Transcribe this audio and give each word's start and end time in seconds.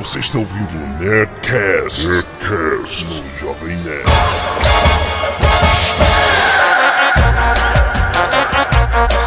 Você 0.00 0.18
está 0.20 0.38
ouvindo 0.38 0.78
o 0.78 0.86
Nerdcast, 0.98 2.08
Nerdcast 2.08 3.04
no 3.04 3.38
Jovem 3.38 3.76
Nerd. 3.76 4.06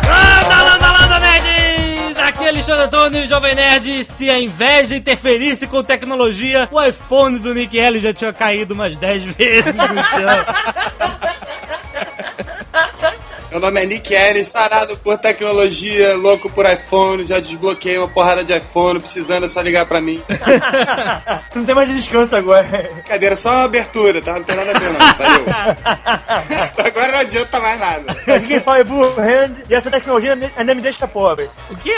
Landa, 0.08 0.64
landa, 0.64 0.92
landa, 0.92 1.20
nerds! 1.20 2.18
Aqui 2.18 2.46
é 2.46 2.50
Alexandre 2.50 2.86
Antônio, 2.86 3.30
Jovem 3.30 3.54
Nerd. 3.54 4.04
Se 4.04 4.28
a 4.32 4.40
inveja 4.40 4.96
interferisse 4.96 5.68
com 5.68 5.84
tecnologia, 5.84 6.68
o 6.72 6.82
iPhone 6.82 7.38
do 7.38 7.54
Nick 7.54 7.80
L 7.80 8.00
já 8.00 8.12
tinha 8.12 8.34
caído 8.34 8.74
umas 8.74 8.98
10 8.98 9.26
vezes 9.38 9.76
no 9.76 9.86
chão. 9.86 11.33
Meu 13.54 13.60
nome 13.60 13.84
é 13.84 13.86
Nick 13.86 14.12
Ellis, 14.12 14.52
parado 14.52 14.98
por 14.98 15.16
tecnologia, 15.20 16.16
louco 16.16 16.52
por 16.52 16.66
iPhone, 16.66 17.24
já 17.24 17.40
desbloqueei 17.40 18.00
uma 18.00 18.08
porrada 18.08 18.44
de 18.44 18.52
iPhone, 18.52 19.00
precisando 19.00 19.46
é 19.46 19.48
só 19.48 19.62
ligar 19.62 19.86
pra 19.86 20.02
mim. 20.02 20.20
Não 21.54 21.64
tem 21.64 21.76
mais 21.76 21.88
descanso 21.88 22.36
agora. 22.36 22.90
Cadeira 23.08 23.38
só 23.38 23.52
uma 23.52 23.66
abertura, 23.66 24.24
tá? 24.24 24.34
Não 24.34 24.44
tem 24.44 24.56
nada 24.56 24.72
a 24.72 24.80
ver 24.80 24.90
não, 24.90 25.00
valeu. 25.00 25.46
Agora 26.84 27.12
não 27.12 27.20
adianta 27.20 27.60
mais 27.60 27.80
nada. 27.80 28.12
Aqui 28.12 28.48
quem 28.48 28.60
fala 28.60 28.80
é 28.80 28.84
Blue 28.84 29.04
Hand 29.20 29.54
e 29.70 29.76
essa 29.76 29.92
tecnologia 29.92 30.36
ainda 30.58 30.74
me 30.74 30.82
deixa 30.82 31.08
pobre. 31.08 31.48
O 31.70 31.76
quê? 31.76 31.98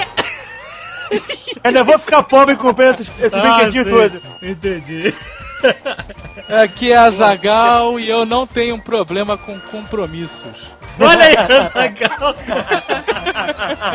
Ainda 1.64 1.86
vou 1.86 1.98
ficar 1.98 2.24
pobre 2.24 2.58
comprando 2.58 2.96
esses, 2.96 3.10
esses 3.18 3.40
brinquedinhos 3.40 3.88
sim. 3.88 3.94
todos. 3.94 4.22
Entendi. 4.42 5.14
Aqui 6.50 6.92
é 6.92 6.98
a 6.98 7.10
Zagal 7.10 8.00
e 8.00 8.10
eu 8.10 8.26
não 8.26 8.46
tenho 8.46 8.78
problema 8.80 9.38
com 9.38 9.60
compromissos. 9.60 10.75
Olha 11.00 11.26
aí, 11.26 11.36
Azaghal. 11.38 12.36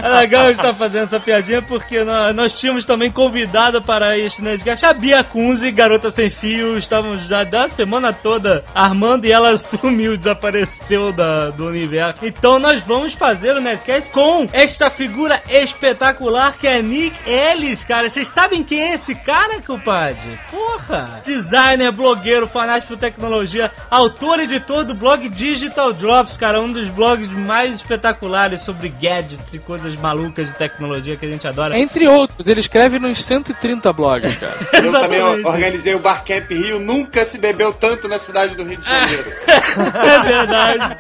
Azaghal 0.05 0.51
está 0.51 0.75
fazendo 0.75 1.05
essa 1.05 1.21
piadinha 1.21 1.63
porque 1.63 2.05
nós, 2.05 2.35
nós 2.35 2.53
tínhamos 2.59 2.85
também 2.85 3.11
convidada 3.11 3.81
para 3.81 4.19
este 4.19 4.43
Nerdcast 4.43 4.87
a 4.87 4.93
Bia 4.93 5.25
Kunze, 5.25 5.71
garota 5.71 6.11
sem 6.11 6.31
fio. 6.31 6.79
Estávamos 6.79 7.27
já 7.27 7.45
da 7.45 7.69
semana 7.69 8.13
toda 8.13 8.65
armando 8.75 9.27
e 9.27 9.33
ela 9.33 9.57
sumiu, 9.59 10.17
desapareceu 10.17 11.13
da, 11.13 11.51
do 11.51 11.67
universo. 11.67 12.27
Então 12.27 12.59
nós 12.59 12.83
vamos 12.83 13.15
fazer 13.15 13.57
o 13.57 13.61
Nerdcast 13.61 14.11
com 14.11 14.47
esta 14.53 14.91
figura 14.91 15.43
espetacular 15.49 16.57
que 16.59 16.67
é 16.67 16.83
Nick 16.83 17.17
Ellis, 17.29 17.83
cara. 17.85 18.11
Vocês 18.11 18.29
sabem 18.29 18.63
quem 18.63 18.91
é 18.91 18.95
esse 18.95 19.15
cara, 19.15 19.61
compadre? 19.63 20.39
Porra! 20.51 21.21
Designer, 21.25 21.93
blogueiro, 21.93 22.47
fanático 22.47 22.95
por 22.95 22.99
tecnologia, 22.99 23.71
autor 23.91 24.41
e 24.41 24.45
editor 24.45 24.85
do 24.85 24.95
blog 24.95 25.29
Digital 25.29 25.93
Drops, 25.93 26.37
cara. 26.37 26.61
Um 26.61 26.73
dos 26.73 26.90
blogs 26.91 27.31
mais 27.31 27.73
espetaculares 27.75 28.63
sobre 28.63 28.89
gadgets 28.89 29.55
e 29.55 29.59
coisas 29.59 29.95
malucas 29.97 30.47
de 30.47 30.55
tecnologia 30.55 31.17
que 31.17 31.25
a 31.25 31.29
gente 31.29 31.47
adora. 31.47 31.79
Entre 31.79 32.07
outros, 32.07 32.47
ele 32.47 32.61
escreve 32.61 32.99
nos 32.99 33.23
130 33.23 33.93
blogs, 33.93 34.37
cara. 34.37 34.57
Eu 34.85 34.93
também 34.93 35.23
organizei 35.23 35.95
o 35.95 35.99
Barcamp 35.99 36.51
Rio, 36.51 36.79
nunca 36.79 37.25
se 37.25 37.39
bebeu 37.39 37.73
tanto 37.73 38.09
na 38.09 38.19
cidade 38.19 38.57
do 38.57 38.65
Rio 38.65 38.79
de 38.79 38.87
Janeiro. 38.87 39.25
É 39.71 40.19
verdade. 40.21 40.97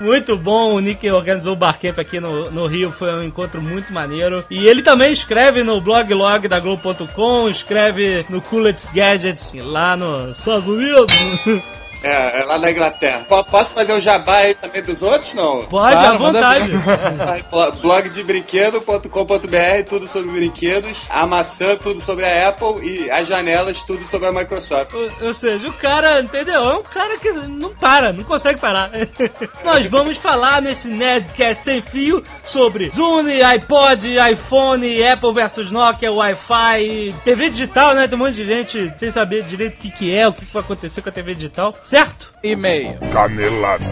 Muito 0.00 0.36
bom. 0.36 0.74
O 0.74 0.80
Nick 0.80 1.08
organizou 1.10 1.52
o 1.52 1.56
Barcamp 1.56 1.98
aqui 1.98 2.20
no, 2.20 2.50
no 2.50 2.66
Rio. 2.66 2.90
Foi 2.90 3.12
um 3.12 3.22
encontro 3.22 3.60
muito 3.60 3.92
maneiro. 3.92 4.44
E 4.50 4.66
ele 4.66 4.82
também 4.82 5.12
escreve 5.12 5.62
no 5.62 5.80
bloglog 5.80 6.48
da 6.48 6.58
Globo.com, 6.58 7.48
escreve 7.48 8.24
no 8.28 8.40
Coolest 8.40 8.88
Gadgets 8.94 9.52
lá 9.62 9.96
nos 9.96 10.38
Estados 10.38 10.66
Unidos. 10.66 11.12
É, 12.04 12.40
é 12.40 12.44
lá 12.44 12.58
na 12.58 12.70
Inglaterra. 12.70 13.24
Po- 13.28 13.44
Posso 13.44 13.74
fazer 13.74 13.92
o 13.92 14.00
jabá 14.00 14.36
aí 14.38 14.54
também 14.54 14.82
dos 14.82 15.02
outros, 15.02 15.32
não? 15.34 15.64
Pode, 15.64 15.92
Claro, 15.94 16.14
à 16.14 16.16
vontade. 16.18 16.70
Blo- 17.50 17.72
Blog 17.80 18.08
de 18.10 18.22
brinquedo.com.br, 18.22 19.84
tudo 19.88 20.06
sobre 20.06 20.30
brinquedos. 20.30 21.02
A 21.08 21.26
maçã, 21.26 21.76
tudo 21.76 22.00
sobre 22.00 22.24
a 22.26 22.48
Apple. 22.48 22.86
E 22.86 23.10
as 23.10 23.26
janelas, 23.28 23.82
tudo 23.84 24.02
sobre 24.04 24.28
a 24.28 24.32
Microsoft. 24.32 24.92
Ou, 24.94 25.28
ou 25.28 25.34
seja, 25.34 25.66
o 25.68 25.72
cara, 25.72 26.20
entendeu? 26.20 26.62
É 26.70 26.74
um 26.76 26.82
cara 26.82 27.16
que 27.18 27.30
não 27.32 27.70
para, 27.74 28.12
não 28.12 28.24
consegue 28.24 28.60
parar. 28.60 28.90
Nós 29.64 29.86
vamos 29.86 30.16
falar 30.18 30.60
nesse 30.62 30.88
Nerdcast 30.88 31.64
sem 31.64 31.82
fio 31.82 32.22
sobre 32.44 32.90
Zune, 32.94 33.42
iPod, 33.42 34.06
iPhone, 34.32 35.02
Apple 35.06 35.32
versus 35.32 35.70
Nokia, 35.70 36.12
Wi-Fi, 36.12 37.14
TV 37.24 37.50
digital, 37.50 37.94
né? 37.94 38.06
Tem 38.08 38.16
um 38.16 38.20
monte 38.22 38.34
de 38.34 38.44
gente 38.44 38.92
sem 38.98 39.10
saber 39.10 39.42
direito 39.44 39.74
o 39.74 39.78
que, 39.78 39.90
que 39.90 40.14
é, 40.14 40.26
o 40.28 40.32
que, 40.32 40.44
que 40.46 40.52
vai 40.52 40.62
acontecer 40.62 41.00
com 41.02 41.08
a 41.08 41.12
TV 41.12 41.34
digital, 41.34 41.74
certo? 41.94 42.34
E-mail. 42.42 42.98
Canelada. 43.12 43.84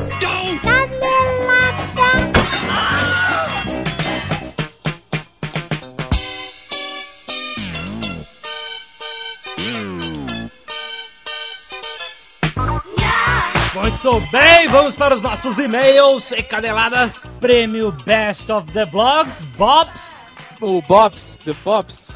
Muito 13.72 14.20
bem, 14.32 14.66
vamos 14.66 14.96
para 14.96 15.14
os 15.14 15.22
nossos 15.22 15.56
e-mails 15.58 16.32
e 16.32 16.42
caneladas. 16.42 17.24
Prêmio 17.40 17.92
Best 18.04 18.50
of 18.50 18.72
the 18.72 18.84
Blogs, 18.84 19.40
Bobs. 19.56 20.26
O 20.60 20.82
Bobs, 20.82 21.38
The 21.44 21.52
Bobs, 21.64 22.08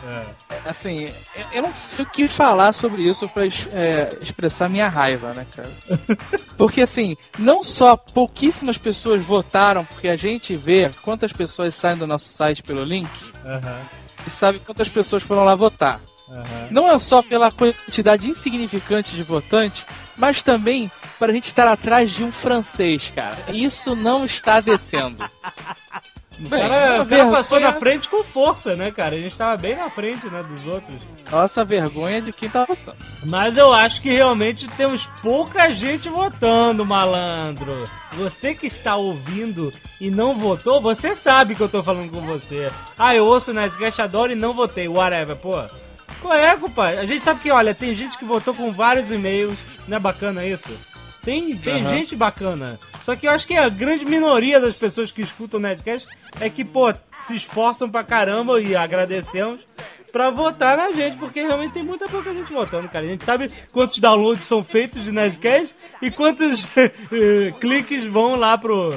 assim, 0.68 1.12
eu, 1.52 1.62
não 1.62 1.72
sei 1.72 2.04
o 2.04 2.08
que 2.08 2.28
falar 2.28 2.72
sobre 2.72 3.02
isso 3.02 3.28
pra 3.28 3.44
é, 3.46 4.18
expressar 4.20 4.68
minha 4.68 4.88
raiva, 4.88 5.32
né, 5.32 5.46
cara? 5.54 5.70
Porque, 6.56 6.82
assim, 6.82 7.16
não 7.38 7.62
só 7.62 7.96
pouquíssimas 7.96 8.78
pessoas 8.78 9.22
votaram, 9.22 9.84
porque 9.84 10.08
a 10.08 10.16
gente 10.16 10.56
vê 10.56 10.90
quantas 11.02 11.32
pessoas 11.32 11.74
saem 11.74 11.96
do 11.96 12.06
nosso 12.06 12.30
site 12.30 12.62
pelo 12.62 12.82
link 12.82 13.08
e 14.26 14.30
sabe 14.30 14.58
quantas 14.60 14.88
pessoas 14.88 15.22
foram 15.22 15.44
lá 15.44 15.54
votar. 15.54 16.00
Não 16.70 16.90
é 16.90 16.98
só 16.98 17.22
pela 17.22 17.52
quantidade 17.52 18.28
insignificante 18.28 19.14
de 19.14 19.22
votantes, 19.22 19.84
mas 20.16 20.42
também 20.42 20.90
para 21.18 21.30
a 21.30 21.34
gente 21.34 21.44
estar 21.44 21.68
atrás 21.68 22.10
de 22.10 22.24
um 22.24 22.32
francês, 22.32 23.12
cara. 23.14 23.38
Isso 23.52 23.94
não 23.94 24.24
está 24.24 24.60
descendo. 24.60 25.18
O 26.38 26.48
Bem, 26.48 26.68
cara, 26.68 27.02
o 27.02 27.06
cara 27.06 27.30
passou 27.30 27.58
na 27.58 27.72
frente 27.72 28.08
com 28.08 28.22
força, 28.22 28.76
né, 28.76 28.90
cara? 28.90 29.16
A 29.16 29.18
gente 29.18 29.36
tava 29.36 29.56
bem 29.56 29.74
na 29.74 29.88
frente, 29.88 30.26
né, 30.26 30.42
dos 30.42 30.66
outros. 30.66 30.96
Nossa 31.30 31.64
vergonha 31.64 32.20
de 32.20 32.32
quem 32.32 32.48
tá 32.48 32.64
votando. 32.64 32.96
Mas 33.24 33.56
eu 33.56 33.72
acho 33.72 34.02
que 34.02 34.12
realmente 34.12 34.68
temos 34.76 35.06
pouca 35.22 35.72
gente 35.72 36.08
votando, 36.08 36.84
malandro. 36.84 37.88
Você 38.12 38.54
que 38.54 38.66
está 38.66 38.96
ouvindo 38.96 39.72
e 40.00 40.10
não 40.10 40.38
votou, 40.38 40.80
você 40.80 41.16
sabe 41.16 41.54
que 41.54 41.62
eu 41.62 41.68
tô 41.68 41.82
falando 41.82 42.10
com 42.10 42.20
você. 42.20 42.70
Ah, 42.98 43.14
eu 43.14 43.24
ouço 43.24 43.50
o 43.50 43.54
Nerdcast, 43.54 44.02
adoro 44.02 44.32
e 44.32 44.36
não 44.36 44.52
votei, 44.52 44.88
whatever, 44.88 45.36
pô. 45.36 45.56
Qual 46.20 46.34
é, 46.34 46.56
compadre? 46.56 46.98
A 46.98 47.06
gente 47.06 47.24
sabe 47.24 47.40
que, 47.40 47.50
olha, 47.50 47.74
tem 47.74 47.94
gente 47.94 48.18
que 48.18 48.24
votou 48.24 48.54
com 48.54 48.72
vários 48.72 49.10
e-mails, 49.10 49.58
não 49.88 49.96
é 49.96 50.00
bacana 50.00 50.44
isso? 50.44 50.70
Tem, 51.26 51.56
tem 51.56 51.80
Aham. 51.80 51.96
gente 51.96 52.14
bacana. 52.14 52.78
Só 53.04 53.16
que 53.16 53.26
eu 53.26 53.32
acho 53.32 53.48
que 53.48 53.54
a 53.54 53.68
grande 53.68 54.04
minoria 54.04 54.60
das 54.60 54.76
pessoas 54.76 55.10
que 55.10 55.22
escutam 55.22 55.58
o 55.58 55.62
Nerdcast 55.62 56.06
é 56.40 56.48
que, 56.48 56.64
pô, 56.64 56.94
se 57.18 57.34
esforçam 57.34 57.90
pra 57.90 58.04
caramba 58.04 58.60
e 58.60 58.76
agradecemos 58.76 59.58
pra 60.12 60.30
votar 60.30 60.76
na 60.76 60.92
gente, 60.92 61.16
porque 61.16 61.42
realmente 61.42 61.72
tem 61.72 61.82
muita 61.82 62.08
pouca 62.08 62.32
gente 62.32 62.52
votando, 62.52 62.88
cara. 62.88 63.04
A 63.04 63.08
gente 63.08 63.24
sabe 63.24 63.50
quantos 63.72 63.98
downloads 63.98 64.46
são 64.46 64.62
feitos 64.62 65.02
de 65.02 65.10
Nerdcast 65.10 65.74
e 66.00 66.12
quantos 66.12 66.64
eh, 66.78 67.52
cliques 67.58 68.04
vão 68.04 68.36
lá 68.36 68.56
pro, 68.56 68.90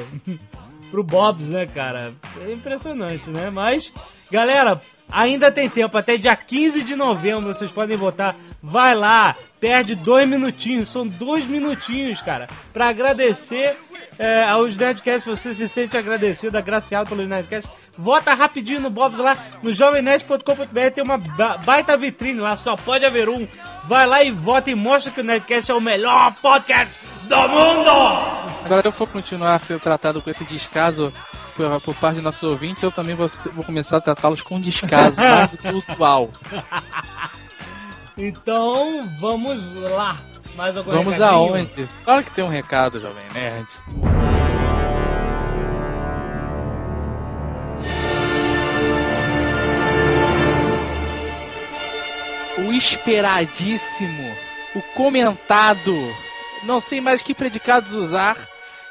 pro 0.92 1.04
Bob's, 1.04 1.50
né, 1.50 1.66
cara? 1.66 2.14
É 2.46 2.54
impressionante, 2.54 3.28
né? 3.32 3.50
Mas, 3.50 3.92
galera, 4.32 4.80
ainda 5.12 5.52
tem 5.52 5.70
tempo, 5.70 5.98
até 5.98 6.18
dia 6.18 6.36
15 6.36 6.84
de 6.84 6.96
novembro 6.96 7.54
vocês 7.54 7.72
podem 7.72 7.98
votar. 7.98 8.36
Vai 8.62 8.94
lá, 8.94 9.36
perde 9.60 9.96
dois 9.96 10.28
minutinhos, 10.28 10.92
são 10.92 11.08
dois 11.08 11.46
minutinhos, 11.46 12.22
cara, 12.22 12.48
pra 12.74 12.90
agradecer 12.90 13.78
é, 14.18 14.44
aos 14.44 14.76
Nerdcasts. 14.76 15.24
Se 15.24 15.30
você 15.30 15.54
se 15.54 15.68
sente 15.70 15.98
agradecido, 15.98 16.58
agraciado 16.58 17.10
pelos 17.10 17.28
Nerdcasts, 17.28 17.72
vota 17.98 18.34
rapidinho 18.34 18.82
no 18.82 18.90
Bob's 18.90 19.18
lá, 19.18 19.38
no 19.64 19.72
jovemnerd.com.br 19.72 20.92
tem 20.94 21.04
uma 21.04 21.18
ba- 21.18 21.58
baita 21.58 21.96
vitrine 21.96 22.40
lá, 22.42 22.58
só 22.58 22.76
pode 22.76 23.06
haver 23.06 23.30
um. 23.30 23.48
Vai 23.88 24.06
lá 24.06 24.22
e 24.24 24.32
vota 24.32 24.70
e 24.70 24.76
mostra 24.76 25.12
que 25.12 25.22
o 25.22 25.24
Nerdcast 25.24 25.72
é 25.72 25.74
o 25.74 25.82
melhor 25.82 26.34
podcast 26.42 26.94
do 27.24 27.48
mundo! 27.48 27.90
Agora, 28.66 28.82
se 28.82 28.88
eu 28.90 28.92
for 28.92 29.08
continuar 29.08 29.56
a 29.56 29.60
ser 29.60 29.80
tratado 29.80 30.22
com 30.22 30.30
esse 30.30 30.44
descaso 30.44 31.14
por, 31.60 31.82
por 31.82 31.96
parte 31.96 32.16
dos 32.16 32.24
nossos 32.24 32.44
ouvintes, 32.44 32.82
eu 32.82 32.92
também 32.92 33.16
vou, 33.16 33.28
vou 33.54 33.66
começar 33.66 33.98
a 33.98 34.02
tratá-los 34.02 34.42
com 34.42 34.62
descaso, 34.62 35.16
mais 35.20 35.50
do 35.52 35.58
que 35.58 35.68
o 35.68 35.78
usual. 35.78 36.30
Então, 38.18 39.06
vamos 39.20 39.62
lá. 39.92 40.18
Mais 40.56 40.76
algum 40.76 40.92
Vamos 40.92 41.14
recadinho? 41.14 41.56
aonde? 41.56 41.90
Claro 42.04 42.24
que 42.24 42.32
tem 42.32 42.44
um 42.44 42.50
recado, 42.50 43.00
Jovem 43.00 43.24
Nerd. 43.34 43.68
O 52.58 52.74
esperadíssimo, 52.74 54.36
o 54.76 54.82
comentado, 54.94 55.96
não 56.64 56.82
sei 56.82 57.00
mais 57.00 57.22
que 57.22 57.34
predicados 57.34 57.94
usar, 57.94 58.36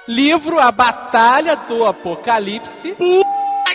livro 0.09 0.59
A 0.59 0.73
Batalha 0.73 1.55
do 1.55 1.87
Apocalipse. 1.87 2.97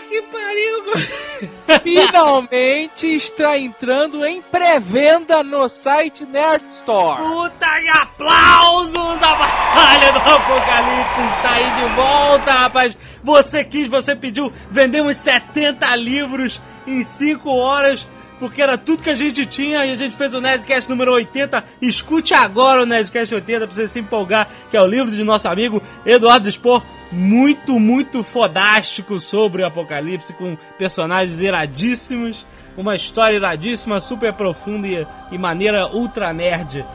que 0.10 0.22
pariu! 0.24 0.84
finalmente 1.84 3.08
está 3.16 3.58
entrando 3.58 4.26
em 4.26 4.42
pré-venda 4.42 5.44
no 5.44 5.70
site 5.70 6.26
Nerd 6.26 6.66
Store. 6.66 7.22
Puta 7.22 7.66
e 7.66 7.90
aplausos! 7.90 9.24
A 9.24 9.36
Batalha 9.36 10.12
do 10.12 10.20
Apocalipse 10.20 11.22
está 11.38 11.52
aí 11.52 11.72
de 11.72 11.96
volta, 11.96 12.52
rapaz! 12.52 12.98
Você 13.24 13.64
quis, 13.64 13.88
você 13.88 14.16
pediu, 14.16 14.52
vendemos 14.70 15.18
70 15.18 15.96
livros 15.96 16.62
em 16.86 17.04
5 17.04 17.50
horas 17.50 18.06
porque 18.44 18.62
era 18.62 18.78
tudo 18.78 19.01
que 19.01 19.10
a 19.10 19.16
gente 19.16 19.45
tinha 19.45 19.86
e 19.86 19.92
a 19.92 19.95
gente 19.95 20.18
fez 20.18 20.34
o 20.34 20.42
Nerdcast 20.42 20.90
número 20.90 21.13
80. 21.13 21.63
Escute 21.81 22.34
agora 22.34 22.84
o 22.84 22.86
Nerdcast 22.86 23.34
80 23.34 23.68
pra 23.68 23.74
você 23.74 23.88
se 23.88 24.00
empolgar, 24.01 24.50
que 24.69 24.75
é 24.75 24.81
o 24.81 24.86
livro 24.86 25.12
de 25.12 25.24
nosso 25.24 25.48
amigo 25.48 25.81
Eduardo 26.06 26.51
Spor. 26.51 26.84
Muito, 27.10 27.80
muito 27.80 28.22
fodástico 28.22 29.18
sobre 29.18 29.63
o 29.63 29.66
apocalipse, 29.66 30.34
com 30.34 30.57
personagens 30.78 31.40
iradíssimos, 31.40 32.45
uma 32.75 32.95
história 32.95 33.38
iradíssima, 33.38 34.01
super 34.01 34.34
profunda 34.34 34.89
e, 34.89 35.07
e 35.31 35.38
maneira 35.38 35.88
ultra 35.88 36.34
nerd. 36.34 36.86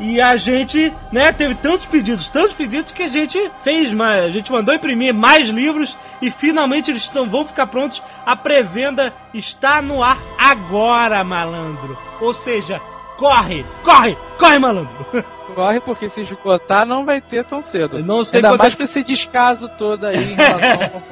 E 0.00 0.20
a 0.20 0.36
gente, 0.36 0.92
né, 1.10 1.32
teve 1.32 1.54
tantos 1.56 1.86
pedidos, 1.86 2.28
tantos 2.28 2.54
pedidos 2.54 2.92
que 2.92 3.02
a 3.02 3.08
gente 3.08 3.50
fez 3.62 3.92
mais. 3.92 4.24
A 4.24 4.30
gente 4.30 4.52
mandou 4.52 4.74
imprimir 4.74 5.12
mais 5.12 5.48
livros 5.48 5.96
e 6.22 6.30
finalmente 6.30 6.90
eles 6.90 7.02
estão, 7.02 7.26
vão 7.28 7.44
ficar 7.44 7.66
prontos. 7.66 8.00
A 8.24 8.36
pré-venda 8.36 9.12
está 9.34 9.82
no 9.82 10.02
ar 10.02 10.18
agora, 10.38 11.24
malandro. 11.24 11.98
Ou 12.20 12.32
seja, 12.32 12.80
corre, 13.16 13.64
corre, 13.82 14.16
corre, 14.38 14.58
malandro. 14.58 15.06
Corre, 15.54 15.80
porque 15.80 16.08
se 16.08 16.20
esgotar 16.20 16.86
não 16.86 17.04
vai 17.04 17.20
ter 17.20 17.42
tão 17.42 17.64
cedo. 17.64 18.00
Não 18.04 18.22
sei 18.22 18.38
Ainda 18.38 18.50
quanto- 18.50 18.60
mais 18.60 18.74
com 18.76 18.82
esse 18.84 19.02
descaso 19.02 19.68
todo 19.76 20.04
aí 20.06 20.32
em 20.32 20.34
relação 20.36 20.82
ao... 20.82 21.02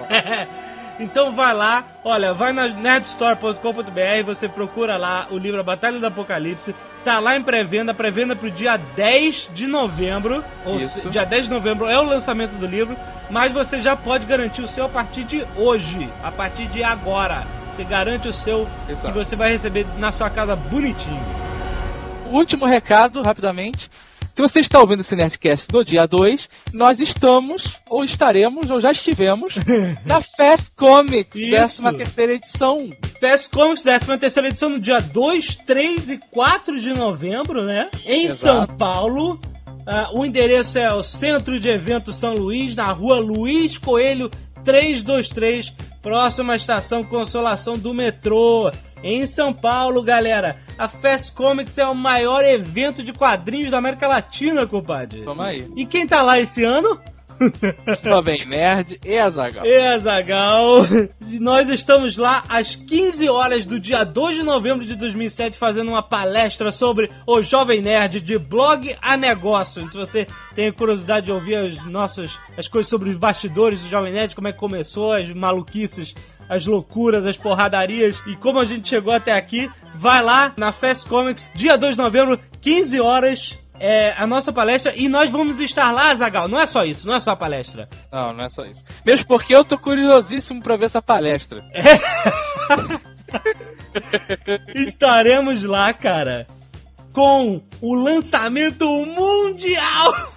Então 0.98 1.32
vai 1.32 1.52
lá, 1.52 1.84
olha, 2.02 2.32
vai 2.32 2.52
na 2.52 2.66
nerdstore.com.br, 2.68 4.24
você 4.24 4.48
procura 4.48 4.96
lá 4.96 5.26
o 5.30 5.36
livro 5.36 5.60
A 5.60 5.62
Batalha 5.62 6.00
do 6.00 6.06
Apocalipse, 6.06 6.74
tá 7.04 7.18
lá 7.18 7.36
em 7.36 7.42
pré-venda, 7.42 7.92
pré-venda 7.92 8.34
pro 8.34 8.50
dia 8.50 8.76
10 8.76 9.50
de 9.54 9.66
novembro, 9.66 10.42
ou 10.64 10.78
Isso. 10.78 11.08
dia 11.10 11.24
10 11.24 11.44
de 11.44 11.50
novembro 11.50 11.86
é 11.86 11.98
o 11.98 12.04
lançamento 12.04 12.52
do 12.52 12.66
livro, 12.66 12.96
mas 13.30 13.52
você 13.52 13.82
já 13.82 13.94
pode 13.94 14.24
garantir 14.24 14.62
o 14.62 14.68
seu 14.68 14.86
a 14.86 14.88
partir 14.88 15.24
de 15.24 15.46
hoje, 15.56 16.08
a 16.24 16.32
partir 16.32 16.66
de 16.68 16.82
agora. 16.82 17.44
Você 17.74 17.84
garante 17.84 18.26
o 18.26 18.32
seu 18.32 18.66
Exato. 18.88 19.08
e 19.08 19.24
você 19.24 19.36
vai 19.36 19.52
receber 19.52 19.86
na 19.98 20.10
sua 20.10 20.30
casa 20.30 20.56
bonitinho. 20.56 21.22
Último 22.30 22.64
recado, 22.64 23.22
rapidamente. 23.22 23.90
Se 24.36 24.42
você 24.42 24.60
está 24.60 24.78
ouvindo 24.80 25.00
esse 25.00 25.16
Nerdcast 25.16 25.72
no 25.72 25.82
dia 25.82 26.04
2, 26.04 26.46
nós 26.74 27.00
estamos, 27.00 27.72
ou 27.88 28.04
estaremos, 28.04 28.68
ou 28.68 28.78
já 28.82 28.92
estivemos, 28.92 29.54
na 30.04 30.20
Fast 30.20 30.72
Comics, 30.76 31.34
Isso. 31.34 31.80
13 31.82 31.96
terceira 31.96 32.34
edição. 32.34 32.90
Fast 33.18 33.48
Comics, 33.48 33.82
13 33.82 34.18
terceira 34.18 34.48
edição, 34.48 34.68
no 34.68 34.78
dia 34.78 34.98
2, 34.98 35.56
3 35.66 36.10
e 36.10 36.20
4 36.30 36.78
de 36.78 36.92
novembro, 36.92 37.64
né? 37.64 37.88
Em 38.04 38.26
Exato. 38.26 38.68
São 38.68 38.76
Paulo. 38.76 39.40
Ah, 39.86 40.10
o 40.12 40.22
endereço 40.22 40.78
é 40.78 40.92
o 40.92 41.02
Centro 41.02 41.58
de 41.58 41.70
Eventos 41.70 42.16
São 42.16 42.34
Luís, 42.34 42.76
na 42.76 42.92
rua 42.92 43.18
Luiz 43.18 43.78
Coelho 43.78 44.30
323, 44.66 45.72
próxima 46.02 46.52
à 46.52 46.56
estação 46.56 47.02
Consolação 47.02 47.72
do 47.72 47.94
metrô. 47.94 48.70
Em 49.06 49.24
São 49.24 49.54
Paulo, 49.54 50.02
galera, 50.02 50.56
a 50.76 50.88
Fast 50.88 51.30
Comics 51.30 51.78
é 51.78 51.86
o 51.86 51.94
maior 51.94 52.44
evento 52.44 53.04
de 53.04 53.12
quadrinhos 53.12 53.70
da 53.70 53.78
América 53.78 54.08
Latina, 54.08 54.66
compadre. 54.66 55.22
Toma 55.22 55.46
aí. 55.46 55.64
E 55.76 55.86
quem 55.86 56.08
tá 56.08 56.22
lá 56.22 56.40
esse 56.40 56.64
ano? 56.64 56.98
Jovem 58.02 58.48
Nerd 58.48 58.98
e 59.04 59.16
Azagal. 59.16 59.64
E 59.64 59.86
Azagal. 59.86 60.86
Nós 61.38 61.68
estamos 61.68 62.16
lá 62.16 62.42
às 62.48 62.74
15 62.74 63.28
horas 63.28 63.64
do 63.64 63.78
dia 63.78 64.02
2 64.02 64.38
de 64.38 64.42
novembro 64.42 64.84
de 64.84 64.96
2007 64.96 65.56
fazendo 65.56 65.90
uma 65.90 66.02
palestra 66.02 66.72
sobre 66.72 67.08
o 67.28 67.40
Jovem 67.42 67.80
Nerd 67.80 68.20
de 68.20 68.36
blog 68.38 68.96
a 69.00 69.16
negócio. 69.16 69.88
Se 69.88 69.96
você 69.96 70.26
tem 70.56 70.72
curiosidade 70.72 71.26
de 71.26 71.32
ouvir 71.32 71.54
as 71.54 71.86
nossas 71.86 72.36
as 72.58 72.66
coisas 72.66 72.90
sobre 72.90 73.10
os 73.10 73.16
bastidores 73.16 73.78
do 73.78 73.88
Jovem 73.88 74.12
Nerd, 74.12 74.34
como 74.34 74.48
é 74.48 74.52
que 74.52 74.58
começou, 74.58 75.12
as 75.12 75.28
maluquices, 75.28 76.12
as 76.48 76.66
loucuras, 76.66 77.26
as 77.26 77.36
porradarias 77.36 78.18
e 78.26 78.36
como 78.36 78.58
a 78.58 78.64
gente 78.64 78.88
chegou 78.88 79.12
até 79.12 79.32
aqui, 79.32 79.70
vai 79.94 80.22
lá 80.22 80.52
na 80.56 80.72
Fast 80.72 81.06
Comics, 81.08 81.50
dia 81.54 81.76
2 81.76 81.96
de 81.96 82.02
novembro, 82.02 82.38
15 82.60 83.00
horas. 83.00 83.58
É 83.78 84.14
a 84.16 84.26
nossa 84.26 84.54
palestra 84.54 84.94
e 84.96 85.06
nós 85.06 85.30
vamos 85.30 85.60
estar 85.60 85.92
lá, 85.92 86.14
Zagal. 86.14 86.48
Não 86.48 86.58
é 86.58 86.66
só 86.66 86.82
isso, 86.82 87.06
não 87.06 87.14
é 87.14 87.20
só 87.20 87.32
a 87.32 87.36
palestra. 87.36 87.86
Não, 88.10 88.32
não 88.32 88.44
é 88.44 88.48
só 88.48 88.62
isso. 88.62 88.82
Mesmo 89.04 89.26
porque 89.26 89.54
eu 89.54 89.66
tô 89.66 89.76
curiosíssimo 89.76 90.62
pra 90.62 90.78
ver 90.78 90.86
essa 90.86 91.02
palestra. 91.02 91.60
Estaremos 94.74 95.62
lá, 95.62 95.92
cara, 95.92 96.46
com 97.12 97.60
o 97.82 97.94
lançamento 97.94 98.86
mundial 98.86 100.36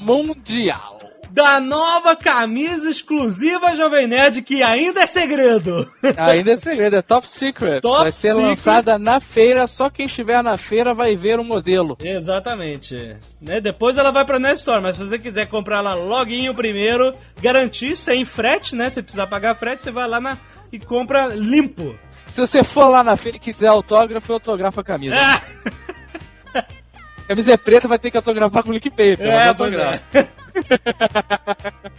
Mundial. 0.00 0.95
Da 1.36 1.60
nova 1.60 2.16
camisa 2.16 2.88
exclusiva 2.88 3.76
Jovem 3.76 4.06
Nerd, 4.06 4.40
que 4.40 4.62
ainda 4.62 5.02
é 5.02 5.06
segredo. 5.06 5.86
Ainda 6.16 6.52
é 6.52 6.56
segredo, 6.56 6.96
é 6.96 7.02
top 7.02 7.28
secret. 7.28 7.82
Top 7.82 8.04
vai 8.04 8.10
ser 8.10 8.32
secret. 8.32 8.48
lançada 8.48 8.98
na 8.98 9.20
feira, 9.20 9.66
só 9.66 9.90
quem 9.90 10.06
estiver 10.06 10.42
na 10.42 10.56
feira 10.56 10.94
vai 10.94 11.14
ver 11.14 11.38
o 11.38 11.44
modelo. 11.44 11.98
Exatamente. 12.02 12.96
Né? 13.38 13.60
Depois 13.60 13.98
ela 13.98 14.10
vai 14.10 14.24
pra 14.24 14.38
Nerd 14.38 14.56
Store, 14.56 14.82
mas 14.82 14.96
se 14.96 15.06
você 15.06 15.18
quiser 15.18 15.46
comprar 15.46 15.80
ela 15.80 15.92
loguinho 15.92 16.54
primeiro, 16.54 17.14
garantir 17.38 17.98
sem 17.98 18.24
frete, 18.24 18.74
né? 18.74 18.88
Se 18.88 19.02
precisar 19.02 19.26
pagar 19.26 19.54
frete, 19.56 19.82
você 19.82 19.90
vai 19.90 20.08
lá 20.08 20.18
na... 20.18 20.38
e 20.72 20.78
compra 20.78 21.26
limpo. 21.26 21.94
Se 22.28 22.40
você 22.40 22.64
for 22.64 22.88
lá 22.88 23.04
na 23.04 23.14
feira 23.14 23.36
e 23.36 23.40
quiser 23.40 23.68
autógrafo, 23.68 24.32
autografa 24.32 24.80
a 24.80 24.84
camisa. 24.84 25.16
Ah, 25.18 26.64
Camisa 27.26 27.52
é 27.52 27.56
preta, 27.56 27.88
vai 27.88 27.98
ter 27.98 28.10
que 28.10 28.16
autografar 28.16 28.62
com 28.62 28.72
link 28.72 28.88
paper. 28.90 29.18
mas 29.18 29.44
É, 29.44 29.48
autografa. 29.48 30.02
pois 30.12 30.24
é. 30.24 30.28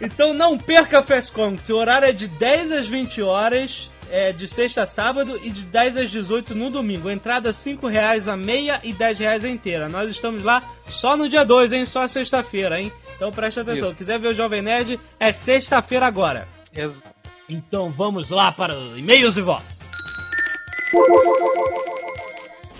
então 0.00 0.32
não 0.32 0.56
perca 0.56 1.00
a 1.00 1.22
Comics. 1.32 1.68
O 1.68 1.76
horário 1.76 2.08
é 2.08 2.12
de 2.12 2.26
10 2.26 2.72
às 2.72 2.88
20 2.88 3.22
horas, 3.22 3.90
é 4.10 4.32
de 4.32 4.48
sexta 4.48 4.82
a 4.82 4.86
sábado, 4.86 5.38
e 5.42 5.50
de 5.50 5.62
10 5.64 5.96
às 5.98 6.10
18 6.10 6.54
no 6.54 6.70
domingo. 6.70 7.10
Entrada 7.10 7.52
5 7.52 7.86
reais 7.86 8.26
a 8.26 8.36
meia 8.36 8.80
e 8.82 8.92
10 8.92 9.18
reais 9.18 9.44
a 9.44 9.48
inteira. 9.48 9.88
Nós 9.88 10.08
estamos 10.10 10.42
lá 10.42 10.62
só 10.86 11.16
no 11.16 11.28
dia 11.28 11.44
2, 11.44 11.72
hein? 11.72 11.84
Só 11.84 12.06
sexta-feira, 12.06 12.80
hein? 12.80 12.90
Então 13.16 13.30
presta 13.30 13.60
atenção. 13.60 13.90
Isso. 13.90 13.98
Quiser 13.98 14.18
ver 14.18 14.28
o 14.28 14.34
Jovem 14.34 14.62
Nerd, 14.62 14.98
é 15.20 15.30
sexta-feira 15.30 16.06
agora. 16.06 16.48
Exato. 16.74 17.06
Então 17.48 17.90
vamos 17.90 18.30
lá 18.30 18.52
para 18.52 18.74
e-mails 18.96 19.36
e 19.36 19.42
voz. 19.42 19.78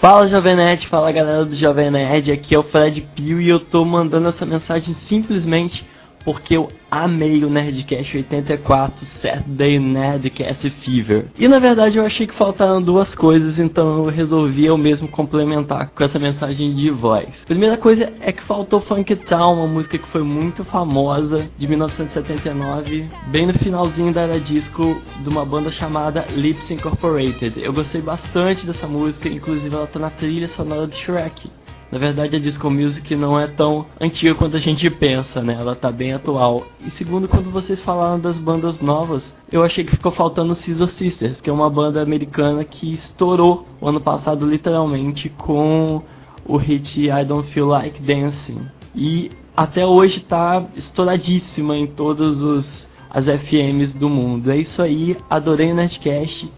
Fala 0.00 0.28
Jovem 0.28 0.54
Nerd, 0.54 0.86
fala 0.86 1.10
galera 1.10 1.44
do 1.44 1.56
Jovem 1.56 1.90
Nerd, 1.90 2.30
aqui 2.30 2.54
é 2.54 2.58
o 2.58 2.62
Fred 2.62 3.00
Pio 3.16 3.40
e 3.40 3.48
eu 3.48 3.58
tô 3.58 3.84
mandando 3.84 4.28
essa 4.28 4.46
mensagem 4.46 4.94
simplesmente 4.94 5.84
porque 6.24 6.56
eu 6.56 6.68
amei 6.90 7.44
o 7.44 7.50
Nerdcast 7.50 8.16
84 8.16 9.06
Saturday 9.06 9.78
Nerdcast 9.78 10.70
Fever. 10.70 11.26
E 11.38 11.46
na 11.46 11.58
verdade 11.58 11.98
eu 11.98 12.04
achei 12.04 12.26
que 12.26 12.34
faltaram 12.34 12.80
duas 12.80 13.14
coisas, 13.14 13.58
então 13.58 14.04
eu 14.04 14.10
resolvi 14.10 14.66
eu 14.66 14.78
mesmo 14.78 15.08
complementar 15.08 15.90
com 15.90 16.04
essa 16.04 16.18
mensagem 16.18 16.74
de 16.74 16.90
voz. 16.90 17.28
Primeira 17.46 17.76
coisa 17.76 18.12
é 18.20 18.32
que 18.32 18.44
faltou 18.44 18.80
Funk 18.80 19.14
Town, 19.16 19.54
uma 19.54 19.66
música 19.66 19.98
que 19.98 20.08
foi 20.08 20.22
muito 20.22 20.64
famosa, 20.64 21.46
de 21.56 21.68
1979, 21.68 23.08
bem 23.28 23.46
no 23.46 23.54
finalzinho 23.54 24.12
da 24.12 24.22
era 24.22 24.40
disco 24.40 25.00
de 25.22 25.28
uma 25.28 25.44
banda 25.44 25.70
chamada 25.70 26.24
Lips 26.34 26.70
Incorporated. 26.70 27.54
Eu 27.56 27.72
gostei 27.72 28.00
bastante 28.00 28.66
dessa 28.66 28.86
música, 28.86 29.28
inclusive 29.28 29.74
ela 29.74 29.86
tá 29.86 29.98
na 29.98 30.10
trilha 30.10 30.48
sonora 30.48 30.86
de 30.86 30.96
Shrek. 30.96 31.50
Na 31.90 31.98
verdade, 31.98 32.36
a 32.36 32.38
disco 32.38 32.70
music 32.70 33.16
não 33.16 33.38
é 33.40 33.46
tão 33.46 33.86
antiga 33.98 34.34
quanto 34.34 34.56
a 34.56 34.60
gente 34.60 34.90
pensa, 34.90 35.42
né? 35.42 35.56
Ela 35.58 35.74
tá 35.74 35.90
bem 35.90 36.12
atual. 36.12 36.66
E 36.86 36.90
segundo, 36.90 37.26
quando 37.26 37.50
vocês 37.50 37.80
falaram 37.82 38.20
das 38.20 38.36
bandas 38.36 38.80
novas, 38.80 39.32
eu 39.50 39.64
achei 39.64 39.84
que 39.84 39.96
ficou 39.96 40.12
faltando 40.12 40.54
Scissor 40.54 40.88
Sisters, 40.88 41.40
que 41.40 41.48
é 41.48 41.52
uma 41.52 41.70
banda 41.70 42.02
americana 42.02 42.62
que 42.62 42.92
estourou 42.92 43.64
o 43.80 43.88
ano 43.88 44.00
passado, 44.00 44.46
literalmente, 44.46 45.30
com 45.30 46.02
o 46.44 46.56
hit 46.56 47.08
I 47.08 47.24
Don't 47.24 47.50
Feel 47.52 47.66
Like 47.66 48.02
Dancing. 48.02 48.66
E 48.94 49.30
até 49.56 49.86
hoje 49.86 50.20
tá 50.20 50.66
estouradíssima 50.76 51.76
em 51.76 51.86
todas 51.86 52.42
os, 52.42 52.86
as 53.10 53.26
FMs 53.26 53.96
do 53.96 54.10
mundo. 54.10 54.50
É 54.50 54.56
isso 54.56 54.82
aí, 54.82 55.16
adorei 55.30 55.72
o 55.72 55.74
Nerdcast, 55.74 56.50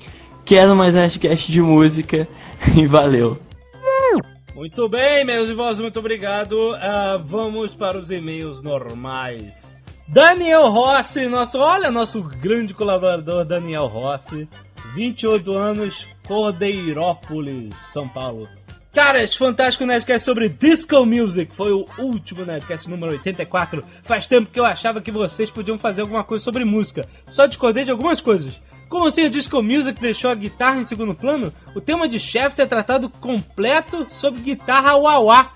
quero 0.45 0.75
mais 0.75 0.93
Nerdcast 0.93 1.51
de 1.51 1.63
música 1.63 2.27
e 2.77 2.87
valeu. 2.87 3.39
Muito 4.55 4.89
bem, 4.89 5.25
meus 5.25 5.49
irmãos, 5.49 5.79
muito 5.79 5.99
obrigado. 5.99 6.75
Ah, 6.75 7.17
vamos 7.23 7.75
para 7.75 7.97
os 7.97 8.11
e-mails 8.11 8.61
normais. 8.63 9.81
Daniel 10.09 10.69
Rossi, 10.69 11.27
nosso, 11.27 11.59
olha, 11.59 11.91
nosso 11.91 12.21
grande 12.23 12.75
colaborador 12.75 13.45
Daniel 13.45 13.87
Rossi, 13.87 14.49
28 14.95 15.53
anos, 15.53 16.07
Cordeirópolis, 16.27 17.75
São 17.93 18.09
Paulo. 18.09 18.49
Cara, 18.93 19.23
esse 19.23 19.39
fantástico 19.39 19.87
Nerdcast 19.87 20.25
sobre 20.25 20.49
Disco 20.49 21.07
Music 21.07 21.55
foi 21.55 21.71
o 21.71 21.87
último 21.97 22.45
Nerdcast 22.45 22.91
número 22.91 23.13
84. 23.13 23.85
Faz 24.03 24.27
tempo 24.27 24.51
que 24.51 24.59
eu 24.59 24.65
achava 24.65 25.01
que 25.01 25.13
vocês 25.13 25.49
podiam 25.49 25.79
fazer 25.79 26.01
alguma 26.01 26.25
coisa 26.25 26.43
sobre 26.43 26.65
música. 26.65 27.07
Só 27.27 27.47
discordei 27.47 27.85
de 27.85 27.93
algumas 27.93 28.21
coisas. 28.21 28.61
Como 28.91 29.07
assim 29.07 29.25
a 29.25 29.29
Disco 29.29 29.63
Music 29.63 30.01
deixou 30.01 30.33
a 30.33 30.35
guitarra 30.35 30.81
em 30.81 30.87
segundo 30.87 31.15
plano? 31.15 31.53
O 31.77 31.81
tema 31.81 32.09
de 32.09 32.19
Shaft 32.19 32.59
é 32.59 32.67
tratado 32.67 33.09
completo 33.09 34.05
sobre 34.19 34.41
guitarra 34.41 34.97
wah-wah. 34.97 35.53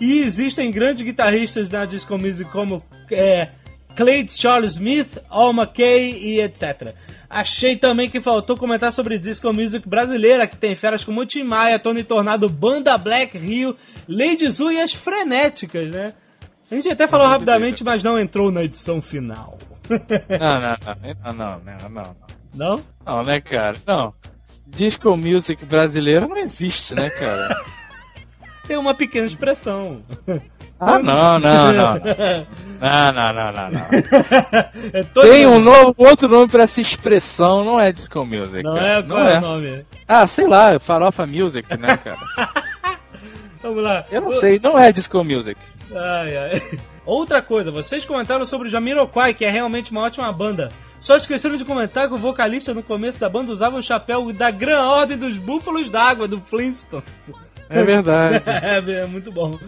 E 0.00 0.22
existem 0.22 0.70
grandes 0.70 1.04
guitarristas 1.04 1.68
na 1.68 1.84
Disco 1.84 2.16
Music 2.16 2.50
como 2.50 2.82
é, 3.12 3.50
Clayton 3.94 4.32
Charles 4.32 4.72
Smith, 4.72 5.18
Al 5.28 5.52
McKay 5.52 6.10
e 6.10 6.40
etc. 6.40 6.94
Achei 7.28 7.76
também 7.76 8.08
que 8.08 8.18
faltou 8.18 8.56
comentar 8.56 8.94
sobre 8.94 9.18
Disco 9.18 9.52
Music 9.52 9.86
brasileira, 9.86 10.48
que 10.48 10.56
tem 10.56 10.74
feras 10.74 11.04
como 11.04 11.26
Tim 11.26 11.44
Maia, 11.44 11.78
Tony 11.78 12.02
Tornado, 12.02 12.48
Banda 12.48 12.96
Black 12.96 13.36
Rio, 13.36 13.76
Lady 14.08 14.50
Zu 14.50 14.72
e 14.72 14.80
as 14.80 14.94
Frenéticas, 14.94 15.90
né? 15.90 16.14
A 16.72 16.74
gente 16.74 16.88
até 16.88 17.06
falou 17.06 17.28
rapidamente, 17.28 17.84
mas 17.84 18.02
não 18.02 18.18
entrou 18.18 18.50
na 18.50 18.62
edição 18.62 19.02
final. 19.02 19.58
Não, 19.90 20.54
não, 20.54 21.34
não, 21.34 21.60
não, 21.64 21.88
não, 21.90 21.90
não. 21.90 22.29
Não? 22.54 22.76
Não, 23.04 23.22
né, 23.22 23.40
cara? 23.40 23.76
Não. 23.86 24.14
Disco 24.66 25.16
Music 25.16 25.64
brasileira 25.64 26.26
não 26.26 26.36
existe, 26.36 26.94
né, 26.94 27.10
cara? 27.10 27.60
Tem 28.66 28.76
uma 28.76 28.94
pequena 28.94 29.26
expressão. 29.26 30.00
Ah, 30.78 30.98
não, 30.98 31.38
não, 31.40 31.68
não. 31.72 31.94
Não, 32.80 33.12
não, 33.12 33.32
não, 33.32 33.52
não, 33.52 33.70
não. 33.70 33.86
É 34.92 35.02
Tem 35.22 35.46
um 35.46 35.58
novo, 35.58 35.94
outro 35.98 36.28
nome 36.28 36.48
pra 36.48 36.62
essa 36.62 36.80
expressão, 36.80 37.64
não 37.64 37.80
é 37.80 37.90
Disco 37.92 38.24
Music. 38.24 38.62
Não 38.62 38.74
cara. 38.74 38.98
é? 38.98 39.02
Qual 39.02 39.28
é 39.28 39.38
o 39.38 39.40
nome? 39.40 39.86
Ah, 40.06 40.26
sei 40.26 40.46
lá, 40.46 40.78
Farofa 40.78 41.26
Music, 41.26 41.68
né, 41.76 41.96
cara? 41.96 42.18
Vamos 43.62 43.82
lá. 43.82 44.04
Eu 44.10 44.20
não 44.22 44.32
sei, 44.32 44.58
não 44.62 44.78
é 44.78 44.92
Disco 44.92 45.22
Music. 45.24 45.60
Ai, 45.92 46.36
ai. 46.36 46.62
Outra 47.10 47.42
coisa, 47.42 47.72
vocês 47.72 48.04
comentaram 48.04 48.46
sobre 48.46 48.68
o 48.68 48.70
Jamiroquai, 48.70 49.34
que 49.34 49.44
é 49.44 49.50
realmente 49.50 49.90
uma 49.90 50.02
ótima 50.02 50.30
banda. 50.30 50.70
Só 51.00 51.16
esqueceram 51.16 51.56
de 51.56 51.64
comentar 51.64 52.06
que 52.06 52.14
o 52.14 52.16
vocalista 52.16 52.72
no 52.72 52.84
começo 52.84 53.18
da 53.18 53.28
banda 53.28 53.50
usava 53.50 53.76
o 53.76 53.82
chapéu 53.82 54.32
da 54.32 54.48
Gran 54.52 54.84
Ordem 54.84 55.18
dos 55.18 55.36
Búfalos 55.36 55.90
d'Água, 55.90 56.28
do 56.28 56.40
Flintstones. 56.42 57.04
É 57.68 57.82
verdade. 57.82 58.44
é, 58.46 59.00
é 59.00 59.06
muito 59.08 59.32
bom. 59.32 59.58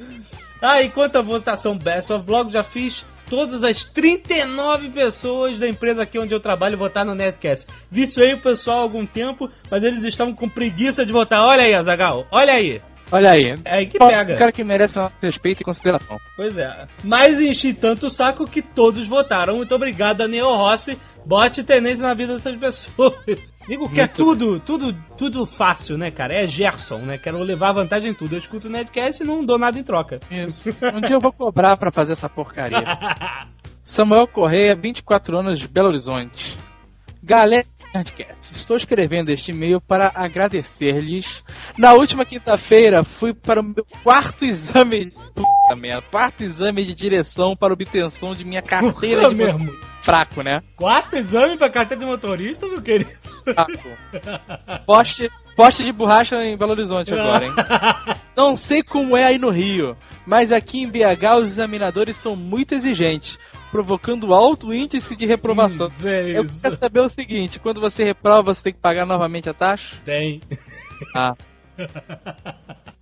Ah, 0.62 0.80
e 0.82 0.88
quanto 0.88 1.18
à 1.18 1.20
votação 1.20 1.76
Best 1.76 2.12
of 2.12 2.24
Blog, 2.24 2.52
já 2.52 2.62
fiz 2.62 3.04
todas 3.28 3.64
as 3.64 3.86
39 3.86 4.90
pessoas 4.90 5.58
da 5.58 5.66
empresa 5.66 6.04
aqui 6.04 6.20
onde 6.20 6.32
eu 6.32 6.38
trabalho 6.38 6.78
votar 6.78 7.04
no 7.04 7.12
Netcast. 7.12 7.66
Vi 7.90 8.02
isso 8.02 8.22
aí 8.22 8.34
o 8.34 8.38
pessoal 8.38 8.78
há 8.78 8.82
algum 8.82 9.04
tempo, 9.04 9.50
mas 9.68 9.82
eles 9.82 10.04
estavam 10.04 10.32
com 10.32 10.48
preguiça 10.48 11.04
de 11.04 11.10
votar. 11.10 11.42
Olha 11.42 11.64
aí, 11.64 11.74
Azagal, 11.74 12.24
olha 12.30 12.52
aí. 12.52 12.80
Olha 13.12 13.30
aí. 13.30 13.52
É 13.64 13.74
aí 13.76 13.86
que 13.86 13.96
O 13.96 14.06
pega. 14.08 14.36
cara 14.36 14.50
que 14.52 14.64
merece 14.64 14.96
nosso 14.98 15.14
respeito 15.20 15.60
e 15.60 15.64
consideração. 15.64 16.18
Pois 16.36 16.56
é. 16.56 16.86
Mas 17.04 17.38
enchi 17.38 17.72
tanto 17.74 18.06
o 18.06 18.10
saco 18.10 18.46
que 18.46 18.62
todos 18.62 19.06
votaram. 19.06 19.56
Muito 19.56 19.74
obrigado, 19.74 20.18
Daniel 20.18 20.48
Rossi. 20.56 20.98
Bote 21.24 21.62
tenência 21.62 22.02
na 22.02 22.14
vida 22.14 22.34
dessas 22.34 22.56
pessoas. 22.56 23.14
Digo 23.68 23.88
que 23.88 24.00
é 24.00 24.04
Muito 24.06 24.16
tudo, 24.16 24.60
tudo, 24.60 24.96
tudo 25.16 25.46
fácil, 25.46 25.96
né, 25.96 26.10
cara? 26.10 26.34
É 26.34 26.48
Gerson, 26.48 26.98
né? 26.98 27.16
Quero 27.16 27.38
levar 27.38 27.72
vantagem 27.72 28.10
em 28.10 28.14
tudo. 28.14 28.34
Eu 28.34 28.40
escuto 28.40 28.66
o 28.66 28.70
Nedcast 28.70 29.22
e 29.22 29.26
não 29.26 29.44
dou 29.44 29.56
nada 29.56 29.78
em 29.78 29.84
troca. 29.84 30.18
Isso. 30.28 30.68
Um 30.92 31.00
dia 31.00 31.14
eu 31.14 31.20
vou 31.20 31.32
cobrar 31.32 31.76
pra 31.76 31.92
fazer 31.92 32.14
essa 32.14 32.28
porcaria. 32.28 32.82
Samuel 33.84 34.26
Correia, 34.26 34.74
24 34.74 35.38
anos 35.38 35.60
de 35.60 35.68
Belo 35.68 35.88
Horizonte. 35.88 36.56
Galera 37.22 37.64
Nerdcast, 37.94 38.52
estou 38.54 38.76
escrevendo 38.76 39.30
este 39.30 39.50
e-mail 39.50 39.80
para 39.80 40.10
agradecer-lhes. 40.14 41.42
Na 41.76 41.92
última 41.92 42.24
quinta-feira 42.24 43.04
fui 43.04 43.34
para 43.34 43.60
o 43.60 43.64
meu 43.64 43.84
quarto 44.02 44.44
exame. 44.44 45.10
Puta 45.34 45.76
merda, 45.76 46.02
quarto 46.10 46.42
exame 46.42 46.84
de 46.84 46.94
direção 46.94 47.54
para 47.56 47.72
obtenção 47.72 48.34
de 48.34 48.44
minha 48.44 48.62
carteira 48.62 49.28
de 49.28 49.36
motorista. 49.36 49.58
mesmo. 49.58 49.92
Fraco, 50.02 50.42
né? 50.42 50.62
Quarto 50.76 51.16
exame 51.16 51.56
pra 51.56 51.70
carteira 51.70 52.02
de 52.02 52.10
motorista, 52.10 52.66
meu 52.66 52.82
querido. 52.82 53.10
Fraco. 53.44 53.88
Poste, 54.86 55.30
poste 55.54 55.84
de 55.84 55.92
borracha 55.92 56.36
em 56.36 56.56
Belo 56.56 56.72
Horizonte 56.72 57.12
agora, 57.14 57.44
hein? 57.46 57.52
Não 58.36 58.56
sei 58.56 58.82
como 58.82 59.16
é 59.16 59.24
aí 59.24 59.38
no 59.38 59.50
Rio, 59.50 59.96
mas 60.26 60.50
aqui 60.50 60.82
em 60.82 60.88
BH 60.88 61.36
os 61.40 61.50
examinadores 61.50 62.16
são 62.16 62.34
muito 62.34 62.74
exigentes, 62.74 63.38
provocando 63.72 64.32
alto 64.34 64.72
índice 64.72 65.16
de 65.16 65.26
reprovação. 65.26 65.88
Hum, 65.88 66.08
é 66.08 66.38
Eu 66.38 66.44
quero 66.60 66.78
saber 66.78 67.00
o 67.00 67.08
seguinte: 67.10 67.58
quando 67.58 67.80
você 67.80 68.04
reprova, 68.04 68.54
você 68.54 68.62
tem 68.62 68.72
que 68.74 68.78
pagar 68.78 69.04
novamente 69.06 69.48
a 69.50 69.54
taxa? 69.54 69.96
Tem. 70.04 70.40
Ah. 71.16 71.34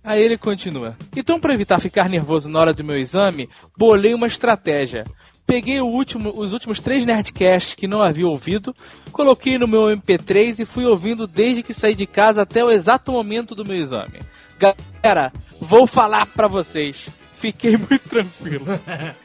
Aí 0.03 0.21
ele 0.23 0.37
continua. 0.37 0.95
Então, 1.15 1.39
para 1.39 1.53
evitar 1.53 1.79
ficar 1.79 2.09
nervoso 2.09 2.49
na 2.49 2.59
hora 2.59 2.73
do 2.73 2.83
meu 2.83 2.97
exame, 2.97 3.47
bolei 3.77 4.13
uma 4.15 4.25
estratégia. 4.25 5.03
Peguei 5.45 5.81
o 5.81 5.85
último- 5.85 6.31
os 6.35 6.53
últimos 6.53 6.79
três 6.79 7.05
Nerdcasts 7.05 7.75
que 7.75 7.87
não 7.87 8.01
havia 8.01 8.25
ouvido, 8.27 8.73
coloquei 9.11 9.57
no 9.57 9.67
meu 9.67 9.89
MP3 9.89 10.59
e 10.59 10.65
fui 10.65 10.85
ouvindo 10.85 11.27
desde 11.27 11.61
que 11.61 11.73
saí 11.73 11.93
de 11.93 12.07
casa 12.07 12.41
até 12.43 12.63
o 12.63 12.71
exato 12.71 13.11
momento 13.11 13.53
do 13.53 13.65
meu 13.65 13.75
exame. 13.77 14.13
Galera, 14.57 15.31
vou 15.59 15.85
falar 15.85 16.25
pra 16.27 16.47
vocês. 16.47 17.09
Fiquei 17.41 17.75
muito 17.75 18.07
tranquilo. 18.07 18.65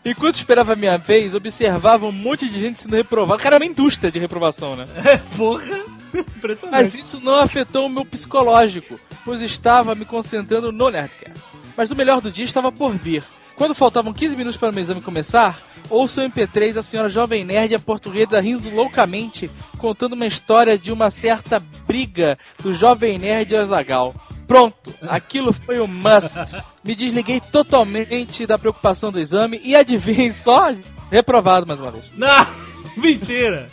Enquanto 0.03 0.37
esperava 0.37 0.73
a 0.73 0.77
minha 0.77 0.97
vez, 0.97 1.35
observava 1.35 2.07
um 2.07 2.13
monte 2.13 2.49
de 2.49 2.59
gente 2.59 2.81
sendo 2.81 2.97
reprovada. 2.97 3.43
Cara, 3.43 3.57
é 3.57 3.59
uma 3.59 3.67
indústria 3.67 4.11
de 4.11 4.19
reprovação, 4.19 4.75
né? 4.75 4.87
Porra. 5.37 5.85
Impressionante. 6.15 6.71
Mas 6.71 6.95
isso 6.95 7.21
não 7.21 7.35
afetou 7.35 7.85
o 7.85 7.91
meu 7.91 8.07
psicológico, 8.07 8.99
pois 9.23 9.43
estava 9.43 9.95
me 9.95 10.07
concentrando 10.07 10.73
no 10.73 10.89
Nerdcast. 10.89 11.39
Mas 11.77 11.91
o 11.91 11.95
melhor 11.95 12.23
do 12.23 12.33
dia 12.33 12.47
estava 12.47 12.73
por 12.73 12.97
vir. 12.97 13.23
Quando 13.55 13.75
faltavam 13.75 14.15
15 14.15 14.35
minutos 14.35 14.59
para 14.59 14.71
o 14.71 14.73
meu 14.73 14.83
exame 14.83 15.03
começar, 15.03 15.59
ouço 15.91 16.23
o 16.23 16.25
MP3 16.25 16.79
a 16.79 16.83
senhora 16.83 17.11
Jovem 17.11 17.45
Nerd 17.45 17.73
e 17.73 17.75
a 17.75 17.79
portuguesa 17.79 18.41
rindo 18.41 18.75
loucamente, 18.75 19.51
contando 19.77 20.15
uma 20.15 20.27
história 20.27 20.79
de 20.79 20.91
uma 20.91 21.11
certa 21.11 21.61
briga 21.87 22.39
do 22.63 22.73
Jovem 22.73 23.19
Nerd 23.19 23.55
Azagal. 23.55 24.15
Pronto, 24.47 24.95
aquilo 25.03 25.53
foi 25.53 25.81
um 25.81 25.87
must. 25.87 26.63
Me 26.85 26.95
desliguei 26.95 27.41
totalmente 27.41 28.47
da 28.47 28.57
preocupação 28.57 29.11
do 29.11 29.19
exame 29.19 29.61
e 29.65 29.75
adivinhem 29.75 30.33
só, 30.33 30.73
reprovado 31.11 31.67
mais 31.67 31.81
uma 31.81 31.91
vez. 31.91 32.05
Não! 32.17 32.47
Mentira! 32.97 33.67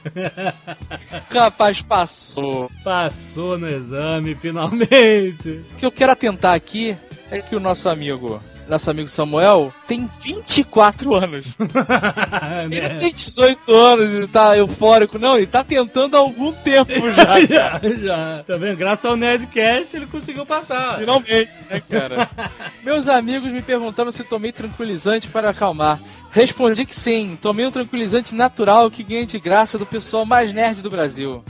Rapaz, 1.30 1.82
passou. 1.82 2.70
Passou 2.84 3.58
no 3.58 3.68
exame, 3.68 4.36
finalmente. 4.36 5.63
O 5.72 5.75
que 5.77 5.86
eu 5.86 5.92
quero 5.92 6.12
atentar 6.12 6.53
aqui 6.53 6.98
é 7.32 7.39
que 7.39 7.56
o 7.56 7.60
nosso 7.60 7.88
amigo, 7.88 8.42
nosso 8.74 8.89
amigo 8.89 9.08
Samuel, 9.08 9.72
tem 9.88 10.10
24 10.22 11.15
anos. 11.15 11.46
Ele 12.70 12.89
não 12.89 13.00
tem 13.00 13.13
18 13.13 13.72
anos, 13.72 14.13
ele 14.13 14.27
tá 14.27 14.58
eufórico, 14.58 15.20
não, 15.20 15.38
ele 15.38 15.46
tá 15.46 15.63
tentando 15.63 16.15
há 16.15 16.20
algum 16.20 16.51
tempo 16.51 16.92
já. 17.12 17.42
já, 17.42 17.80
já. 17.98 18.44
Tá 18.46 18.58
vendo? 18.58 18.77
Graças 18.77 19.06
ao 19.06 19.15
Nerdcast 19.15 19.96
ele 19.96 20.06
conseguiu 20.08 20.46
passar. 20.46 20.98
Finalmente, 20.98 21.51
né, 21.70 21.82
cara? 21.88 22.30
Meus 22.84 23.08
amigos 23.08 23.51
me 23.51 23.62
perguntaram 23.62 24.12
se 24.12 24.24
tomei 24.24 24.51
tranquilizante 24.51 25.27
para 25.27 25.50
acalmar. 25.50 26.00
Respondi 26.32 26.86
que 26.86 26.96
sim, 26.96 27.38
tomei 27.39 27.65
um 27.65 27.72
tranquilizante 27.72 28.34
natural 28.34 28.89
que 28.89 29.03
ganhei 29.03 29.25
de 29.25 29.39
graça 29.39 29.77
do 29.77 29.86
pessoal 29.86 30.25
mais 30.25 30.51
nerd 30.51 30.82
do 30.82 30.89
Brasil. 30.89 31.44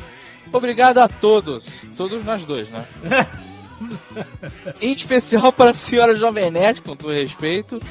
Obrigado 0.52 0.98
a 0.98 1.08
todos, 1.08 1.66
todos 1.96 2.26
nós 2.26 2.44
dois, 2.44 2.70
né? 2.70 2.86
Em 4.82 4.94
especial 4.94 5.52
para 5.52 5.72
a 5.72 5.74
senhora 5.74 6.16
Jovem 6.16 6.52
Nerd, 6.52 6.82
com 6.82 6.96
todo 6.96 7.14
respeito, 7.14 7.82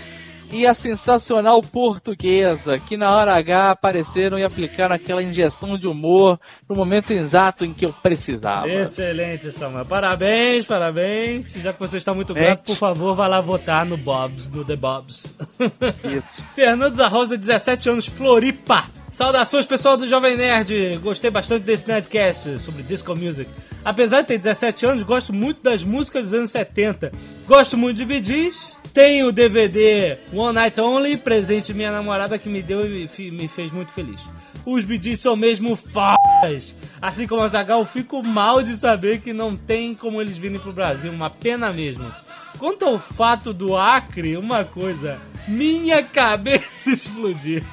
e 0.52 0.66
a 0.66 0.74
sensacional 0.74 1.60
portuguesa, 1.62 2.74
que 2.74 2.96
na 2.96 3.10
hora 3.10 3.34
H 3.34 3.70
apareceram 3.70 4.38
e 4.38 4.44
aplicaram 4.44 4.94
aquela 4.94 5.22
injeção 5.22 5.78
de 5.78 5.88
humor 5.88 6.38
no 6.68 6.76
momento 6.76 7.10
exato 7.12 7.64
em 7.64 7.72
que 7.72 7.86
eu 7.86 7.92
precisava. 7.92 8.68
Excelente, 8.68 9.50
Samuel. 9.50 9.86
Parabéns, 9.86 10.66
parabéns. 10.66 11.50
Já 11.54 11.72
que 11.72 11.80
você 11.80 11.96
está 11.96 12.12
muito 12.12 12.34
grato, 12.34 12.64
por 12.64 12.76
favor, 12.76 13.16
vá 13.16 13.26
lá 13.26 13.40
votar 13.40 13.86
no 13.86 13.96
Bobs, 13.96 14.50
no 14.50 14.64
The 14.64 14.76
Bobs. 14.76 15.36
Fernando 16.54 16.96
da 16.96 17.08
Rosa, 17.08 17.36
17 17.36 17.88
anos, 17.88 18.06
Floripa. 18.06 18.90
Saudações, 19.10 19.66
pessoal 19.66 19.96
do 19.96 20.06
Jovem 20.06 20.36
Nerd. 20.36 20.98
Gostei 20.98 21.30
bastante 21.30 21.64
desse 21.64 21.88
Nerdcast 21.88 22.60
sobre 22.60 22.82
Disco 22.82 23.14
Music. 23.14 23.50
Apesar 23.84 24.20
de 24.20 24.28
ter 24.28 24.38
17 24.38 24.86
anos, 24.86 25.02
gosto 25.02 25.32
muito 25.32 25.62
das 25.62 25.82
músicas 25.82 26.24
dos 26.24 26.34
anos 26.34 26.50
70. 26.50 27.10
Gosto 27.46 27.76
muito 27.76 27.96
de 27.98 28.04
BDs. 28.04 28.81
Tenho 28.92 29.28
o 29.28 29.32
DVD 29.32 30.18
One 30.34 30.52
Night 30.52 30.78
Only, 30.78 31.16
presente 31.16 31.72
minha 31.72 31.90
namorada 31.90 32.38
que 32.38 32.48
me 32.48 32.60
deu 32.60 32.84
e 32.84 33.30
me 33.30 33.48
fez 33.48 33.72
muito 33.72 33.90
feliz. 33.90 34.20
Os 34.66 34.84
BDs 34.84 35.20
são 35.20 35.34
mesmo 35.34 35.76
fodas. 35.76 36.74
Assim 37.00 37.26
como 37.26 37.40
a 37.40 37.48
Zagal, 37.48 37.84
fico 37.86 38.22
mal 38.22 38.62
de 38.62 38.76
saber 38.76 39.20
que 39.20 39.32
não 39.32 39.56
tem 39.56 39.94
como 39.94 40.20
eles 40.20 40.36
virem 40.36 40.60
pro 40.60 40.72
Brasil. 40.72 41.10
Uma 41.10 41.30
pena 41.30 41.70
mesmo. 41.70 42.12
Quanto 42.58 42.84
ao 42.84 42.98
fato 42.98 43.52
do 43.52 43.76
Acre, 43.76 44.36
uma 44.36 44.64
coisa, 44.64 45.18
minha 45.48 46.02
cabeça 46.04 46.90
explodiu. 46.90 47.64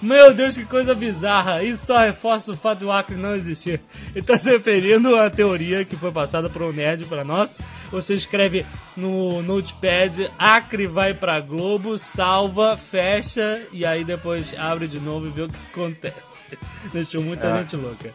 Meu 0.00 0.32
Deus, 0.32 0.56
que 0.56 0.64
coisa 0.64 0.94
bizarra! 0.94 1.62
Isso 1.62 1.86
só 1.86 1.98
reforça 1.98 2.50
o 2.52 2.56
fato 2.56 2.80
do 2.80 2.92
Acre 2.92 3.16
não 3.16 3.34
existir. 3.34 3.80
Ele 4.10 4.20
está 4.20 4.38
se 4.38 4.48
referindo 4.50 5.14
à 5.16 5.28
teoria 5.30 5.84
que 5.84 5.96
foi 5.96 6.10
passada 6.12 6.48
por 6.48 6.62
um 6.62 6.72
nerd 6.72 7.06
para 7.06 7.24
nós. 7.24 7.58
Você 7.90 8.14
escreve 8.14 8.64
no 8.96 9.42
Notepad, 9.42 10.30
Acre 10.38 10.86
vai 10.86 11.12
pra 11.14 11.40
Globo, 11.40 11.98
salva, 11.98 12.76
fecha 12.76 13.62
e 13.72 13.84
aí 13.84 14.04
depois 14.04 14.54
abre 14.58 14.86
de 14.86 15.00
novo 15.00 15.26
e 15.26 15.30
vê 15.30 15.42
o 15.42 15.48
que 15.48 15.56
acontece. 15.72 16.40
Deixou 16.92 17.22
muita 17.22 17.48
É. 17.48 17.60
gente 17.60 17.76
louca. 17.76 18.12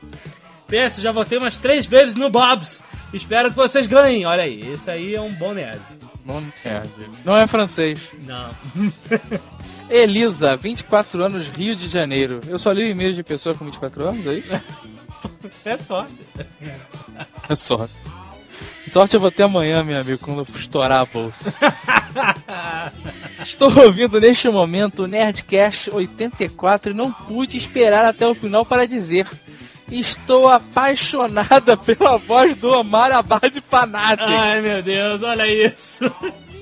PS, 0.68 1.02
já 1.02 1.12
votei 1.12 1.38
umas 1.38 1.58
três 1.58 1.86
vezes 1.86 2.16
no 2.16 2.30
Bob's. 2.30 2.82
Espero 3.14 3.50
que 3.50 3.56
vocês 3.56 3.86
ganhem. 3.86 4.26
Olha 4.26 4.44
aí, 4.44 4.60
esse 4.72 4.90
aí 4.90 5.14
é 5.14 5.22
um 5.22 5.32
bom 5.34 5.54
nerd. 5.54 5.80
Bom 6.26 6.42
nerd. 6.42 6.90
Não 7.24 7.38
é 7.38 7.46
francês. 7.46 8.00
Não. 8.26 8.50
Elisa, 9.90 10.56
24 10.56 11.24
anos, 11.24 11.48
Rio 11.50 11.76
de 11.76 11.88
Janeiro. 11.88 12.42
Eu 12.48 12.58
só 12.58 12.72
li 12.72 12.90
e-mails 12.90 13.16
de 13.16 13.24
pessoa 13.24 13.54
com 13.54 13.66
24 13.66 14.10
anos, 14.10 14.26
é 14.26 14.34
isso? 14.34 14.62
É 15.64 15.78
sorte. 15.78 16.16
É 17.48 17.56
sorte. 17.56 17.94
Sorte 18.90 19.16
eu 19.16 19.20
vou 19.20 19.30
ter 19.30 19.44
amanhã, 19.44 19.84
meu 19.84 20.00
amigo, 20.00 20.18
quando 20.18 20.40
eu 20.40 20.48
estourar 20.56 21.02
a 21.02 21.06
bolsa. 21.06 21.54
Estou 23.44 23.72
ouvindo 23.84 24.20
neste 24.20 24.50
momento 24.50 25.04
o 25.04 25.08
Nerdcast 25.08 25.94
84 25.94 26.92
e 26.92 26.96
não 26.96 27.12
pude 27.12 27.58
esperar 27.58 28.06
até 28.06 28.28
o 28.28 28.34
final 28.34 28.66
para 28.66 28.88
dizer. 28.88 29.28
Estou 29.92 30.50
apaixonada 30.50 31.78
pela 31.78 32.18
voz 32.18 32.56
do 32.58 32.72
Omar 32.72 33.12
Abad 33.12 33.62
Fanatic. 33.70 34.26
Ai, 34.28 34.62
meu 34.62 34.82
Deus, 34.82 35.22
olha 35.24 35.48
isso. 35.48 36.10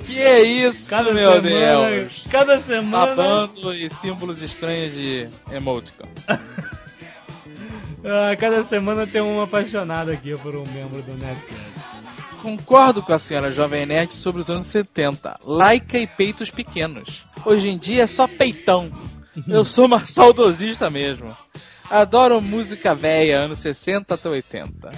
Que 0.06 0.20
é 0.20 0.42
isso, 0.42 0.90
Cada 0.90 1.14
meu 1.14 1.42
semana, 1.42 1.90
Deus. 1.90 2.26
cada 2.30 2.60
semana. 2.60 3.16
Babando 3.16 3.74
e 3.74 3.90
símbolos 4.02 4.42
estranhos 4.42 4.94
de 4.94 5.30
emoticon. 5.50 6.10
Ah, 8.06 8.36
cada 8.38 8.64
semana 8.66 9.08
tem 9.08 9.22
um 9.22 9.42
apaixonado 9.42 10.12
aqui 10.12 10.38
por 10.40 10.56
um 10.56 10.66
membro 10.68 11.02
do 11.02 11.12
Nerdcast. 11.14 11.74
Concordo 12.42 13.02
com 13.02 13.14
a 13.14 13.20
senhora 13.20 13.54
Jovem 13.54 13.86
Nerd 13.86 14.14
sobre 14.14 14.42
os 14.42 14.50
anos 14.50 14.68
70. 14.68 15.40
Laica 15.46 15.98
e 15.98 16.06
peitos 16.06 16.50
pequenos. 16.50 17.22
Hoje 17.46 17.70
em 17.70 17.78
dia 17.78 18.04
é 18.04 18.08
só 18.08 18.28
peitão. 18.28 18.92
Eu 19.48 19.64
sou 19.64 19.86
uma 19.86 20.04
saudosista 20.06 20.90
mesmo. 20.90 21.34
Adoro 21.94 22.42
música 22.42 22.96
velha, 22.96 23.38
anos 23.38 23.60
60 23.60 24.16
até 24.16 24.28
80. 24.28 24.92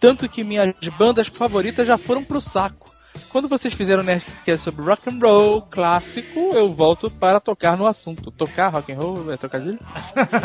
Tanto 0.00 0.28
que 0.28 0.42
minhas 0.42 0.74
bandas 0.98 1.28
favoritas 1.28 1.86
já 1.86 1.96
foram 1.96 2.24
pro 2.24 2.40
saco. 2.40 2.90
Quando 3.30 3.46
vocês 3.46 3.72
fizeram 3.72 4.02
Nerdcast 4.02 4.64
sobre 4.64 4.84
rock 4.84 5.08
and 5.08 5.20
roll 5.20 5.62
clássico, 5.62 6.50
eu 6.52 6.74
volto 6.74 7.08
para 7.08 7.38
tocar 7.38 7.76
no 7.76 7.86
assunto. 7.86 8.32
Tocar 8.32 8.72
rock 8.72 8.92
and 8.92 8.98
roll 8.98 9.32
é 9.32 9.36
trocadilho? 9.36 9.78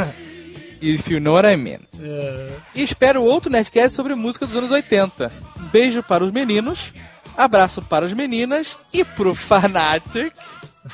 If 0.79 1.07
you 1.09 1.19
know 1.19 1.33
what 1.33 1.51
I 1.51 1.57
mean. 1.57 1.79
É. 1.99 2.51
E 2.75 2.83
espero 2.83 3.23
outro 3.23 3.51
Nerdcast 3.51 3.95
sobre 3.95 4.13
música 4.13 4.45
dos 4.45 4.55
anos 4.55 4.69
80. 4.69 5.31
Beijo 5.71 6.03
para 6.03 6.23
os 6.23 6.31
meninos, 6.31 6.93
abraço 7.35 7.81
para 7.81 8.05
as 8.05 8.13
meninas 8.13 8.77
e 8.93 9.03
pro 9.03 9.33
Fanatic. 9.33 10.31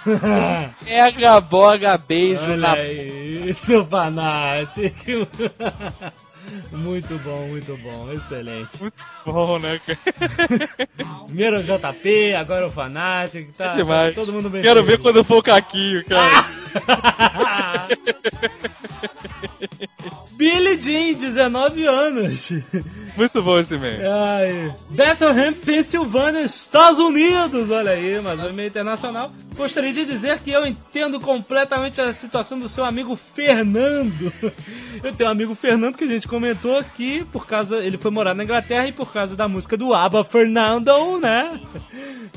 Mega 0.86 1.42
boga 1.42 1.98
beijo 1.98 2.42
Olha 2.44 2.58
na 2.58 2.72
aí, 2.74 3.54
seu 3.60 3.86
fanático. 3.86 5.28
Muito 6.72 7.18
bom, 7.20 7.48
muito 7.48 7.78
bom, 7.78 8.12
excelente. 8.12 8.92
bom, 9.26 9.60
né, 9.60 9.80
cara? 9.86 10.00
Primeiro 11.28 11.60
o 11.60 11.64
JP, 11.64 12.34
agora 12.34 12.68
o 12.68 12.72
Fanatic, 12.72 13.54
tá? 13.56 13.66
É 13.68 13.76
demais. 13.76 14.16
Todo 14.16 14.34
mundo 14.34 14.50
bem 14.50 14.62
Quero 14.62 14.84
ver 14.84 14.98
feliz. 14.98 15.02
quando 15.02 15.24
for 15.24 15.38
o 15.38 15.44
Caquinho, 15.44 16.04
cara. 16.06 16.46
Billy 20.38 20.78
Jean, 20.82 21.14
19 21.20 21.86
anos. 21.86 22.50
Muito 23.16 23.42
bom 23.44 23.60
esse 23.60 23.76
e-mail. 23.76 24.00
Ai. 24.12 24.74
Bethlehem, 24.90 25.54
Pensilvânia, 25.54 26.42
Estados 26.42 26.98
Unidos. 27.00 27.70
Olha 27.70 27.92
aí, 27.92 28.20
mais 28.22 28.40
um 28.40 28.50
e-mail 28.50 28.68
internacional. 28.70 29.30
Gostaria 29.56 29.92
de 29.94 30.06
dizer 30.06 30.40
que 30.40 30.50
eu 30.50 30.66
entendo 30.66 31.20
completamente 31.20 32.00
a 32.02 32.14
situação 32.14 32.58
do 32.58 32.70
seu 32.70 32.86
amigo 32.86 33.16
Fernando. 33.18 34.32
Eu 35.04 35.14
tenho 35.14 35.30
um 35.30 35.32
amigo 35.34 35.54
Fernando 35.54 35.98
que 35.98 36.06
a 36.06 36.08
gente 36.08 36.28
comentou 36.28 36.78
aqui, 36.78 37.26
por 37.32 37.46
causa. 37.46 37.78
Ele 37.84 37.98
foi 37.98 38.10
morar 38.12 38.34
na 38.34 38.44
Inglaterra 38.46 38.88
e 38.88 38.92
por 38.94 39.12
causa 39.12 39.36
da 39.36 39.48
música 39.48 39.76
do 39.76 39.94
ABBA 39.94 40.24
Fernando, 40.24 41.20
né? 41.20 41.60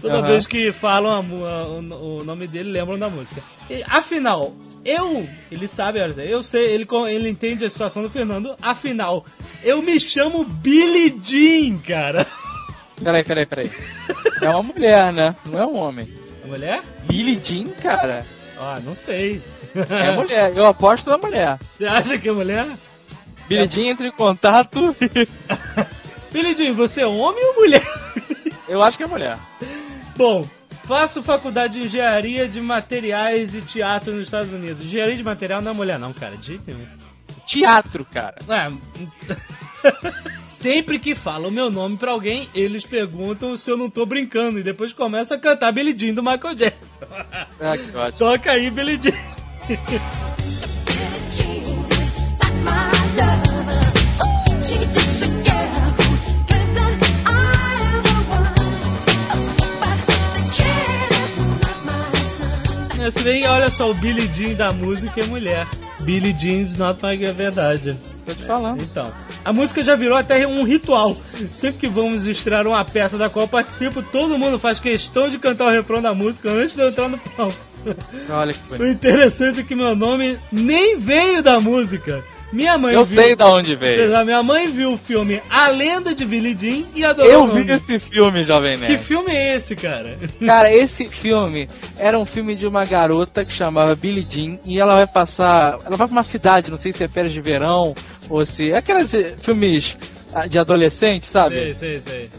Toda 0.03 0.15
Aham. 0.19 0.27
vez 0.27 0.47
que 0.47 0.73
falam 0.73 1.13
a 1.13 1.49
a- 1.49 1.69
o, 1.69 2.19
o 2.19 2.25
nome 2.25 2.47
dele, 2.49 2.71
lembram 2.73 2.99
da 2.99 3.09
música. 3.09 3.41
E, 3.71 3.83
afinal, 3.89 4.53
eu, 4.85 5.27
ele 5.51 5.67
sabe, 5.67 6.01
eu 6.19 6.43
sei, 6.43 6.65
ele, 6.65 6.87
ele 7.09 7.29
entende 7.29 7.65
a 7.65 7.71
situação 7.71 8.03
do 8.03 8.11
Fernando. 8.11 8.55
Afinal, 8.61 9.25
eu 9.63 9.81
me 9.81 9.99
chamo 9.99 10.45
Billy 10.45 11.19
Jean, 11.23 11.79
cara. 11.79 12.27
Peraí, 13.03 13.25
peraí, 13.25 13.47
peraí. 13.47 13.71
É 14.43 14.49
uma 14.51 14.63
mulher, 14.63 15.13
né? 15.13 15.35
Não 15.47 15.59
é 15.61 15.67
um 15.67 15.77
homem. 15.77 16.09
A 16.45 16.47
mulher? 16.47 16.81
Billie 17.05 17.41
Jean, 17.43 17.69
cara. 17.83 18.25
Ah, 18.59 18.79
não 18.85 18.95
sei. 18.95 19.43
É 19.75 20.13
mulher. 20.13 20.53
Eu 20.55 20.67
aposto 20.67 21.11
na 21.11 21.19
mulher. 21.19 21.59
Você 21.61 21.87
acha 21.87 22.19
que 22.19 22.29
é 22.29 22.33
mulher? 22.33 22.67
Billie 23.49 23.67
Jean 23.67 23.91
entra 23.91 24.07
em 24.07 24.13
contato. 24.13 24.95
Billy 26.31 26.55
Jean, 26.55 26.73
você 26.75 27.01
é 27.01 27.07
homem 27.07 27.45
ou 27.45 27.55
mulher? 27.55 27.87
Eu 28.69 28.83
acho 28.83 28.97
que 28.97 29.03
é 29.03 29.07
mulher. 29.07 29.39
Bom, 30.17 30.47
faço 30.87 31.23
faculdade 31.23 31.75
de 31.75 31.87
engenharia 31.87 32.49
de 32.49 32.61
materiais 32.61 33.53
de 33.53 33.63
teatro 33.63 34.13
nos 34.15 34.25
Estados 34.25 34.53
Unidos. 34.53 34.83
Engenharia 34.83 35.17
de 35.17 35.25
material 35.25 35.63
não 35.63 35.73
é 35.73 35.75
mulher, 35.75 35.99
não, 35.99 36.13
cara. 36.13 36.37
De. 36.37 36.61
Teatro, 37.47 38.05
cara. 38.05 38.37
É. 38.49 38.71
Sempre 40.49 40.99
que 40.99 41.15
falo 41.15 41.49
o 41.49 41.53
meu 41.53 41.71
nome 41.71 41.99
pra 41.99 42.13
alguém, 42.13 42.49
eles 42.55 42.85
perguntam 42.85 43.55
se 43.55 43.71
eu 43.71 43.77
não 43.77 43.91
tô 43.91 44.07
brincando 44.07 44.59
e 44.59 44.63
depois 44.63 44.95
começam 44.95 45.37
a 45.37 45.41
cantar 45.41 45.73
Billy 45.73 45.95
Jean 45.99 46.15
do 46.15 46.23
Michael 46.23 46.55
Jackson. 46.55 47.07
Ah, 47.61 47.77
que 47.77 47.95
ótimo. 47.95 48.19
Toca 48.19 48.53
aí, 48.53 48.71
Billy 48.71 48.99
Jean. 49.03 50.25
Se 63.13 63.23
bem, 63.23 63.47
olha 63.47 63.69
só, 63.71 63.91
o 63.91 63.95
Billy 63.95 64.27
Jean 64.35 64.55
da 64.55 64.73
música 64.73 65.21
é 65.21 65.25
mulher. 65.27 65.67
Billy 66.01 66.35
Jean's 66.39 66.77
not 66.77 67.01
my 67.03 67.23
é 67.25 67.33
verdade. 67.33 67.97
Tô 68.27 68.35
te 68.35 68.43
falando. 68.45 68.83
Então, 68.83 69.13
a 69.45 69.53
música 69.53 69.83
já 69.83 69.95
virou 69.95 70.17
até 70.17 70.47
um 70.47 70.65
ritual. 70.65 71.17
Sempre 71.33 71.81
que 71.81 71.89
vamos 71.89 72.27
estrear 72.27 72.67
uma 72.67 72.85
peça 72.85 73.19
da 73.19 73.29
qual 73.29 73.45
eu 73.45 73.49
participo, 73.49 74.03
todo 74.03 74.39
mundo 74.39 74.59
faz 74.59 74.81
questão 74.81 75.29
de 75.29 75.39
cantar 75.39 75.67
o 75.67 75.71
refrão 75.71 76.01
da 76.01 76.15
música 76.15 76.51
antes 76.51 76.75
de 76.75 76.81
eu 76.83 76.89
entrar 76.89 77.09
no 77.09 77.19
palco. 77.19 77.57
Olha 78.31 78.53
que 78.53 78.61
O 78.75 78.79
bonito. 78.79 78.93
interessante 78.95 79.61
é 79.61 79.63
que 79.63 79.75
meu 79.75 79.95
nome 79.95 80.39
nem 80.51 80.99
veio 80.99 81.43
da 81.43 81.61
música. 81.61 82.25
Minha 82.55 82.79
mãe 82.79 82.95
Eu 82.95 83.05
viu... 83.05 83.21
sei 83.21 83.35
da 83.35 83.49
onde 83.49 83.75
veio. 83.75 84.17
A 84.17 84.25
minha 84.25 84.43
mãe 84.43 84.67
viu 84.67 84.93
o 84.93 84.97
filme 84.97 85.43
A 85.51 85.67
Lenda 85.69 86.15
de 86.15 86.25
Billy 86.25 86.57
Jean 86.59 86.85
e 86.95 87.05
adorou 87.05 87.31
Eu 87.31 87.47
vi 87.49 87.69
esse 87.69 87.99
filme, 87.99 88.45
Jovem 88.45 88.75
Que 88.75 88.81
Nerd. 88.81 89.03
filme 89.03 89.33
é 89.33 89.57
esse, 89.57 89.75
cara? 89.75 90.17
Cara, 90.47 90.73
esse 90.73 91.09
filme 91.09 91.69
era 91.99 92.17
um 92.17 92.25
filme 92.25 92.55
de 92.55 92.65
uma 92.65 92.85
garota 92.85 93.45
que 93.45 93.53
chamava 93.53 93.97
Billie 93.97 94.25
Jean 94.29 94.59
e 94.65 94.79
ela 94.79 94.95
vai 94.95 95.07
passar. 95.07 95.79
Ela 95.85 95.97
vai 95.97 96.07
pra 96.07 96.15
uma 96.15 96.23
cidade, 96.23 96.71
não 96.71 96.79
sei 96.79 96.93
se 96.93 97.03
é 97.03 97.09
férias 97.09 97.33
de 97.33 97.41
verão 97.41 97.93
ou 98.31 98.47
se. 98.47 98.73
Aqueles 98.73 99.11
filmes 99.41 99.97
ah, 100.33 100.47
de 100.47 100.57
adolescente, 100.57 101.27
sabe? 101.27 101.57
Sei, 101.57 101.75
sei, 101.75 102.01
sei. 102.01 102.31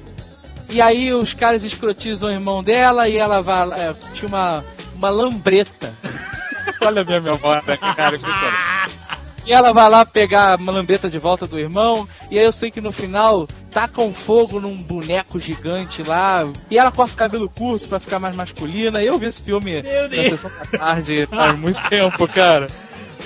E 0.69 0.81
aí 0.81 1.13
os 1.13 1.33
caras 1.33 1.63
escrotizam 1.65 2.29
o 2.29 2.33
irmão 2.33 2.63
dela 2.63 3.09
e 3.09 3.17
ela 3.17 3.41
vai. 3.41 3.67
É, 3.71 3.93
tinha 4.13 4.29
uma, 4.29 4.63
uma 4.95 5.09
lambreta. 5.09 5.93
Olha 6.81 7.01
a 7.01 7.05
minha 7.05 7.21
memória, 7.21 7.77
cara. 7.77 8.17
E 9.45 9.53
ela 9.53 9.71
vai 9.73 9.89
lá 9.89 10.03
pegar 10.05 10.53
a 10.59 10.71
lambreta 10.71 11.09
de 11.09 11.19
volta 11.19 11.45
do 11.45 11.59
irmão. 11.59 12.07
E 12.31 12.39
aí 12.39 12.45
eu 12.45 12.51
sei 12.51 12.71
que 12.71 12.81
no 12.81 12.91
final 12.91 13.47
tacam 13.69 14.11
fogo 14.13 14.59
num 14.59 14.75
boneco 14.75 15.39
gigante 15.39 16.01
lá. 16.01 16.47
E 16.69 16.77
ela 16.77 16.91
corta 16.91 17.13
o 17.13 17.17
cabelo 17.17 17.49
curto 17.49 17.87
pra 17.87 17.99
ficar 17.99 18.17
mais 18.19 18.35
masculina. 18.35 19.01
E 19.03 19.05
eu 19.07 19.19
vi 19.19 19.27
esse 19.27 19.41
filme 19.41 19.81
na 19.83 20.29
sessão 20.29 20.49
da 20.71 20.77
tarde 20.79 21.27
faz 21.27 21.59
muito 21.59 21.79
tempo, 21.89 22.27
cara. 22.27 22.67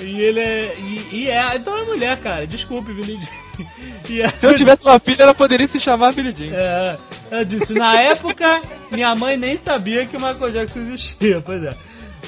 E 0.00 0.20
ele 0.20 0.40
é. 0.40 0.74
E, 0.78 1.08
e 1.12 1.30
é. 1.30 1.56
Então 1.56 1.76
é 1.76 1.84
mulher, 1.84 2.18
cara. 2.20 2.46
Desculpe, 2.46 2.92
Billy 2.92 3.18
Jean. 3.20 3.40
É- 4.24 4.28
Se 4.30 4.46
eu 4.46 4.54
tivesse 4.54 4.84
uma 4.84 4.98
filha, 4.98 5.22
ela 5.22 5.34
poderia 5.34 5.68
se 5.68 5.78
chamar 5.78 6.12
Billie 6.12 6.34
Jean. 6.34 6.54
É, 6.54 6.96
eu 7.30 7.44
disse, 7.44 7.74
na 7.74 8.00
época, 8.00 8.60
minha 8.90 9.14
mãe 9.14 9.36
nem 9.36 9.56
sabia 9.58 10.06
que 10.06 10.16
o 10.16 10.20
Michael 10.20 10.52
Jackson 10.52 10.80
existia, 10.80 11.40
pois 11.44 11.62
é. 11.62 11.70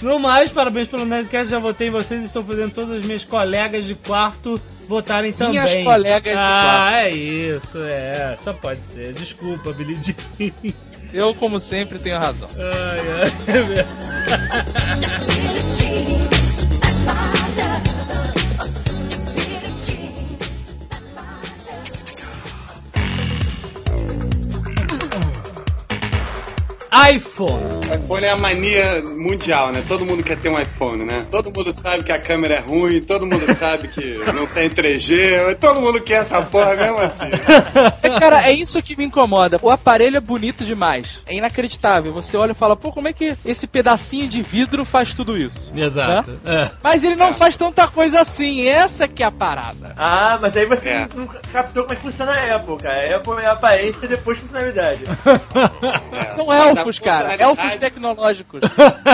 No 0.00 0.18
mais, 0.18 0.50
parabéns 0.50 0.88
pelo 0.88 1.05
Nerdcast, 1.05 1.50
já 1.50 1.59
votei 1.59 1.88
em 1.88 1.90
vocês 1.90 2.22
e 2.22 2.24
estou 2.26 2.42
fazendo 2.42 2.72
todas 2.72 2.98
as 2.98 3.05
minhas 3.05 3.24
colegas 3.24 3.85
de 3.85 3.94
quarto 3.94 4.61
votarem 4.88 5.33
também. 5.33 5.61
Minhas 5.61 5.85
colegas 5.85 6.33
de 6.33 6.38
ah, 6.38 6.61
quarto. 6.62 6.94
é 6.94 7.11
isso, 7.11 7.78
é, 7.78 8.37
só 8.42 8.52
pode 8.52 8.81
ser. 8.87 9.12
Desculpa, 9.12 9.72
Billy 9.72 9.98
Jean. 10.02 10.52
Eu, 11.12 11.35
como 11.35 11.61
sempre, 11.61 11.98
tenho 11.98 12.18
razão. 12.18 12.48
Ai, 12.57 13.00
ai, 13.20 13.33
é 27.11 27.12
iPhone 27.16 27.82
iPhone 27.92 28.24
é 28.24 28.31
a 28.31 28.37
mania 28.37 29.02
mundial, 29.18 29.70
né? 29.72 29.83
Todo 29.87 30.05
mundo 30.05 30.22
quer 30.22 30.37
ter 30.38 30.48
um 30.48 30.59
iPhone, 30.61 31.05
né? 31.05 31.26
Todo 31.31 31.50
mundo 31.52 31.72
sabe 31.72 32.02
que 32.05 32.12
a 32.12 32.18
câmera 32.18 32.55
é 32.57 32.61
ruim, 32.61 33.00
todo 33.02 33.26
mundo 33.26 33.52
sabe 33.55 33.88
que 33.88 34.18
não 34.33 34.46
tem 34.46 34.68
3G, 34.70 35.44
mas 35.46 35.59
todo 35.59 35.81
mundo 35.81 36.00
quer 36.00 36.22
essa 36.22 36.40
porra 36.42 36.74
mesmo 36.76 36.98
assim. 36.98 37.31
É, 38.02 38.11
Cara, 38.20 38.48
é 38.48 38.52
isso 38.52 38.83
que 38.83 38.96
me 38.96 39.05
incomoda. 39.05 39.59
O 39.62 39.70
aparelho 39.70 40.16
é 40.16 40.20
bonito 40.20 40.64
demais. 40.64 41.20
É 41.26 41.35
inacreditável. 41.35 42.12
Você 42.12 42.37
olha 42.37 42.52
e 42.52 42.55
fala, 42.55 42.76
pô, 42.76 42.92
como 42.92 43.09
é 43.09 43.12
que 43.12 43.37
esse 43.44 43.66
pedacinho 43.66 44.28
de 44.28 44.42
vidro 44.42 44.85
faz 44.85 45.12
tudo 45.14 45.37
isso? 45.40 45.72
Exato. 45.74 46.40
É. 46.46 46.70
Mas 46.83 47.02
ele 47.05 47.16
não 47.16 47.33
faz 47.35 47.57
tanta 47.57 47.87
coisa 47.88 48.20
assim. 48.20 48.66
Essa 48.68 49.09
que 49.09 49.22
é 49.22 49.26
a 49.26 49.31
parada. 49.31 49.94
Ah, 49.98 50.38
mas 50.40 50.57
aí 50.57 50.66
você 50.66 50.88
É. 50.90 51.09
não 51.14 51.26
captou 51.52 51.83
como 51.85 51.92
é 51.92 51.96
que 51.96 52.02
funciona 52.02 52.33
a 52.33 52.57
Apple, 52.57 52.76
cara. 52.76 53.12
A 53.14 53.16
Apple 53.16 53.42
é 53.42 53.46
aparência 53.46 54.05
e 54.05 54.09
depois 54.09 54.38
funcionalidade. 54.38 55.02
É. 55.05 56.31
São 56.35 56.50
a 56.50 56.68
elfos, 56.68 56.98
cara. 56.98 57.35
Elfos 57.35 57.78
tecnológicos. 57.83 58.61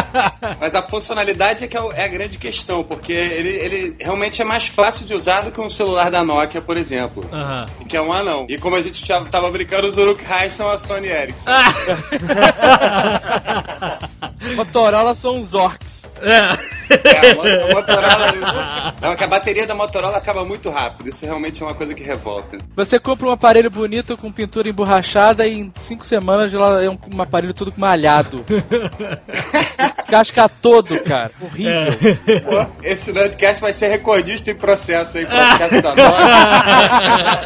Mas 0.60 0.74
a 0.74 0.82
funcionalidade 0.82 1.64
é 1.64 1.66
que 1.66 1.76
é, 1.76 1.80
é 1.94 2.04
a 2.04 2.08
grande 2.08 2.36
questão, 2.36 2.84
porque 2.84 3.12
ele, 3.12 3.48
ele 3.48 3.96
realmente 3.98 4.42
é 4.42 4.44
mais 4.44 4.66
fácil 4.66 5.06
de 5.06 5.14
usar 5.14 5.40
do 5.40 5.50
que 5.50 5.58
um 5.60 5.70
celular 5.70 6.10
da 6.10 6.22
Nokia, 6.22 6.60
por 6.60 6.76
exemplo. 6.76 7.24
Que 7.88 7.96
é 7.96 8.02
um 8.02 8.12
anão. 8.12 8.46
E 8.48 8.58
como 8.58 8.76
a 8.76 8.82
gente 8.82 9.04
já 9.06 9.24
tava 9.24 9.50
brincando, 9.50 9.88
os 9.88 9.96
Uruk 9.96 10.22
Hai 10.30 10.50
são 10.50 10.70
a 10.70 10.76
Sony 10.76 11.08
Ericsson. 11.08 11.50
Motorola 14.54 15.14
são 15.14 15.40
os 15.40 15.54
orcs. 15.54 15.97
É. 16.22 16.78
É, 16.90 17.28
a 17.28 17.32
a 17.32 17.74
Motorola. 17.74 18.94
Não, 19.00 19.12
é 19.12 19.16
que 19.16 19.24
a 19.24 19.28
bateria 19.28 19.66
da 19.66 19.74
Motorola 19.74 20.16
acaba 20.16 20.44
muito 20.44 20.70
rápido. 20.70 21.08
Isso 21.08 21.24
realmente 21.24 21.62
é 21.62 21.66
uma 21.66 21.74
coisa 21.74 21.94
que 21.94 22.02
revolta. 22.02 22.58
Você 22.74 22.98
compra 22.98 23.26
um 23.26 23.30
aparelho 23.30 23.70
bonito 23.70 24.16
com 24.16 24.32
pintura 24.32 24.68
emborrachada 24.68 25.46
e 25.46 25.60
em 25.60 25.72
cinco 25.80 26.04
semanas 26.06 26.52
ela 26.52 26.82
é 26.82 26.88
um, 26.88 26.98
um 27.14 27.22
aparelho 27.22 27.54
todo 27.54 27.72
malhado. 27.76 28.44
Casca 30.08 30.48
todo, 30.48 30.98
cara. 31.02 31.30
Horrível. 31.40 32.16
Pô, 32.44 32.66
esse 32.82 33.12
Nerdcast 33.12 33.60
vai 33.60 33.72
ser 33.72 33.88
recordista 33.88 34.50
em 34.50 34.54
processo 34.54 35.18
aí, 35.18 35.26
processo 35.26 35.82
da 35.82 35.94
Nokia. 35.94 37.38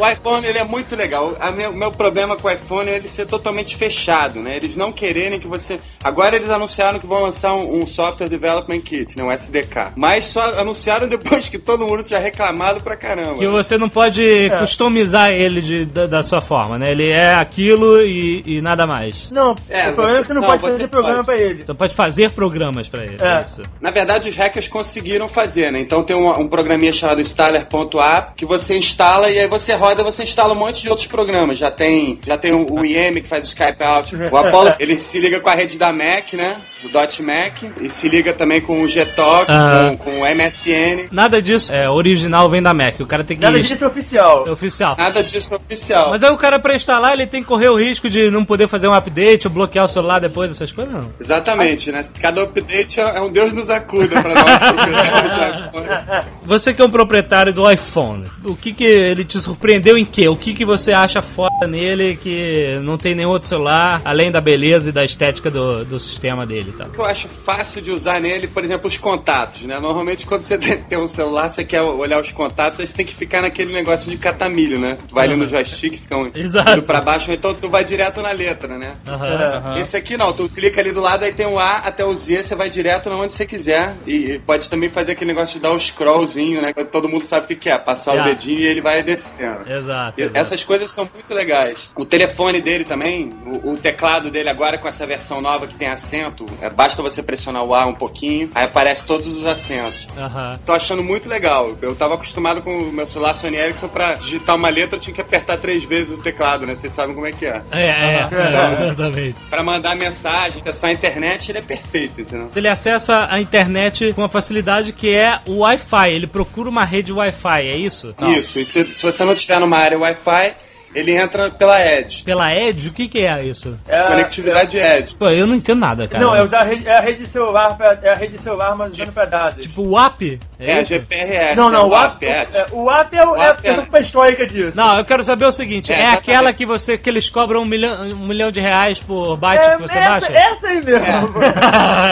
O 0.00 0.08
iPhone 0.08 0.46
ele 0.46 0.58
é 0.58 0.64
muito 0.64 0.96
legal. 0.96 1.36
A 1.38 1.50
meu, 1.50 1.74
meu 1.74 1.92
problema 1.92 2.34
com 2.34 2.48
o 2.48 2.50
iPhone 2.50 2.88
é 2.88 2.96
ele 2.96 3.06
ser 3.06 3.26
totalmente 3.26 3.76
fechado, 3.76 4.40
né? 4.40 4.56
Eles 4.56 4.74
não 4.74 4.90
quererem 4.90 5.38
que 5.38 5.46
você. 5.46 5.78
Agora 6.02 6.34
eles 6.36 6.48
anunciaram 6.48 6.98
que 6.98 7.06
vão 7.06 7.20
lançar 7.20 7.54
um, 7.54 7.82
um 7.82 7.86
software 7.86 8.28
development 8.28 8.80
kit, 8.80 9.16
né? 9.16 9.22
Um 9.22 9.30
SDK. 9.30 9.92
Mas 9.96 10.24
só 10.24 10.42
anunciaram 10.58 11.06
depois 11.08 11.50
que 11.50 11.58
todo 11.58 11.86
mundo 11.86 12.02
tinha 12.02 12.18
reclamado 12.18 12.82
pra 12.82 12.96
caramba. 12.96 13.38
Que 13.38 13.46
você 13.46 13.76
não 13.76 13.90
pode 13.90 14.50
customizar 14.58 15.30
ele 15.30 15.60
de, 15.60 15.84
da, 15.84 16.06
da 16.06 16.22
sua 16.22 16.40
forma, 16.40 16.78
né? 16.78 16.90
Ele 16.90 17.10
é 17.10 17.34
aquilo 17.34 18.00
e, 18.00 18.42
e 18.46 18.62
nada 18.62 18.86
mais. 18.86 19.28
Não, 19.30 19.54
É, 19.68 19.90
o 19.90 19.94
problema 19.94 20.18
é 20.18 20.22
que 20.22 20.28
você 20.28 20.34
não, 20.34 20.40
não, 20.40 20.48
pode 20.48 20.62
você 20.62 20.70
fazer 20.70 20.88
programa 20.88 21.24
pode. 21.24 21.26
pra 21.26 21.46
ele. 21.46 21.62
Você 21.64 21.74
pode 21.74 21.94
fazer 21.94 22.30
programas 22.30 22.88
pra 22.88 23.02
ele. 23.02 23.16
É. 23.20 23.40
Isso. 23.40 23.62
Na 23.80 23.90
verdade, 23.90 24.30
os 24.30 24.36
hackers 24.36 24.66
conseguiram 24.66 25.28
fazer, 25.28 25.70
né? 25.70 25.78
Então 25.78 26.02
tem 26.02 26.16
um, 26.16 26.30
um 26.40 26.48
programinha 26.48 26.92
chamado 26.92 27.20
Installer.app 27.20 28.34
que 28.34 28.46
você 28.46 28.78
instala 28.78 29.28
e 29.30 29.38
aí 29.38 29.46
você 29.46 29.74
roda, 29.74 29.89
você 29.94 30.22
instala 30.22 30.52
um 30.52 30.56
monte 30.56 30.82
de 30.82 30.88
outros 30.88 31.06
programas. 31.06 31.58
Já 31.58 31.70
tem, 31.70 32.18
já 32.26 32.36
tem 32.36 32.52
o, 32.52 32.66
o 32.70 32.84
IM 32.84 33.14
que 33.14 33.28
faz 33.28 33.44
o 33.44 33.48
Skype 33.48 33.82
Out. 33.82 34.16
O 34.16 34.36
Apollo, 34.36 34.74
ele 34.80 34.96
se 34.96 35.18
liga 35.18 35.40
com 35.40 35.48
a 35.48 35.54
rede 35.54 35.78
da 35.78 35.92
Mac, 35.92 36.32
né? 36.34 36.56
Do 36.82 36.88
Dot 36.88 37.22
Mac. 37.22 37.62
E 37.80 37.90
se 37.90 38.08
liga 38.08 38.32
também 38.32 38.60
com 38.60 38.82
o 38.82 38.86
Gtalk, 38.88 39.50
Aham. 39.50 39.94
com, 39.94 40.04
com 40.04 40.20
o 40.20 40.24
MSN. 40.24 41.08
Nada 41.12 41.40
disso 41.42 41.72
é 41.72 41.88
original 41.88 42.48
vem 42.48 42.62
da 42.62 42.72
Mac. 42.72 42.98
O 43.00 43.06
cara 43.06 43.22
tem 43.22 43.36
que. 43.36 43.42
Nada 43.42 43.60
disso 43.60 43.84
é 43.84 43.86
oficial. 43.86 44.44
É 44.46 44.50
oficial. 44.50 44.94
Nada 44.96 45.22
disso 45.22 45.52
é 45.52 45.56
oficial. 45.56 46.10
Mas 46.10 46.22
aí 46.22 46.30
o 46.30 46.36
cara 46.36 46.58
pra 46.58 46.74
instalar 46.74 47.12
ele 47.12 47.26
tem 47.26 47.42
que 47.42 47.48
correr 47.48 47.68
o 47.68 47.76
risco 47.76 48.08
de 48.08 48.30
não 48.30 48.44
poder 48.44 48.66
fazer 48.68 48.88
um 48.88 48.94
update 48.94 49.46
ou 49.46 49.52
bloquear 49.52 49.84
o 49.84 49.88
celular 49.88 50.20
depois 50.20 50.48
dessas 50.50 50.72
coisas, 50.72 50.92
não. 50.92 51.10
Exatamente, 51.20 51.92
né? 51.92 52.00
Cada 52.20 52.42
update 52.42 52.98
é 53.00 53.10
é 53.16 53.20
um 53.20 53.30
Deus 53.30 53.52
nos 53.52 53.68
acuda 53.70 54.22
pra 54.22 54.34
nós. 54.34 54.58
proprietários 54.58 55.34
de 55.34 55.68
iPhone. 55.68 56.24
Você 56.44 56.74
que 56.74 56.82
é 56.82 56.84
um 56.84 56.90
proprietário 56.90 57.52
do 57.52 57.70
iPhone, 57.70 58.24
o 58.44 58.56
que 58.56 58.72
que 58.72 58.84
ele 58.84 59.24
te 59.24 59.40
surpreendeu 59.40 59.96
em 59.96 60.04
quê? 60.04 60.28
O 60.28 60.36
que 60.36 60.54
que 60.54 60.64
você 60.64 60.92
acha 60.92 61.20
foda 61.20 61.66
nele 61.66 62.16
que 62.16 62.78
não 62.82 62.96
tem 62.96 63.14
nenhum 63.14 63.30
outro 63.30 63.48
celular, 63.48 64.00
além 64.04 64.30
da 64.32 64.40
beleza 64.40 64.88
e 64.88 64.92
da 64.92 65.04
estética 65.04 65.50
do, 65.50 65.84
do 65.84 66.00
sistema 66.00 66.46
dele 66.46 66.69
e 66.70 66.72
tal? 66.72 66.88
O 66.88 66.90
que 66.90 66.98
eu 66.98 67.04
acho 67.04 67.28
fácil 67.28 67.82
de 67.82 67.90
usar 67.90 68.20
nele, 68.20 68.46
por 68.46 68.64
exemplo, 68.64 68.88
os 68.88 68.96
contatos, 68.96 69.62
né? 69.62 69.78
Normalmente 69.78 70.26
quando 70.26 70.42
você 70.42 70.58
tem 70.58 70.76
tem 70.88 70.98
um 70.98 71.08
celular, 71.08 71.48
você 71.48 71.64
quer 71.64 71.82
olhar 71.82 72.20
os 72.20 72.32
contatos, 72.32 72.80
aí 72.80 72.86
você 72.86 72.94
tem 72.94 73.06
que 73.06 73.14
ficar 73.14 73.42
naquele 73.42 73.72
negócio 73.72 74.10
de 74.10 74.16
catamilho, 74.16 74.78
né? 74.78 74.98
Tu 75.08 75.14
vai 75.14 75.26
ali 75.26 75.36
no 75.36 75.44
joystick, 75.44 75.98
fica 75.98 76.16
um 76.16 76.30
Exato. 76.34 76.82
pra 76.82 77.00
baixo, 77.00 77.32
então 77.32 77.54
tu 77.54 77.68
vai 77.68 77.84
direto 77.84 78.20
na 78.22 78.30
letra, 78.32 78.76
né? 78.76 78.94
Aham, 79.06 79.26
aham. 79.26 79.78
Esse 79.78 79.96
aqui 79.96 80.16
não, 80.16 80.32
tu 80.32 80.48
clica 80.48 80.80
ali 80.80 80.92
do 80.92 81.00
lado, 81.00 81.24
aí 81.24 81.32
tem 81.32 81.46
o 81.46 81.58
A 81.58 81.76
até 81.76 82.04
o 82.04 82.12
Z, 82.12 82.42
você 82.42 82.54
vai 82.54 82.70
direto 82.70 83.08
na 83.08 83.16
onde 83.16 83.34
você 83.34 83.46
quiser. 83.46 83.94
E, 84.06 84.32
e 84.32 84.38
pode 84.38 84.68
também 84.68 84.88
fazer 84.88 85.12
aquele 85.12 85.32
negócio 85.32 85.54
de 85.54 85.60
dar 85.60 85.72
o 85.72 85.78
scrollzinho, 85.78 86.62
né? 86.62 86.72
Todo 86.90 87.08
mundo 87.08 87.24
sabe 87.24 87.44
o 87.44 87.48
que 87.48 87.56
que 87.56 87.70
é, 87.70 87.78
passar 87.78 88.16
Já. 88.16 88.22
o 88.22 88.24
dedinho 88.24 88.60
e 88.60 88.66
ele 88.66 88.80
vai 88.80 89.02
descendo. 89.02 89.70
Exato. 89.70 90.20
E 90.20 90.22
exato. 90.22 90.38
Essas 90.38 90.64
coisas 90.64 90.90
são 90.90 91.08
muito 91.12 91.34
legais. 91.34 91.90
O 91.94 92.04
telefone 92.04 92.60
dele 92.60 92.84
também, 92.84 93.30
o, 93.62 93.72
o 93.72 93.76
teclado 93.76 94.30
dele 94.30 94.50
agora 94.50 94.78
com 94.78 94.88
essa 94.88 95.06
versão 95.06 95.40
nova 95.40 95.66
que 95.66 95.74
tem 95.74 95.88
acento, 95.88 96.44
é, 96.60 96.70
basta 96.70 97.02
você 97.02 97.22
pressionar 97.22 97.64
o 97.64 97.74
A 97.74 97.86
um 97.86 97.94
pouquinho, 97.94 98.50
aí 98.54 98.64
aparece 98.64 99.06
todos 99.06 99.26
os 99.26 99.44
acentos. 99.44 100.06
Aham. 100.16 100.58
Tô 100.64 100.72
achando 100.72 101.02
muito 101.02 101.28
legal. 101.28 101.76
Eu 101.80 101.94
tava 101.94 102.14
acostumado 102.14 102.62
com 102.62 102.76
o 102.76 102.92
meu 102.92 103.06
celular 103.06 103.34
Sony 103.34 103.56
Ericsson 103.56 103.88
pra 103.88 104.14
digitar 104.14 104.56
uma 104.56 104.68
letra, 104.68 104.96
eu 104.96 105.00
tinha 105.00 105.14
que 105.14 105.20
apertar 105.20 105.56
três 105.56 105.84
vezes 105.84 106.18
o 106.18 106.22
teclado, 106.22 106.66
né? 106.66 106.74
Vocês 106.74 106.92
sabem 106.92 107.14
como 107.14 107.26
é 107.26 107.32
que 107.32 107.46
é. 107.46 107.62
É, 107.70 107.80
é, 107.80 108.20
é, 108.20 108.86
exatamente. 108.86 109.36
Pra 109.48 109.62
mandar 109.62 109.94
mensagem, 109.96 110.60
acessar 110.60 110.90
a 110.90 110.92
internet, 110.92 111.50
ele 111.50 111.58
é 111.58 111.62
perfeito, 111.62 112.20
entendeu? 112.20 112.50
Ele 112.54 112.68
acessa 112.68 113.26
a 113.30 113.40
internet 113.40 114.12
com 114.12 114.22
uma 114.22 114.28
facilidade 114.28 114.92
que 114.92 115.14
é 115.14 115.40
o 115.46 115.58
Wi-Fi. 115.58 116.10
Ele 116.10 116.26
procura 116.26 116.68
uma 116.68 116.84
rede 116.84 117.12
Wi-Fi, 117.12 117.68
é 117.68 117.76
isso? 117.76 118.14
Não. 118.18 118.32
Isso, 118.32 118.58
e 118.58 118.64
se, 118.64 118.84
se 118.84 119.02
você 119.02 119.24
não 119.24 119.32
estiver 119.32 119.60
numa 119.60 119.78
área 119.78 119.98
Wi-Fi, 119.98 120.54
ele 120.94 121.16
entra 121.16 121.50
pela 121.50 121.80
Edge. 121.84 122.22
Pela 122.24 122.52
Edge? 122.52 122.88
O 122.88 122.92
que 122.92 123.08
que 123.08 123.18
é 123.26 123.44
isso? 123.44 123.78
É 123.88 123.98
a- 123.98 124.04
Conectividade 124.08 124.76
Edge. 124.78 125.14
Pô, 125.16 125.28
eu 125.28 125.46
não 125.46 125.54
entendo 125.54 125.80
nada, 125.80 126.08
cara. 126.08 126.22
Não, 126.22 126.34
é, 126.34 126.42
o 126.42 126.48
da 126.48 126.62
rede, 126.62 126.86
é 126.88 126.96
a 126.96 127.00
rede 127.00 127.20
de 127.20 127.26
celular, 127.26 127.76
pra, 127.76 127.98
é 128.02 128.10
a 128.10 128.14
rede 128.14 128.32
de 128.32 128.42
celular, 128.42 128.74
mas 128.76 128.92
usando 128.92 129.12
pra 129.12 129.24
dados. 129.24 129.64
Tipo 129.66 129.88
o 129.88 129.98
app? 129.98 130.38
É, 130.58 130.72
a 130.74 130.80
isso? 130.82 130.92
GPRS. 130.92 131.56
não, 131.56 131.70
não, 131.70 131.80
é 131.80 131.84
o 131.84 132.04
app, 132.04 132.26
é, 132.26 132.30
é, 132.52 132.66
o 132.72 132.90
app 132.90 133.16
é, 133.16 133.24
o- 133.26 133.36
é 133.36 133.40
a 133.40 133.48
app 133.50 133.66
é- 133.66 133.72
versão 133.72 134.00
histórica 134.00 134.46
disso. 134.46 134.76
Não, 134.76 134.98
eu 134.98 135.04
quero 135.04 135.24
saber 135.24 135.46
o 135.46 135.52
seguinte: 135.52 135.92
É, 135.92 136.00
é, 136.00 136.06
aquela 136.10 136.52
que 136.52 136.66
você 136.66 136.98
que 136.98 137.08
eles 137.08 137.30
cobram 137.30 137.62
um 137.62 137.66
milhão, 137.66 138.08
um 138.08 138.26
milhão 138.26 138.50
de 138.50 138.60
reais 138.60 138.98
por 138.98 139.36
byte 139.36 139.62
é, 139.62 139.76
que 139.76 139.82
você 139.82 139.98
essa, 139.98 140.10
baixa? 140.20 140.32
essa 140.32 140.66
aí 140.68 140.84
mesmo. 140.84 141.30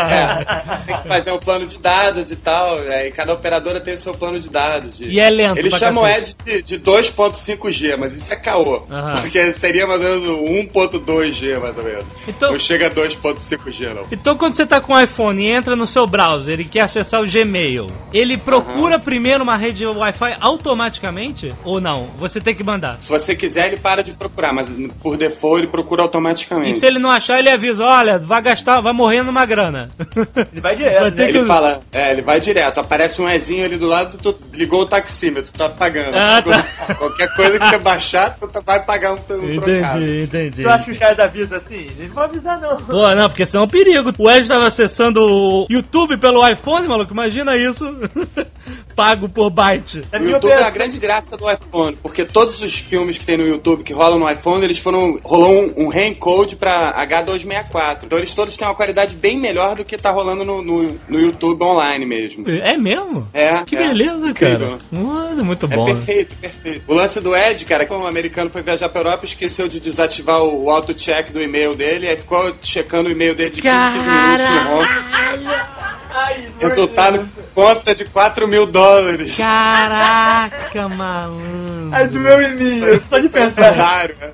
É, 0.08 0.44
tem 0.86 0.96
que 1.02 1.08
fazer 1.08 1.32
um 1.32 1.38
plano 1.38 1.66
de 1.66 1.78
dados 1.78 2.30
e 2.30 2.36
tal. 2.36 2.78
é, 2.84 3.08
e 3.08 3.10
cada 3.12 3.32
operadora 3.34 3.80
tem 3.80 3.94
o 3.94 3.98
seu 3.98 4.14
plano 4.14 4.38
de 4.38 4.48
dados. 4.50 5.00
E 5.00 5.18
é 5.20 5.28
lento 5.30 5.58
Eles 5.58 5.74
chamam. 5.74 6.06
Edge 6.08 6.36
de, 6.44 6.62
de 6.62 6.78
2.5G, 6.78 7.96
mas 7.96 8.12
isso 8.14 8.32
é 8.32 8.36
caô. 8.36 8.67
Aham. 8.90 9.20
Porque 9.22 9.52
seria 9.52 9.86
mais 9.86 10.02
ou 10.02 10.08
menos 10.20 10.24
1.2G, 10.72 11.58
mais 11.60 11.76
ou 11.78 11.84
menos. 11.84 12.04
Então- 12.26 12.52
Não 12.52 12.58
chega 12.58 12.86
a 12.86 12.90
2.5G, 12.90 13.94
não. 13.94 14.04
Então, 14.10 14.36
quando 14.36 14.54
você 14.56 14.66
tá 14.66 14.80
com 14.80 14.92
o 14.94 15.00
iPhone 15.00 15.44
e 15.44 15.50
entra 15.50 15.74
no 15.76 15.86
seu 15.86 16.06
browser 16.06 16.60
e 16.60 16.64
quer 16.64 16.80
acessar 16.80 17.22
o 17.22 17.26
Gmail, 17.26 17.86
ele 18.12 18.36
procura 18.36 18.98
primeiro 18.98 19.42
uma 19.42 19.56
rede 19.56 19.84
Wi-Fi 19.86 20.36
automaticamente? 20.40 21.52
Ou 21.64 21.80
não? 21.80 22.06
Você 22.18 22.40
tem 22.40 22.54
que 22.54 22.64
mandar. 22.64 22.98
Se 23.00 23.08
você 23.08 23.34
quiser, 23.34 23.68
ele 23.68 23.76
para 23.76 24.02
de 24.02 24.12
procurar, 24.12 24.52
mas 24.52 24.68
por 25.02 25.16
default 25.16 25.60
ele 25.62 25.66
procura 25.66 26.02
E 26.02 26.04
automaticamente. 26.04 26.76
se 26.78 26.86
ele 26.86 26.98
não 26.98 27.10
achar, 27.10 27.38
ele 27.38 27.50
avisa: 27.50 27.84
olha, 27.84 28.18
vai 28.18 28.40
gastar, 28.42 28.80
vai 28.80 28.92
morrer 28.92 29.22
numa 29.22 29.44
grana. 29.46 29.88
Ele 30.52 30.60
vai 30.60 30.74
direto, 30.74 31.00
Vai 31.02 31.10
né? 31.10 31.16
que- 31.32 31.38
Ele 31.38 31.44
fala, 31.46 31.80
é, 31.92 32.12
ele 32.12 32.22
vai 32.22 32.40
direto, 32.40 32.78
aparece 32.80 33.20
um 33.20 33.28
Ezinho 33.28 33.64
ali 33.64 33.76
do 33.76 33.86
lado, 33.86 34.18
tu 34.18 34.34
ligou 34.52 34.82
o 34.82 34.86
taxímetro, 34.86 35.50
tu 35.52 35.58
tá 35.58 35.68
pagando. 35.68 36.16
Ah, 36.16 36.42
tá. 36.42 36.94
Qualquer 36.94 37.34
coisa 37.34 37.58
que 37.58 37.64
você 37.68 37.78
baixar, 37.78 38.36
tu 38.38 38.48
tá- 38.48 38.57
vai 38.64 38.84
pagar 38.84 39.12
um, 39.12 39.16
um 39.16 39.60
trocado. 39.60 40.02
entendi, 40.04 40.22
entendi. 40.22 40.62
Tu 40.62 40.68
acha 40.68 40.84
que 40.84 40.90
os 40.92 40.98
caras 40.98 41.18
avisam 41.18 41.58
assim? 41.58 41.86
Eles 41.98 42.08
não 42.08 42.14
vão 42.14 42.24
avisar, 42.24 42.60
não. 42.60 42.76
Pô, 42.76 43.14
não, 43.14 43.28
porque 43.28 43.46
senão 43.46 43.62
é 43.62 43.66
um 43.66 43.68
perigo. 43.70 44.12
O 44.18 44.30
Ed 44.30 44.46
tava 44.48 44.66
acessando 44.66 45.20
o 45.20 45.66
YouTube 45.70 46.18
pelo 46.18 46.46
iPhone, 46.48 46.86
maluco. 46.88 47.12
Imagina 47.12 47.56
isso. 47.56 47.84
Pago 48.94 49.28
por 49.28 49.48
byte. 49.50 50.00
Na 50.12 50.18
O 50.18 50.24
YouTube 50.28 50.50
é 50.52 50.62
a 50.64 50.70
grande 50.70 50.98
graça 50.98 51.36
do 51.36 51.44
iPhone, 51.50 51.96
porque 52.02 52.24
todos 52.24 52.60
os 52.60 52.74
filmes 52.74 53.16
que 53.16 53.24
tem 53.24 53.36
no 53.36 53.46
YouTube 53.46 53.84
que 53.84 53.92
rolam 53.92 54.18
no 54.18 54.28
iPhone, 54.28 54.64
eles 54.64 54.78
foram. 54.78 55.18
rolou 55.22 55.52
um, 55.52 55.84
um 55.84 55.88
reencode 55.88 56.56
pra 56.56 56.92
H264. 57.06 58.00
Então 58.04 58.18
eles 58.18 58.34
todos 58.34 58.56
têm 58.56 58.66
uma 58.66 58.74
qualidade 58.74 59.14
bem 59.14 59.38
melhor 59.38 59.76
do 59.76 59.84
que 59.84 59.96
tá 59.96 60.10
rolando 60.10 60.44
no, 60.44 60.62
no, 60.62 60.98
no 61.08 61.20
YouTube 61.20 61.62
online 61.62 62.04
mesmo. 62.06 62.44
É 62.48 62.76
mesmo? 62.76 63.28
É. 63.32 63.62
Que 63.64 63.76
é. 63.76 63.88
beleza, 63.88 64.28
Incrível. 64.30 64.76
cara. 64.90 65.02
Mano, 65.04 65.44
muito 65.44 65.66
É 65.66 65.68
bom. 65.76 65.86
né? 65.86 65.94
perfeito, 65.94 66.36
perfeito. 66.36 66.82
O 66.88 66.94
lance 66.94 67.20
do 67.20 67.36
Ed, 67.36 67.64
cara, 67.64 67.86
como 67.86 68.04
o 68.04 68.06
americano 68.08 68.47
foi 68.50 68.62
viajar 68.62 68.88
pra 68.88 69.00
Europa, 69.00 69.24
esqueceu 69.24 69.68
de 69.68 69.80
desativar 69.80 70.42
o, 70.42 70.64
o 70.64 70.70
auto-check 70.70 71.30
do 71.30 71.42
e-mail 71.42 71.74
dele, 71.74 72.08
aí 72.08 72.16
ficou 72.16 72.54
checando 72.62 73.08
o 73.08 73.12
e-mail 73.12 73.34
dele 73.34 73.50
de 73.50 73.62
15 73.62 73.74
em 73.74 73.92
15 73.92 74.10
minutos 74.10 74.48
no 74.48 74.78
home. 74.78 74.88
Ai, 76.10 76.48
Resultado, 76.58 77.28
conta 77.54 77.94
de 77.94 78.04
4 78.04 78.48
mil 78.48 78.66
dólares. 78.66 79.36
Caraca, 79.36 80.88
malandro. 80.88 81.90
Ai, 81.92 82.08
do 82.08 82.18
meu 82.18 82.42
inimigo, 82.42 82.98
só 82.98 83.18
de 83.18 83.28
pensar. 83.28 83.72
Cenário, 83.72 84.16
né? 84.20 84.30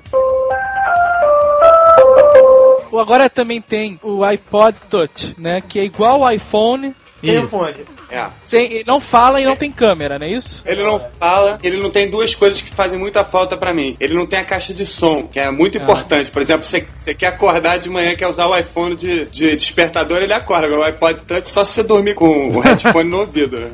agora 2.99 3.29
também 3.29 3.61
tem 3.61 3.99
o 4.01 4.23
iPod 4.23 4.77
Touch, 4.89 5.35
né? 5.37 5.61
Que 5.61 5.79
é 5.79 5.83
igual 5.83 6.23
ao 6.23 6.31
iPhone, 6.31 6.93
Sem 7.21 7.39
o 7.39 7.47
fone. 7.47 7.94
É. 8.09 8.25
sem, 8.47 8.83
não 8.85 8.99
fala 8.99 9.41
e 9.41 9.45
não 9.45 9.55
tem 9.55 9.71
câmera, 9.71 10.17
não 10.19 10.25
é 10.27 10.31
isso? 10.31 10.61
Ele 10.65 10.83
não 10.83 10.99
fala, 10.99 11.57
ele 11.63 11.77
não 11.77 11.89
tem 11.89 12.09
duas 12.09 12.33
coisas 12.35 12.61
que 12.61 12.69
fazem 12.69 12.97
muita 12.99 13.23
falta 13.23 13.57
pra 13.57 13.73
mim. 13.73 13.95
Ele 13.99 14.13
não 14.13 14.25
tem 14.25 14.39
a 14.39 14.43
caixa 14.45 14.73
de 14.73 14.85
som, 14.85 15.27
que 15.27 15.39
é 15.39 15.49
muito 15.51 15.77
Ah. 15.77 15.81
importante. 15.83 16.29
Por 16.31 16.41
exemplo, 16.41 16.63
você, 16.65 16.85
você 16.93 17.13
quer 17.13 17.27
acordar 17.27 17.77
de 17.79 17.89
manhã, 17.89 18.15
quer 18.15 18.27
usar 18.27 18.47
o 18.47 18.57
iPhone 18.57 18.95
de, 18.95 19.25
de 19.25 19.55
despertador, 19.55 20.21
ele 20.21 20.33
acorda. 20.33 20.67
Agora 20.67 20.81
o 20.81 20.83
iPod 20.85 21.21
Touch 21.21 21.49
só 21.49 21.63
se 21.63 21.73
você 21.73 21.83
dormir 21.83 22.15
com 22.15 22.49
o 22.49 22.59
headphone 22.59 23.09
no 23.09 23.19
ouvido. 23.21 23.59
Né? 23.59 23.69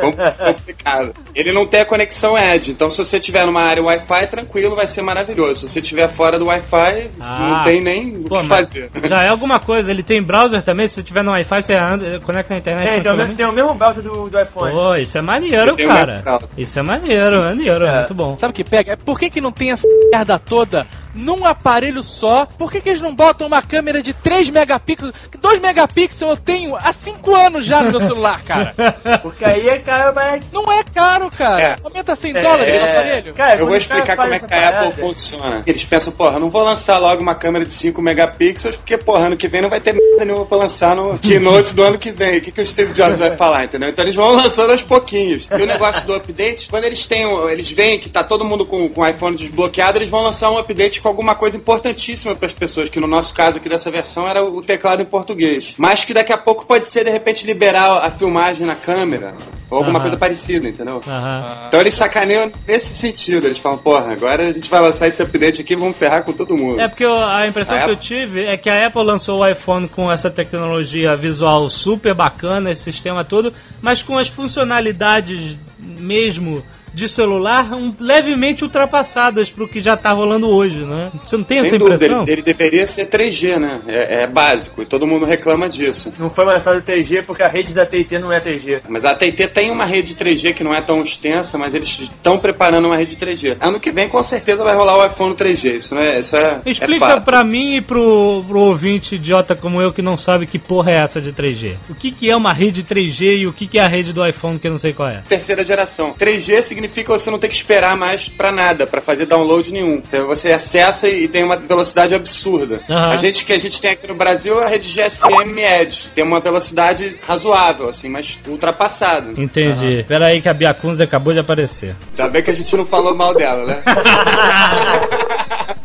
Com- 0.00 0.12
complicado. 0.46 1.12
Ele 1.34 1.52
não 1.52 1.66
tem 1.66 1.80
a 1.80 1.84
conexão 1.84 2.36
Edge, 2.38 2.70
então 2.70 2.88
se 2.90 2.98
você 2.98 3.18
tiver 3.20 3.46
numa 3.46 3.62
área 3.62 3.82
Wi-Fi, 3.82 4.26
tranquilo, 4.28 4.76
vai 4.76 4.86
ser 4.86 5.02
maravilhoso. 5.02 5.60
Se 5.66 5.68
você 5.72 5.80
estiver 5.80 6.08
fora 6.08 6.38
do 6.38 6.46
Wi-Fi, 6.46 7.10
Ah. 7.20 7.38
não 7.40 7.64
tem 7.64 7.80
nem 7.80 8.16
o 8.16 8.22
Pô, 8.24 8.40
que 8.40 8.46
mas 8.46 8.68
fazer. 8.72 8.90
Já 9.08 9.22
é 9.24 9.28
alguma 9.28 9.58
coisa. 9.60 9.90
Ele 9.90 10.02
tem 10.02 10.22
browser 10.22 10.62
também. 10.62 10.88
Se 10.88 10.94
você 10.96 11.02
tiver 11.02 11.22
no 11.22 11.32
Wi-Fi, 11.32 11.62
você 11.62 11.74
anda, 11.74 12.20
conecta 12.20 12.54
na 12.54 12.58
internet. 12.58 12.88
É, 12.88 12.96
então 12.98 13.16
tem 13.34 13.46
o 13.46 13.52
mesmo 13.52 13.74
browser 13.74 14.02
do, 14.02 14.28
do 14.28 14.40
iPhone. 14.40 14.70
Pô, 14.72 14.94
isso 14.96 15.16
é 15.18 15.20
maneiro, 15.22 15.76
cara. 15.76 16.22
Isso 16.56 16.78
é 16.78 16.82
maneiro, 16.82 17.42
maneiro, 17.42 17.84
É. 17.84 17.96
muito 17.96 18.14
bom. 18.14 18.36
Sabe 18.38 18.52
o 18.52 18.54
que 18.54 18.64
pega? 18.64 18.92
É 18.92 18.96
por 18.96 19.18
que, 19.18 19.30
que 19.30 19.40
não 19.40 19.50
tem 19.52 19.72
essa 19.72 19.86
merda 20.12 20.38
toda 20.38 20.86
num 21.16 21.44
aparelho 21.44 22.02
só? 22.02 22.46
Por 22.46 22.70
que, 22.70 22.80
que 22.80 22.90
eles 22.90 23.02
não 23.02 23.14
botam 23.14 23.46
uma 23.46 23.62
câmera 23.62 24.02
de 24.02 24.12
3 24.12 24.50
megapixels? 24.50 25.12
2 25.40 25.60
megapixels 25.60 26.30
eu 26.30 26.36
tenho 26.36 26.76
há 26.76 26.92
5 26.92 27.34
anos 27.34 27.66
já 27.66 27.82
no 27.82 27.90
meu 27.90 28.00
celular, 28.00 28.42
cara. 28.42 28.74
Porque 29.22 29.44
aí 29.44 29.68
é 29.68 29.78
caro, 29.78 30.14
mas. 30.14 30.44
Não 30.52 30.70
é 30.70 30.82
caro, 30.82 31.30
cara. 31.30 31.62
É. 31.62 31.76
Aumenta 31.82 32.14
100 32.14 32.32
dólares 32.34 32.82
o 32.82 32.84
aparelho. 32.84 33.34
Cara, 33.34 33.60
Eu 33.60 33.66
vou 33.66 33.76
explicar 33.76 34.16
como 34.16 34.34
é 34.34 34.38
que 34.38 34.54
a 34.54 34.68
Apple 34.68 35.00
funciona. 35.02 35.62
Eles 35.66 35.84
pensam, 35.84 36.12
porra, 36.12 36.38
não 36.38 36.50
vou 36.50 36.62
lançar 36.62 36.98
logo 36.98 37.22
uma 37.22 37.34
câmera 37.34 37.64
de 37.64 37.72
5 37.72 38.00
megapixels, 38.02 38.76
porque, 38.76 38.98
porra, 38.98 39.26
ano 39.26 39.36
que 39.36 39.48
vem 39.48 39.62
não 39.62 39.68
vai 39.68 39.80
ter 39.80 39.92
merda 39.92 40.24
nenhuma 40.24 40.44
pra 40.46 40.58
lançar 40.58 40.94
no 40.94 41.18
keynote 41.18 41.74
do 41.74 41.82
ano 41.82 41.98
que 41.98 42.10
vem. 42.10 42.38
O 42.38 42.40
que, 42.40 42.50
que 42.50 42.60
o 42.60 42.66
Steve 42.66 42.92
Jobs 42.92 43.18
vai 43.18 43.36
falar, 43.36 43.64
entendeu? 43.64 43.88
Então 43.88 44.04
eles 44.04 44.14
vão 44.14 44.32
lançando 44.32 44.72
aos 44.72 44.82
pouquinhos. 44.82 45.48
E 45.50 45.62
o 45.62 45.66
negócio 45.66 46.06
do 46.06 46.14
update, 46.14 46.68
quando 46.68 46.84
eles 46.84 47.06
têm, 47.06 47.24
eles 47.50 47.70
veem 47.70 47.98
que 47.98 48.08
tá 48.08 48.22
todo 48.22 48.44
mundo 48.44 48.66
com, 48.66 48.88
com 48.88 49.00
o 49.00 49.06
iPhone 49.06 49.36
desbloqueado, 49.36 49.98
eles 49.98 50.08
vão 50.08 50.22
lançar 50.22 50.50
um 50.50 50.58
update 50.58 51.00
com 51.06 51.10
alguma 51.10 51.36
coisa 51.36 51.56
importantíssima 51.56 52.34
pras 52.34 52.52
pessoas, 52.52 52.88
que 52.88 52.98
no 52.98 53.06
nosso 53.06 53.32
caso 53.32 53.58
aqui 53.58 53.68
dessa 53.68 53.92
versão 53.92 54.26
era 54.26 54.42
o 54.44 54.60
teclado 54.60 55.00
em 55.02 55.04
português. 55.04 55.74
Mas 55.78 56.04
que 56.04 56.12
daqui 56.12 56.32
a 56.32 56.36
pouco 56.38 56.66
pode 56.66 56.84
ser, 56.86 57.04
de 57.04 57.10
repente, 57.10 57.46
liberar 57.46 58.04
a 58.04 58.10
filmagem 58.10 58.66
na 58.66 58.74
câmera, 58.74 59.34
ou 59.70 59.78
alguma 59.78 59.98
Aham. 59.98 60.02
coisa 60.02 60.16
parecida, 60.16 60.68
entendeu? 60.68 61.00
Aham. 61.06 61.64
Então 61.68 61.80
eles 61.80 61.94
sacaneiam 61.94 62.50
nesse 62.66 62.92
sentido. 62.94 63.46
Eles 63.46 63.58
falam, 63.58 63.78
porra, 63.78 64.12
agora 64.12 64.48
a 64.48 64.52
gente 64.52 64.68
vai 64.68 64.80
lançar 64.80 65.06
esse 65.06 65.22
update 65.22 65.60
aqui 65.60 65.74
e 65.74 65.76
vamos 65.76 65.96
ferrar 65.96 66.24
com 66.24 66.32
todo 66.32 66.56
mundo. 66.56 66.80
É 66.80 66.88
porque 66.88 67.04
eu- 67.04 67.24
a 67.24 67.46
impressão 67.46 67.76
A 67.78 67.82
que 67.84 67.90
eu 67.90 67.94
Apple- 67.94 68.04
tive 68.06 68.44
é 68.44 68.56
que 68.56 68.68
a 68.68 68.86
Apple 68.88 69.04
lançou 69.04 69.40
o 69.40 69.48
iPhone 69.48 69.88
com 69.88 70.10
essa 70.10 70.28
tecnologia 70.28 71.16
visual 71.16 71.70
super 71.70 72.14
bacana, 72.14 72.72
esse 72.72 72.82
sistema 72.82 73.24
todo, 73.24 73.52
mas 73.80 74.02
com 74.02 74.18
as 74.18 74.28
funcionalidades 74.28 75.56
mesmo 75.78 76.64
de 76.96 77.10
celular 77.10 77.74
um, 77.74 77.94
levemente 78.00 78.64
ultrapassadas 78.64 79.50
pro 79.50 79.68
que 79.68 79.82
já 79.82 79.98
tá 79.98 80.12
rolando 80.12 80.48
hoje, 80.48 80.78
né? 80.78 81.12
Você 81.26 81.36
não 81.36 81.44
tem 81.44 81.58
Sem 81.58 81.66
essa 81.66 81.78
dúvida, 81.78 81.96
impressão? 81.96 82.22
ele, 82.22 82.32
ele 82.32 82.42
deveria 82.42 82.86
ser 82.86 83.10
3G, 83.10 83.58
né? 83.58 83.80
É, 83.86 84.22
é 84.22 84.26
básico 84.26 84.80
e 84.80 84.86
todo 84.86 85.06
mundo 85.06 85.26
reclama 85.26 85.68
disso. 85.68 86.10
Não 86.18 86.30
foi 86.30 86.46
lançado 86.46 86.80
3G 86.80 87.22
porque 87.22 87.42
a 87.42 87.48
rede 87.48 87.74
da 87.74 87.84
TT 87.84 88.18
não 88.18 88.32
é 88.32 88.40
3G. 88.40 88.80
Mas 88.88 89.04
a 89.04 89.10
AT&T 89.10 89.46
tem 89.48 89.70
uma 89.70 89.84
rede 89.84 90.14
3G 90.14 90.54
que 90.54 90.64
não 90.64 90.74
é 90.74 90.80
tão 90.80 91.02
extensa, 91.02 91.58
mas 91.58 91.74
eles 91.74 92.00
estão 92.00 92.38
preparando 92.38 92.86
uma 92.86 92.96
rede 92.96 93.14
3G. 93.14 93.58
Ano 93.60 93.78
que 93.78 93.92
vem, 93.92 94.08
com 94.08 94.22
certeza, 94.22 94.64
vai 94.64 94.74
rolar 94.74 94.96
o 94.96 95.06
iPhone 95.06 95.34
3G. 95.34 95.76
Isso, 95.76 95.94
não 95.94 96.00
é, 96.00 96.20
isso 96.20 96.34
é, 96.34 96.62
é 96.64 96.70
Explica 96.70 97.20
pra 97.20 97.44
mim 97.44 97.76
e 97.76 97.82
pro, 97.82 98.42
pro 98.48 98.60
ouvinte 98.60 99.16
idiota 99.16 99.54
como 99.54 99.82
eu 99.82 99.92
que 99.92 100.00
não 100.00 100.16
sabe 100.16 100.46
que 100.46 100.58
porra 100.58 100.92
é 100.92 101.04
essa 101.04 101.20
de 101.20 101.30
3G. 101.30 101.76
O 101.90 101.94
que, 101.94 102.10
que 102.10 102.30
é 102.30 102.34
uma 102.34 102.54
rede 102.54 102.82
3G 102.82 103.42
e 103.42 103.46
o 103.46 103.52
que, 103.52 103.66
que 103.66 103.78
é 103.78 103.82
a 103.82 103.88
rede 103.88 104.14
do 104.14 104.26
iPhone 104.26 104.58
que 104.58 104.66
eu 104.66 104.70
não 104.70 104.78
sei 104.78 104.94
qual 104.94 105.10
é? 105.10 105.22
Terceira 105.28 105.62
geração. 105.62 106.14
3G 106.18 106.62
significa 106.62 106.85
você 107.06 107.30
não 107.30 107.38
ter 107.38 107.48
que 107.48 107.54
esperar 107.54 107.96
mais 107.96 108.28
pra 108.28 108.52
nada, 108.52 108.86
pra 108.86 109.00
fazer 109.00 109.26
download 109.26 109.72
nenhum. 109.72 110.02
Você, 110.26 110.52
acessa 110.52 111.08
e 111.08 111.28
tem 111.28 111.44
uma 111.44 111.56
velocidade 111.56 112.14
absurda. 112.14 112.80
Aham. 112.88 113.10
A 113.10 113.16
gente 113.16 113.44
que 113.44 113.52
a 113.52 113.58
gente 113.58 113.80
tem 113.80 113.92
aqui 113.92 114.06
no 114.06 114.14
Brasil 114.14 114.60
é 114.60 114.64
a 114.64 114.68
rede 114.68 114.88
GSM 114.88 115.58
Edge. 115.58 116.08
Tem 116.14 116.24
uma 116.24 116.40
velocidade 116.40 117.16
razoável, 117.26 117.88
assim, 117.88 118.08
mas 118.08 118.38
ultrapassada. 118.46 119.32
Entendi. 119.40 119.98
Espera 119.98 120.26
aí 120.26 120.40
que 120.40 120.48
a 120.48 120.54
Biacunza 120.54 121.04
acabou 121.04 121.32
de 121.32 121.40
aparecer. 121.40 121.96
Ainda 122.10 122.28
bem 122.28 122.42
que 122.42 122.50
a 122.50 122.54
gente 122.54 122.76
não 122.76 122.86
falou 122.86 123.14
mal 123.14 123.34
dela, 123.34 123.66
né? 123.66 123.82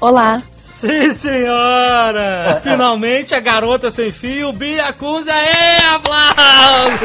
Olá. 0.00 0.42
Sim, 0.84 1.10
senhora! 1.12 2.60
Finalmente 2.62 3.34
a 3.34 3.40
garota 3.40 3.90
sem 3.90 4.12
fio, 4.12 4.52
Biacunza 4.52 5.32
é 5.32 5.78
aplausos! 5.94 7.00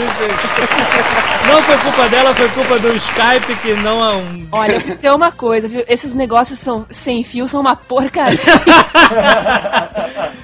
Não 1.47 1.63
foi 1.63 1.77
culpa 1.77 2.09
dela, 2.09 2.35
foi 2.35 2.49
culpa 2.49 2.77
do 2.77 2.87
Skype 2.89 3.55
que 3.61 3.73
não 3.75 4.03
é 4.03 4.15
um. 4.15 4.47
Olha, 4.51 4.73
eu 4.73 4.81
dizer 4.81 5.11
uma 5.11 5.31
coisa, 5.31 5.69
viu? 5.69 5.81
Esses 5.87 6.13
negócios 6.13 6.59
são 6.59 6.85
sem 6.89 7.23
fio 7.23 7.47
são 7.47 7.61
uma 7.61 7.75
porcaria. 7.75 8.37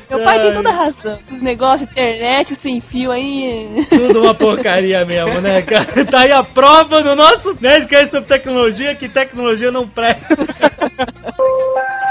Meu 0.10 0.24
pai 0.24 0.40
tem 0.40 0.54
toda 0.54 0.70
a 0.70 0.72
razão. 0.72 1.20
Esses 1.28 1.42
negócios 1.42 1.90
de 1.90 1.92
internet 1.92 2.56
sem 2.56 2.80
fio 2.80 3.12
aí. 3.12 3.86
Tudo 3.90 4.24
uma 4.24 4.34
porcaria 4.34 5.04
mesmo, 5.04 5.42
né, 5.42 5.62
cara? 5.62 6.06
Tá 6.06 6.20
aí 6.22 6.32
a 6.32 6.44
prova 6.44 7.02
no 7.02 7.16
nosso 7.16 7.58
Nerdcast 7.60 8.12
sobre 8.12 8.28
tecnologia 8.28 8.96
que 8.96 9.10
tecnologia 9.10 9.72
não 9.72 9.88
presta. 9.88 10.36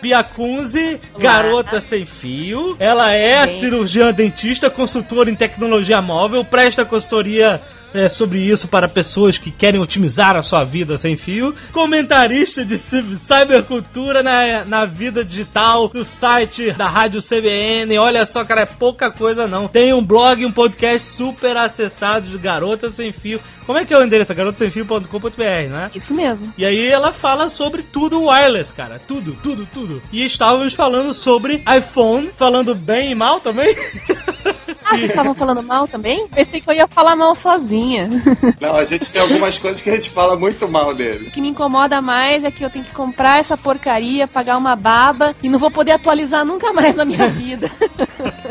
Biacunzi, 0.00 1.00
garota 1.18 1.80
sem 1.80 2.04
fio. 2.06 2.76
Ela 2.78 3.12
é 3.12 3.46
Bem. 3.46 3.60
cirurgiã 3.60 4.12
dentista, 4.12 4.70
consultora 4.70 5.30
em 5.30 5.34
tecnologia 5.34 6.00
móvel, 6.00 6.44
presta 6.44 6.84
consultoria 6.84 7.60
é, 7.94 8.08
sobre 8.08 8.38
isso 8.38 8.68
para 8.68 8.88
pessoas 8.88 9.38
que 9.38 9.50
querem 9.50 9.80
otimizar 9.80 10.36
a 10.36 10.42
sua 10.42 10.64
vida 10.64 10.98
sem 10.98 11.16
fio. 11.16 11.54
Comentarista 11.72 12.64
de 12.64 12.78
cybercultura 12.78 14.22
na, 14.22 14.64
na 14.64 14.84
vida 14.84 15.24
digital 15.24 15.88
do 15.88 16.04
site 16.04 16.72
da 16.72 16.88
Rádio 16.88 17.20
CBN. 17.22 17.98
Olha 17.98 18.24
só, 18.26 18.44
cara, 18.44 18.62
é 18.62 18.66
pouca 18.66 19.10
coisa 19.10 19.46
não. 19.46 19.68
Tem 19.68 19.92
um 19.92 20.02
blog 20.02 20.42
e 20.42 20.46
um 20.46 20.52
podcast 20.52 21.08
super 21.08 21.56
acessado 21.56 22.28
de 22.28 22.38
Garota 22.38 22.90
Sem 22.90 23.12
Fio. 23.12 23.40
Como 23.66 23.78
é 23.78 23.84
que 23.84 23.94
é 23.94 23.98
o 23.98 24.02
endereço? 24.02 24.34
garotasemfio.com.br, 24.34 25.68
né? 25.68 25.90
Isso 25.94 26.14
mesmo. 26.14 26.52
E 26.56 26.64
aí 26.64 26.86
ela 26.88 27.12
fala 27.12 27.48
sobre 27.48 27.82
tudo 27.82 28.26
wireless, 28.26 28.72
cara. 28.74 29.00
Tudo, 29.06 29.36
tudo, 29.42 29.66
tudo. 29.72 30.02
E 30.12 30.24
estávamos 30.24 30.74
falando 30.74 31.14
sobre 31.14 31.62
iPhone, 31.76 32.30
falando 32.36 32.74
bem 32.74 33.12
e 33.12 33.14
mal 33.14 33.40
também. 33.40 33.74
Ah, 34.90 34.96
vocês 34.96 35.10
estavam 35.10 35.34
falando 35.34 35.62
mal 35.62 35.86
também? 35.86 36.26
Pensei 36.28 36.60
que 36.60 36.68
eu 36.68 36.74
ia 36.74 36.86
falar 36.88 37.14
mal 37.16 37.34
sozinha. 37.34 38.10
Não, 38.60 38.76
a 38.76 38.84
gente 38.84 39.10
tem 39.10 39.22
algumas 39.22 39.58
coisas 39.58 39.80
que 39.80 39.88
a 39.90 39.94
gente 39.94 40.10
fala 40.10 40.36
muito 40.36 40.68
mal 40.68 40.92
dele. 40.94 41.28
O 41.28 41.30
que 41.30 41.40
me 41.40 41.48
incomoda 41.48 42.00
mais 42.02 42.44
é 42.44 42.50
que 42.50 42.64
eu 42.64 42.70
tenho 42.70 42.84
que 42.84 42.92
comprar 42.92 43.38
essa 43.38 43.56
porcaria, 43.56 44.26
pagar 44.26 44.56
uma 44.56 44.74
baba 44.74 45.34
e 45.42 45.48
não 45.48 45.58
vou 45.58 45.70
poder 45.70 45.92
atualizar 45.92 46.44
nunca 46.44 46.72
mais 46.72 46.94
na 46.94 47.04
minha 47.04 47.28
vida. 47.28 47.70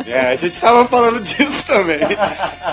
É, 0.08 0.30
a 0.30 0.36
gente 0.36 0.60
tava 0.60 0.88
falando 0.88 1.20
disso 1.22 1.66
também. 1.68 2.00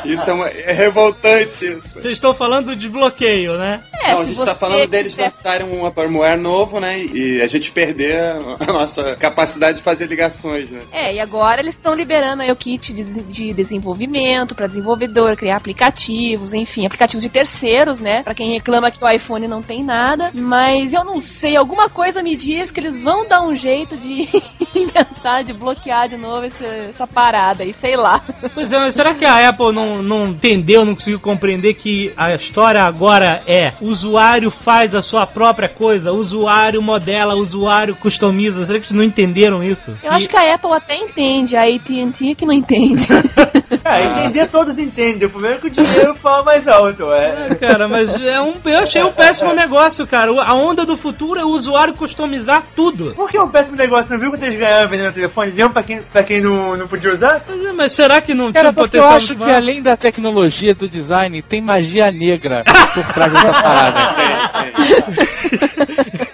Isso 0.07 0.31
é, 0.31 0.33
uma- 0.33 0.49
é 0.49 0.73
revoltante 0.73 1.67
isso. 1.67 1.89
Vocês 2.01 2.13
estão 2.15 2.33
falando 2.33 2.67
do 2.67 2.77
desbloqueio, 2.77 3.59
né? 3.59 3.83
É, 4.03 4.13
Não, 4.15 4.21
a 4.21 4.25
gente 4.25 4.39
tá 4.39 4.55
você 4.55 4.61
falando 4.61 4.87
deles 4.89 5.13
quiser- 5.13 5.25
lançarem 5.25 5.67
um 5.67 5.91
firmware 5.91 6.39
novo, 6.41 6.81
né? 6.81 6.99
E 6.99 7.43
a 7.43 7.47
gente 7.47 7.71
perder 7.73 8.37
a 8.61 8.73
nossa 8.73 9.17
capacidade 9.17 9.79
de 9.79 9.83
fazer 9.83 10.07
ligações, 10.07 10.71
né? 10.71 10.81
É, 10.93 11.15
e 11.17 11.21
agora 11.21 11.61
eles 11.61 11.75
estão 11.75 11.95
liberando 11.95 12.43
aí 12.43 12.51
o 12.51 12.57
kit 12.57 12.95
de, 12.95 13.05
de 13.05 13.53
desenvolvimento 13.57 14.55
para 14.55 14.67
desenvolvedor, 14.67 15.35
criar 15.37 15.57
aplicativos, 15.57 16.53
enfim, 16.55 16.87
aplicativos 16.87 17.23
de 17.23 17.29
terceiros, 17.29 17.99
né? 18.01 18.23
Pra 18.23 18.35
quem 18.35 18.53
reclama 18.53 18.91
que 18.91 19.03
o 19.03 19.09
iPhone 19.09 19.49
não 19.49 19.63
tem 19.63 19.83
nada. 19.83 20.31
Mas 20.35 20.93
eu 20.93 21.05
não 21.05 21.21
sei, 21.21 21.57
alguma 21.57 21.89
coisa 21.89 22.23
me 22.23 22.37
diz 22.37 22.71
que 22.71 22.79
eles 22.81 22.99
vão 22.99 23.27
dar 23.27 23.43
um 23.43 23.55
jeito 23.55 23.97
de 23.97 24.29
inventar, 24.75 25.43
de 25.45 25.53
bloquear 25.53 26.09
de 26.09 26.17
novo 26.17 26.45
esse- 26.45 26.65
essa 26.65 27.07
parada 27.07 27.63
aí, 27.63 27.73
sei 27.73 27.97
lá. 27.97 28.23
Pois 28.55 28.73
é, 28.73 28.79
mas 28.79 28.95
será 28.95 29.15
que 29.15 29.25
a 29.25 29.49
Apple 29.49 29.73
não, 29.73 30.03
não 30.03 30.29
entendeu, 30.29 30.85
não 30.85 30.95
conseguiu 30.95 31.19
compreender 31.21 31.75
que 31.75 32.13
a 32.17 32.35
história 32.35 32.83
agora 32.83 33.43
é 33.47 33.73
o 33.81 33.87
usuário 33.89 34.51
faz 34.51 34.95
a 34.95 35.03
sua 35.03 35.27
própria 35.27 35.69
coisa, 35.69 36.13
usuário 36.13 36.83
modela, 36.83 37.35
usuário 37.35 37.95
customiza? 37.97 38.65
Será 38.67 38.79
que 38.79 38.87
eles 38.87 38.93
não 38.97 39.03
entenderam 39.05 39.63
isso? 39.63 39.97
Eu 40.03 40.11
acho 40.13 40.29
que 40.29 40.37
a 40.37 40.55
Apple 40.55 40.73
até 40.73 40.97
entende, 40.97 41.57
a 41.57 41.63
AT&T 41.63 42.35
que 42.35 42.45
não 42.47 42.53
entende. 42.53 43.07
É, 43.87 44.05
entender 44.05 44.49
todos 44.49 44.79
entendem. 44.81 45.29
O 45.29 45.31
problema 45.31 45.55
é 45.55 45.59
que 45.59 45.69
o 45.69 45.71
dinheiro 45.71 46.13
fala 46.17 46.43
mais 46.43 46.67
alto. 46.67 47.13
É. 47.13 47.47
É, 47.51 47.55
cara, 47.55 47.87
mas 47.87 48.21
é 48.21 48.41
um, 48.41 48.55
eu 48.65 48.79
achei 48.81 49.01
um 49.05 49.13
péssimo 49.13 49.53
negócio, 49.55 50.05
cara. 50.07 50.33
A 50.43 50.55
onda 50.55 50.85
do 50.85 50.97
futuro 50.97 51.39
é 51.39 51.45
o 51.45 51.51
usuário 51.51 51.95
customizar 51.95 52.65
tudo. 52.75 53.13
Por 53.15 53.31
que 53.31 53.37
é 53.37 53.43
um 53.43 53.49
péssimo 53.49 53.77
negócio? 53.77 54.13
Não 54.13 54.21
viu 54.21 54.31
quanto 54.31 54.43
eles 54.43 54.59
ganharam 54.59 54.89
vendendo 54.89 55.13
telefone? 55.15 55.53
Mesmo 55.53 55.71
pra 55.73 55.83
quem, 55.85 56.03
pra 56.03 56.23
quem 56.25 56.41
não, 56.41 56.77
não 56.77 56.89
podia 56.89 57.13
usar? 57.13 57.41
Mas, 57.49 57.65
é, 57.65 57.73
mas 57.73 57.93
será 57.93 58.21
que 58.21 58.35
não 58.35 58.53
Cara, 58.53 58.65
tinha 58.65 58.71
um 58.71 58.75
porque 58.75 58.97
eu 58.97 59.03
potencial 59.03 59.17
acho 59.17 59.37
que 59.47 59.53
além 59.55 59.81
da 59.81 59.97
tecnologia 59.97 60.75
do 60.75 60.89
design, 60.89 61.41
tem 61.43 61.61
magia 61.61 62.11
negra 62.11 62.65
por 62.93 63.07
trás 63.13 63.33
dessa 63.33 63.53
parada. 63.63 64.17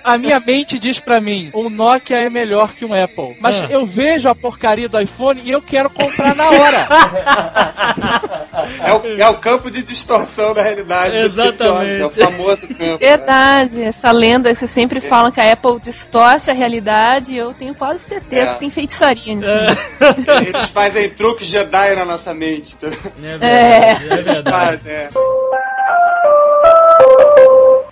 a 0.04 0.18
minha 0.18 0.40
mente 0.40 0.78
diz 0.78 0.98
pra 0.98 1.20
mim, 1.20 1.50
um 1.54 1.68
Nokia 1.70 2.18
é 2.18 2.28
melhor 2.30 2.72
que 2.72 2.84
um 2.84 2.92
Apple. 2.94 3.36
Mas 3.40 3.62
Ah. 3.62 3.66
eu 3.70 3.84
vejo 3.86 4.28
a 4.28 4.34
porcaria 4.34 4.88
do 4.88 4.98
iPhone 5.00 5.40
e 5.44 5.50
eu 5.50 5.60
quero 5.60 5.88
comprar 5.90 6.34
na 6.34 6.48
hora. 6.50 6.86
É 8.84 8.92
o, 8.92 9.20
é 9.22 9.28
o 9.28 9.38
campo 9.38 9.70
de 9.70 9.82
distorção 9.82 10.52
da 10.54 10.62
realidade 10.62 11.20
do 11.20 11.30
Steve 11.30 11.48
Exatamente. 11.48 11.98
Jobs, 11.98 12.18
é 12.18 12.22
o 12.24 12.26
famoso 12.30 12.68
campo. 12.68 12.82
né? 12.84 12.96
Verdade, 12.98 13.82
essa 13.82 14.10
lenda 14.10 14.50
que 14.50 14.56
vocês 14.56 14.70
sempre 14.70 15.00
falam 15.00 15.30
que 15.32 15.40
a 15.40 15.52
Apple 15.52 15.80
distorce 15.80 16.50
a 16.50 16.54
realidade, 16.54 17.34
eu 17.36 17.52
tenho 17.54 17.74
quase 17.74 18.00
certeza 18.04 18.50
É. 18.50 18.54
que 18.54 18.60
tem 18.60 18.70
feitiçaria 18.70 19.34
nisso. 19.34 19.50
Eles 20.46 20.68
fazem 20.70 21.08
truques 21.10 21.48
Jedi 21.48 21.94
na 21.96 22.04
nossa 22.04 22.32
mente. 22.34 22.76
tá? 22.76 22.88
É 22.88 23.38
verdade, 23.38 24.08
é 24.12 24.16
verdade. 24.22 24.50
Faz, 24.50 24.86
é. 24.86 25.08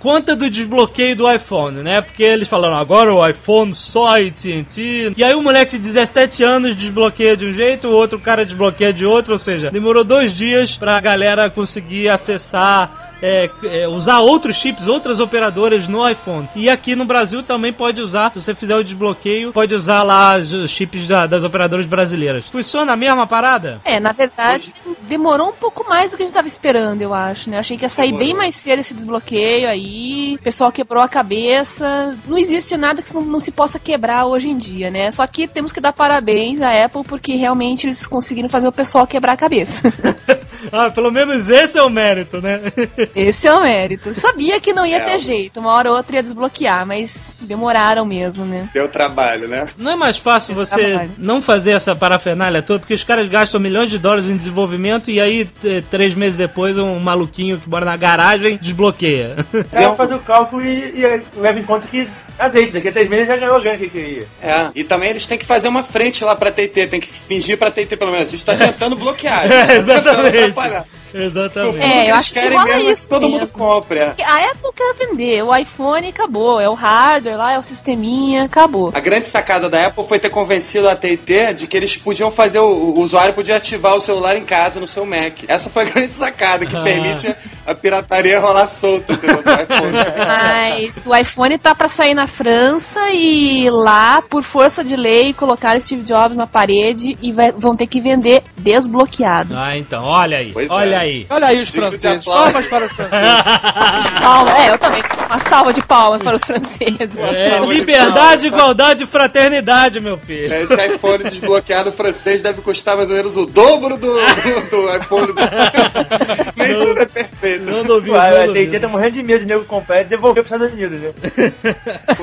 Conta 0.01 0.35
do 0.35 0.49
desbloqueio 0.49 1.15
do 1.15 1.31
iPhone, 1.31 1.83
né? 1.83 2.01
Porque 2.01 2.23
eles 2.23 2.49
falaram 2.49 2.77
agora 2.77 3.13
o 3.13 3.29
iPhone 3.29 3.71
só 3.75 4.17
AT&T. 4.17 5.13
E 5.15 5.23
aí 5.23 5.35
o 5.35 5.43
moleque 5.43 5.77
de 5.77 5.91
17 5.91 6.43
anos 6.43 6.75
desbloqueia 6.75 7.37
de 7.37 7.45
um 7.45 7.53
jeito, 7.53 7.87
o 7.89 7.93
outro 7.93 8.19
cara 8.19 8.47
desbloqueia 8.47 8.95
de 8.95 9.05
outro, 9.05 9.35
ou 9.35 9.39
seja, 9.39 9.71
demorou 9.71 10.03
dois 10.03 10.35
dias 10.35 10.75
pra 10.75 10.99
galera 11.01 11.51
conseguir 11.51 12.09
acessar 12.09 13.10
é, 13.23 13.51
é, 13.65 13.89
usar 13.89 14.21
outros 14.21 14.57
chips, 14.57 14.87
outras 14.87 15.21
operadoras 15.21 15.87
no 15.89 16.09
iPhone. 16.09 16.49
E 16.55 16.69
aqui 16.69 16.95
no 16.97 17.05
Brasil 17.05 17.43
também 17.43 17.73
pode 17.73 18.01
usar, 18.01 18.33
se 18.33 18.41
você 18.43 18.55
fizer 18.55 18.77
o 18.77 18.85
desbloqueio, 18.85 19.53
pode 19.53 19.75
usar 19.75 20.03
lá 20.03 20.37
os 20.37 20.71
chips 20.71 21.07
da- 21.09 21.27
das 21.27 21.45
operadoras 21.45 21.87
brasileiras. 21.87 22.47
Funciona 22.49 22.93
a 22.93 22.97
mesma 22.97 23.27
parada? 23.27 23.81
É, 23.85 23.99
na 24.01 24.13
verdade, 24.13 24.73
demorou 25.03 25.49
um 25.51 25.53
pouco 25.53 25.89
mais 25.89 26.11
do 26.11 26.17
que 26.17 26.23
a 26.23 26.27
gente 26.27 26.35
tava 26.35 26.49
esperando, 26.49 27.03
eu 27.03 27.13
acho, 27.15 27.51
né? 27.51 27.59
Achei 27.59 27.77
que 27.77 27.85
ia 27.85 27.89
sair 27.89 28.13
bem 28.17 28.35
mais 28.35 28.55
cedo 28.55 28.79
esse 28.81 28.95
desbloqueio 28.95 29.69
aí, 29.69 30.37
o 30.39 30.43
pessoal 30.43 30.73
quebrou 30.73 31.03
a 31.03 31.09
cabeça. 31.09 32.17
Não 32.27 32.39
existe 32.39 32.77
nada 32.77 33.03
que 33.03 33.13
não, 33.15 33.23
não 33.23 33.41
se 33.41 33.51
possa 33.53 33.79
quebrar 33.79 34.27
hoje 34.27 34.49
em 34.49 34.57
dia, 34.59 34.91
né? 34.91 35.11
Só 35.11 35.27
que 35.27 35.47
temos 35.47 35.73
que 35.73 35.81
dar 35.81 35.93
parabéns 35.93 36.61
à 36.63 36.85
Apple 36.85 37.03
porque 37.05 37.35
realmente 37.35 37.87
eles 37.87 38.07
conseguiram 38.07 38.49
fazer 38.49 38.69
o 38.69 38.73
pessoal 38.73 39.07
quebrar 39.07 39.33
a 39.33 39.37
cabeça. 39.37 39.93
Ah, 40.73 40.91
pelo 40.91 41.11
menos 41.11 41.49
esse 41.49 41.79
é 41.79 41.83
o 41.83 41.89
mérito, 41.89 42.39
né? 42.41 42.61
Esse 43.15 43.49
é 43.49 43.53
o 43.55 43.63
mérito. 43.63 44.15
Sabia 44.15 44.61
que 44.61 44.73
não 44.73 44.85
ia 44.87 44.99
É. 44.99 45.01
ter 45.01 45.19
jeito, 45.19 45.61
uma 45.61 45.73
hora 45.73 45.91
ou 45.91 45.97
outra 45.97 46.17
ia 46.17 46.23
desbloquear, 46.23 46.87
mas 46.87 47.35
demoraram 47.41 48.05
mesmo, 48.05 48.45
né? 48.45 48.69
Deu 48.73 48.89
trabalho, 48.89 49.49
né? 49.49 49.65
Não 49.79 49.93
é 49.93 49.97
mais 49.97 50.17
fácil 50.19 50.55
você 50.55 50.77
trabalho. 50.91 51.11
não 51.19 51.41
fazer 51.43 51.73
essa 51.73 51.95
parafernália 51.95 52.63
toda, 52.63 52.81
porque 52.81 52.95
os 52.95 53.05
caras 53.05 53.29
gastam 53.29 53.61
milhões 53.61 53.91
de 53.91 53.99
dólares 53.99 54.29
em 54.31 54.37
desenvolvimento 54.37 55.11
e 55.11 55.21
aí, 55.21 55.45
t- 55.45 55.83
três 55.91 56.15
meses 56.15 56.37
depois, 56.37 56.77
um 56.79 56.99
maluquinho 57.01 57.59
que 57.59 57.69
mora 57.69 57.85
na 57.85 57.97
garagem 57.97 58.59
desbloqueia. 58.61 59.37
O 59.53 59.65
cara 59.65 59.93
faz 59.95 60.13
o 60.13 60.19
cálculo 60.19 60.63
e, 60.63 61.01
e 61.01 61.23
leva 61.37 61.59
em 61.59 61.63
conta 61.65 61.87
que 61.87 62.09
azeite, 62.39 62.73
daqui 62.73 62.89
a 62.89 62.93
três 62.93 63.09
meses 63.09 63.29
já 63.29 63.37
ganhou 63.37 63.61
grana 63.61 63.77
que 63.79 63.89
queria. 63.89 64.27
É. 64.43 64.69
E 64.75 64.83
também 64.85 65.11
eles 65.11 65.27
têm 65.27 65.37
que 65.37 65.45
fazer 65.45 65.69
uma 65.69 65.83
frente 65.83 66.25
lá 66.25 66.35
pra 66.35 66.51
TT, 66.51 66.87
tem 66.87 67.01
que 67.01 67.09
fingir 67.09 67.59
pra 67.59 67.71
TT 67.71 67.97
pelo 67.97 68.13
menos. 68.13 68.29
A 68.29 68.31
gente 68.31 68.45
tá 68.45 68.57
tentando 68.57 68.97
bloquear. 68.97 69.51
É, 69.51 69.67
tá 69.83 69.95
tentando 70.01 70.27
exatamente. 70.29 70.87
Exatamente. 71.15 71.81
É, 71.83 71.97
eu 71.99 72.05
Eles 72.05 72.17
acho 72.19 72.29
que 72.33 72.41
querem 72.41 72.59
rola 72.59 72.69
mesmo 72.75 72.91
isso 72.91 73.03
que 73.05 73.09
todo 73.09 73.23
mundo 73.29 73.41
mesmo. 73.41 73.59
compre. 73.59 73.99
é. 73.99 74.15
A 74.25 74.51
Apple 74.51 74.71
quer 74.77 74.95
vender, 74.95 75.43
o 75.43 75.55
iPhone 75.57 76.09
acabou, 76.09 76.61
é 76.61 76.69
o 76.69 76.75
hardware 76.75 77.37
lá, 77.37 77.53
é 77.53 77.59
o 77.59 77.63
sisteminha, 77.63 78.45
acabou. 78.45 78.91
A 78.95 79.01
grande 79.01 79.27
sacada 79.27 79.69
da 79.69 79.87
Apple 79.87 80.05
foi 80.05 80.19
ter 80.19 80.31
convencido 80.31 80.89
a 80.89 80.93
AT&T 80.93 81.55
de 81.55 81.67
que 81.67 81.77
eles 81.77 81.97
podiam 81.97 82.31
fazer, 82.31 82.59
o, 82.59 82.67
o 82.69 83.01
usuário 83.01 83.35
podia 83.35 83.57
ativar 83.57 83.95
o 83.97 84.01
celular 84.01 84.37
em 84.37 84.45
casa 84.45 84.79
no 84.81 84.87
seu 84.87 85.05
Mac. 85.05 85.39
Essa 85.49 85.69
foi 85.71 85.83
a 85.83 85.87
grande 85.91 86.13
sacada, 86.15 86.65
que 86.67 86.77
Ah. 86.77 86.81
permite 86.81 87.35
a 87.67 87.75
pirataria 87.75 88.39
rolar 88.41 88.67
solta 88.67 89.17
do 89.17 89.27
iPhone. 89.27 89.93
Mas 90.27 91.07
o 91.07 91.15
iPhone 91.15 91.59
tá 91.59 91.75
pra 91.75 91.89
sair 91.89 92.15
na 92.15 92.27
França 92.27 93.11
e 93.13 93.69
lá, 93.71 94.23
por 94.23 94.43
força 94.43 94.83
de 94.85 94.97
lei, 94.97 95.33
colocaram 95.33 95.81
Steve 95.81 96.03
Jobs 96.03 96.37
na 96.37 96.47
parede 96.47 97.17
e 97.21 97.33
vai- 97.33 97.53
vão 97.53 97.77
ter 97.77 97.87
que 97.87 98.01
vender 98.01 98.43
desbloqueado. 98.57 99.55
Ah, 99.57 99.77
então, 99.77 100.05
olha 100.05 100.39
aí, 100.39 100.53
Pois 100.53 100.71
olha 100.71 100.97
é. 100.97 100.99
Aí. 101.01 101.27
Olha 101.29 101.47
aí 101.47 101.61
os 101.61 101.69
Digno 101.69 101.89
franceses. 101.89 102.25
Palmas 102.25 102.67
para 102.67 102.87
os 102.87 102.93
franceses. 102.93 103.11
Palma, 104.23 104.59
é, 104.59 104.71
eu 104.71 104.79
também. 104.79 105.03
Uma 105.27 105.39
salva 105.39 105.73
de 105.73 105.83
palmas 105.83 106.23
para 106.23 106.35
os 106.37 106.43
franceses. 106.43 107.19
É, 107.21 107.61
liberdade, 107.61 108.15
palmas. 108.15 108.45
igualdade 108.45 109.05
e 109.05 109.07
fraternidade, 109.07 110.01
meu 110.01 110.19
filho. 110.19 110.53
Esse 110.53 110.75
iPhone 110.75 111.25
desbloqueado 111.25 111.93
francês 111.93 112.43
deve 112.43 112.63
custar 112.63 112.97
mais 112.97 113.11
ou 113.11 113.17
menos 113.17 113.37
o 113.37 113.47
dobro 113.47 113.97
do, 113.97 114.13
do, 114.13 114.71
do 114.71 114.97
iPhone. 114.97 115.33
Nem 116.57 116.75
tudo 116.75 117.01
é 117.01 117.07
perfeito. 117.07 117.30
Não 117.61 117.83
duvido, 117.83 118.17
Ué, 118.17 118.47
não. 118.47 118.53
AT&T 118.53 118.81
tá 118.81 118.89
morrendo 118.89 119.13
de 119.13 119.23
medo 119.23 119.41
de 119.41 119.47
nego 119.47 119.65
comprar 119.65 120.03
e 120.03 120.05
devolver 120.05 120.45
pros 120.45 120.53
Estados 120.53 120.75
Unidos, 120.75 121.01
né? 121.01 121.13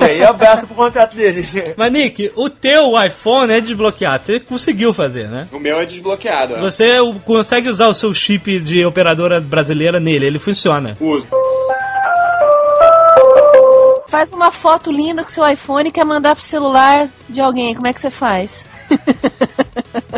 e 0.00 0.04
aí 0.04 0.24
abraço 0.24 0.66
pro 0.66 0.76
contrato 0.76 1.16
deles. 1.16 1.52
Mas, 1.76 1.92
Nick, 1.92 2.30
o 2.36 2.48
teu 2.48 2.92
iPhone 3.04 3.52
é 3.52 3.60
desbloqueado. 3.60 4.24
Você 4.24 4.40
conseguiu 4.40 4.94
fazer, 4.94 5.28
né? 5.28 5.42
O 5.52 5.58
meu 5.58 5.80
é 5.80 5.86
desbloqueado. 5.86 6.54
ó. 6.56 6.60
Você 6.60 6.98
consegue 7.24 7.68
usar 7.68 7.88
o 7.88 7.94
seu 7.94 8.14
chip 8.14 8.60
de 8.60 8.84
operadora 8.84 9.40
brasileira 9.40 9.98
nele, 9.98 10.26
ele 10.26 10.38
funciona. 10.38 10.96
Uso. 11.00 11.26
Faz 14.08 14.32
uma 14.32 14.50
foto 14.50 14.90
linda 14.90 15.22
com 15.22 15.28
seu 15.28 15.46
iPhone 15.46 15.88
e 15.88 15.92
quer 15.92 16.04
mandar 16.04 16.34
pro 16.34 16.42
celular 16.42 17.08
de 17.28 17.40
alguém. 17.40 17.74
Como 17.74 17.86
é 17.86 17.92
que 17.92 18.00
você 18.00 18.10
faz? 18.10 18.68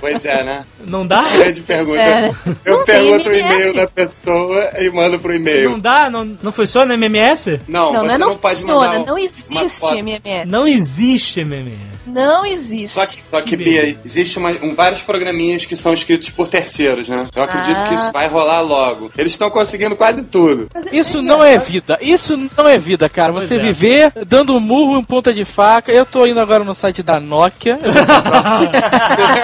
Pois 0.00 0.24
é, 0.24 0.42
né? 0.42 0.64
Não 0.86 1.06
dá? 1.06 1.22
Grande 1.22 1.60
pergunta. 1.60 2.00
É? 2.00 2.30
Eu 2.64 2.78
Não 2.78 2.84
pergunto 2.84 3.28
o 3.28 3.34
e-mail 3.34 3.74
da 3.74 3.86
pessoa 3.86 4.70
e 4.78 4.90
mando 4.90 5.18
pro 5.18 5.34
e-mail. 5.34 5.70
Não 5.70 5.78
dá? 5.78 6.08
Não, 6.10 6.24
não 6.42 6.52
funciona 6.52 6.94
MMS? 6.94 7.60
Não, 7.68 7.92
Não, 7.92 8.02
não, 8.02 8.08
você 8.08 8.14
é 8.14 8.18
não, 8.18 8.32
funciona, 8.32 8.98
não 9.00 9.18
existe. 9.18 9.94
MMS. 9.98 10.46
Não 10.48 10.66
existe 10.66 11.40
MMS. 11.40 11.90
Não 12.06 12.44
existe. 12.44 12.88
Só 12.94 13.06
que, 13.06 13.18
só 13.30 13.40
que 13.40 13.56
Bia, 13.56 13.84
existe 14.04 14.38
uma- 14.38 14.50
um, 14.50 14.74
vários 14.74 15.00
programinhas 15.00 15.64
que 15.64 15.76
são 15.76 15.92
escritos 15.94 16.28
por 16.30 16.48
terceiros, 16.48 17.06
né? 17.08 17.28
Eu 17.36 17.42
acredito 17.42 17.76
Ah. 17.78 17.84
que 17.84 17.94
isso 17.94 18.10
vai 18.10 18.26
rolar 18.26 18.60
logo. 18.62 19.12
Eles 19.16 19.32
estão 19.32 19.48
conseguindo 19.50 19.94
quase 19.94 20.22
tudo. 20.24 20.68
Isso 20.90 21.22
não 21.22 21.44
é 21.44 21.56
vida. 21.58 21.98
Isso 22.00 22.36
não 22.56 22.66
é 22.66 22.78
vida, 22.78 23.08
cara. 23.08 23.32
Você 23.32 23.54
Pois 23.58 23.60
é. 23.60 23.64
viver 23.72 24.12
dando 24.26 24.54
um 24.56 24.60
murro 24.60 24.98
em 24.98 25.04
ponta 25.04 25.32
de 25.32 25.44
faca. 25.44 25.92
Eu 25.92 26.04
tô 26.04 26.26
indo 26.26 26.40
agora 26.40 26.64
no 26.64 26.74
site 26.74 27.02
da 27.02 27.20
Nokia. 27.20 27.78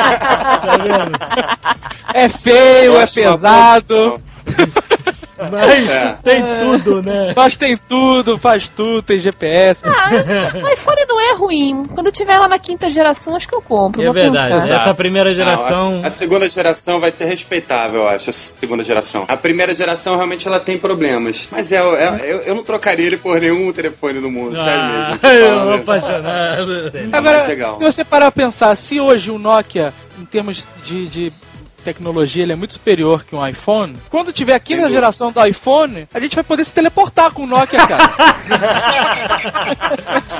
Tá? 0.07 1.57
É 2.15 2.29
feio, 2.29 2.97
é 2.97 3.07
pesado. 3.07 4.21
Mas 5.39 5.89
É. 5.91 6.17
tem 6.23 6.43
tudo, 6.43 7.03
né? 7.03 7.33
Mas 7.37 7.57
tem 7.57 7.77
tudo, 7.77 8.39
faz 8.39 8.69
tudo, 8.69 9.03
tem 9.03 9.19
GPS. 9.21 9.83
Ah, 9.87 10.11
o 10.63 10.69
iPhone 10.69 11.05
não 11.09 11.21
é 11.21 11.35
ruim. 11.35 11.85
Quando 11.95 12.07
eu 12.07 12.13
tiver 12.13 12.39
lá 12.39 12.49
na 12.49 12.59
quinta 12.59 12.89
geração, 12.89 13.37
acho 13.37 13.49
que 13.49 13.55
eu 13.55 13.63
compro. 13.63 14.03
É 14.03 14.11
verdade. 14.13 14.53
pensar. 14.53 14.75
Essa 14.75 14.95
primeira 14.95 15.35
geração. 15.35 15.97
Não, 15.97 16.05
a, 16.05 16.09
a 16.09 16.11
segunda 16.11 16.49
geração 16.49 16.99
vai 17.01 17.13
ser 17.13 17.27
respeitável, 17.27 18.03
eu 18.03 18.09
acho. 18.09 18.31
A 18.31 18.33
segunda 18.33 18.83
geração. 18.83 19.25
A 19.29 19.37
primeira 19.37 19.75
geração 19.75 20.15
realmente 20.17 20.47
ela 20.49 20.61
tem 20.61 20.79
problemas. 20.79 21.49
Mas 21.51 21.71
é, 21.73 21.77
é- 21.77 22.21
eu, 22.23 22.39
eu 22.41 22.55
não 22.55 22.63
trocaria 22.63 23.07
ele 23.07 23.17
por 23.17 23.41
nenhum 23.41 23.73
telefone 23.73 24.21
do 24.21 24.31
mundo, 24.31 24.57
sério 24.57 24.85
mesmo. 24.85 25.19
Ah, 25.23 25.29
eu 25.35 25.49
vou 25.49 25.59
Falando. 25.59 25.81
apaixonado. 25.81 26.93
Agora, 27.13 27.37
mais 27.39 27.49
legal. 27.49 27.79
se 27.79 27.85
você 27.85 28.05
parar 28.05 28.27
a 28.29 28.33
pensar, 28.33 28.77
se 28.77 29.01
hoje 29.01 29.31
o 29.31 29.39
Nokia, 29.39 29.93
em 30.21 30.25
termos 30.25 30.65
de, 30.85 31.07
de 31.07 31.33
tecnologia, 31.87 32.43
ele 32.43 32.53
é 32.53 32.57
muito 32.57 32.75
superior 32.75 33.25
que 33.25 33.35
um 33.35 33.47
iPhone, 33.47 33.97
quando 34.11 34.33
tiver 34.33 34.55
na 34.55 34.59
dúvida. 34.83 34.89
geração 34.91 35.31
do 35.31 35.45
iPhone, 35.47 36.09
a 36.13 36.19
gente 36.21 36.35
vai 36.35 36.43
poder 36.45 36.65
se 36.65 36.73
teleportar 36.73 37.33
com 37.33 37.45
o 37.45 37.47
Nokia, 37.47 37.87
cara. 37.87 38.11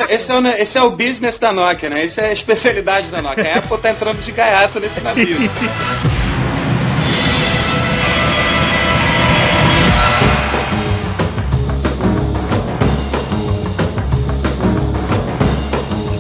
Esse, 0.11 0.33
é 0.33 0.35
o, 0.35 0.41
ne- 0.41 0.61
esse 0.61 0.77
é 0.79 0.83
o 0.83 0.91
business 0.91 1.39
da 1.39 1.53
Nokia, 1.53 1.89
né? 1.91 2.05
Essa 2.05 2.23
é 2.23 2.29
a 2.31 2.33
especialidade 2.33 3.09
da 3.09 3.23
Nokia. 3.23 3.55
A 3.55 3.59
Apple 3.59 3.79
tá 3.79 3.91
entrando 3.91 4.23
de 4.25 4.33
gaiato 4.33 4.79
nesse 4.81 5.01
navio. 5.01 5.37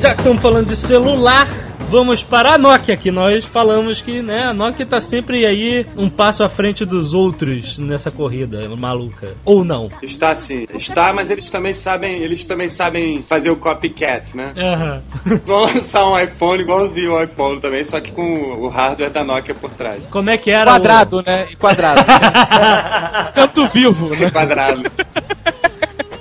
Já 0.00 0.12
que 0.12 0.20
estamos 0.20 0.40
falando 0.42 0.68
de 0.68 0.76
celular, 0.76 1.48
vamos 1.90 2.22
para 2.22 2.54
a 2.54 2.58
Nokia, 2.58 2.96
que 2.96 3.10
nós 3.10 3.44
falamos 3.44 4.00
que 4.00 4.20
né, 4.22 4.44
a 4.44 4.54
Nokia 4.54 4.84
tá 4.84 5.00
sempre 5.00 5.46
aí 5.46 5.86
um 5.96 6.08
passo 6.10 6.42
à 6.44 6.48
frente 6.48 6.84
dos 6.84 7.14
outros 7.14 7.78
nessa 7.78 8.10
corrida 8.10 8.68
maluca. 8.76 9.34
Ou 9.44 9.64
não. 9.64 9.88
Está 10.02 10.34
sim. 10.34 10.66
Está, 10.74 11.12
mas 11.12 11.30
eles 11.30 11.48
também 11.50 11.72
sabem, 11.72 12.16
eles 12.18 12.44
também 12.44 12.68
sabem 12.68 13.22
fazer 13.22 13.50
o 13.50 13.56
copycat, 13.56 14.36
né? 14.36 14.52
Aham. 14.56 15.02
Vão 15.44 15.60
lançar 15.66 16.06
um 16.06 16.18
iPhone 16.18 16.62
igualzinho 16.62 17.12
ao 17.16 17.24
iPhone 17.24 17.60
também, 17.60 17.84
só 17.84 18.00
que 18.00 18.10
com 18.12 18.22
o 18.60 18.68
hardware 18.68 19.10
da 19.10 19.24
Nokia 19.24 19.54
por 19.54 19.70
trás. 19.70 20.02
Como 20.10 20.28
é 20.30 20.36
que 20.36 20.50
era? 20.50 20.70
o- 20.70 20.74
Quadrado, 20.74 21.22
né? 21.22 21.46
E 21.50 21.56
Quadrado. 21.56 22.02
Canto 23.34 23.66
vivo, 23.68 24.08
né? 24.10 24.30
Quadrado. 24.30 24.82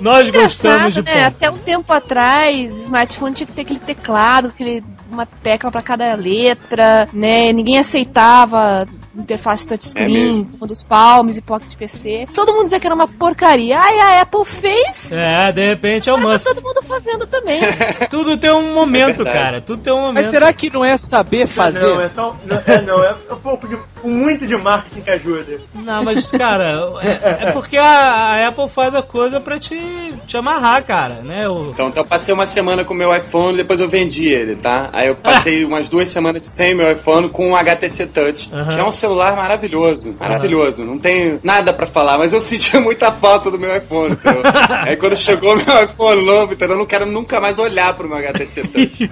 Nós 0.00 0.28
gostamos 0.30 0.94
de 0.94 1.02
né? 1.02 1.12
ponto. 1.12 1.26
Até 1.26 1.50
um 1.50 1.58
tempo 1.58 1.92
atrás, 1.92 2.74
smartphone 2.82 3.34
tinha 3.34 3.46
que 3.46 3.52
ter 3.54 3.62
aquele 3.62 3.78
teclado, 3.80 4.48
aquele, 4.48 4.84
uma 5.10 5.26
tecla 5.26 5.70
pra 5.70 5.82
cada 5.82 6.14
letra, 6.14 7.08
né? 7.12 7.52
Ninguém 7.52 7.78
aceitava 7.78 8.86
interface 9.16 9.66
touchscreen, 9.66 10.46
é 10.62 10.66
dos 10.66 10.82
Palms 10.82 11.36
e 11.36 11.42
Pocket 11.42 11.74
PC. 11.76 12.26
Todo 12.34 12.52
mundo 12.52 12.64
dizia 12.64 12.80
que 12.80 12.86
era 12.86 12.94
uma 12.94 13.08
porcaria. 13.08 13.78
Ai, 13.78 13.98
a 13.98 14.22
Apple 14.22 14.44
fez. 14.44 15.12
É, 15.12 15.52
de 15.52 15.66
repente 15.66 16.08
é 16.08 16.12
o 16.12 16.16
Tá 16.26 16.38
todo 16.38 16.62
mundo 16.62 16.82
fazendo 16.82 17.26
também. 17.26 17.60
Tudo 18.10 18.38
tem 18.38 18.50
um 18.50 18.74
momento, 18.74 19.22
é 19.22 19.24
cara. 19.24 19.60
Tudo 19.60 19.82
tem 19.82 19.92
um 19.92 20.00
momento. 20.00 20.14
Mas 20.14 20.26
será 20.26 20.52
que 20.52 20.72
não 20.72 20.84
é 20.84 20.96
saber 20.96 21.46
fazer? 21.46 21.80
Não, 21.80 22.00
é 22.00 22.08
só. 22.08 22.36
Não, 22.44 22.62
é, 22.66 22.82
não, 22.82 23.04
é 23.04 23.14
um 23.30 23.36
pouco 23.36 23.68
de. 23.68 23.78
muito 24.02 24.46
de 24.46 24.56
marketing 24.56 25.02
que 25.02 25.10
ajuda. 25.10 25.60
Não, 25.74 26.02
mas, 26.02 26.26
cara, 26.30 26.90
é, 27.02 27.48
é 27.48 27.52
porque 27.52 27.76
a, 27.76 27.84
a, 27.84 28.48
Apple 28.48 28.68
faz 28.68 28.94
a 28.94 29.02
coisa 29.02 29.40
pra 29.40 29.58
te, 29.58 29.78
te 30.26 30.36
amarrar, 30.36 30.84
cara, 30.84 31.16
né? 31.22 31.48
O... 31.48 31.70
Então, 31.70 31.88
então, 31.88 32.02
eu 32.02 32.08
passei 32.08 32.34
uma 32.34 32.46
semana 32.46 32.84
com 32.84 32.92
o 32.92 32.96
meu 32.96 33.14
iPhone 33.14 33.56
depois 33.56 33.80
eu 33.80 33.88
vendi 33.88 34.26
ele, 34.26 34.56
tá? 34.56 34.90
Aí 34.92 35.08
eu 35.08 35.16
passei 35.16 35.64
umas 35.64 35.88
duas 35.88 36.08
semanas 36.08 36.42
sem 36.42 36.74
meu 36.74 36.90
iPhone 36.90 37.28
com 37.28 37.50
um 37.50 37.56
HTC 37.56 38.06
Touch, 38.06 38.50
uhum. 38.52 38.68
que 38.68 38.80
é 38.80 38.84
um 38.84 38.92
celular 38.92 39.05
maravilhoso, 39.14 40.14
maravilhoso. 40.18 40.82
Uhum. 40.82 40.88
Não 40.88 40.98
tem 40.98 41.38
nada 41.42 41.72
pra 41.72 41.86
falar, 41.86 42.18
mas 42.18 42.32
eu 42.32 42.42
sentia 42.42 42.80
muita 42.82 43.12
falta 43.12 43.50
do 43.50 43.58
meu 43.58 43.74
iPhone, 43.76 44.12
entendeu? 44.12 44.42
Aí 44.84 44.96
quando 44.96 45.16
chegou 45.16 45.56
meu 45.56 45.84
iPhone 45.84 46.24
novo, 46.24 46.52
entendeu? 46.52 46.74
Eu 46.74 46.78
não 46.78 46.86
quero 46.86 47.06
nunca 47.06 47.40
mais 47.40 47.58
olhar 47.58 47.94
pro 47.94 48.08
meu 48.08 48.18
HTC 48.18 48.62
Touch. 48.68 49.10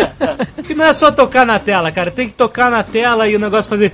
que 0.64 0.74
não 0.74 0.86
é 0.86 0.94
só 0.94 1.10
tocar 1.10 1.44
na 1.44 1.58
tela, 1.58 1.90
cara. 1.90 2.10
Tem 2.10 2.28
que 2.28 2.34
tocar 2.34 2.70
na 2.70 2.82
tela 2.82 3.28
e 3.28 3.36
o 3.36 3.38
negócio 3.38 3.68
fazer 3.68 3.92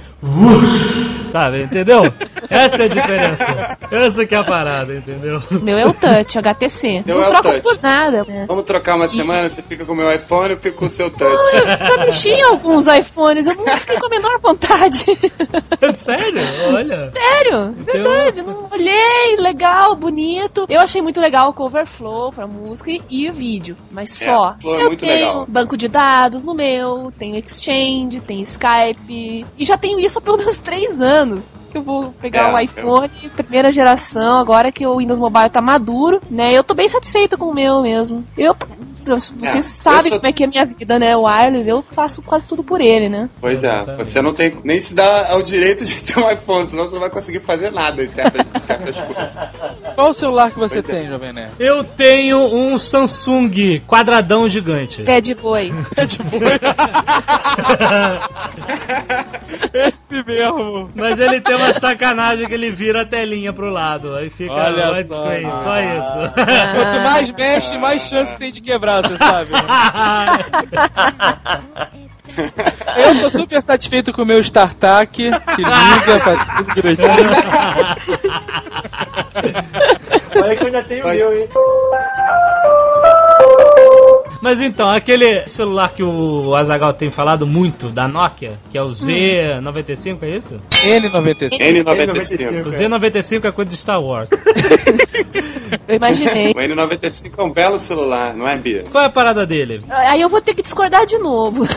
sabe? 1.30 1.62
Entendeu? 1.62 2.12
Essa 2.50 2.82
é 2.82 2.84
a 2.84 2.88
diferença. 2.88 3.78
Essa 3.90 4.26
que 4.26 4.34
é 4.34 4.38
a 4.38 4.44
parada, 4.44 4.94
entendeu? 4.94 5.42
Meu 5.50 5.78
é 5.78 5.86
o 5.86 5.92
touch, 5.92 6.38
HTC. 6.38 7.04
Meu 7.06 7.18
não 7.18 7.24
é 7.24 7.28
o 7.28 7.42
touch. 7.42 7.60
por 7.62 7.78
nada. 7.80 8.26
Vamos 8.46 8.64
trocar 8.64 8.96
uma 8.96 9.08
semana, 9.08 9.48
você 9.48 9.62
fica 9.62 9.84
com 9.84 9.92
o 9.92 9.96
meu 9.96 10.12
iPhone, 10.12 10.50
eu 10.50 10.58
fico 10.58 10.76
com 10.78 10.86
o 10.86 10.90
seu 10.90 11.10
touch. 11.10 11.56
eu 11.56 11.64
já 11.64 12.04
mexi 12.04 12.30
em 12.30 12.42
alguns 12.42 12.86
iPhones, 12.86 13.46
eu 13.46 13.54
não 13.54 13.76
fiquei 13.78 13.98
com 13.98 14.06
a 14.06 14.10
menor 14.10 14.38
vontade. 14.40 15.06
Sério? 15.96 16.40
Olha. 16.74 17.10
Sério, 17.12 17.72
verdade. 17.72 18.42
Não 18.42 18.66
olhei, 18.70 19.36
legal, 19.38 19.94
bonito. 19.96 20.66
Eu 20.68 20.80
achei 20.80 21.00
muito 21.02 21.20
legal 21.20 21.50
o 21.50 21.52
Coverflow 21.52 22.32
pra 22.32 22.46
música 22.46 22.90
e 23.08 23.28
o 23.28 23.32
vídeo, 23.32 23.76
mas 23.90 24.20
É, 24.20 24.24
só. 24.26 24.54
Flow 24.60 24.76
é 24.78 24.82
eu 24.82 24.86
muito 24.88 25.00
tenho 25.00 25.14
legal. 25.14 25.46
banco 25.48 25.76
de 25.76 25.88
dados 25.88 26.44
no 26.44 26.54
meu, 26.54 27.12
tenho 27.18 27.36
Exchange, 27.36 28.20
tenho 28.20 28.42
Skype. 28.42 29.46
E 29.58 29.64
já 29.64 29.76
tenho 29.76 29.98
isso 30.00 30.18
há 30.18 30.22
pelo 30.22 30.38
menos 30.38 30.58
três 30.58 31.00
anos. 31.00 31.58
Que 31.70 31.78
eu 31.78 31.82
vou 31.82 32.12
pegar 32.20 32.48
É, 32.50 32.52
o 32.52 32.58
eu- 32.58 32.64
iPhone, 32.64 33.10
primeira 33.36 33.70
geração, 33.70 34.38
agora 34.38 34.72
que 34.72 34.84
o 34.86 34.96
Windows 34.96 35.20
Mobile 35.20 35.48
tá 35.50 35.60
maduro, 35.60 36.20
né? 36.30 36.52
Eu 36.52 36.64
tô 36.64 36.74
bem 36.74 36.88
satisfeita 36.88 37.36
com 37.36 37.46
o 37.46 37.54
meu 37.54 37.80
mesmo. 37.82 38.24
Eu. 38.36 38.56
Vocês 39.02 39.54
É, 39.56 39.62
sabem 39.62 39.98
eu 39.98 40.08
sou- 40.10 40.18
como 40.18 40.26
é 40.26 40.32
que 40.32 40.42
é 40.42 40.46
a 40.46 40.50
minha 40.50 40.64
vida, 40.66 40.98
né? 40.98 41.16
O 41.16 41.22
wireless, 41.22 41.66
eu 41.68 41.80
faço 41.80 42.20
quase 42.20 42.46
tudo 42.46 42.62
por 42.62 42.82
ele, 42.82 43.08
né? 43.08 43.30
Pois 43.40 43.64
é, 43.64 43.82
você 43.96 44.20
não 44.20 44.34
tem 44.34 44.54
nem 44.62 44.78
se 44.78 44.92
dá 44.94 45.19
ao 45.28 45.42
direito 45.42 45.84
de 45.84 46.00
ter 46.02 46.18
um 46.18 46.30
iPhone, 46.30 46.66
senão 46.66 46.84
você 46.84 46.94
não 46.94 47.00
vai 47.00 47.10
conseguir 47.10 47.40
fazer 47.40 47.70
nada 47.70 48.02
em 48.02 48.08
certas, 48.08 48.62
certas 48.62 48.96
coisas. 48.96 49.28
Qual 49.94 50.10
o 50.10 50.14
celular 50.14 50.50
que 50.50 50.58
você 50.58 50.80
Pois 50.82 50.88
é. 50.88 50.92
tem, 50.92 51.08
Jovem 51.08 51.32
Nerd? 51.32 51.52
Eu 51.58 51.84
tenho 51.84 52.38
um 52.38 52.78
Samsung 52.78 53.80
quadradão 53.86 54.48
gigante. 54.48 55.02
Pé 55.02 55.20
de 55.20 55.34
boi. 55.34 55.72
Esse 59.72 60.22
mesmo. 60.24 60.88
Mas 60.94 61.18
ele 61.18 61.40
tem 61.40 61.54
uma 61.56 61.72
sacanagem 61.78 62.46
que 62.46 62.54
ele 62.54 62.70
vira 62.70 63.02
a 63.02 63.04
telinha 63.04 63.52
pro 63.52 63.70
lado. 63.70 64.14
Aí 64.16 64.30
fica 64.30 64.52
Olha 64.52 65.06
só. 65.06 65.24
só 65.62 65.80
isso. 65.80 66.34
Quanto 66.74 67.00
mais 67.00 67.30
mexe, 67.30 67.78
mais 67.78 68.02
chance 68.02 68.36
tem 68.36 68.50
de 68.52 68.60
quebrar, 68.60 69.02
você 69.02 69.16
sabe. 69.16 69.50
Eu 72.96 73.20
tô 73.22 73.30
super 73.30 73.62
satisfeito 73.62 74.12
com 74.12 74.22
o 74.22 74.26
meu 74.26 74.40
StarTAC, 74.40 75.12
que 75.14 75.28
liga, 75.28 76.20
faz 76.24 76.56
tudo 76.56 76.74
direitinho. 76.74 77.08
Olha 80.42 80.56
que 80.56 80.62
eu 80.62 80.66
ainda 80.66 80.82
tenho 80.84 81.04
o 81.04 81.08
Mas- 81.08 81.18
meu, 81.20 81.32
hein? 81.40 81.48
Mas 84.42 84.58
então, 84.60 84.88
aquele 84.90 85.46
celular 85.46 85.90
que 85.92 86.02
o 86.02 86.54
Azagal 86.56 86.94
tem 86.94 87.10
falado 87.10 87.46
muito, 87.46 87.88
da 87.90 88.08
Nokia, 88.08 88.52
que 88.72 88.78
é 88.78 88.82
o 88.82 88.88
Z95, 88.88 90.18
é 90.22 90.28
isso? 90.30 90.58
N95. 90.82 91.50
N95. 91.58 92.66
O 92.66 92.72
Z95 92.72 93.44
é 93.44 93.52
coisa 93.52 93.70
de 93.70 93.76
Star 93.76 94.02
Wars. 94.02 94.28
Eu 95.88 95.96
imaginei. 95.96 96.52
O 96.52 96.54
N95 96.54 97.32
é 97.38 97.42
um 97.42 97.50
belo 97.50 97.78
celular, 97.78 98.34
não 98.34 98.46
é, 98.48 98.56
Bia? 98.56 98.84
Qual 98.90 99.02
é 99.04 99.06
a 99.06 99.10
parada 99.10 99.46
dele? 99.46 99.80
Aí 99.88 100.20
eu 100.20 100.28
vou 100.28 100.40
ter 100.40 100.54
que 100.54 100.62
discordar 100.62 101.06
de 101.06 101.18
novo. 101.18 101.64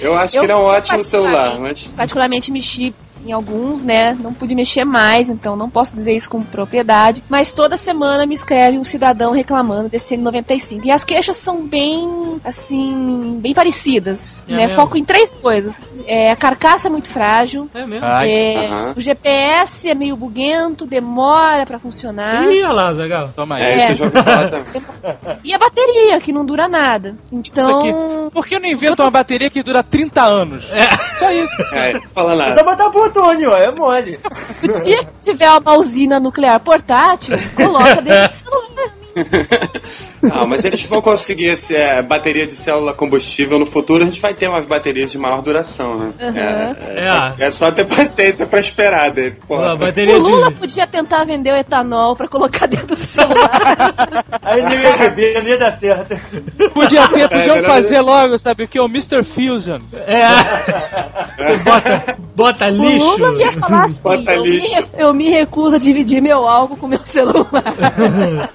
Eu 0.00 0.14
acho 0.14 0.36
Eu, 0.36 0.40
que 0.40 0.46
ele 0.46 0.52
é 0.52 0.56
um 0.56 0.60
ótimo 0.60 1.02
celular, 1.02 1.58
mas. 1.58 1.86
Particularmente 1.96 2.52
mexi 2.52 2.94
em 3.24 3.32
alguns, 3.32 3.82
né? 3.84 4.14
Não 4.20 4.32
pude 4.32 4.54
mexer 4.54 4.84
mais, 4.84 5.30
então 5.30 5.56
não 5.56 5.70
posso 5.70 5.94
dizer 5.94 6.14
isso 6.14 6.28
com 6.30 6.42
propriedade. 6.42 7.22
Mas 7.28 7.50
toda 7.52 7.76
semana 7.76 8.26
me 8.26 8.34
escreve 8.34 8.78
um 8.78 8.84
cidadão 8.84 9.32
reclamando 9.32 9.88
desse 9.88 10.16
N95. 10.16 10.82
E 10.84 10.90
as 10.90 11.04
queixas 11.04 11.36
são 11.36 11.66
bem, 11.66 12.40
assim, 12.44 13.38
bem 13.40 13.54
parecidas. 13.54 14.42
É 14.48 14.52
né? 14.52 14.56
mesmo? 14.62 14.76
Foco 14.76 14.96
em 14.96 15.04
três 15.04 15.34
coisas. 15.34 15.92
É, 16.06 16.30
a 16.30 16.36
carcaça 16.36 16.88
é 16.88 16.90
muito 16.90 17.08
frágil. 17.08 17.68
É 17.74 17.86
mesmo? 17.86 18.04
Ai, 18.06 18.30
é, 18.30 18.66
aham. 18.66 18.94
O 18.96 19.00
GPS 19.00 19.88
é 19.88 19.94
meio 19.94 20.16
buguento, 20.16 20.86
demora 20.86 21.64
pra 21.66 21.78
funcionar. 21.78 22.44
Ih, 22.50 22.62
olha 22.62 22.72
lá, 22.72 22.88
Azagal. 22.88 23.30
toma 23.34 23.56
aí. 23.56 23.62
É, 23.62 23.74
É. 23.74 23.92
isso 23.92 23.92
eu 23.92 23.96
já 23.96 24.04
ouvi 24.04 24.22
falar 24.22 24.50
também. 24.50 24.82
E 25.44 25.54
a 25.54 25.58
bateria, 25.58 26.20
que 26.20 26.32
não 26.32 26.44
dura 26.44 26.68
nada. 26.68 27.14
Então. 27.32 28.30
Por 28.32 28.46
que 28.46 28.58
não 28.58 28.68
inventa 28.68 29.02
uma 29.02 29.10
bateria 29.10 29.50
que 29.50 29.62
dura 29.62 29.82
30 29.82 30.22
anos? 30.22 30.64
Só 31.18 31.30
isso. 31.30 31.62
É, 31.74 32.00
fala 32.12 32.34
É 32.34 32.36
nada. 32.36 32.52
só 32.52 32.64
botar 32.64 32.90
plutônio, 33.14 33.54
é 33.54 33.70
mole. 33.70 34.18
O 34.62 34.72
dia 34.72 35.04
que 35.04 35.30
tiver 35.30 35.50
uma 35.50 35.76
usina 35.76 36.18
nuclear 36.18 36.58
portátil, 36.58 37.38
coloca 37.54 38.02
dentro 38.02 38.28
do 38.28 38.34
celular. 38.34 39.03
Não, 40.22 40.46
mas 40.48 40.64
eles 40.64 40.82
vão 40.82 41.00
conseguir 41.02 41.46
esse, 41.48 41.74
é, 41.76 42.02
bateria 42.02 42.46
de 42.46 42.54
célula 42.54 42.92
combustível 42.94 43.58
no 43.58 43.66
futuro, 43.66 44.02
a 44.02 44.06
gente 44.06 44.20
vai 44.20 44.34
ter 44.34 44.48
umas 44.48 44.66
baterias 44.66 45.10
de 45.12 45.18
maior 45.18 45.42
duração, 45.42 45.96
né? 45.96 46.12
Uhum. 46.20 46.36
É, 46.38 46.76
é, 46.96 46.98
É. 46.98 47.02
só, 47.02 47.32
é 47.38 47.50
só 47.50 47.70
ter 47.70 47.84
paciência 47.86 48.46
pra 48.46 48.60
esperar 48.60 49.10
dele. 49.10 49.36
Pô. 49.46 49.56
A 49.56 49.74
O 49.74 50.18
Lula 50.18 50.50
de... 50.50 50.58
podia 50.58 50.86
tentar 50.86 51.24
vender 51.24 51.52
o 51.52 51.56
etanol 51.56 52.16
pra 52.16 52.28
colocar 52.28 52.66
dentro 52.66 52.88
do 52.88 52.96
celular. 52.96 53.50
Aí 54.42 54.62
não 54.62 54.70
ia 54.72 54.96
beber, 54.96 55.42
não 55.42 55.48
ia 55.50 55.58
dar 55.58 55.72
certo. 55.72 56.18
Podia 56.72 57.08
ter, 57.08 57.28
podiam 57.28 57.56
melhor- 57.56 57.64
fazer 57.70 58.00
logo, 58.00 58.38
sabe 58.38 58.64
o 58.64 58.68
que? 58.68 58.78
O 58.80 58.86
Mr. 58.86 59.22
Fusion. 59.24 59.78
É. 60.06 61.58
bota, 61.64 62.16
bota 62.34 62.64
O 62.66 62.70
lixo. 62.70 63.04
Lula 63.04 63.38
ia 63.42 63.52
falar 63.52 63.82
assim: 63.84 64.02
Bota 64.02 64.32
eu 64.34 64.42
me, 64.42 64.86
eu 64.98 65.14
me 65.14 65.30
recuso 65.30 65.76
a 65.76 65.78
dividir 65.78 66.20
meu 66.20 66.48
álcool 66.48 66.76
com 66.76 66.86
meu 66.86 67.04
celular. 67.04 67.46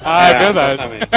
Ah, 0.04 0.30
É, 0.30 0.34
exatamente. 0.50 1.08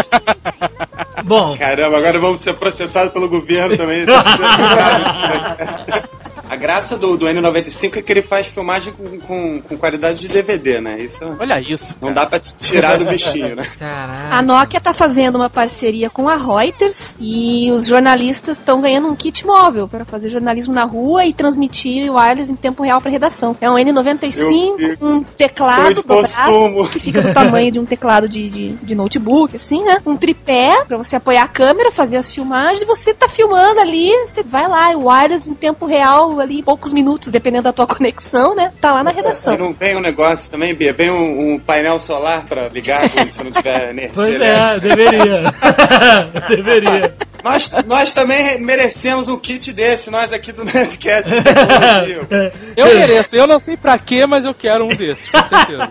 Bom, 1.25 1.57
Caramba, 1.57 1.99
agora 1.99 2.19
vamos 2.19 2.41
ser 2.41 2.55
processados 2.55 3.13
pelo 3.13 3.29
governo 3.29 3.77
também. 3.77 4.05
A 6.53 6.57
graça 6.57 6.99
do, 6.99 7.17
do 7.17 7.25
N95 7.25 7.97
é 7.97 8.03
que 8.03 8.13
ele 8.13 8.21
faz 8.21 8.47
filmagem 8.47 8.93
com, 8.93 9.19
com, 9.21 9.63
com 9.63 9.77
qualidade 9.79 10.21
de 10.21 10.29
DVD, 10.29 10.83
né? 10.83 11.01
Isso 11.01 11.25
Olha 11.41 11.59
isso. 11.59 11.97
não 11.99 12.13
dá 12.13 12.27
pra 12.27 12.39
tirar 12.39 12.99
do 12.99 13.07
bichinho, 13.07 13.57
né? 13.57 13.67
caralho. 13.79 14.35
A 14.35 14.43
Nokia 14.43 14.79
tá 14.79 14.93
fazendo 14.93 15.37
uma 15.37 15.49
parceria 15.49 16.11
com 16.11 16.29
a 16.29 16.37
Reuters 16.37 17.17
e 17.19 17.71
os 17.71 17.87
jornalistas 17.87 18.59
estão 18.59 18.83
ganhando 18.83 19.09
um 19.09 19.17
kit 19.17 19.47
móvel 19.47 19.89
para 19.89 20.05
fazer 20.05 20.29
jornalismo 20.29 20.75
na 20.75 20.85
rua 20.85 21.25
e 21.25 21.33
transmitir 21.33 22.13
wireless 22.15 22.53
em 22.53 22.57
tempo 22.57 22.83
real 22.83 23.01
para 23.01 23.11
redação. 23.11 23.57
É 23.59 23.71
um 23.71 23.79
Eu 23.79 23.87
N95, 23.87 24.77
vi. 24.77 24.99
um 25.01 25.23
teclado 25.23 26.03
dobrado 26.03 26.91
que 26.93 27.01
fica 27.01 27.23
do 27.23 27.33
tamanho 27.33 27.73
de 27.73 27.81
um 27.81 27.87
teclado 27.87 28.29
de, 28.29 28.51
de, 28.51 28.73
de 28.75 28.95
notebook, 28.95 29.57
assim, 29.57 29.83
né? 29.85 30.03
Um 30.05 30.19
tripé 30.19 30.85
para 30.87 30.99
você 30.99 31.17
apoiar 31.17 31.45
a 31.45 31.49
câmera, 31.49 31.91
fazer 31.91 32.19
as 32.19 32.31
filmagens 32.31 32.83
e 32.83 32.85
você 32.85 33.15
tá 33.15 33.27
filmando 33.27 33.81
ali, 33.81 34.11
você 34.27 34.43
vai 34.43 34.69
lá, 34.69 34.91
o 34.91 35.09
wireless 35.09 35.49
em 35.49 35.55
tempo 35.55 35.87
real 35.87 36.42
ali, 36.43 36.63
poucos 36.63 36.93
minutos, 36.93 37.29
dependendo 37.29 37.65
da 37.65 37.73
tua 37.73 37.87
conexão, 37.89 38.55
né? 38.55 38.73
Tá 38.81 38.93
lá 38.93 39.05
na 39.05 39.11
redação. 39.11 39.55
E 39.55 39.59
não 39.59 39.73
vem 39.73 39.97
um 39.97 40.01
negócio 40.01 40.51
também, 40.51 40.75
Bia? 40.75 40.93
Vem 40.93 41.11
um, 41.11 41.55
um 41.55 41.59
painel 41.59 41.99
solar 41.99 42.47
pra 42.47 42.69
ligar 42.69 43.09
você 43.09 43.43
não 43.43 43.53
tiver 43.53 43.91
energia. 43.91 44.13
Pois 44.15 44.41
é, 44.41 44.81
deveria. 44.81 45.55
deveria. 46.49 47.15
Nós, 47.43 47.73
nós 47.87 48.13
também 48.13 48.61
merecemos 48.61 49.29
um 49.29 49.37
kit 49.37 49.73
desse, 49.73 50.11
nós 50.11 50.33
aqui 50.33 50.53
do 50.53 50.65
Nerdcast 50.65 51.31
tecnologia. 51.31 52.53
Eu 52.77 52.87
mereço. 52.87 53.35
Eu 53.35 53.47
não 53.47 53.59
sei 53.59 53.77
pra 53.77 53.99
quê, 53.99 54.27
mas 54.27 54.45
eu 54.45 54.55
quero 54.55 54.85
um 54.85 54.95
desses, 54.95 55.29
com 55.29 55.49
certeza. 55.49 55.91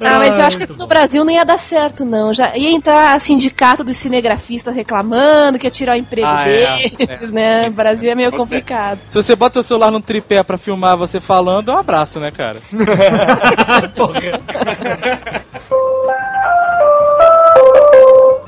Ah, 0.00 0.18
mas 0.18 0.38
eu 0.38 0.44
acho 0.44 0.56
que 0.56 0.64
aqui 0.64 0.78
no. 0.78 0.86
Brasil 0.86 1.24
não 1.24 1.32
ia 1.32 1.44
dar 1.44 1.58
certo, 1.58 2.04
não. 2.04 2.32
Já 2.32 2.56
ia 2.56 2.70
entrar 2.70 3.18
sindicato 3.20 3.84
dos 3.84 3.96
cinegrafistas 3.96 4.74
reclamando 4.74 5.58
que 5.58 5.66
ia 5.66 5.70
tirar 5.70 5.94
o 5.94 5.98
emprego 5.98 6.26
Ah, 6.28 6.48
é, 6.48 6.88
deles, 6.88 7.30
né? 7.30 7.68
O 7.68 7.72
Brasil 7.72 8.10
é 8.10 8.14
meio 8.14 8.30
Você- 8.30 8.36
complicado. 8.36 8.98
Se 8.98 9.14
você 9.14 9.36
bota 9.36 9.60
o 9.60 9.62
celular 9.62 9.90
num 9.90 10.00
tripé 10.00 10.42
pra 10.42 10.58
filmar 10.58 10.96
você 10.96 11.20
falando, 11.20 11.70
é 11.70 11.74
um 11.74 11.78
abraço, 11.78 12.18
né, 12.18 12.30
cara? 12.30 12.58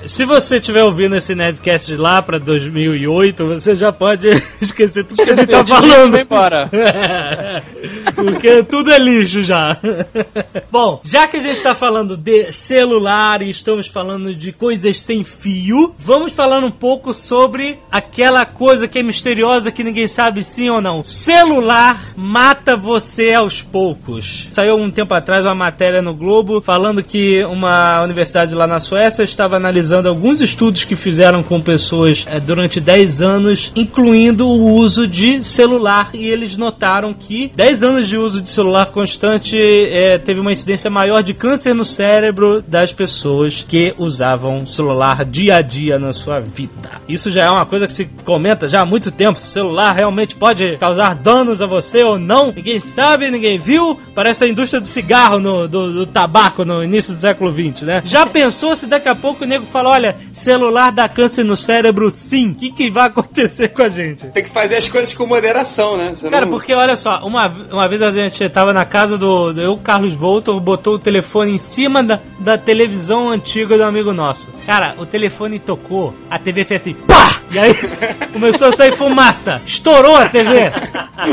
se 0.07 0.25
você 0.25 0.57
estiver 0.57 0.83
ouvindo 0.83 1.17
esse 1.17 1.35
Nerdcast 1.35 1.87
de 1.87 1.97
lá 1.97 2.21
pra 2.21 2.39
2008, 2.39 3.47
você 3.47 3.75
já 3.77 3.93
pode 3.93 4.29
esquecer 4.61 5.05
tudo 5.05 5.23
que 5.23 5.35
gente 5.35 5.47
tá 5.47 5.65
falando. 5.65 6.11
vai 6.11 6.23
embora. 6.23 6.71
Porque 8.15 8.63
tudo 8.65 8.91
é 8.91 8.99
lixo 8.99 9.43
já. 9.43 9.77
Bom, 10.71 11.01
já 11.05 11.27
que 11.27 11.37
a 11.37 11.41
gente 11.41 11.57
está 11.57 11.75
falando 11.75 12.17
de 12.17 12.53
celular 12.53 13.43
e 13.43 13.51
estamos 13.51 13.89
falando 13.89 14.35
de 14.35 14.53
coisas 14.53 15.03
sem 15.03 15.25
fio, 15.25 15.95
vamos 15.99 16.33
falar 16.33 16.65
um 16.65 16.71
pouco 16.71 17.15
sobre 17.15 17.79
aquela 17.91 18.45
coisa 18.45 18.89
que 18.89 18.99
é 18.99 19.03
misteriosa 19.03 19.71
que 19.71 19.85
ninguém 19.85 20.09
sabe 20.09 20.43
sim 20.43 20.69
ou 20.69 20.81
não. 20.81 21.05
Celular 21.05 22.13
mata 22.17 22.77
você 22.77 23.33
aos 23.33 23.63
poucos. 23.63 24.49
Saiu 24.53 24.77
um 24.77 24.91
tempo 24.91 25.15
atrás 25.15 25.45
uma 25.45 25.55
matéria 25.55 26.03
no 26.03 26.15
Globo 26.15 26.61
falando 26.61 27.03
que 27.03 27.45
uma 27.45 28.03
universidade 28.03 28.55
lá 28.55 28.67
na 28.67 28.79
Suécia 28.79 29.23
estava 29.23 29.57
analisando 29.57 29.92
alguns 29.93 30.41
estudos 30.41 30.85
que 30.85 30.97
fizeram 30.97 31.43
com 31.43 31.61
pessoas 31.61 32.25
eh, 32.27 32.41
durante 32.41 32.81
10 32.81 33.23
anos, 33.23 33.73
incluindo 33.75 34.49
o 34.49 34.75
uso 34.75 35.07
de 35.07 35.43
celular, 35.43 36.11
e 36.15 36.27
eles 36.27 36.57
notaram 36.57 37.13
que 37.13 37.53
10 37.55 37.83
anos 37.83 38.09
de 38.09 38.17
uso 38.17 38.41
de 38.41 38.51
celular 38.51 38.87
constante 38.87 39.57
eh, 39.59 40.19
teve 40.19 40.41
uma 40.41 40.53
incidência 40.53 40.91
maior 40.91 41.23
de 41.23 41.35
câncer 41.35 41.75
no 41.75 41.85
cérebro 41.85 42.63
das 42.63 42.93
pessoas 42.93 43.65
que 43.67 43.95
usavam 43.99 44.67
celular 44.67 45.25
dia 45.25 45.57
a 45.57 45.63
dia 45.63 45.99
na 45.99 46.13
sua 46.13 46.41
vida. 46.41 46.73
Isso 47.09 47.31
já 47.31 47.45
é 47.45 47.51
uma 47.51 47.67
coisa 47.67 47.87
que 47.87 47.93
se 47.93 48.07
comenta 48.25 48.69
já 48.69 48.83
há 48.83 48.87
muito 48.87 49.11
tempo. 49.11 49.39
O 49.39 49.43
celular 49.43 49.93
realmente 49.93 50.35
pode 50.35 50.77
causar 50.77 51.15
danos 51.15 51.61
a 51.61 51.67
você 51.67 52.03
ou 52.03 52.19
não, 52.19 52.53
ninguém 52.53 52.81
sabe, 52.81 53.31
ninguém 53.31 53.59
viu. 53.59 53.99
Parece 54.15 54.45
a 54.45 54.49
indústria 54.49 54.81
do 54.81 54.87
cigarro, 54.87 55.39
no, 55.39 55.69
do, 55.69 55.93
do 55.93 56.07
tabaco 56.07 56.65
no 56.65 56.83
início 56.83 57.15
do 57.15 57.21
século 57.21 57.53
XX, 57.53 57.83
né? 57.83 58.03
Já 58.05 58.27
pensou 58.27 58.77
se 58.77 58.87
daqui 58.87 59.09
a 59.09 59.15
pouco 59.15 59.45
o 59.45 59.47
nego 59.47 59.65
fala: 59.67 59.82
olha, 59.91 60.17
celular 60.33 60.91
dá 60.93 61.09
câncer 61.09 61.45
no 61.45 61.57
cérebro 61.57 62.11
sim? 62.11 62.51
O 62.51 62.55
que, 62.55 62.73
que 62.73 62.91
vai 62.91 63.07
acontecer 63.07 63.69
com 63.69 63.83
a 63.83 63.89
gente? 63.89 64.27
Tem 64.29 64.43
que 64.43 64.51
fazer 64.51 64.77
as 64.77 64.89
coisas 64.89 65.13
com 65.15 65.27
moderação, 65.27 65.97
né? 65.97 66.11
Você 66.15 66.29
Cara, 66.29 66.47
não- 66.47 66.53
porque 66.53 66.73
olha 66.75 66.97
só, 66.97 67.21
uma, 67.25 67.49
uma 67.71 67.89
vez 67.89 68.03
a 68.03 68.11
gente 68.11 68.49
tava 68.49 68.73
na 68.73 68.85
casa 68.85 69.17
do, 69.19 69.53
do 69.53 69.61
eu, 69.61 69.77
Carlos 69.77 70.15
Voltor, 70.15 70.59
botou 70.61 70.95
o 70.95 70.99
telefone 70.99 71.53
em 71.53 71.59
cima 71.59 72.03
da, 72.03 72.21
da 72.39 72.59
televisão 72.59 73.31
antiga 73.31 73.77
do 73.77 73.85
amigo 73.85 74.13
nosso. 74.13 74.49
Cara, 74.67 74.95
o 74.99 75.07
telefone 75.07 75.59
tocou, 75.59 76.15
a 76.31 76.39
TV 76.39 76.65
fez 76.65 76.81
assim, 76.83 76.95
pá! 76.95 77.37
E 77.51 77.59
aí 77.59 77.75
começou 78.33 78.69
a 78.69 78.73
sair 78.73 78.93
fumaça, 78.93 79.61
estourou 79.67 80.17
a 80.17 80.27
TV. 80.27 80.71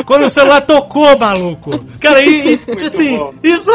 Quando 0.06 0.26
o 0.26 0.30
celular 0.30 0.62
tocou, 0.62 1.18
maluco. 1.18 1.80
Cara, 2.00 2.22
e, 2.22 2.56
e 2.56 2.86
assim, 2.86 3.18
bom. 3.18 3.34
isso 3.42 3.72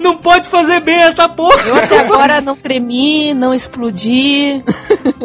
não 0.00 0.16
pode 0.16 0.48
fazer 0.48 0.80
bem 0.80 0.96
essa 1.02 1.28
porra. 1.28 1.60
Eu 1.66 1.76
até 1.76 2.00
agora 2.00 2.40
não 2.40 2.56
tremi, 2.56 3.34
não 3.34 3.52
explodi. 3.54 4.62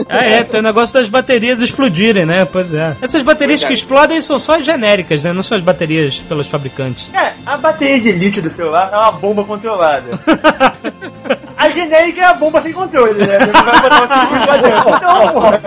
Ah, 0.09 0.23
é, 0.23 0.43
tem 0.43 0.59
o 0.59 0.63
negócio 0.63 0.93
das 0.93 1.09
baterias 1.09 1.59
explodirem, 1.61 2.25
né? 2.25 2.45
Pois 2.45 2.73
é. 2.73 2.95
Essas 3.01 3.21
baterias 3.21 3.61
que 3.61 3.67
Verdade. 3.67 3.81
explodem 3.81 4.21
são 4.21 4.39
só 4.39 4.57
as 4.57 4.65
genéricas, 4.65 5.23
né? 5.23 5.33
Não 5.33 5.43
são 5.43 5.57
as 5.57 5.63
baterias 5.63 6.17
pelos 6.19 6.47
fabricantes. 6.47 7.13
É, 7.13 7.33
a 7.45 7.57
bateria 7.57 7.99
de 7.99 8.11
lítio 8.11 8.41
do 8.41 8.49
celular 8.49 8.89
é 8.91 8.97
uma 8.97 9.11
bomba 9.11 9.43
controlada. 9.43 10.19
A 11.55 11.69
genérica 11.69 12.19
é 12.21 12.25
a 12.25 12.33
bomba 12.33 12.59
sem 12.59 12.73
controle, 12.73 13.25
né? 13.25 13.39
Você 13.39 13.63
vai 13.63 13.81
botar 13.81 14.03
o 14.03 14.19
circuito 14.19 14.47
lá 14.47 14.57
dentro. 14.57 14.89
Então, 14.89 15.33
porra. 15.33 15.61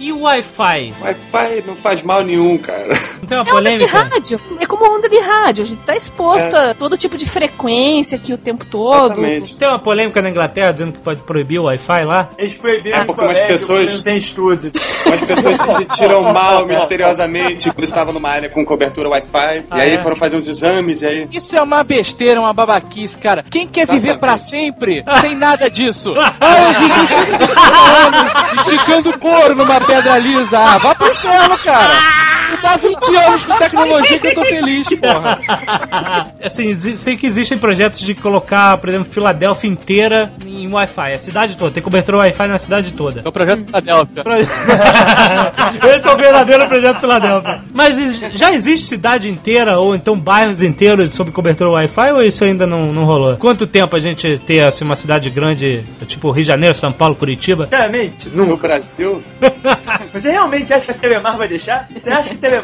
E 0.00 0.12
o 0.12 0.20
Wi-Fi? 0.22 0.94
Wi-Fi 1.02 1.64
não 1.66 1.74
faz 1.74 2.02
mal 2.02 2.22
nenhum, 2.22 2.56
cara. 2.58 2.88
Não 3.20 3.28
tem 3.28 3.38
uma 3.38 3.50
É 3.50 3.52
onda 3.54 3.70
de 3.72 3.78
polêmica? 3.78 3.98
rádio. 3.98 4.40
É 4.60 4.66
como 4.66 4.84
onda 4.96 5.08
de 5.08 5.18
rádio. 5.18 5.64
A 5.64 5.66
gente 5.66 5.82
tá 5.82 5.96
exposto 5.96 6.54
a 6.54 6.72
todo 6.74 6.96
tipo 6.96 7.16
de 7.16 7.26
frequência 7.26 8.16
aqui 8.16 8.32
o 8.32 8.38
tempo 8.38 8.64
todo. 8.64 9.06
Exatamente. 9.14 9.56
Tem 9.56 9.66
uma 9.68 9.80
polêmica 9.80 10.22
na 10.22 10.30
Inglaterra 10.30 10.70
dizendo 10.72 10.92
que 10.92 11.00
pode 11.00 11.20
proibir 11.22 11.58
o 11.58 11.64
Wi-Fi 11.64 12.04
lá? 12.04 12.28
Eles 12.38 12.54
proibiram 12.54 12.98
É, 12.98 13.04
porque 13.04 13.20
umas 13.24 13.38
pessoas- 13.40 13.94
não 13.96 14.02
tem 14.02 14.16
estudo. 14.18 14.70
As 15.12 15.20
pessoas 15.20 15.60
se 15.60 15.66
sentiram 15.78 16.22
mal 16.32 16.64
misteriosamente 16.68 17.70
quando 17.72 17.84
estavam 17.84 18.12
numa 18.14 18.28
área 18.30 18.48
com 18.48 18.64
cobertura 18.64 19.08
Wi-Fi. 19.08 19.64
Ah, 19.70 19.78
e 19.78 19.80
aí 19.80 19.94
é? 19.94 19.98
foram 19.98 20.14
fazer 20.16 20.36
uns 20.36 20.46
exames 20.46 21.02
e 21.02 21.06
aí. 21.06 21.28
Isso 21.32 21.56
é 21.56 21.60
uma 21.62 21.82
besteira, 21.82 22.40
uma 22.40 22.52
babaquice, 22.52 23.18
cara. 23.18 23.44
Quem 23.50 23.66
quer 23.66 23.86
viver 23.86 24.10
Exatamente. 24.10 24.18
pra 24.20 24.38
sempre 24.38 25.04
sem 25.20 25.34
nada 25.34 25.68
disso? 25.68 26.10
Ah, 26.16 26.34
eu 26.72 26.80
vivi 26.80 27.08
50 27.08 27.60
anos 28.06 28.32
esticando 28.72 29.18
couro 29.18 29.54
numa 29.56 29.80
pedra 29.88 30.18
lisa. 30.18 30.58
Ah, 30.58 30.78
vá 30.78 30.94
pro 30.94 31.08
inferno, 31.08 31.58
cara. 31.58 31.94
Eu 32.68 32.72
dá 32.72 32.76
20 32.76 33.16
anos 33.16 33.44
com 33.46 33.56
tecnologia 33.56 34.18
que 34.18 34.26
eu 34.26 34.34
tô 34.34 34.42
feliz, 34.42 34.88
porra. 34.88 35.38
assim, 36.42 36.96
sei 36.96 37.16
que 37.16 37.26
existem 37.26 37.56
projetos 37.56 38.00
de 38.00 38.14
colocar, 38.14 38.76
por 38.78 38.88
exemplo, 38.88 39.10
Filadélfia 39.10 39.70
inteira 39.70 40.30
em 40.46 40.70
Wi-Fi. 40.70 41.12
A 41.14 41.18
cidade 41.18 41.56
toda. 41.56 41.70
Tem 41.70 41.82
cobertura 41.82 42.18
Wi-Fi 42.18 42.48
na 42.48 42.58
cidade 42.58 42.92
toda. 42.92 43.22
É 43.24 43.28
o 43.28 43.32
projeto 43.32 43.64
Filadélfia. 43.64 44.22
Esse 45.96 46.08
é 46.08 46.12
o 46.12 46.16
verdadeiro 46.16 46.66
projeto 46.66 47.00
Filadélfia. 47.00 47.60
Mas 47.72 48.18
já 48.34 48.52
existe 48.52 48.88
cidade 48.88 49.28
inteira 49.28 49.78
ou 49.78 49.94
então 49.94 50.18
bairros 50.18 50.62
inteiros 50.62 51.14
sob 51.14 51.30
cobertura 51.30 51.70
Wi-Fi 51.70 52.12
ou 52.12 52.22
isso 52.22 52.44
ainda 52.44 52.66
não, 52.66 52.86
não 52.86 53.04
rolou? 53.04 53.36
Quanto 53.36 53.66
tempo 53.66 53.96
a 53.96 54.00
gente 54.00 54.38
ter 54.46 54.64
assim, 54.64 54.84
uma 54.84 54.96
cidade 54.96 55.30
grande, 55.30 55.84
tipo 56.06 56.30
Rio 56.30 56.44
de 56.44 56.48
Janeiro, 56.48 56.74
São 56.74 56.92
Paulo, 56.92 57.14
Curitiba? 57.14 57.64
Sinceramente, 57.64 58.28
No. 58.30 58.58
Brasil, 58.58 59.22
Você 60.12 60.30
realmente 60.30 60.72
acha 60.72 60.86
que 60.86 60.90
a 60.90 60.94
Telemar 60.94 61.36
vai 61.36 61.46
deixar? 61.48 61.86
Você 61.92 62.10
acha 62.10 62.30
que 62.30 62.36
Telemar, 62.36 62.57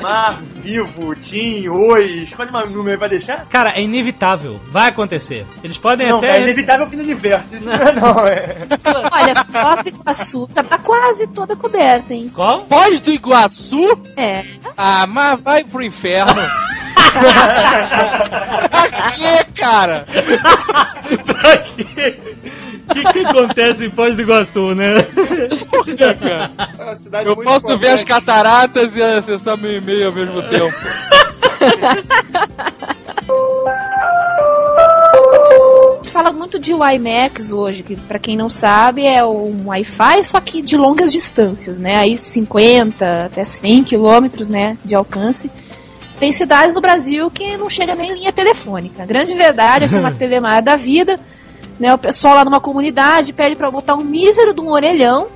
Vivo, 0.57 1.15
TIM, 1.15 1.69
Oi, 1.69 2.05
escolhe 2.25 2.51
um 2.51 2.71
número 2.71 2.99
vai 2.99 3.09
deixar? 3.09 3.47
Cara, 3.47 3.71
é 3.71 3.83
inevitável. 3.83 4.61
Vai 4.69 4.89
acontecer. 4.89 5.47
Eles 5.63 5.77
podem 5.79 6.09
Não, 6.09 6.19
até. 6.19 6.39
é 6.39 6.43
inevitável 6.43 6.87
o 6.87 6.91
fim 6.91 6.97
do 6.97 7.03
universo. 7.03 7.55
Isso 7.55 7.67
não 7.67 7.75
é 7.75 7.93
não, 7.93 8.27
é. 8.27 8.57
Olha, 9.13 9.45
Foz 9.45 9.83
do 9.83 9.89
Iguaçu 9.89 10.47
tá, 10.49 10.63
tá 10.63 10.79
quase 10.79 11.27
toda 11.29 11.55
coberta, 11.57 12.15
hein? 12.15 12.31
Qual? 12.35 12.67
Foz 12.67 13.01
do 13.01 13.11
Iguaçu? 13.13 13.99
É. 14.17 14.45
Ah, 14.77 15.07
mas 15.07 15.41
vai 15.41 15.65
pro 15.65 15.83
inferno. 15.83 16.35
pra 18.71 19.13
quê, 19.13 19.45
cara? 19.55 20.05
pra 21.27 21.57
quê? 21.59 22.19
O 22.89 22.95
que, 22.95 23.03
que 23.13 23.19
acontece 23.27 23.87
em 23.87 23.91
Foz 23.91 24.15
do 24.15 24.23
Iguaçu, 24.23 24.75
né? 24.75 24.95
Por 25.71 25.85
quê, 25.85 25.97
cara? 25.97 26.51
é 27.13 27.23
Eu 27.29 27.35
muito 27.37 27.49
posso 27.49 27.79
ver 27.79 27.89
as 27.89 28.03
importante. 28.03 28.27
cataratas 28.27 28.97
e 28.97 29.03
acessar 29.03 29.57
meu 29.57 29.73
e-mail 29.79 30.07
ao 30.09 30.13
mesmo 30.15 30.43
tempo. 30.43 30.75
A 34.75 35.97
gente 36.03 36.11
fala 36.11 36.33
muito 36.33 36.59
de 36.59 36.73
WiMAX 36.75 37.53
hoje, 37.53 37.83
que 37.83 37.97
pra 37.97 38.19
quem 38.19 38.37
não 38.37 38.49
sabe 38.51 39.05
é 39.07 39.25
um 39.25 39.67
Wi-Fi, 39.69 40.25
só 40.25 40.41
que 40.41 40.63
de 40.63 40.77
longas 40.77 41.13
distâncias, 41.13 41.79
né? 41.79 41.97
Aí 41.97 42.17
50 42.19 43.27
até 43.27 43.45
100 43.45 43.85
quilômetros, 43.85 44.49
né, 44.49 44.77
de 44.85 44.95
alcance. 44.95 45.51
Tem 46.19 46.31
cidades 46.33 46.75
no 46.75 46.81
Brasil 46.81 47.31
que 47.31 47.57
não 47.57 47.69
chega 47.69 47.95
nem 47.95 48.13
linha 48.13 48.33
telefônica. 48.33 49.03
A 49.03 49.07
grande 49.07 49.35
verdade 49.35 49.87
é 49.87 49.89
que 49.89 49.97
uma 49.97 50.13
telemar 50.15 50.63
da 50.63 50.77
vida, 50.77 51.19
né, 51.79 51.93
o 51.93 51.99
pessoal 51.99 52.37
lá 52.37 52.45
numa 52.45 52.61
comunidade 52.61 53.33
pede 53.33 53.57
pra 53.57 53.71
botar 53.71 53.95
um 53.95 54.05
mísero 54.05 54.55
de 54.55 54.61
um 54.61 54.71
orelhão. 54.71 55.29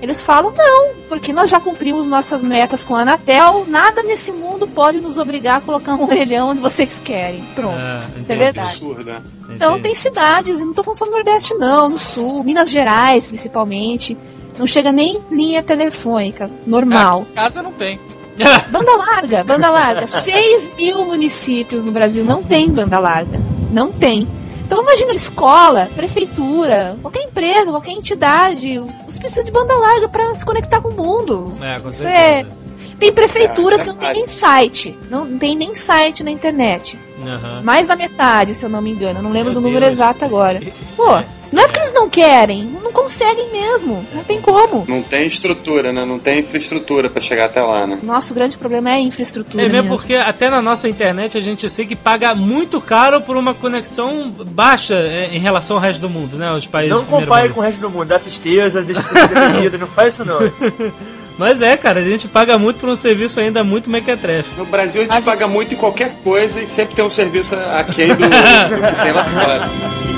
Eles 0.00 0.20
falam, 0.20 0.52
não, 0.56 0.94
porque 1.08 1.32
nós 1.32 1.48
já 1.48 1.60
cumprimos 1.60 2.08
nossas 2.08 2.42
metas 2.42 2.82
com 2.82 2.96
a 2.96 3.02
Anatel, 3.02 3.64
nada 3.68 4.02
nesse 4.02 4.32
mundo 4.32 4.66
pode 4.66 5.00
nos 5.00 5.16
obrigar 5.16 5.58
a 5.58 5.60
colocar 5.60 5.94
um 5.94 6.02
orelhão 6.02 6.48
onde 6.48 6.60
vocês 6.60 7.00
querem. 7.04 7.40
Pronto. 7.54 7.76
Ah, 7.78 8.02
Isso 8.20 8.32
é 8.32 8.36
verdade. 8.36 8.68
Absurdo, 8.68 9.04
né? 9.04 9.22
Então 9.50 9.80
tem 9.80 9.94
cidades, 9.94 10.58
não 10.58 10.72
tô 10.72 10.82
falando 10.82 10.98
só 10.98 11.04
no 11.06 11.12
Nordeste 11.12 11.54
não, 11.54 11.88
no 11.88 11.98
Sul, 11.98 12.42
Minas 12.42 12.68
Gerais 12.68 13.28
principalmente, 13.28 14.18
não 14.58 14.66
chega 14.66 14.90
nem 14.90 15.20
linha 15.30 15.62
telefônica, 15.62 16.50
normal. 16.66 17.24
Ah, 17.36 17.42
casa 17.42 17.62
não 17.62 17.70
tem. 17.70 18.00
Banda 18.70 18.96
larga, 18.96 19.44
banda 19.44 19.70
larga. 19.70 20.06
6 20.08 20.70
mil 20.76 21.04
municípios 21.04 21.84
no 21.84 21.92
Brasil 21.92 22.24
não 22.24 22.42
tem 22.42 22.68
banda 22.70 22.98
larga. 22.98 23.38
Não 23.70 23.92
tem. 23.92 24.26
Então 24.72 24.82
imagina 24.84 25.12
escola, 25.12 25.86
prefeitura, 25.94 26.96
qualquer 27.02 27.24
empresa, 27.24 27.70
qualquer 27.70 27.90
entidade, 27.92 28.78
você 29.06 29.18
precisa 29.20 29.44
de 29.44 29.50
banda 29.50 29.74
larga 29.76 30.08
para 30.08 30.34
se 30.34 30.42
conectar 30.46 30.80
com 30.80 30.88
o 30.88 30.96
mundo. 30.96 31.52
É, 31.60 31.78
com 31.78 31.90
Isso 31.90 32.00
certeza. 32.00 32.62
Tem 32.98 33.12
prefeituras 33.12 33.80
É, 33.80 33.84
que 33.84 33.90
não 33.90 33.96
tem 33.96 34.08
acho- 34.08 34.18
nem 34.20 34.26
site, 34.26 34.98
não, 35.10 35.36
tem 35.38 35.54
nem 35.56 35.74
site 35.74 36.24
na 36.24 36.30
internet. 36.30 36.98
Aham. 37.22 37.60
Mais 37.62 37.86
da 37.86 37.94
metade, 37.94 38.54
se 38.54 38.64
eu 38.64 38.70
não 38.70 38.80
me 38.80 38.92
engano. 38.92 39.18
Eu 39.18 39.22
não 39.22 39.30
lembro 39.30 39.52
Meu 39.52 39.60
do 39.60 39.66
número 39.66 39.84
Deus. 39.84 39.96
exato 39.96 40.24
agora. 40.24 40.58
Pô, 40.96 41.20
não 41.52 41.62
é 41.62 41.66
porque 41.66 41.80
eles 41.80 41.92
não 41.92 42.08
querem, 42.08 42.64
não 42.82 42.90
conseguem 42.90 43.50
mesmo. 43.52 44.04
Não 44.14 44.24
tem 44.24 44.40
como. 44.40 44.84
Não 44.88 45.02
tem 45.02 45.26
estrutura, 45.26 45.92
né? 45.92 46.04
Não 46.04 46.18
tem 46.18 46.40
infraestrutura 46.40 47.10
pra 47.10 47.20
chegar 47.20 47.44
até 47.44 47.60
lá, 47.60 47.86
né? 47.86 47.98
Nosso 48.02 48.32
grande 48.32 48.56
problema 48.56 48.90
é 48.90 48.94
a 48.94 49.00
infraestrutura. 49.00 49.62
É 49.62 49.68
mesmo 49.68 49.82
mesmo. 49.82 49.96
porque 49.96 50.14
até 50.14 50.48
na 50.48 50.62
nossa 50.62 50.88
internet 50.88 51.36
a 51.36 51.40
gente 51.40 51.68
sei 51.68 51.86
que 51.86 51.94
paga 51.94 52.34
muito 52.34 52.80
caro 52.80 53.20
por 53.20 53.36
uma 53.36 53.52
conexão 53.52 54.30
baixa 54.30 54.94
é, 54.94 55.30
em 55.32 55.38
relação 55.38 55.76
ao 55.76 55.82
resto 55.82 56.00
do 56.00 56.08
mundo, 56.08 56.36
né? 56.36 56.50
Os 56.52 56.66
países 56.66 56.96
Não 56.96 57.04
compare 57.04 57.50
com 57.50 57.60
o 57.60 57.62
resto 57.62 57.80
do 57.80 57.90
mundo. 57.90 58.06
Dá 58.06 58.18
tristeza, 58.18 58.82
deixa 58.82 59.02
tudo 59.02 59.20
deprimido. 59.20 59.78
Não 59.78 59.86
faz 59.86 60.14
isso 60.14 60.24
não. 60.24 60.40
Mas 61.38 61.62
é, 61.62 61.76
cara, 61.76 62.00
a 62.00 62.04
gente 62.04 62.28
paga 62.28 62.58
muito 62.58 62.78
por 62.78 62.88
um 62.88 62.96
serviço 62.96 63.40
ainda 63.40 63.64
muito 63.64 63.90
mequetrefe. 63.90 64.50
No 64.56 64.66
Brasil 64.66 65.02
a 65.02 65.04
gente 65.04 65.24
paga 65.24 65.48
muito 65.48 65.74
em 65.74 65.76
qualquer 65.76 66.12
coisa 66.22 66.60
e 66.60 66.66
sempre 66.66 66.94
tem 66.94 67.04
um 67.04 67.10
serviço 67.10 67.56
aquém 67.74 68.08
do, 68.08 68.16
do 68.16 68.28
que 68.28 69.02
tem 69.02 69.12
lá 69.12 69.24
fora. 69.24 70.11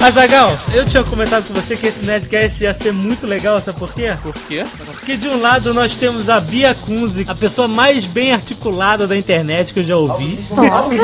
Azagal, 0.00 0.56
eu 0.72 0.86
tinha 0.86 1.02
comentado 1.02 1.46
com 1.46 1.52
você 1.52 1.76
que 1.76 1.86
esse 1.88 2.06
Nerdcast 2.06 2.62
ia 2.62 2.72
ser 2.72 2.92
muito 2.92 3.26
legal, 3.26 3.60
sabe 3.60 3.78
por 3.78 3.92
quê? 3.92 4.12
Por 4.22 4.32
quê? 4.32 4.62
Porque 4.86 5.16
de 5.16 5.28
um 5.28 5.40
lado 5.40 5.74
nós 5.74 5.94
temos 5.96 6.28
a 6.28 6.40
Bia 6.40 6.72
Kunze, 6.72 7.24
a 7.26 7.34
pessoa 7.34 7.66
mais 7.66 8.06
bem 8.06 8.32
articulada 8.32 9.08
da 9.08 9.16
internet 9.16 9.74
que 9.74 9.80
eu 9.80 9.84
já 9.84 9.96
ouvi. 9.96 10.38
Nossa. 10.50 10.94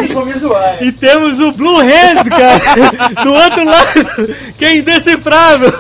E 0.81 0.93
temos 0.93 1.41
o 1.41 1.51
Blue 1.51 1.81
Hand, 1.81 2.25
cara, 2.31 3.25
do 3.25 3.33
outro 3.33 3.65
lado, 3.65 4.35
que 4.57 4.65
é 4.65 4.77
indecifrável. 4.77 5.73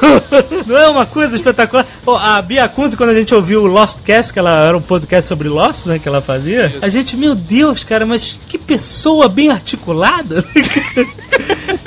Não 0.67 0.77
é 0.77 0.89
uma 0.89 1.07
coisa 1.07 1.37
espetacular? 1.37 1.87
Pô, 2.05 2.17
a 2.17 2.43
Bia 2.43 2.69
Kunze, 2.69 2.97
quando 2.97 3.11
a 3.11 3.15
gente 3.15 3.33
ouviu 3.33 3.63
o 3.63 3.67
Lost 3.67 4.01
Cast, 4.05 4.33
que 4.33 4.41
ela 4.41 4.67
era 4.67 4.77
um 4.77 4.83
podcast 4.83 5.29
sobre 5.29 5.49
Lost, 5.49 5.87
né, 5.87 6.01
que 6.01 6.09
ela 6.09 6.21
fazia, 6.21 6.75
a 6.83 6.89
gente, 6.89 7.17
meu 7.17 7.35
Deus, 7.35 7.85
cara, 7.85 8.05
mas 8.05 8.37
que 8.49 8.59
pessoa 8.59 9.29
bem 9.29 9.51
articulada. 9.51 10.45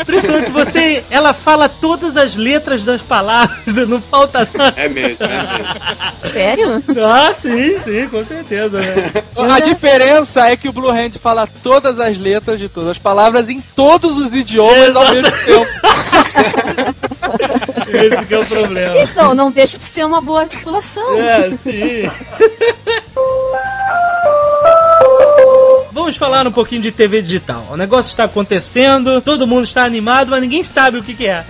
Principalmente 0.06 0.52
você, 0.52 1.04
ela 1.10 1.34
fala 1.34 1.68
todas 1.68 2.16
as 2.18 2.36
letras 2.36 2.84
das 2.84 3.02
palavras, 3.02 3.58
não 3.88 4.02
falta 4.02 4.48
nada. 4.54 4.74
É 4.80 4.88
mesmo, 4.88 5.26
é 5.26 5.30
mesmo. 5.30 6.34
Sério? 6.34 6.84
Ah, 7.06 7.34
sim, 7.34 7.78
sim, 7.80 8.08
com 8.10 8.24
certeza, 8.26 8.80
né? 8.80 9.12
A 9.36 9.60
diferença 9.60 10.48
é 10.48 10.58
que 10.58 10.70
o 10.70 10.74
Blue 10.74 10.89
Hand 10.89 11.14
fala 11.22 11.48
todas 11.64 12.00
as 12.00 12.18
letras 12.18 12.60
de 12.60 12.70
todas 12.70 12.89
as 12.89 12.98
palavras 12.98 13.50
em 13.50 13.62
todos 13.76 14.18
os 14.18 14.34
idiomas 14.34 14.95
ao 14.95 15.14
mesmo 15.14 15.32
tempo. 15.32 15.68
Esse 17.88 18.26
que 18.26 18.34
é 18.34 18.39
o 18.39 18.45
problema. 18.45 18.98
Então, 18.98 19.34
não 19.34 19.52
deixa 19.52 19.78
de 19.78 19.84
ser 19.84 20.06
uma 20.06 20.22
boa 20.22 20.41
articulação. 20.41 21.18
É, 21.20 21.52
sim. 21.52 22.10
Vamos 25.98 26.16
falar 26.16 26.45
um 26.45 26.52
pouquinho 26.52 26.84
de 26.84 26.91
TV 26.91 27.24
digital. 27.24 27.66
O 27.72 27.76
negócio 27.76 28.12
está 28.12 28.26
acontecendo, 28.26 29.20
todo 29.20 29.48
mundo 29.48 29.64
está 29.64 29.84
animado, 29.84 30.30
mas 30.30 30.39
ninguém 30.41 30.64
sabe 30.64 31.00
o 31.00 31.04
que, 31.04 31.16
que 31.16 31.26
é. 31.26 31.43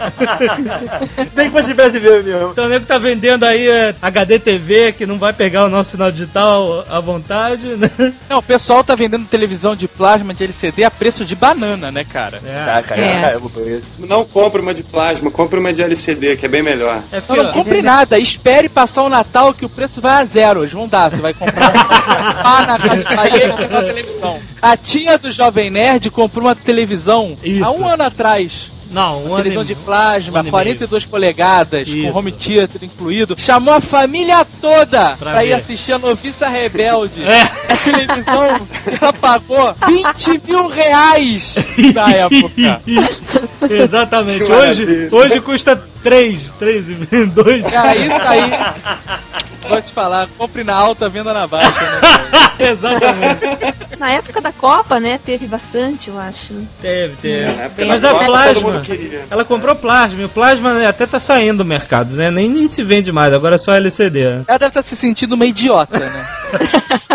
Nem 1.35 1.47
que 1.47 1.51
fosse 1.51 1.73
brasileiro 1.73 2.23
mesmo. 2.23 2.51
Então 2.51 2.63
o 2.63 2.69
nego 2.69 2.85
tá 2.85 2.97
vendendo 2.97 3.43
aí 3.43 3.67
é, 3.67 3.93
HD 4.01 4.39
TV, 4.39 4.93
que 4.93 5.05
não 5.05 5.17
vai 5.17 5.33
pegar 5.33 5.65
o 5.65 5.69
nosso 5.69 5.91
sinal 5.91 6.09
digital 6.09 6.85
à 6.89 6.97
vontade, 7.01 7.65
né? 7.75 7.91
Não, 8.29 8.37
o 8.37 8.41
pessoal 8.41 8.85
tá 8.85 8.95
vendendo 8.95 9.25
televisão 9.25 9.75
de 9.75 9.85
plasma 9.85 10.33
de 10.33 10.45
LCD 10.45 10.85
a 10.85 10.91
preço 10.91 11.25
de 11.25 11.35
banana, 11.35 11.91
né, 11.91 12.05
cara? 12.05 12.39
Tá, 12.39 12.83
cara, 12.83 13.01
É. 13.01 13.37
isso. 13.77 13.95
Não 13.99 14.23
compre 14.23 14.61
uma 14.61 14.73
de 14.73 14.81
plasma, 14.81 15.29
compre 15.29 15.59
uma 15.59 15.73
de 15.73 15.81
LCD, 15.81 16.37
que 16.37 16.45
é 16.45 16.49
bem 16.49 16.63
melhor. 16.63 17.01
É 17.11 17.17
Não, 17.17 17.21
porque, 17.21 17.41
não 17.41 17.49
ó, 17.49 17.53
compre 17.53 17.81
nada, 17.81 18.17
espere 18.17 18.69
passar 18.69 19.03
o 19.03 19.09
Natal 19.09 19.53
que 19.53 19.65
o 19.65 19.69
preço 19.69 19.99
vai 19.99 20.21
a 20.21 20.25
zero. 20.25 20.61
Eles 20.61 20.71
vão 20.71 20.87
dar, 20.87 21.11
você 21.11 21.21
vai 21.21 21.33
comprar 21.33 21.73
ah, 22.45 22.65
na 22.65 22.79
casa 22.79 22.95
do 22.95 23.15
Bahia 23.15 24.36
uma. 24.37 24.71
A 24.71 24.77
tia 24.77 25.17
do 25.17 25.31
Jovem 25.31 25.69
Nerd 25.69 26.09
comprou 26.09 26.45
uma 26.45 26.55
televisão 26.55 27.37
Isso. 27.43 27.63
há 27.63 27.71
um 27.71 27.87
ano 27.87 28.03
atrás. 28.03 28.71
não, 28.91 29.23
um 29.23 29.33
ano 29.33 29.37
televisão 29.37 29.65
de 29.65 29.75
plasma, 29.75 30.33
um 30.33 30.39
ano 30.39 30.47
e 30.47 30.51
42 30.51 31.05
polegadas, 31.05 31.87
Isso. 31.87 32.11
com 32.11 32.17
home 32.19 32.31
theater 32.31 32.83
incluído. 32.83 33.35
Chamou 33.37 33.73
a 33.73 33.81
família 33.81 34.45
toda 34.61 35.15
Pra 35.17 35.31
pra, 35.31 35.45
ir 35.45 35.53
assistir 35.53 35.91
a 35.93 35.99
Noviça 35.99 36.47
Rebelde. 36.47 37.23
É. 37.23 37.41
A 37.41 37.77
televisão 37.77 38.59
que 38.83 39.03
ela 39.03 39.13
pagou 39.13 39.75
20 39.87 40.41
mil 40.47 40.67
reais 40.69 41.55
na 41.93 42.09
época. 42.15 42.81
Exatamente. 43.69 44.37
Que 44.39 44.43
Hoje, 44.51 44.85
maravilha. 44.85 45.09
hoje 45.11 45.41
custa 45.41 45.83
3, 46.03 46.39
3 46.57 46.89
e 46.89 47.25
2. 47.25 47.67
Cara, 47.69 47.95
isso 47.95 48.15
aí. 48.27 48.51
Vou 49.67 49.81
te 49.81 49.91
falar, 49.91 50.29
compre 50.37 50.63
na 50.63 50.73
alta, 50.75 51.09
venda 51.09 51.33
na 51.33 51.45
baixa, 51.45 51.69
né? 51.81 51.99
Exatamente. 52.71 53.41
Na 53.99 54.11
época 54.11 54.39
da 54.41 54.51
Copa, 54.51 54.99
né, 54.99 55.17
teve 55.23 55.47
bastante, 55.47 56.09
eu 56.09 56.19
acho. 56.19 56.53
Teve, 56.81 57.15
teve. 57.21 57.51
Na 57.51 57.63
época 57.63 57.85
Mas 57.85 57.99
da 57.99 58.09
a 58.09 58.13
Copa, 58.13 58.25
plasma-. 58.25 58.81
Ela 59.29 59.43
comprou 59.45 59.75
plasma, 59.75 60.21
e 60.21 60.25
o 60.25 60.29
plasma 60.29 60.73
né, 60.75 60.87
até 60.87 61.05
tá 61.07 61.19
saindo 61.19 61.57
do 61.59 61.65
mercado, 61.65 62.13
né? 62.15 62.29
Nem, 62.29 62.49
nem 62.49 62.67
se 62.67 62.83
vende 62.83 63.11
mais, 63.11 63.33
agora 63.33 63.55
é 63.55 63.57
só 63.57 63.73
LCD. 63.73 64.23
né? 64.25 64.43
Ela 64.47 64.57
deve 64.59 64.69
estar 64.69 64.83
se 64.83 64.95
sentindo 64.95 65.33
uma 65.33 65.45
idiota, 65.45 65.97
né? 65.99 66.27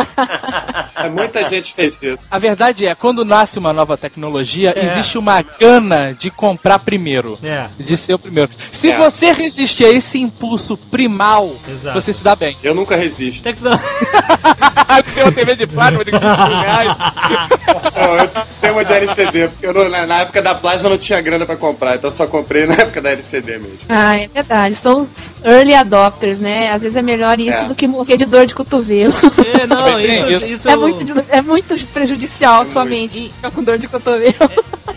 É, 0.95 1.09
Muita 1.09 1.45
gente 1.47 1.73
fez 1.73 2.01
isso. 2.03 2.29
A 2.31 2.39
verdade 2.39 2.87
é, 2.87 2.95
quando 2.95 3.25
nasce 3.25 3.59
uma 3.59 3.73
nova 3.73 3.97
tecnologia, 3.97 4.73
É. 4.77 4.85
existe 4.87 5.17
uma 5.19 5.43
gana 5.59 6.15
de 6.17 6.31
comprar 6.31 6.79
primeiro. 6.79 7.39
É. 7.43 7.67
De 7.79 7.97
ser 7.97 8.15
o 8.15 8.19
primeiro. 8.19 8.51
Se 8.71 8.91
É. 8.91 8.97
você 8.99 9.33
resistir 9.33 9.85
a 9.85 9.91
esse 9.91 10.19
impulso 10.21 10.77
primal, 10.77 11.51
Exato. 11.69 12.01
você 12.01 12.13
se 12.13 12.23
dá 12.23 12.37
bem. 12.37 12.57
Eu 12.63 12.75
nunca 12.75 12.95
resisto. 12.95 13.43
Tecno... 13.43 13.71
Tem 15.15 15.23
uma 15.25 15.33
TV 15.33 15.55
de 15.57 15.67
plasma 15.67 16.05
de 16.05 16.11
20 16.13 16.21
mil 16.23 16.29
reais. 16.73 16.97
Não, 17.95 18.17
eu 18.17 18.31
tenho 18.61 18.73
uma 18.75 18.85
de 18.85 18.93
LCD, 18.93 19.49
porque 19.49 19.67
eu 19.67 19.75
não- 19.75 19.89
na, 20.07 20.21
época 20.21 20.41
da 20.43 20.55
plasma 20.55 20.87
eu 20.87 20.91
não 20.91 20.99
tinha 20.99 21.21
grana 21.21 21.45
pra 21.47 21.57
comprar, 21.57 21.97
então 21.97 22.09
eu 22.11 22.15
só 22.17 22.27
comprei 22.27 22.67
na 22.67 22.75
época 22.75 23.01
da 23.01 23.11
LCD 23.11 23.59
mesmo. 23.59 23.79
Ah, 23.89 24.17
é 24.17 24.29
verdade. 24.29 24.75
São 24.75 25.01
os 25.01 25.35
early 25.45 25.75
adopters, 25.75 26.41
né? 26.41 26.71
Às 26.71 26.83
vezes 26.83 26.97
é 26.97 27.03
melhor 27.03 27.39
isso 27.39 27.65
É. 27.65 27.67
do 27.67 27.75
que 27.75 27.87
morrer 27.87 28.17
de 28.17 28.25
dor 28.25 28.47
de 28.47 28.55
cotovelo. 28.55 29.13
É, 29.61 29.67
não, 29.67 30.01
isso, 30.01 30.47
isso. 30.47 30.69
É 30.69 30.77
muito, 30.77 31.25
é 31.29 31.43
muito 31.43 31.87
prejudicial 31.89 32.63
à 32.63 32.67
sua 32.67 32.83
muito. 32.85 32.95
mente 32.99 33.33
ficar 33.35 33.51
com 33.51 33.63
dor 33.63 33.79
de 33.79 33.89
cotovelo. 33.89 34.35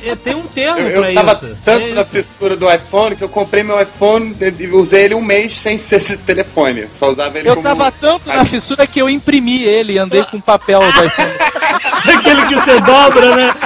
é, 0.03 0.15
tem 0.15 0.35
um 0.35 0.43
termo 0.43 0.79
Eu, 0.79 1.01
pra 1.01 1.09
eu 1.11 1.15
tava 1.15 1.33
isso. 1.33 1.57
tanto 1.65 1.85
É 1.87 1.93
na 1.93 2.01
isso. 2.01 2.11
fissura 2.11 2.55
do 2.55 2.71
iPhone 2.71 3.15
que 3.15 3.23
eu 3.23 3.29
comprei 3.29 3.63
meu 3.63 3.79
iPhone 3.81 4.35
e 4.59 4.67
usei 4.67 5.03
ele 5.05 5.15
um 5.15 5.21
mês 5.21 5.57
sem 5.57 5.77
ser 5.77 5.97
esse 5.97 6.17
telefone. 6.17 6.87
Só 6.91 7.09
usava 7.11 7.37
ele 7.37 7.49
Eu 7.49 7.55
como. 7.55 7.67
tava 7.67 7.91
tanto 7.91 8.27
na 8.27 8.45
fissura 8.45 8.87
que 8.87 9.01
eu 9.01 9.09
imprimi 9.09 9.63
ele 9.63 9.93
e 9.93 9.97
andei 9.97 10.23
com 10.23 10.39
papel 10.39 10.79
do 10.79 11.05
iPhone. 11.05 11.29
Aquele 12.17 12.45
que 12.47 12.55
você 12.55 12.79
dobra, 12.81 13.35
né? 13.35 13.53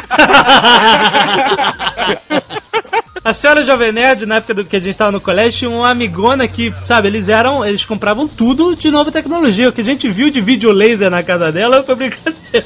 A 3.23 3.33
senhora 3.33 3.63
Jovem 3.65 3.91
Nerd, 3.91 4.25
na 4.25 4.37
época 4.37 4.53
do 4.53 4.63
que 4.65 4.77
a 4.77 4.79
gente 4.79 4.97
tava 4.97 5.11
no 5.11 5.19
colégio, 5.19 5.59
tinha 5.59 5.69
uma 5.69 5.89
amigona 5.89 6.47
que, 6.47 6.73
sabe, 6.85 7.09
eles 7.09 7.27
eram. 7.27 7.65
Eles 7.65 7.83
compravam 7.83 8.25
tudo 8.27 8.75
de 8.77 8.89
nova 8.89 9.11
tecnologia. 9.11 9.67
O 9.67 9.73
que 9.73 9.81
a 9.81 9.83
gente 9.83 10.07
viu 10.09 10.29
de 10.29 10.39
vídeo 10.39 10.71
laser 10.71 11.11
na 11.11 11.21
casa 11.21 11.51
dela 11.51 11.83
foi 11.83 11.95
brincadeira. 11.95 12.37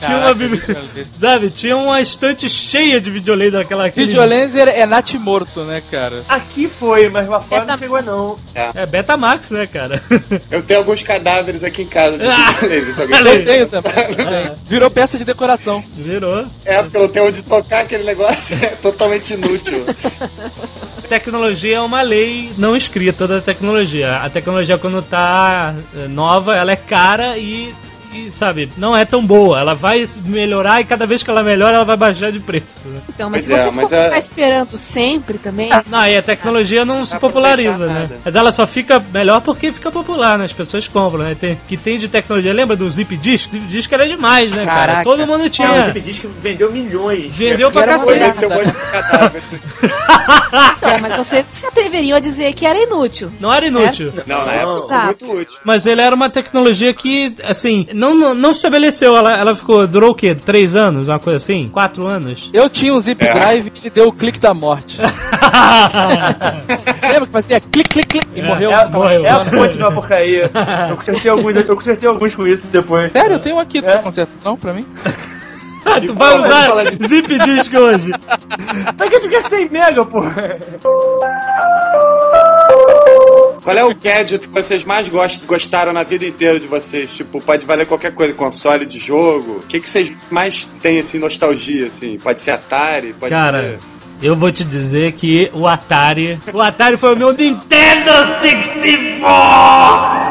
tinha 0.00 0.16
uma. 0.18 0.34
Sabe, 1.20 1.50
tinha 1.50 1.76
uma 1.76 2.00
estante 2.00 2.48
cheia 2.48 3.00
de 3.02 3.10
vídeo 3.10 3.34
laser 3.34 3.60
naquela 3.60 3.84
aquele- 3.86 4.06
Videolaser 4.06 4.66
é 4.68 4.86
nat 4.86 5.12
morto, 5.14 5.60
né, 5.60 5.82
cara? 5.90 6.22
Aqui 6.26 6.68
foi, 6.68 7.10
mas 7.10 7.28
lá 7.28 7.40
fora 7.40 7.62
É, 7.62 7.66
não 7.66 7.74
tá- 7.74 7.76
chegou 7.76 8.02
não. 8.02 8.38
É 8.74 8.86
Betamax, 8.86 9.50
né, 9.50 9.66
cara? 9.66 10.02
Eu 10.50 10.62
tenho 10.62 10.80
alguns 10.80 11.02
cadáveres 11.02 11.62
aqui 11.62 11.82
em 11.82 11.86
casa 11.86 12.16
de 12.18 12.26
Ah! 12.26 12.50
videolaser, 12.62 12.94
se 12.94 13.02
alguém. 13.02 13.18
Eu 13.20 13.44
tenho 13.44 13.66
também. 13.68 13.92
Virou 14.66 14.90
peça 14.90 15.18
de 15.18 15.24
decoração. 15.24 15.84
Virou. 15.94 16.46
É, 16.64 16.82
porque 16.82 16.96
eu 16.96 17.02
não 17.02 17.08
tenho 17.08 17.26
onde 17.26 17.42
tocar 17.42 17.80
aquele 17.80 18.04
negócio, 18.04 18.56
é 18.62 18.68
totalmente 18.68 19.34
inútil. 19.34 19.84
Tecnologia 21.08 21.76
é 21.76 21.80
uma 21.80 22.00
lei 22.02 22.52
não 22.56 22.76
escrita 22.76 23.28
da 23.28 23.40
tecnologia. 23.40 24.16
A 24.16 24.30
tecnologia, 24.30 24.78
quando 24.78 25.02
tá 25.02 25.74
eh, 25.94 26.08
nova, 26.08 26.56
ela 26.56 26.72
é 26.72 26.76
cara 26.76 27.36
e, 27.36 27.74
e, 28.12 28.30
sabe, 28.36 28.70
não 28.76 28.96
é 28.96 29.04
tão 29.04 29.24
boa. 29.24 29.58
Ela 29.60 29.74
vai 29.74 30.06
melhorar 30.26 30.80
e 30.80 30.84
cada 30.84 31.06
vez 31.06 31.22
que 31.22 31.30
ela 31.30 31.42
melhora, 31.42 31.76
ela 31.76 31.84
vai 31.84 31.96
baixar 31.96 32.30
de 32.32 32.40
preço. 32.40 32.66
né? 32.86 33.00
Então, 33.08 33.30
mas 33.30 33.46
Pois 33.46 33.60
se 33.60 33.66
é, 33.68 33.70
você 33.70 33.76
mas 33.76 33.90
for 33.90 33.96
é- 33.96 34.04
ficar 34.04 34.18
esperando 34.18 34.76
sempre 34.76 35.38
também, 35.38 35.70
Não, 35.88 36.06
e 36.06 36.16
a 36.16 36.22
tecnologia 36.22 36.84
não 36.84 37.04
se 37.06 37.12
Dá 37.12 37.18
pra 37.20 37.28
populariza, 37.28 37.86
né? 37.86 37.92
nada. 37.92 38.16
Mas 38.24 38.34
ela 38.34 38.52
só 38.52 38.66
fica 38.66 39.02
melhor 39.12 39.40
porque 39.40 39.72
fica 39.72 39.90
popular, 39.90 40.38
né? 40.38 40.44
As 40.46 40.52
pessoas 40.52 40.86
compram, 40.88 41.24
né? 41.24 41.36
Tem, 41.38 41.58
que 41.68 41.76
tem 41.76 41.98
de 41.98 42.08
tecnologia. 42.08 42.52
Lembra 42.52 42.76
do 42.76 42.88
Zip 42.90 43.16
Disk? 43.16 43.50
Zip 43.50 43.66
Disk 43.66 43.92
era 43.92 44.08
demais, 44.08 44.50
né, 44.50 44.64
cara? 44.64 44.80
Caraca. 44.92 45.04
Todo 45.04 45.26
mundo 45.26 45.42
Ah, 45.42 45.46
o 45.46 45.50
tinha. 45.50 45.86
Zip 45.86 46.00
Disk 46.00 46.24
vendeu 46.40 46.70
milhões. 46.72 47.34
Vendeu 47.34 47.70
pra 47.70 47.86
cacete. 47.86 48.32
então, 50.78 50.98
mas 51.00 51.16
você 51.16 51.44
se 51.52 51.66
atreveriam 51.66 52.16
a 52.16 52.20
dizer 52.20 52.52
que 52.54 52.66
era 52.66 52.78
inútil. 52.78 53.32
Não 53.40 53.52
era 53.52 53.66
inútil. 53.66 54.12
Não, 54.26 54.44
na 54.46 54.52
época 54.52 54.78
Exato. 54.80 55.24
muito 55.26 55.40
útil. 55.42 55.58
Mas 55.64 55.86
ele 55.86 56.00
era 56.00 56.14
uma 56.14 56.30
tecnologia 56.30 56.92
que, 56.94 57.34
assim, 57.44 57.86
não, 58.02 58.14
não, 58.16 58.34
não 58.34 58.50
estabeleceu. 58.50 59.16
Ela, 59.16 59.32
ela 59.38 59.54
ficou, 59.54 59.86
durou 59.86 60.10
o 60.10 60.14
quê? 60.14 60.34
Três 60.34 60.74
anos? 60.74 61.06
Uma 61.08 61.18
coisa 61.20 61.36
assim? 61.36 61.68
Quatro 61.68 62.04
anos? 62.06 62.50
Eu 62.52 62.68
tinha 62.68 62.92
um 62.92 63.00
zip 63.00 63.24
É. 63.24 63.32
drive 63.32 63.72
e 63.74 63.78
ele 63.78 63.90
deu 63.90 64.08
o 64.08 64.12
clique 64.12 64.40
da 64.40 64.52
morte. 64.52 64.98
Lembra 67.02 67.26
que 67.26 67.32
fazia 67.32 67.60
clique, 67.60 67.88
clique, 67.90 68.08
clique 68.08 68.28
e 68.34 68.40
É. 68.40 68.44
morreu? 68.46 68.70
É, 68.72 68.88
Morreu. 68.88 69.24
é 69.24 69.30
a 69.30 69.44
fonte 69.44 69.76
de 69.76 69.82
uma 69.82 69.92
porcaria. 69.92 70.50
Eu 70.90 70.96
consertei 70.96 71.30
alguns, 71.30 71.54
eu 71.56 71.64
consertei 71.76 72.08
alguns 72.08 72.34
com 72.34 72.46
isso 72.46 72.66
depois. 72.68 73.12
Sério, 73.12 73.36
eu 73.36 73.40
tenho 73.40 73.56
um 73.56 73.60
aqui, 73.60 73.80
tu 73.80 73.88
É. 73.88 73.98
conserta 73.98 74.32
não 74.44 74.56
pra 74.56 74.72
mim? 74.74 74.84
tu 76.06 76.14
vai 76.14 76.38
usar 76.38 76.84
de- 76.84 77.06
Zip 77.08 77.38
Disk 77.38 77.74
hoje. 77.74 78.10
Pra 78.96 79.08
que 79.10 79.20
tu 79.20 79.28
quer 79.28 79.42
100 79.42 79.68
mega, 79.68 80.04
pô? 80.04 80.20
Qual 83.62 83.76
é 83.76 83.84
o 83.84 83.94
gadget 83.94 84.48
que 84.48 84.52
vocês 84.52 84.82
mais 84.84 85.08
gost- 85.08 85.44
gostaram 85.46 85.92
na 85.92 86.02
vida 86.02 86.26
inteira 86.26 86.58
de 86.58 86.66
vocês? 86.66 87.14
Tipo, 87.14 87.40
pode 87.40 87.64
valer 87.64 87.86
qualquer 87.86 88.12
coisa, 88.12 88.34
console 88.34 88.84
de 88.84 88.98
jogo. 88.98 89.58
O 89.58 89.66
que, 89.66 89.80
que 89.80 89.88
vocês 89.88 90.12
mais 90.30 90.66
têm, 90.82 90.98
assim, 90.98 91.18
nostalgia, 91.18 91.86
assim? 91.86 92.18
Pode 92.18 92.40
ser 92.40 92.50
Atari, 92.50 93.12
pode 93.12 93.32
Cara, 93.32 93.60
ser... 93.62 93.78
eu 94.22 94.36
vou 94.36 94.52
te 94.52 94.64
dizer 94.64 95.12
que 95.12 95.50
o 95.52 95.66
Atari. 95.66 96.40
O 96.52 96.60
Atari 96.60 96.96
foi 96.96 97.14
o 97.14 97.18
meu 97.18 97.32
Nintendo 97.32 98.10
64! 98.40 100.22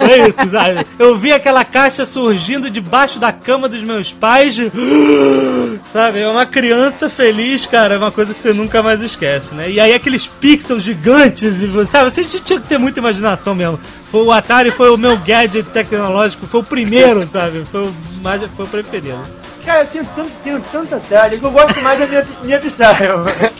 É 0.00 0.28
isso, 0.28 0.50
sabe? 0.50 0.86
Eu 0.98 1.16
vi 1.16 1.32
aquela 1.32 1.64
caixa 1.64 2.04
surgindo 2.04 2.70
debaixo 2.70 3.18
da 3.18 3.32
cama 3.32 3.68
dos 3.68 3.82
meus 3.82 4.12
pais. 4.12 4.56
Sabe? 5.92 6.20
É 6.20 6.28
uma 6.28 6.46
criança 6.46 7.10
feliz, 7.10 7.66
cara. 7.66 7.94
É 7.94 7.98
uma 7.98 8.12
coisa 8.12 8.32
que 8.32 8.40
você 8.40 8.52
nunca 8.52 8.82
mais 8.82 9.00
esquece, 9.00 9.54
né? 9.54 9.70
E 9.70 9.80
aí 9.80 9.92
aqueles 9.92 10.26
pixels 10.26 10.82
gigantes, 10.82 11.60
e 11.60 11.86
sabe? 11.86 12.10
Você 12.10 12.24
tinha 12.24 12.60
que 12.60 12.66
ter 12.66 12.78
muita 12.78 12.98
imaginação 13.00 13.54
mesmo. 13.54 13.78
Foi 14.10 14.22
o 14.22 14.32
Atari, 14.32 14.70
foi 14.70 14.90
o 14.90 14.96
meu 14.96 15.16
gadget 15.18 15.68
tecnológico, 15.70 16.46
foi 16.46 16.60
o 16.60 16.64
primeiro, 16.64 17.26
sabe? 17.26 17.64
Foi 17.70 17.82
o, 17.82 17.94
mais, 18.22 18.42
foi 18.56 18.64
o 18.64 18.68
preferido. 18.68 19.45
Cara, 19.66 19.80
eu 19.82 19.86
tenho, 19.88 20.04
tanto, 20.14 20.30
tenho 20.44 20.60
tanta 20.70 21.00
tela 21.00 21.28
que 21.30 21.42
eu 21.42 21.50
gosto 21.50 21.82
mais 21.82 21.98
da 21.98 22.06
minha, 22.06 22.24
minha 22.44 22.58
Pixar. 22.60 22.98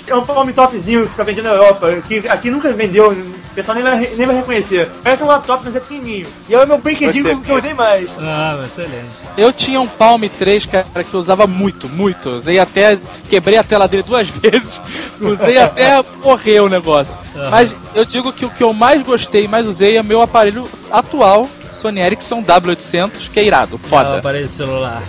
É 0.06 0.14
um 0.14 0.24
palm 0.24 0.48
topzinho 0.52 1.08
que 1.08 1.14
só 1.14 1.24
vendia 1.24 1.42
na 1.42 1.50
Europa, 1.50 1.92
que 2.06 2.28
aqui 2.28 2.48
nunca 2.48 2.72
vendeu, 2.72 3.10
o 3.10 3.54
pessoal 3.56 3.74
nem 3.74 3.82
vai, 3.82 3.98
nem 4.16 4.24
vai 4.26 4.36
reconhecer. 4.36 4.88
Parece 5.02 5.24
um 5.24 5.26
laptop, 5.26 5.64
mas 5.64 5.74
é 5.74 5.80
pequenininho. 5.80 6.28
E 6.48 6.54
é 6.54 6.62
o 6.62 6.66
meu 6.66 6.78
brinquedinho 6.78 7.40
que 7.40 7.50
eu 7.50 7.56
usei 7.56 7.74
mais. 7.74 8.08
Ah, 8.20 8.56
excelente. 8.64 9.08
Eu 9.36 9.52
tinha 9.52 9.80
um 9.80 9.88
Palm 9.88 10.22
3, 10.38 10.66
cara, 10.66 10.84
que 11.02 11.12
eu 11.12 11.18
usava 11.18 11.44
muito, 11.46 11.88
muito. 11.88 12.28
Usei 12.30 12.60
até. 12.60 12.96
Quebrei 13.28 13.58
a 13.58 13.64
tela 13.64 13.88
dele 13.88 14.04
duas 14.04 14.28
vezes. 14.30 14.78
Usei 15.20 15.58
até 15.58 16.04
morrer 16.22 16.60
o 16.60 16.68
negócio. 16.68 17.12
Mas 17.50 17.74
eu 17.96 18.04
digo 18.04 18.32
que 18.32 18.44
o 18.44 18.50
que 18.50 18.62
eu 18.62 18.72
mais 18.72 19.02
gostei 19.02 19.44
e 19.44 19.48
mais 19.48 19.66
usei 19.66 19.96
é 19.96 20.02
meu 20.04 20.22
aparelho 20.22 20.70
atual, 20.92 21.48
Sony 21.72 22.00
Ericsson 22.00 22.44
W800, 22.44 23.28
que 23.32 23.40
é 23.40 23.44
irado, 23.44 23.74
Ah, 23.82 23.84
o 23.84 23.88
foda. 23.88 24.18
aparelho 24.18 24.48
celular. 24.48 25.02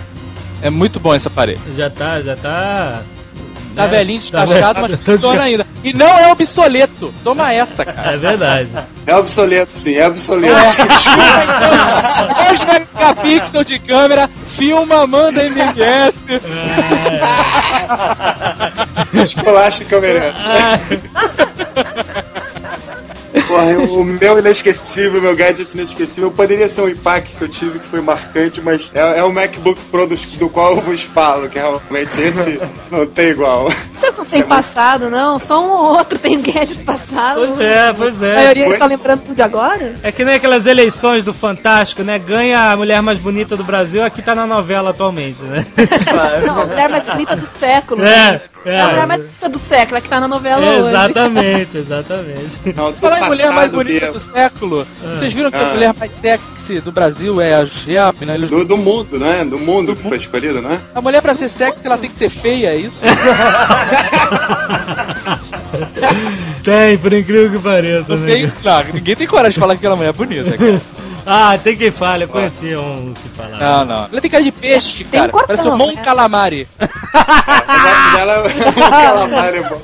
É 0.62 0.70
muito 0.70 0.98
bom 0.98 1.14
esse 1.14 1.28
aparelho. 1.28 1.60
Já 1.76 1.88
tá, 1.90 2.20
já 2.20 2.34
tá. 2.36 3.02
Tá 3.76 3.82
né? 3.82 3.88
velhinho, 3.88 4.20
Tá 4.30 4.44
descascado, 4.44 4.80
mas 4.80 4.90
velho. 5.00 5.02
funciona 5.04 5.42
ainda. 5.42 5.66
E 5.84 5.92
não 5.92 6.18
é 6.18 6.32
obsoleto. 6.32 7.14
Toma 7.22 7.52
essa, 7.52 7.84
cara. 7.84 8.12
É 8.12 8.16
verdade. 8.16 8.68
É 9.06 9.14
obsoleto, 9.14 9.76
sim, 9.76 9.94
é 9.94 10.08
obsoleto. 10.08 10.56
2 12.48 12.60
megapixels 12.66 13.66
de 13.66 13.78
câmera, 13.78 14.28
filma, 14.56 15.06
manda 15.06 15.44
MMS. 15.44 16.14
Esculacha 19.14 19.84
câmera. 19.84 20.34
Porra, 23.48 23.78
o 23.78 24.04
meu 24.04 24.38
inesquecível, 24.38 25.22
meu 25.22 25.34
gadget 25.34 25.72
inesquecível, 25.74 26.30
poderia 26.30 26.68
ser 26.68 26.82
um 26.82 26.88
impact 26.88 27.34
que 27.36 27.42
eu 27.42 27.48
tive 27.48 27.78
que 27.78 27.86
foi 27.86 28.02
marcante, 28.02 28.60
mas 28.60 28.90
é, 28.94 29.20
é 29.20 29.24
o 29.24 29.32
MacBook 29.32 29.80
Pro 29.90 30.06
do, 30.06 30.14
do 30.14 30.48
qual 30.50 30.76
eu 30.76 30.82
vos 30.82 31.02
falo, 31.02 31.48
que 31.48 31.58
realmente 31.58 32.20
esse 32.20 32.60
não 32.92 33.06
tem 33.06 33.30
igual. 33.30 33.70
Vocês 33.96 34.14
não 34.14 34.24
têm 34.24 34.42
passado, 34.42 35.08
não? 35.08 35.38
Só 35.38 35.64
um 35.64 35.70
ou 35.70 35.96
outro 35.96 36.18
tem 36.18 36.40
gadget 36.42 36.84
passado. 36.84 37.40
Pois 37.46 37.60
é, 37.60 37.92
pois 37.92 38.22
A 38.22 38.26
é. 38.26 38.34
maioria 38.34 38.78
tá 38.78 38.86
lembrando 38.86 39.24
dos 39.24 39.34
de 39.34 39.42
agora? 39.42 39.94
É 40.02 40.12
que 40.12 40.24
nem 40.24 40.34
aquelas 40.34 40.66
eleições 40.66 41.24
do 41.24 41.32
Fantástico, 41.32 42.02
né? 42.02 42.18
Ganha 42.18 42.72
a 42.72 42.76
mulher 42.76 43.00
mais 43.00 43.18
bonita 43.18 43.56
do 43.56 43.64
Brasil, 43.64 44.04
aqui 44.04 44.20
tá 44.20 44.34
na 44.34 44.46
novela 44.46 44.90
atualmente, 44.90 45.42
né? 45.42 45.64
Não, 46.46 46.62
a 46.62 46.66
mulher 46.66 46.88
mais 46.88 47.06
bonita 47.06 47.36
do 47.36 47.46
século. 47.46 48.02
É, 48.02 48.32
né? 48.32 48.40
é. 48.64 48.80
a 48.80 48.88
mulher 48.88 49.06
mais 49.06 49.22
bonita 49.22 49.48
do 49.48 49.58
século, 49.58 49.96
é 49.96 50.00
que 50.00 50.08
tá 50.08 50.20
na 50.20 50.28
novela 50.28 50.64
hoje. 50.64 50.88
exatamente, 50.88 51.78
exatamente. 51.78 52.74
Não, 52.76 52.92
mulher 53.46 53.52
mais 53.54 53.70
bonita 53.70 54.06
mesmo. 54.06 54.12
do 54.14 54.20
século. 54.20 54.86
Vocês 55.16 55.32
viram 55.32 55.50
que 55.50 55.56
a 55.56 55.68
Ah. 55.68 55.72
mulher 55.72 55.94
mais 55.98 56.10
sexy 56.20 56.80
do 56.80 56.92
Brasil 56.92 57.40
é 57.40 57.54
a 57.54 57.64
Giap, 57.64 58.24
né? 58.24 58.36
Do, 58.38 58.64
do 58.64 58.76
mundo, 58.76 59.18
né? 59.18 59.44
Do 59.44 59.58
mundo 59.58 59.94
que 59.96 60.02
foi 60.02 60.16
escolhido, 60.18 60.60
né? 60.60 60.80
A 60.94 61.00
mulher 61.00 61.22
pra 61.22 61.34
ser 61.34 61.48
sexy 61.48 61.80
ela 61.84 61.98
tem 61.98 62.10
que 62.10 62.16
ser 62.18 62.30
feia, 62.30 62.68
é 62.68 62.76
isso? 62.76 62.98
Tem, 66.62 66.98
por 66.98 67.12
incrível 67.12 67.50
que 67.50 67.58
pareça, 67.58 68.16
né? 68.16 68.26
tem, 68.32 68.52
não, 68.64 68.84
ninguém 68.94 69.16
tem 69.16 69.26
coragem 69.26 69.52
de 69.52 69.58
falar 69.60 69.74
que 69.74 69.78
aquela 69.78 69.96
mulher 69.96 70.10
é 70.10 70.12
bonita, 70.12 70.56
cara. 70.56 70.80
Ah, 71.30 71.58
tem 71.62 71.76
quem 71.76 71.90
fale, 71.90 72.24
eu 72.24 72.28
conheci 72.28 72.74
um 72.74 73.12
que 73.12 73.28
falava. 73.28 73.58
Não, 73.58 73.84
não. 73.84 74.08
Ela 74.10 74.18
tem 74.22 74.30
cara 74.30 74.42
de 74.42 74.50
peixe, 74.50 75.04
Tem 75.04 75.20
cara. 75.20 75.24
um 75.26 75.30
cortão, 75.30 75.56
Parece 75.56 75.68
um 75.68 75.76
Mon 75.76 75.92
né? 75.92 76.02
Calamari. 76.02 76.66
O 76.80 76.82
negócio 76.82 78.12
dela 78.16 78.32
é 78.32 78.40
um 78.40 78.72
calamar, 78.90 79.54
é 79.54 79.62
bom. 79.62 79.82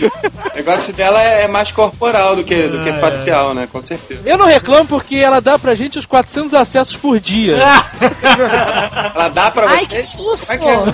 O 0.52 0.56
negócio 0.56 0.92
dela 0.94 1.22
é 1.22 1.42
é 1.44 1.48
mais 1.48 1.70
corporal 1.70 2.34
do 2.34 2.42
que, 2.42 2.68
do 2.68 2.82
que 2.82 2.88
Ah, 2.88 2.96
é. 2.96 3.00
facial, 3.00 3.52
né? 3.54 3.68
Com 3.70 3.82
certeza. 3.82 4.22
Eu 4.24 4.38
não 4.38 4.46
reclamo 4.46 4.86
porque 4.86 5.16
ela 5.16 5.40
dá 5.40 5.58
pra 5.58 5.74
gente 5.74 5.98
os 5.98 6.06
400 6.06 6.54
acessos 6.54 6.96
por 6.96 7.20
dia. 7.20 7.58
Ela 9.14 9.28
dá 9.28 9.50
pra 9.50 9.68
Ai, 9.68 9.80
você. 9.86 9.96
que 9.96 10.02
susto! 10.02 10.46
Como 10.46 10.52
é 10.52 10.58
que 10.58 10.68
é? 10.68 10.74
Ela 10.74 10.84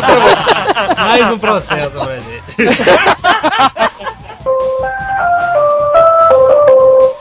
dá 0.00 0.06
pra 0.06 0.16
você. 0.20 0.94
Mais 1.02 1.30
um 1.32 1.38
processo 1.38 1.90
pra 1.98 2.14
gente. 2.16 2.42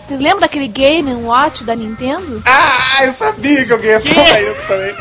Vocês 0.04 0.20
lembram 0.20 0.40
daquele 0.42 0.68
Game 0.68 1.14
Watch 1.24 1.64
da 1.64 1.76
Nintendo? 1.76 2.42
Ah, 2.46 3.06
eu 3.06 3.14
sabia 3.14 3.66
que 3.66 3.72
alguém 3.72 3.92
ia 3.92 4.02
falar 4.02 4.42
isso 4.42 4.68
também. 4.68 4.96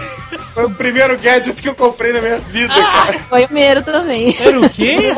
Foi 0.61 0.67
o 0.67 0.75
primeiro 0.75 1.19
gadget 1.19 1.63
que 1.63 1.69
eu 1.69 1.75
comprei 1.75 2.13
na 2.13 2.21
minha 2.21 2.39
vida, 2.39 2.75
cara. 2.75 3.19
Foi 3.29 3.45
o 3.45 3.47
primeiro 3.47 3.83
também. 3.83 4.37
Era 4.39 4.61
o 4.61 4.69
quê? 4.69 5.15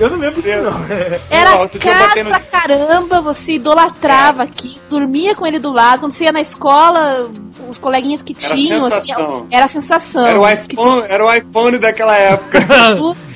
Eu 0.00 0.10
não 0.10 0.18
lembro 0.18 0.40
disso, 0.40 0.62
não. 0.62 0.86
Era 1.30 1.66
dia 1.66 1.90
eu 1.92 1.98
caro 1.98 2.24
no- 2.24 2.30
pra 2.30 2.40
caramba, 2.40 3.20
você 3.20 3.52
idolatrava 3.54 4.42
aqui, 4.42 4.80
dormia 4.88 5.34
com 5.34 5.46
ele 5.46 5.58
do 5.58 5.70
lado. 5.72 6.00
Quando 6.00 6.12
você 6.12 6.24
ia 6.24 6.32
na 6.32 6.40
escola, 6.40 7.30
os 7.68 7.78
coleguinhas 7.78 8.22
que 8.22 8.34
Era 8.42 8.54
tinham, 8.54 8.86
assim, 8.86 9.06
sensação. 9.06 9.46
era 9.50 9.64
a 9.64 9.68
sensação. 9.68 10.26
Era 10.26 10.40
o 10.40 10.48
iPhone, 10.48 11.02
era 11.08 11.24
o 11.26 11.32
iPhone 11.34 11.78
daquela 11.78 12.16
época. 12.16 12.58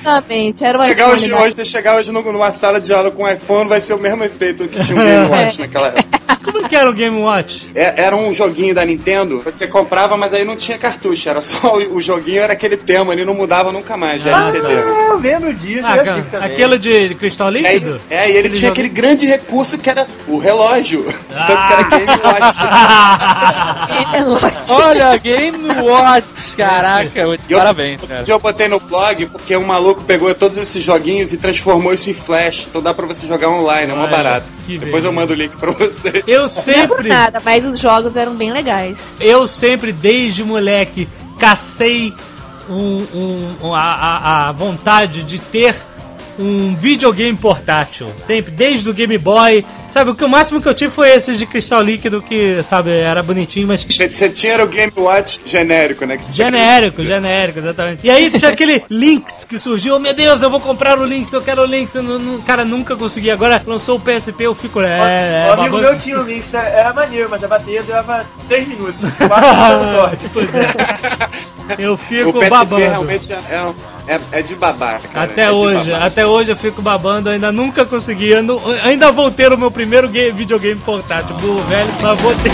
Tinham, 0.01 0.15
Justamente, 0.15 0.65
era 0.65 0.77
o 0.79 0.85
Chegar 0.85 1.07
iPhone. 1.09 1.13
hoje, 1.33 1.33
hoje, 1.33 1.55
você 1.55 1.65
chegar 1.65 1.95
hoje 1.97 2.11
num- 2.11 2.31
numa 2.31 2.51
sala 2.51 2.79
de 2.81 2.93
aula 2.93 3.11
com 3.11 3.23
um 3.23 3.27
iPhone, 3.29 3.69
vai 3.69 3.79
ser 3.79 3.93
o 3.93 3.99
mesmo 3.99 4.23
efeito 4.23 4.67
que 4.67 4.79
tinha 4.79 4.99
um 4.99 5.03
Game 5.05 5.27
Watch 5.31 5.59
naquela 5.59 5.87
época. 5.89 6.21
Como 6.41 6.67
que 6.67 6.75
era 6.75 6.89
o 6.89 6.93
Game 6.93 7.21
Watch? 7.21 7.69
É- 7.75 8.01
Era 8.01 8.15
um 8.15 8.33
joguinho 8.33 8.73
da 8.73 8.83
Nintendo, 8.83 9.41
você 9.45 9.67
comprava, 9.67 10.17
mas 10.17 10.33
aí 10.33 10.43
não 10.43 10.55
tinha 10.55 10.75
cartucho, 10.75 11.29
era 11.29 11.39
só 11.39 11.77
o, 11.77 11.97
o 11.97 12.01
joguinho, 12.01 12.41
era 12.41 12.53
aquele 12.53 12.77
tema 12.77 13.13
ali, 13.13 13.23
não 13.23 13.35
mudava 13.35 13.71
nunca 13.71 13.95
mais, 13.95 14.23
já 14.23 14.31
era 14.31 14.39
Ah, 14.39 14.51
CD. 14.51 14.67
Ah, 14.67 15.07
eu 15.11 15.19
lembro 15.19 15.53
disso, 15.53 15.87
Ah, 15.87 15.97
eu 15.97 16.01
aquele 16.01 16.79
de 16.79 17.15
cristal 17.15 17.49
líquido? 17.51 18.01
é, 18.09 18.27
e 18.27 18.29
ele 18.31 18.39
Aquele 18.39 18.49
tinha 18.55 18.61
jogo- 18.61 18.71
aquele 18.71 18.89
grande 18.89 19.25
recurso 19.27 19.77
que 19.77 19.87
era 19.87 20.07
o 20.27 20.39
relógio. 20.39 21.05
Ah. 21.35 21.45
Tanto 21.47 21.67
que 21.67 21.73
era 21.73 21.83
Game 22.05 22.21
Watch. 22.23 22.57
Olha, 24.71 25.17
Game 25.17 25.81
Watch! 25.81 26.55
Caraca, 26.57 27.09
E 27.47 27.51
eu- 27.51 27.57
parabéns, 27.57 28.01
Outro 28.01 28.07
cara. 28.15 28.23
eu 28.27 28.39
botei 28.39 28.67
no 28.67 28.79
blog 28.79 29.25
porque 29.27 29.55
um 29.55 29.63
maluco 29.65 29.90
pegou 29.95 30.33
todos 30.33 30.57
esses 30.57 30.83
joguinhos 30.83 31.33
e 31.33 31.37
transformou 31.37 31.93
isso 31.93 32.09
em 32.09 32.13
flash. 32.13 32.67
Então 32.69 32.81
dá 32.81 32.93
pra 32.93 33.05
você 33.05 33.27
jogar 33.27 33.49
online, 33.49 33.91
é 33.91 33.95
mó 33.95 34.07
barato. 34.07 34.51
Depois 34.67 35.03
eu 35.03 35.11
mando 35.11 35.33
o 35.33 35.35
link 35.35 35.55
pra 35.57 35.71
você. 35.71 36.23
Eu 36.27 36.41
Não 36.41 36.45
é 36.45 36.49
por 36.49 36.61
sempre, 36.63 37.09
nada, 37.09 37.41
mas 37.43 37.65
os 37.65 37.77
jogos 37.79 38.15
eram 38.15 38.33
bem 38.35 38.51
legais. 38.51 39.15
eu 39.19 39.47
sempre, 39.47 39.91
desde 39.91 40.43
moleque, 40.43 41.07
cacei 41.39 42.13
um, 42.69 43.05
um- 43.13 43.55
um- 43.67 43.75
a, 43.75 43.81
a- 43.81 44.49
a 44.49 44.51
vontade 44.51 45.23
de 45.23 45.39
ter 45.39 45.75
um 46.39 46.75
videogame 46.75 47.37
portátil. 47.37 48.07
Sempre, 48.25 48.51
desde 48.51 48.89
o 48.89 48.93
Game 48.93 49.17
Boy. 49.17 49.65
Sabe, 49.93 50.11
o 50.11 50.15
que 50.15 50.23
o 50.23 50.29
máximo 50.29 50.61
que 50.61 50.67
eu 50.69 50.73
tive 50.73 50.91
foi 50.91 51.09
esse 51.11 51.35
de 51.35 51.45
cristal 51.45 51.81
líquido, 51.81 52.21
que, 52.21 52.63
sabe, 52.69 52.91
era 52.91 53.21
bonitinho, 53.21 53.67
mas 53.67 53.83
Você 53.83 54.29
tinha 54.29 54.53
era 54.53 54.63
o 54.63 54.67
Game 54.67 54.91
Watch 54.95 55.41
genérico, 55.45 56.05
né? 56.05 56.17
que 56.17 56.25
você 56.25 56.33
Genérico, 56.33 57.03
genérico, 57.03 57.59
exatamente. 57.59 58.07
E 58.07 58.09
aí 58.09 58.29
tinha 58.31 58.51
aquele 58.51 58.83
Lynx 58.89 59.43
que 59.43 59.59
surgiu, 59.59 59.95
oh, 59.95 59.99
meu 59.99 60.15
Deus, 60.15 60.41
eu 60.41 60.49
vou 60.49 60.59
comprar 60.59 60.97
o 60.97 61.03
Lynx, 61.05 61.31
eu 61.33 61.41
quero 61.41 61.61
o 61.61 61.65
Lynx. 61.65 61.93
Eu 61.95 62.03
não, 62.03 62.17
não- 62.19 62.41
cara, 62.41 62.63
nunca 62.63 62.95
consegui. 62.95 63.29
Agora 63.31 63.61
lançou 63.65 63.97
o 63.97 63.99
PSP, 63.99 64.43
eu 64.45 64.55
fico. 64.55 64.81
É, 64.81 65.45
é, 65.47 65.49
o 65.49 65.53
amigo 65.53 65.75
babando. 65.77 65.81
meu 65.91 65.97
tinha 65.97 66.19
o 66.19 66.23
Lynx, 66.23 66.53
era 66.53 66.93
maneiro, 66.93 67.27
mas 67.29 67.43
a 67.43 67.47
bateria 67.47 67.83
durava 67.83 68.25
3 68.47 68.67
minutos. 68.67 68.95
Quatro 69.17 69.41
dando 69.41 69.91
sorte. 69.95 70.25
Pois 70.33 70.49
é. 70.55 70.67
Eu 71.77 71.93
O 71.93 71.97
fico 71.97 72.33
PSP 72.33 72.49
babando. 72.49 72.81
realmente 72.85 73.31
é, 73.31 73.39
é, 74.07 74.19
é 74.31 74.41
de 74.41 74.55
babar, 74.55 74.99
cara. 75.13 75.25
Até 75.31 75.43
é 75.43 75.51
hoje, 75.51 75.89
babar. 75.91 76.07
até 76.07 76.25
hoje 76.25 76.49
eu 76.51 76.55
fico 76.57 76.81
babando, 76.81 77.29
ainda 77.29 77.51
nunca 77.51 77.85
consegui. 77.85 78.35
não- 78.41 78.59
ainda 78.83 79.11
vou 79.11 79.31
ter 79.31 79.51
o 79.53 79.57
meu 79.57 79.71
primeiro 79.81 80.07
game, 80.09 80.31
videogame 80.37 80.79
portátil, 80.81 81.35
burro 81.37 81.59
velho, 81.63 81.89
mas 82.01 82.21
vou 82.21 82.35
ter. 82.35 82.51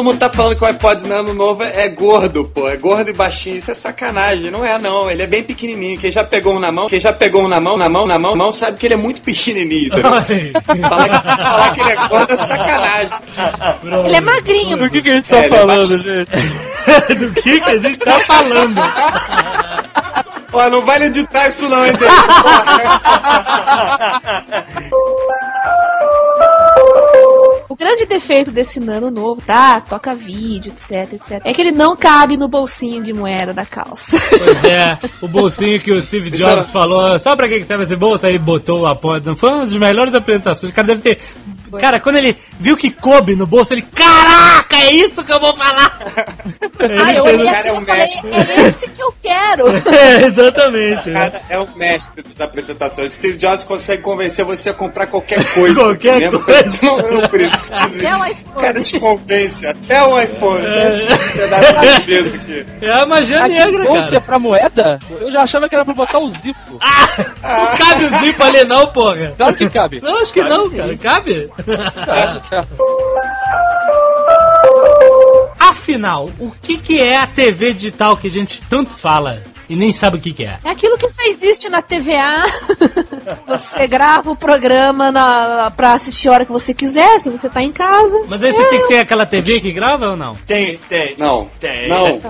Todo 0.00 0.06
mundo 0.06 0.18
tá 0.18 0.30
falando 0.30 0.56
que 0.56 0.64
o 0.64 0.66
iPod 0.66 1.06
Nano 1.06 1.34
novo 1.34 1.62
é, 1.62 1.84
é 1.84 1.88
gordo, 1.90 2.46
pô. 2.46 2.66
É 2.66 2.74
gordo 2.74 3.10
e 3.10 3.12
baixinho. 3.12 3.56
Isso 3.58 3.70
é 3.70 3.74
sacanagem. 3.74 4.50
Não 4.50 4.64
é, 4.64 4.78
não. 4.78 5.10
Ele 5.10 5.22
é 5.24 5.26
bem 5.26 5.42
pequenininho. 5.42 6.00
Quem 6.00 6.10
já 6.10 6.24
pegou 6.24 6.54
um 6.54 6.58
na 6.58 6.72
mão, 6.72 6.88
quem 6.88 6.98
já 6.98 7.12
pegou 7.12 7.42
um 7.44 7.48
na 7.48 7.60
mão, 7.60 7.76
na 7.76 7.86
mão, 7.86 8.06
na 8.06 8.18
mão, 8.18 8.30
na 8.30 8.44
mão, 8.44 8.50
sabe 8.50 8.78
que 8.78 8.86
ele 8.86 8.94
é 8.94 8.96
muito 8.96 9.20
pequenininho. 9.20 9.88
entendeu? 9.88 10.10
falar, 10.10 10.24
que, 10.24 10.52
falar 11.42 11.74
que 11.74 11.80
ele 11.82 11.90
é 11.90 12.08
gordo 12.08 12.32
é 12.32 12.36
sacanagem. 12.38 13.18
Ele 14.06 14.16
é 14.16 14.20
magrinho. 14.22 14.78
Do 14.78 14.88
que, 14.88 15.02
que 15.02 15.10
a 15.10 15.14
gente 15.16 15.28
tá 15.28 15.36
É, 15.36 15.44
é 15.44 15.48
falando, 15.50 15.88
baixinho. 15.88 16.02
gente? 16.02 17.14
Do 17.20 17.30
que, 17.42 17.60
que 17.60 17.70
a 17.70 17.78
gente 17.78 17.98
tá 17.98 18.20
falando? 18.24 18.80
Ó, 20.52 20.70
não 20.70 20.80
vale 20.82 21.04
editar 21.06 21.48
isso 21.48 21.68
não, 21.68 21.84
hein, 21.84 21.92
Deus? 21.92 22.12
O 27.80 27.82
grande 27.82 28.04
defeito 28.04 28.50
desse 28.50 28.78
Nano 28.78 29.10
novo, 29.10 29.40
tá? 29.40 29.80
Toca 29.80 30.14
vídeo, 30.14 30.70
etc, 30.70 31.14
etc. 31.14 31.40
É 31.46 31.54
que 31.54 31.62
ele 31.62 31.70
não 31.70 31.96
cabe 31.96 32.36
no 32.36 32.46
bolsinho 32.46 33.02
de 33.02 33.14
moeda 33.14 33.54
da 33.54 33.64
calça. 33.64 34.20
Pois 34.28 34.64
é, 34.64 34.98
o 35.22 35.26
bolsinho 35.26 35.80
que 35.80 35.90
o 35.90 36.02
Steve 36.02 36.30
Jobs 36.30 36.70
falou, 36.70 37.18
sabe 37.18 37.36
pra 37.36 37.48
que 37.48 37.60
que 37.60 37.66
serve 37.66 37.84
esse 37.84 37.96
bolso? 37.96 38.26
Aí 38.26 38.38
botou 38.38 38.86
a 38.86 38.94
porta. 38.94 39.34
Foi 39.34 39.48
uma 39.48 39.64
das 39.64 39.76
melhores 39.76 40.12
apresentações. 40.12 40.70
O 40.70 40.74
cara 40.74 40.88
deve 40.88 41.00
ter. 41.00 41.20
Cara, 41.78 42.00
quando 42.00 42.16
ele 42.16 42.36
viu 42.58 42.76
que 42.76 42.90
coube 42.90 43.36
no 43.36 43.46
bolso, 43.46 43.74
ele. 43.74 43.82
Caraca, 43.82 44.76
é 44.76 44.92
isso 44.92 45.22
que 45.24 45.32
eu 45.32 45.40
vou 45.40 45.56
falar! 45.56 45.98
Ah, 46.82 47.12
eu 47.12 47.24
olhei 47.24 47.44
cara 47.44 47.56
é 47.56 47.60
aquilo 47.60 47.76
um 47.76 47.82
e 47.82 47.84
falei, 47.84 48.06
mestre. 48.06 48.30
é 48.30 48.66
esse 48.66 48.88
que 48.88 49.02
eu 49.02 49.14
quero. 49.22 49.64
É, 50.00 50.26
exatamente. 50.26 51.10
O 51.10 51.12
cara 51.12 51.42
é 51.50 51.58
o 51.58 51.68
mestre 51.76 52.22
das 52.22 52.40
apresentações. 52.40 53.12
Steve 53.12 53.36
Jobs 53.36 53.64
consegue 53.64 54.02
convencer 54.02 54.46
você 54.46 54.70
a 54.70 54.72
comprar 54.72 55.06
qualquer 55.06 55.44
coisa. 55.52 55.74
Qualquer 55.74 56.18
mesmo 56.18 56.40
coisa. 56.40 56.78
Não, 56.82 57.00
eu 57.00 57.28
preciso. 57.28 57.76
Até 57.76 58.16
o 58.16 58.24
iPhone. 58.24 58.46
O 58.56 58.60
cara 58.60 58.80
te 58.82 58.98
convence. 58.98 59.66
Até 59.66 60.02
o 60.02 60.18
iPhone. 60.18 60.64
É. 60.64 60.68
Né? 60.70 61.08
Aqui. 61.96 62.66
É 62.80 62.92
a 62.92 63.06
magia 63.06 63.44
Aqui, 63.44 63.48
negra, 63.54 63.84
bolsa 63.84 64.08
é 64.08 64.10
cara. 64.12 64.20
pra 64.22 64.38
moeda? 64.38 64.98
Eu 65.20 65.30
já 65.30 65.42
achava 65.42 65.68
que 65.68 65.74
era 65.74 65.84
pra 65.84 65.94
botar 65.94 66.18
o 66.18 66.30
zipo. 66.30 66.78
Não 67.42 67.76
cabe 67.76 68.04
o 68.06 68.18
zipo 68.20 68.42
ali, 68.42 68.64
não, 68.64 68.86
porra. 68.88 69.32
Claro 69.36 69.54
que 69.54 69.68
cabe. 69.68 70.00
Não, 70.00 70.22
acho 70.22 70.32
que 70.32 70.42
não, 70.42 70.70
cara. 70.70 70.96
Cabe? 70.96 71.50
Afinal, 75.58 76.30
o 76.38 76.50
que, 76.50 76.78
que 76.78 77.00
é 77.00 77.16
a 77.16 77.26
TV 77.26 77.72
digital 77.72 78.16
que 78.16 78.28
a 78.28 78.30
gente 78.30 78.60
tanto 78.68 78.90
fala 78.90 79.42
e 79.70 79.76
nem 79.76 79.92
sabe 79.92 80.16
o 80.16 80.20
que, 80.20 80.32
que 80.32 80.44
é? 80.44 80.58
É 80.64 80.70
aquilo 80.70 80.98
que 80.98 81.08
só 81.08 81.22
existe 81.22 81.68
na 81.68 81.80
TVA. 81.80 82.44
você 83.46 83.86
grava 83.86 84.30
o 84.30 84.36
programa 84.36 85.12
na, 85.12 85.70
pra 85.70 85.92
assistir 85.92 86.28
a 86.28 86.32
hora 86.32 86.44
que 86.44 86.50
você 86.50 86.74
quiser, 86.74 87.20
se 87.20 87.30
você 87.30 87.48
tá 87.48 87.62
em 87.62 87.70
casa. 87.70 88.24
Mas 88.28 88.42
aí 88.42 88.52
você 88.52 88.64
tem 88.64 88.82
que 88.82 88.88
ter 88.88 88.98
aquela 88.98 89.24
TV 89.24 89.60
que 89.60 89.72
grava 89.72 90.10
ou 90.10 90.16
não? 90.16 90.34
Tem, 90.44 90.76
tem. 90.88 91.14
Não. 91.16 91.48
Tem. 91.60 91.88
Não. 91.88 92.20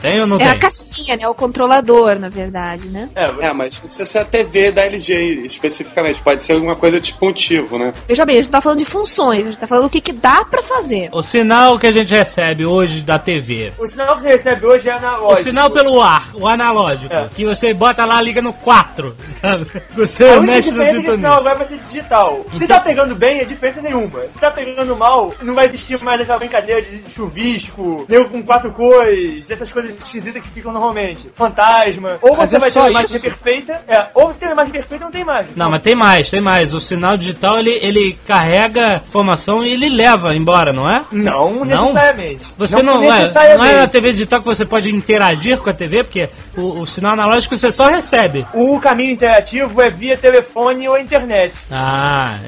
Tem 0.00 0.20
ou 0.20 0.26
não 0.26 0.38
É 0.38 0.44
a 0.44 0.50
tem? 0.52 0.58
caixinha, 0.60 1.16
né? 1.16 1.28
O 1.28 1.34
controlador, 1.34 2.18
na 2.18 2.28
verdade, 2.28 2.88
né? 2.88 3.08
É, 3.14 3.24
É, 3.46 3.52
mas 3.52 3.74
não 3.80 3.86
precisa 3.86 4.04
ser 4.04 4.18
a 4.20 4.24
TV 4.24 4.70
da 4.72 4.82
LG 4.84 5.14
especificamente. 5.44 6.20
Pode 6.22 6.42
ser 6.42 6.52
alguma 6.54 6.76
coisa 6.76 7.00
tipo 7.00 7.26
um 7.26 7.32
tivo, 7.32 7.78
né? 7.78 7.92
Veja 8.08 8.24
bem, 8.24 8.38
a 8.38 8.42
gente 8.42 8.50
tá 8.50 8.60
falando 8.60 8.78
de 8.78 8.84
funções, 8.84 9.40
a 9.46 9.50
gente 9.50 9.58
tá 9.58 9.66
falando 9.66 9.84
do 9.84 9.90
que, 9.90 10.00
que 10.00 10.12
dá 10.12 10.44
pra 10.44 10.62
fazer. 10.62 11.08
O 11.12 11.22
sinal 11.22 11.78
que 11.78 11.86
a 11.86 11.92
gente 11.92 12.14
recebe 12.14 12.64
hoje 12.64 13.00
da 13.00 13.18
TV. 13.18 13.72
o 13.78 13.86
sinal 13.86 14.16
que 14.16 14.22
você 14.22 14.28
recebe 14.28 14.66
hoje 14.66 14.88
é 14.88 14.94
O 14.94 14.98
analógico. 14.98 15.42
sinal 15.44 15.70
pelo 15.70 16.00
ar, 16.00 16.30
o 16.34 16.46
analógico, 16.46 17.12
É. 17.12 17.28
que 17.34 17.44
você 17.44 17.72
bota 17.74 18.04
lá, 18.04 18.20
liga 18.20 18.40
no 18.42 18.52
4, 18.52 19.14
sabe? 19.40 19.66
Você 19.94 20.24
A 20.24 20.38
única 20.38 20.52
mexe 20.52 20.70
no 20.70 20.82
é 20.82 20.90
que 20.92 20.96
esse 21.06 21.16
sinal 21.16 21.38
agora 21.40 21.54
vai 21.56 21.64
ser 21.66 21.78
digital. 21.78 22.44
Se 22.56 22.66
tá 22.66 22.80
pegando 22.80 23.14
bem, 23.14 23.40
é 23.40 23.44
diferença 23.44 23.80
nenhuma. 23.82 24.20
Se 24.28 24.38
tá 24.38 24.50
pegando 24.50 24.96
mal, 24.96 25.34
não 25.42 25.54
vai 25.54 25.66
existir 25.66 26.00
mais 26.02 26.20
aquela 26.20 26.38
brincadeira 26.38 26.82
de 26.82 27.02
chuvisco, 27.10 28.04
nego 28.08 28.28
com 28.30 28.42
quatro 28.42 28.70
cores, 28.72 29.50
essas 29.50 29.70
coisas 29.72 29.89
esquisitas 29.94 30.42
que 30.42 30.48
ficam 30.48 30.72
normalmente. 30.72 31.30
Fantasma. 31.34 32.18
Ou 32.22 32.36
você 32.36 32.58
vai 32.58 32.70
ter 32.70 32.78
uma 32.78 32.90
imagem 32.90 33.10
isso? 33.10 33.20
perfeita, 33.20 33.82
é, 33.88 34.06
ou 34.14 34.26
você 34.26 34.40
tem 34.40 34.48
uma 34.48 34.54
imagem 34.54 34.72
perfeita 34.72 35.02
e 35.02 35.04
não 35.04 35.12
tem 35.12 35.20
imagem. 35.22 35.52
Não, 35.56 35.70
mas 35.70 35.82
tem 35.82 35.94
mais, 35.94 36.30
tem 36.30 36.40
mais. 36.40 36.74
O 36.74 36.80
sinal 36.80 37.16
digital, 37.16 37.58
ele, 37.58 37.78
ele 37.82 38.18
carrega 38.26 39.02
informação 39.06 39.64
e 39.64 39.72
ele 39.72 39.88
leva 39.88 40.34
embora, 40.34 40.72
não 40.72 40.88
é? 40.88 41.04
Não 41.10 41.64
necessariamente. 41.64 42.46
Você 42.56 42.82
não, 42.82 43.02
é, 43.02 43.56
não 43.56 43.64
é 43.64 43.76
na 43.76 43.86
TV 43.86 44.12
digital 44.12 44.40
que 44.40 44.46
você 44.46 44.64
pode 44.64 44.94
interagir 44.94 45.58
com 45.58 45.70
a 45.70 45.74
TV, 45.74 46.04
porque 46.04 46.28
o, 46.56 46.80
o 46.80 46.86
sinal 46.86 47.12
analógico 47.12 47.56
você 47.56 47.72
só 47.72 47.88
recebe. 47.88 48.46
O 48.54 48.78
caminho 48.80 49.12
interativo 49.12 49.80
é 49.80 49.90
via 49.90 50.16
telefone 50.16 50.88
ou 50.88 50.98
internet. 50.98 51.54
Ah, 51.70 52.38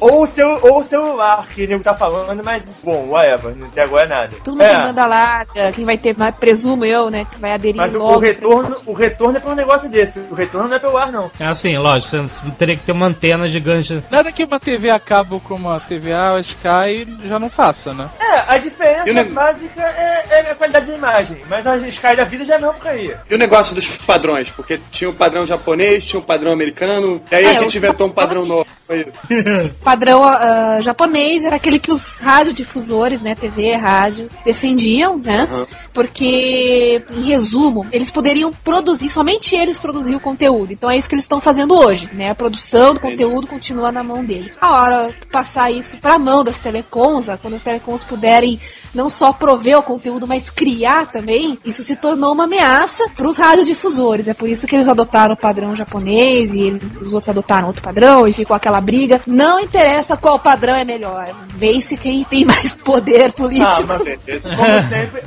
Ou 0.00 0.22
o 0.22 0.26
seu, 0.26 0.48
ou 0.62 0.78
o 0.80 0.84
celular, 0.84 1.46
que 1.48 1.64
o 1.64 1.68
nego 1.68 1.82
tá 1.82 1.94
falando, 1.94 2.42
mas, 2.44 2.80
bom, 2.84 3.08
whatever, 3.08 3.54
não 3.56 3.68
tem 3.70 3.82
agora 3.82 4.06
nada. 4.06 4.30
Tudo 4.44 4.52
mundo 4.58 4.62
É, 4.62 4.74
tem 4.74 4.82
banda 4.86 5.06
larga, 5.06 5.72
quem 5.72 5.84
vai 5.84 5.98
ter, 5.98 6.16
mais, 6.16 6.34
presumo 6.36 6.84
eu, 6.84 7.10
né? 7.10 7.24
Que 7.24 7.38
vai 7.38 7.52
aderir 7.52 7.76
mas 7.76 7.94
o, 7.94 7.98
logo. 7.98 8.14
o 8.14 8.18
retorno, 8.18 8.76
o 8.86 8.92
retorno 8.92 9.36
é 9.36 9.40
pra 9.40 9.50
um 9.50 9.54
negócio 9.54 9.88
desse. 9.88 10.20
O 10.30 10.34
retorno 10.34 10.68
não 10.68 10.76
é 10.76 10.78
pelo 10.78 10.96
ar, 10.96 11.10
não. 11.10 11.30
é 11.40 11.46
assim, 11.46 11.76
lógico, 11.76 12.10
você, 12.10 12.50
teria 12.58 12.76
que 12.76 12.82
ter 12.84 12.92
uma 12.92 13.06
antena 13.06 13.46
gigante. 13.46 14.02
Nada 14.10 14.30
que 14.32 14.44
uma 14.44 14.60
TV 14.60 14.90
a 14.90 14.98
cabo 15.00 15.40
como 15.40 15.70
a 15.70 15.80
TVA, 15.80 16.34
a 16.36 16.40
Sky 16.40 17.06
já 17.24 17.38
não 17.38 17.50
faça, 17.50 17.92
né? 17.92 18.08
É, 18.20 18.54
a 18.54 18.58
diferença 18.58 19.08
E 19.10 19.12
nego- 19.12 19.32
básica 19.34 19.80
é, 19.82 20.24
é 20.30 20.50
a 20.50 20.54
qualidade 20.54 20.86
da 20.86 20.94
imagem, 20.94 21.38
mas 21.48 21.66
a 21.66 21.76
Sky 21.76 22.14
da 22.16 22.24
vida 22.24 22.44
já 22.44 22.54
é 22.54 22.58
mesma 22.58 22.72
porcaria. 22.74 23.20
E 23.28 23.34
o 23.34 23.38
negócio 23.38 23.74
dos 23.74 23.96
padrões? 23.98 24.50
Porque 24.50 24.78
tinha 24.90 25.10
um 25.10 25.14
padrão 25.14 25.46
japonês, 25.46 26.04
tinha 26.04 26.20
um 26.20 26.22
padrão 26.22 26.52
americano, 26.52 27.20
e 27.30 27.34
aí 27.34 27.44
É, 27.44 27.50
a 27.50 27.54
gente 27.54 27.76
inventou 27.78 28.06
um 28.06 28.10
padrão 28.10 28.44
novo. 28.44 28.64
Foi 28.68 29.00
isso. 29.00 29.22
padrão 29.88 30.22
ah, 30.22 30.82
japonês 30.82 31.46
era 31.46 31.56
aquele 31.56 31.78
que 31.78 31.90
os 31.90 32.20
radiodifusores, 32.20 33.22
né, 33.22 33.34
TV, 33.34 33.74
rádio, 33.74 34.28
defendiam, 34.44 35.16
né? 35.16 35.48
Aham. 35.50 35.66
Porque, 35.94 37.02
em 37.10 37.22
resumo, 37.22 37.86
eles 37.90 38.10
poderiam 38.10 38.52
produzir, 38.52 39.08
somente 39.08 39.56
eles 39.56 39.78
produziam 39.78 40.18
o 40.18 40.20
conteúdo. 40.20 40.72
Então 40.74 40.90
é 40.90 40.96
isso 40.96 41.08
que 41.08 41.14
eles 41.14 41.24
estão 41.24 41.40
fazendo 41.40 41.74
hoje, 41.74 42.08
né? 42.12 42.30
A 42.30 42.34
produção 42.34 42.92
do 42.92 43.00
conteúdo 43.00 43.46
continua 43.46 43.90
na 43.90 44.04
mão 44.04 44.22
deles. 44.22 44.58
A 44.60 44.70
hora 44.70 45.12
que 45.12 45.26
passar 45.26 45.72
isso 45.72 45.96
pra 45.96 46.18
mão 46.18 46.44
das 46.44 46.58
telecoms, 46.58 47.30
quando 47.40 47.54
as 47.54 47.62
telecoms 47.62 48.04
puderem 48.04 48.60
não 48.94 49.08
só 49.08 49.32
prover 49.32 49.78
o 49.78 49.82
conteúdo, 49.82 50.26
mas 50.26 50.50
criar 50.50 51.06
também, 51.06 51.58
isso 51.64 51.82
se 51.82 51.96
tornou 51.96 52.32
uma 52.32 52.44
ameaça 52.44 53.08
para 53.16 53.26
os 53.26 53.38
radiodifusores. 53.38 54.28
É 54.28 54.34
por 54.34 54.48
isso 54.48 54.66
que 54.66 54.76
eles 54.76 54.86
adotaram 54.86 55.32
o 55.32 55.36
padrão 55.36 55.74
japonês 55.74 56.54
e 56.54 56.60
eles, 56.60 57.00
os 57.00 57.14
outros 57.14 57.30
adotaram 57.30 57.68
outro 57.68 57.82
padrão 57.82 58.28
e 58.28 58.32
ficou 58.34 58.54
aquela 58.54 58.80
briga. 58.80 59.20
Não 59.26 59.58
interessa 59.58 59.77
qual 60.20 60.38
padrão 60.38 60.74
é 60.74 60.84
melhor. 60.84 61.28
Vê-se 61.48 61.96
quem 61.96 62.24
tem 62.24 62.44
mais 62.44 62.74
poder 62.76 63.32
político. 63.32 63.92
Ah, 63.92 63.98
mas 64.04 64.18
Esse- 64.26 64.54
como 64.56 64.80
sempre, 64.88 65.22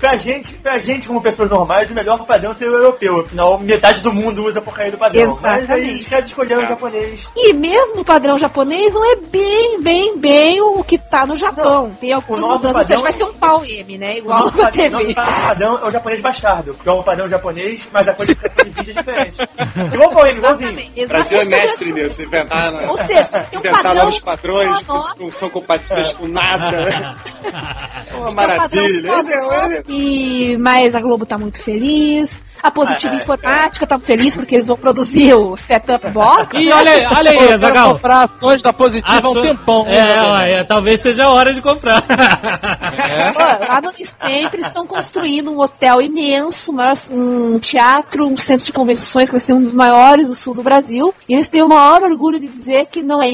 pra 0.00 0.16
gente, 0.16 0.54
pra 0.54 0.78
gente 0.78 1.06
como 1.08 1.20
pessoas 1.20 1.50
normais, 1.50 1.90
o 1.90 1.94
melhor 1.94 2.18
padrão 2.24 2.54
seria 2.54 2.72
o 2.72 2.76
europeu. 2.76 3.20
Afinal, 3.20 3.58
metade 3.58 4.00
do 4.00 4.12
mundo 4.12 4.44
usa 4.44 4.58
a 4.58 4.62
porcaria 4.62 4.90
do 4.92 4.98
padrão. 4.98 5.26
Mas 5.42 5.44
aí 5.44 5.58
Exatamente. 5.62 6.02
os 6.04 6.08
caras 6.08 6.26
escolheram 6.28 6.62
o 6.62 6.64
É. 6.64 6.68
japonês. 6.68 7.28
E 7.36 7.52
mesmo 7.52 8.00
o 8.00 8.04
padrão 8.04 8.38
japonês 8.38 8.94
não 8.94 9.04
é 9.12 9.16
bem, 9.16 9.80
bem, 9.82 10.18
bem 10.18 10.60
o 10.60 10.82
que 10.84 10.96
tá 10.98 11.26
no 11.26 11.36
Japão. 11.36 11.90
Tem 12.00 12.12
algumas 12.12 12.44
o 12.44 12.48
mudanças, 12.48 12.76
ou 12.76 12.84
seja, 12.84 13.02
vai 13.02 13.12
ser 13.12 13.24
um 13.24 13.34
pau 13.34 13.64
M, 13.64 13.98
né? 13.98 14.14
O 14.14 14.18
Igual 14.18 14.40
nosso 14.44 14.60
a 14.60 14.64
padrão, 14.64 14.72
TV. 15.00 15.14
nosso 15.14 15.40
padrão 15.42 15.78
é 15.82 15.84
o 15.86 15.90
japonês 15.90 16.20
bastardo, 16.20 16.74
porque 16.74 16.88
é 16.88 16.92
um 16.92 17.02
padrão 17.02 17.28
japonês, 17.28 17.88
mas 17.92 18.08
a 18.08 18.12
codificação 18.14 18.64
de 18.64 18.70
vídeo 18.70 18.90
é 18.96 19.02
diferente. 19.02 19.48
Igual 19.92 20.08
o 20.10 20.12
Poema, 20.12 20.38
igualzinho. 20.38 20.70
Exatamente. 20.70 21.04
O 21.04 21.08
Brasil 21.08 21.40
é 21.40 21.44
o 21.44 21.48
mestre 21.50 21.92
nisso, 21.92 22.22
inventar, 22.22 22.72
né? 22.72 22.88
Ou 22.88 22.98
seja, 22.98 23.24
tem 23.24 23.58
um 23.58 23.62
padrão 23.62 23.93
novos 23.94 24.18
padrões 24.18 24.82
que 24.82 25.22
não 25.22 25.30
são 25.32 25.48
compatíveis 25.50 26.12
com 26.12 26.26
nada. 26.26 27.14
É 28.14 28.16
uma 28.16 28.30
um 28.30 28.32
maravilha. 28.34 29.08
só 29.08 29.20
Esse 29.20 29.32
é- 29.32 29.40
nosso, 29.40 29.66
esse 29.66 29.76
é- 29.78 29.82
E, 29.88 30.56
mas 30.56 30.94
a 30.94 31.00
Globo 31.00 31.26
tá 31.26 31.36
muito 31.36 31.60
feliz. 31.60 32.44
A 32.62 32.70
Positiva 32.70 33.12
Ah, 33.14 33.16
é, 33.18 33.20
Informática 33.22 33.86
tá 33.86 33.98
feliz 33.98 34.36
porque 34.36 34.54
eles 34.54 34.68
vão 34.68 34.76
produzir 34.76 35.34
o 35.34 35.56
setup 35.56 36.08
box. 36.10 36.56
E 36.56 36.70
olha, 36.72 37.08
olha 37.14 37.30
aí, 37.32 37.58
Zagal. 37.58 37.94
comprar 37.94 38.22
ações 38.22 38.62
da 38.62 38.72
Positiva 38.72 39.20
há 39.26 39.30
um 39.30 39.42
tempão. 39.42 39.86
É, 39.88 40.60
é, 40.60 40.64
talvez 40.64 41.00
seja 41.00 41.24
a 41.24 41.30
hora 41.30 41.52
de 41.52 41.60
comprar. 41.60 42.02
Pô, 42.02 43.66
lá 43.68 43.80
no 43.82 43.88
Unicentro 43.88 44.56
eles 44.56 44.66
estão 44.66 44.86
construindo 44.86 45.50
um 45.50 45.60
hotel 45.60 46.00
imenso, 46.00 46.72
um 47.10 47.58
teatro, 47.58 48.26
um 48.26 48.36
centro 48.36 48.64
de 48.66 48.72
convenções 48.72 49.28
que 49.28 49.32
vai 49.32 49.40
ser 49.40 49.54
um 49.54 49.62
dos 49.62 49.74
maiores 49.74 50.28
do 50.28 50.34
sul 50.34 50.54
do 50.54 50.62
Brasil. 50.62 51.12
E 51.28 51.34
eles 51.34 51.48
têm 51.48 51.62
o 51.62 51.68
maior 51.68 52.02
orgulho 52.02 52.38
de 52.40 52.46
dizer 52.48 52.86
que 52.86 53.02
não 53.02 53.22
é 53.22 53.28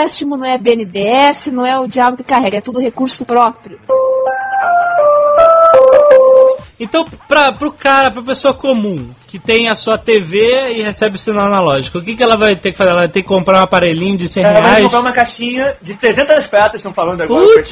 empréstimo, 0.00 0.36
não 0.36 0.46
é 0.46 0.56
BNDES, 0.56 1.48
não 1.52 1.66
é 1.66 1.78
o 1.78 1.86
diabo 1.86 2.16
que 2.16 2.24
carrega, 2.24 2.58
é 2.58 2.60
tudo 2.60 2.80
recurso 2.80 3.24
próprio. 3.26 3.78
Então, 6.80 7.04
pra, 7.28 7.52
pro 7.52 7.70
cara, 7.70 8.10
pra 8.10 8.22
pessoa 8.22 8.54
comum, 8.54 9.10
que 9.28 9.38
tem 9.38 9.68
a 9.68 9.74
sua 9.76 9.98
TV 9.98 10.72
e 10.72 10.82
recebe 10.82 11.16
o 11.16 11.18
sinal 11.18 11.46
analógico, 11.46 11.98
o 11.98 12.02
que, 12.02 12.16
que 12.16 12.22
ela 12.22 12.36
vai 12.36 12.56
ter 12.56 12.72
que 12.72 12.78
fazer? 12.78 12.90
Ela 12.90 13.00
vai 13.00 13.08
ter 13.08 13.22
que 13.22 13.28
comprar 13.28 13.58
um 13.60 13.62
aparelhinho 13.62 14.16
de 14.16 14.28
100 14.28 14.42
Ela 14.42 14.52
vai 14.54 14.62
reais? 14.62 14.84
comprar 14.84 15.00
uma 15.00 15.12
caixinha 15.12 15.74
de 15.82 15.94
300 15.94 16.46
pratas, 16.46 16.76
estão 16.80 16.92
falando 16.92 17.20
agora. 17.20 17.44
Putz, 17.44 17.68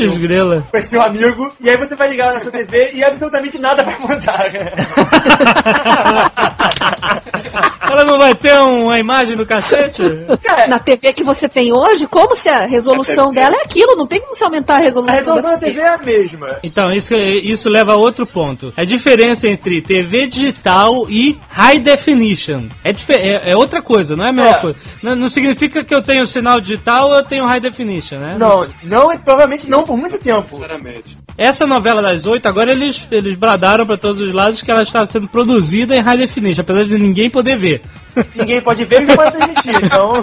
com 0.70 0.76
esse 0.76 0.88
seu 0.88 1.00
amigo, 1.02 1.48
e 1.60 1.70
aí 1.70 1.76
você 1.76 1.96
vai 1.96 2.10
ligar 2.10 2.34
na 2.34 2.40
sua 2.40 2.52
TV 2.52 2.90
e 2.94 3.02
absolutamente 3.02 3.58
nada 3.58 3.82
vai 3.82 3.96
mudar. 3.98 4.52
Ela 7.90 8.04
não 8.04 8.18
vai 8.18 8.34
ter 8.34 8.58
uma 8.58 8.98
imagem 8.98 9.36
do 9.36 9.46
cacete? 9.46 10.02
Cara, 10.42 10.66
Na 10.66 10.78
TV 10.78 11.12
que 11.12 11.24
você 11.24 11.48
tem 11.48 11.72
hoje, 11.72 12.06
como 12.06 12.36
se 12.36 12.48
a 12.48 12.66
resolução 12.66 13.30
A 13.30 13.32
dela 13.32 13.56
é 13.56 13.62
aquilo, 13.64 13.96
não 13.96 14.06
tem 14.06 14.20
como 14.20 14.34
se 14.34 14.44
aumentar 14.44 14.74
a 14.74 14.76
a 14.76 14.80
resolução, 14.80 15.18
resolução 15.18 15.50
da 15.50 15.56
da 15.56 15.66
TV 15.66 15.80
é 15.80 15.88
a 15.88 15.98
mesma. 15.98 16.56
Então, 16.62 16.92
isso, 16.92 17.14
isso 17.14 17.68
leva 17.68 17.94
a 17.94 17.96
outro 17.96 18.26
ponto. 18.26 18.72
A 18.76 18.84
diferença 18.98 19.48
entre 19.48 19.80
TV 19.80 20.26
digital 20.26 21.06
e 21.08 21.38
high 21.50 21.78
definition. 21.78 22.64
É, 22.84 22.90
é, 22.90 23.50
é 23.52 23.56
outra 23.56 23.80
coisa, 23.80 24.14
não 24.16 24.26
é 24.26 24.30
a 24.30 24.32
mesma 24.32 24.50
É. 24.50 24.54
coisa. 24.54 24.78
Não, 25.02 25.16
não 25.16 25.28
significa 25.28 25.82
que 25.82 25.94
eu 25.94 26.02
tenho 26.02 26.26
sinal 26.26 26.60
digital 26.60 27.08
ou 27.08 27.16
eu 27.16 27.22
tenho 27.22 27.46
high 27.46 27.60
definition, 27.60 28.18
né? 28.18 28.36
Não, 28.38 28.66
não, 28.82 29.12
e 29.12 29.18
provavelmente 29.18 29.70
não 29.70 29.84
por 29.84 29.96
muito 29.96 30.18
tempo. 30.18 30.48
Sinceramente. 30.48 31.16
Essa 31.36 31.66
novela 31.66 32.02
das 32.02 32.26
oito, 32.26 32.46
agora 32.48 32.72
eles, 32.72 33.06
eles 33.12 33.36
bradaram 33.38 33.86
pra 33.86 33.96
todos 33.96 34.20
os 34.20 34.34
lados 34.34 34.60
que 34.60 34.70
ela 34.70 34.82
está 34.82 35.06
sendo 35.06 35.28
produzida 35.28 35.96
em 35.96 36.00
high 36.00 36.18
definition, 36.18 36.62
apesar 36.62 36.84
de 36.84 36.98
ninguém 36.98 37.30
poder 37.30 37.56
ver. 37.56 37.80
Ninguém 38.34 38.60
pode 38.60 38.84
ver 38.84 39.02
e 39.02 39.06
não 39.06 39.16
pode 39.16 39.32
transmitir. 39.32 39.84
Então, 39.84 40.14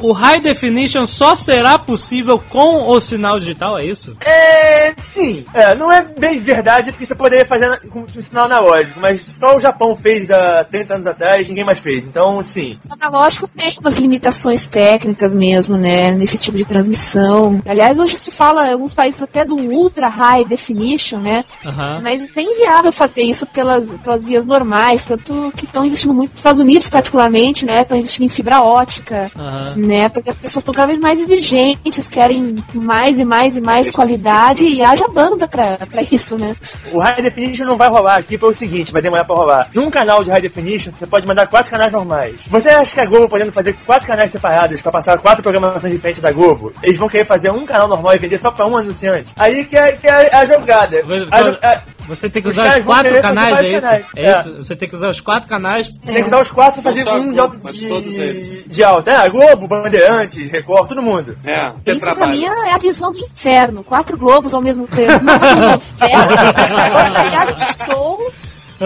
o 0.00 0.12
High 0.12 0.40
Definition 0.40 1.06
só 1.06 1.34
será 1.34 1.78
possível 1.78 2.42
com 2.48 2.88
o 2.88 3.00
sinal 3.00 3.38
digital, 3.38 3.78
é 3.78 3.84
isso? 3.84 4.16
É, 4.20 4.92
sim. 4.96 5.44
É, 5.52 5.74
não 5.74 5.90
é 5.90 6.02
bem 6.02 6.38
verdade, 6.40 6.92
porque 6.92 7.06
você 7.06 7.14
poderia 7.14 7.46
fazer 7.46 7.80
com 7.88 8.00
um 8.00 8.22
sinal 8.22 8.44
analógico, 8.46 9.00
mas 9.00 9.20
só 9.22 9.56
o 9.56 9.60
Japão 9.60 9.96
fez 9.96 10.30
há 10.30 10.64
30 10.64 10.94
anos 10.94 11.06
atrás, 11.06 11.48
ninguém 11.48 11.64
mais 11.64 11.78
fez. 11.78 12.04
Então, 12.04 12.42
sim. 12.42 12.78
O 12.88 12.92
analógico 12.92 13.48
tem 13.48 13.76
umas 13.80 13.96
limitações 13.98 14.66
técnicas 14.66 15.34
mesmo, 15.34 15.76
né? 15.76 16.10
Nesse 16.12 16.38
tipo 16.38 16.56
de 16.56 16.64
transmissão. 16.64 17.60
Aliás, 17.66 17.98
hoje 17.98 18.16
se 18.16 18.30
fala 18.30 18.68
em 18.68 18.72
alguns 18.72 18.94
países 18.94 19.22
até 19.22 19.44
do 19.44 19.56
Ultra 19.56 20.08
High 20.08 20.44
Definition, 20.44 21.18
né? 21.18 21.44
Aham. 21.64 22.00
Mas 22.02 22.28
é 22.36 22.42
inviável 22.42 22.92
fazer 22.92 23.22
isso 23.22 23.46
pelas, 23.46 23.90
pelas 23.90 24.24
vias 24.24 24.44
normais, 24.44 25.04
tanto 25.04 25.52
que 25.56 25.64
estão 25.64 25.84
investindo 25.84 26.14
muito 26.14 26.30
nos 26.30 26.40
Estados 26.40 26.60
Unidos, 26.60 26.88
particularmente, 26.88 27.23
né? 27.64 27.82
Estão 27.82 27.96
investindo 27.96 28.24
em 28.24 28.28
fibra 28.28 28.62
ótica, 28.62 29.30
Aham. 29.36 29.74
né? 29.76 30.08
Porque 30.08 30.30
as 30.30 30.38
pessoas 30.38 30.62
estão 30.62 30.74
cada 30.74 30.88
vez 30.88 30.98
mais 30.98 31.20
exigentes, 31.20 32.08
querem 32.08 32.56
mais 32.72 33.18
e 33.18 33.24
mais 33.24 33.56
e 33.56 33.60
mais 33.60 33.90
qualidade 33.90 34.64
e 34.64 34.82
haja 34.82 35.06
banda 35.08 35.46
pra, 35.46 35.76
pra 35.76 36.02
isso, 36.10 36.38
né? 36.38 36.56
O 36.92 36.98
High 36.98 37.22
Definition 37.22 37.64
não 37.64 37.76
vai 37.76 37.88
rolar 37.88 38.16
aqui 38.16 38.36
pelo 38.38 38.52
seguinte, 38.52 38.92
vai 38.92 39.02
demorar 39.02 39.24
pra 39.24 39.36
rolar. 39.36 39.68
Num 39.74 39.90
canal 39.90 40.22
de 40.24 40.30
High 40.30 40.42
Definition, 40.42 40.90
você 40.90 41.06
pode 41.06 41.26
mandar 41.26 41.46
quatro 41.46 41.70
canais 41.70 41.92
normais. 41.92 42.36
Você 42.48 42.68
acha 42.68 42.94
que 42.94 43.00
a 43.00 43.06
Globo 43.06 43.28
podendo 43.28 43.52
fazer 43.52 43.74
quatro 43.86 44.06
canais 44.06 44.30
separados 44.30 44.80
pra 44.82 44.92
passar 44.92 45.18
quatro 45.18 45.42
programações 45.42 45.92
diferentes 45.92 46.20
da 46.22 46.32
Globo, 46.32 46.72
eles 46.82 46.98
vão 46.98 47.08
querer 47.08 47.24
fazer 47.24 47.50
um 47.50 47.64
canal 47.64 47.88
normal 47.88 48.14
e 48.14 48.18
vender 48.18 48.38
só 48.38 48.50
pra 48.50 48.66
um 48.66 48.76
anunciante? 48.76 49.32
Aí 49.36 49.64
que 49.64 49.76
é, 49.76 49.92
que 49.92 50.06
é 50.06 50.34
a 50.34 50.44
jogada. 50.44 51.02
A, 51.30 51.72
a, 51.72 51.82
Você 52.06 52.28
tem 52.28 52.42
que 52.42 52.48
Os 52.48 52.54
usar 52.54 52.78
os 52.78 52.84
quatro 52.84 53.08
fazer 53.10 53.22
canais, 53.22 53.58
é 53.58 53.62
isso? 53.72 53.80
canais. 53.80 54.04
É 54.16 54.22
É. 54.26 54.40
isso? 54.40 54.56
Você 54.58 54.76
tem 54.76 54.88
que 54.88 54.96
usar 54.96 55.08
os 55.08 55.20
quatro 55.20 55.48
canais. 55.48 55.88
você 55.88 56.12
tem 56.12 56.22
que 56.22 56.28
usar 56.28 56.40
os 56.40 56.50
quatro 56.50 56.82
pra 56.82 56.92
fazer 56.92 57.08
um 57.08 57.32
de, 57.32 57.40
alto, 57.40 57.56
de, 57.72 58.62
de 58.68 58.84
alta. 58.84 59.10
É, 59.10 59.28
Globo, 59.30 59.66
Bandeirantes, 59.66 60.50
Record, 60.50 60.88
todo 60.88 61.02
mundo. 61.02 61.36
É, 61.44 61.68
Isso 61.92 62.04
pra 62.06 62.14
trabalho. 62.14 62.32
mim 62.38 62.44
é 62.44 62.74
a 62.74 62.78
visão 62.78 63.10
do 63.10 63.18
inferno. 63.18 63.82
Quatro 63.84 64.16
globos 64.18 64.52
ao 64.54 64.60
mesmo 64.62 64.86
tempo. 64.86 65.14
Uma 65.24 65.74
inferno, 65.76 66.30
outra 66.30 67.22
reality 67.30 67.84
show. 67.84 68.32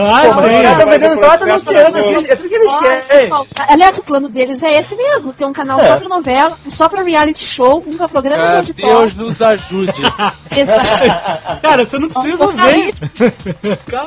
Ah, 0.04 0.22
Pô, 0.22 0.42
sim. 0.42 0.48
caras 0.62 0.70
estão 0.72 0.86
mas 0.86 1.00
vendendo 1.00 1.18
processo 1.20 1.44
anunciando, 1.44 1.98
é 1.98 2.36
tudo 2.36 2.48
que 2.48 2.54
eles 2.54 2.72
Olha, 2.72 3.00
querem. 3.02 3.30
Aliás, 3.68 3.98
o 3.98 4.02
plano 4.02 4.28
deles 4.28 4.62
é 4.62 4.78
esse 4.78 4.94
mesmo: 4.96 5.32
ter 5.32 5.44
um 5.44 5.52
canal 5.52 5.80
É. 5.80 5.88
só 5.88 5.96
pra 5.96 6.08
novela, 6.08 6.58
um 6.66 6.70
só 6.70 6.88
pra 6.88 7.02
reality 7.02 7.44
show, 7.44 7.82
um 7.86 7.96
pra 7.96 8.08
programa 8.08 8.42
de 8.42 8.48
Ah, 8.52 8.56
auditório. 8.58 8.96
Deus 9.10 9.14
nos 9.14 9.42
ajude. 9.42 9.92
Exato. 10.56 11.60
Cara, 11.62 11.84
você 11.84 11.98
não 11.98 12.08
precisa 12.08 12.46
ver. 12.48 12.94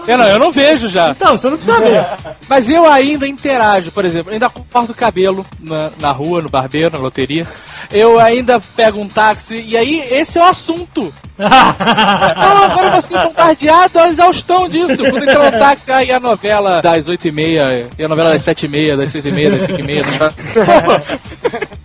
Eu 0.07 0.17
não, 0.17 0.25
eu 0.27 0.39
não 0.39 0.51
vejo 0.51 0.87
já. 0.87 1.09
Então, 1.11 1.37
você 1.37 1.49
não 1.49 1.57
precisa 1.57 1.79
ver. 1.79 2.05
Mas 2.47 2.69
eu 2.69 2.85
ainda 2.85 3.27
interajo, 3.27 3.91
por 3.91 4.05
exemplo, 4.05 4.31
ainda 4.33 4.49
corto 4.49 4.91
o 4.91 4.95
cabelo 4.95 5.45
na, 5.59 5.91
na 5.99 6.11
rua, 6.11 6.41
no 6.41 6.49
barbeiro, 6.49 6.91
na 6.91 6.99
loteria. 6.99 7.45
Eu 7.91 8.19
ainda 8.19 8.59
pego 8.75 8.99
um 8.99 9.07
táxi, 9.07 9.55
e 9.55 9.75
aí 9.75 9.99
esse 10.11 10.37
é 10.37 10.41
o 10.41 10.45
assunto. 10.45 11.13
Ah, 11.39 11.75
agora 12.71 13.01
você 13.01 13.17
bombardeado 13.17 13.99
a 13.99 14.09
exaustão 14.09 14.69
disso. 14.69 14.97
Quando 14.97 15.23
entrar 15.23 15.51
no 15.51 15.59
táxi, 15.59 15.80
aí 15.87 16.11
a 16.11 16.19
novela 16.19 16.81
das 16.81 17.05
8h30, 17.07 17.87
e 17.97 18.03
a 18.03 18.07
novela 18.07 18.31
das 18.31 18.43
7h30, 18.43 18.97
das 18.97 19.13
6h30, 19.13 19.49
das 19.51 19.67
5h30. 19.67 20.17
Das... 20.19 21.71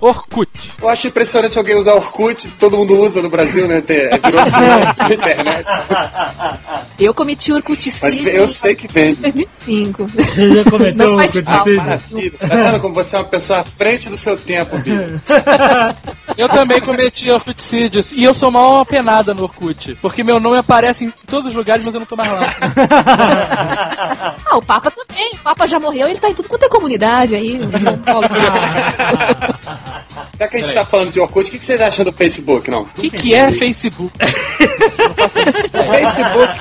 Orkut. 0.00 0.50
Eu 0.80 0.88
acho 0.88 1.08
impressionante 1.08 1.58
alguém 1.58 1.74
usar 1.74 1.94
Orkut, 1.94 2.48
todo 2.58 2.76
mundo 2.76 2.98
usa 2.98 3.22
no 3.22 3.30
Brasil, 3.30 3.66
né? 3.66 3.80
Tem, 3.80 3.96
é, 3.96 4.18
virou 4.18 4.46
sinônimo 4.46 4.94
na 4.98 5.14
internet. 5.14 5.66
Eu 6.98 7.12
cometi 7.12 7.50
Mas 7.50 7.58
urcuticídio 7.58 8.28
eu 8.30 8.48
sei 8.48 8.74
que 8.74 8.86
em 8.86 8.90
vende. 8.90 9.20
2005. 9.20 10.06
Você 10.06 10.54
já 10.54 10.64
cometeu 10.70 11.12
um 11.12 11.16
faz 11.18 11.32
cuticídio? 11.32 11.76
falta. 11.76 12.48
Tá 12.48 12.56
vendo 12.56 12.80
como 12.80 12.94
você 12.94 13.16
é 13.16 13.18
uma 13.18 13.24
pessoa 13.26 13.60
à 13.60 13.64
frente 13.64 14.08
do 14.08 14.16
seu 14.16 14.36
tempo, 14.36 14.78
Bibi? 14.78 15.20
Eu 16.36 16.48
também 16.48 16.80
cometi 16.80 17.30
Orkuticídios. 17.30 18.12
E 18.12 18.22
eu 18.22 18.34
sou 18.34 18.50
mal 18.50 18.80
apenada 18.80 19.32
no 19.32 19.44
Orkut. 19.44 19.96
Porque 20.02 20.22
meu 20.22 20.38
nome 20.38 20.58
aparece 20.58 21.04
em 21.06 21.12
todos 21.26 21.50
os 21.50 21.56
lugares, 21.56 21.82
mas 21.84 21.94
eu 21.94 22.00
não 22.00 22.06
tô 22.06 22.14
mais 22.14 22.30
lá. 22.30 22.54
Ah, 24.46 24.56
o 24.58 24.62
Papa 24.62 24.90
também. 24.90 25.30
O 25.34 25.38
Papa 25.38 25.66
já 25.66 25.80
morreu, 25.80 26.06
ele 26.06 26.18
tá 26.18 26.28
em 26.28 26.34
tudo 26.34 26.48
quanto 26.48 26.64
é 26.64 26.68
comunidade 26.68 27.34
aí. 27.34 27.58
Já 30.38 30.48
que 30.48 30.56
a 30.56 30.60
gente 30.60 30.74
tá 30.74 30.84
falando 30.84 31.10
de 31.10 31.20
Orkut, 31.20 31.48
o 31.48 31.52
que, 31.52 31.58
que 31.58 31.64
vocês 31.64 31.80
acham 31.80 32.04
do 32.04 32.12
Facebook, 32.12 32.70
não? 32.70 32.82
O 32.82 32.86
que, 32.86 33.10
que 33.10 33.34
é 33.34 33.50
Facebook? 33.52 34.12
Facebook, 35.90 36.58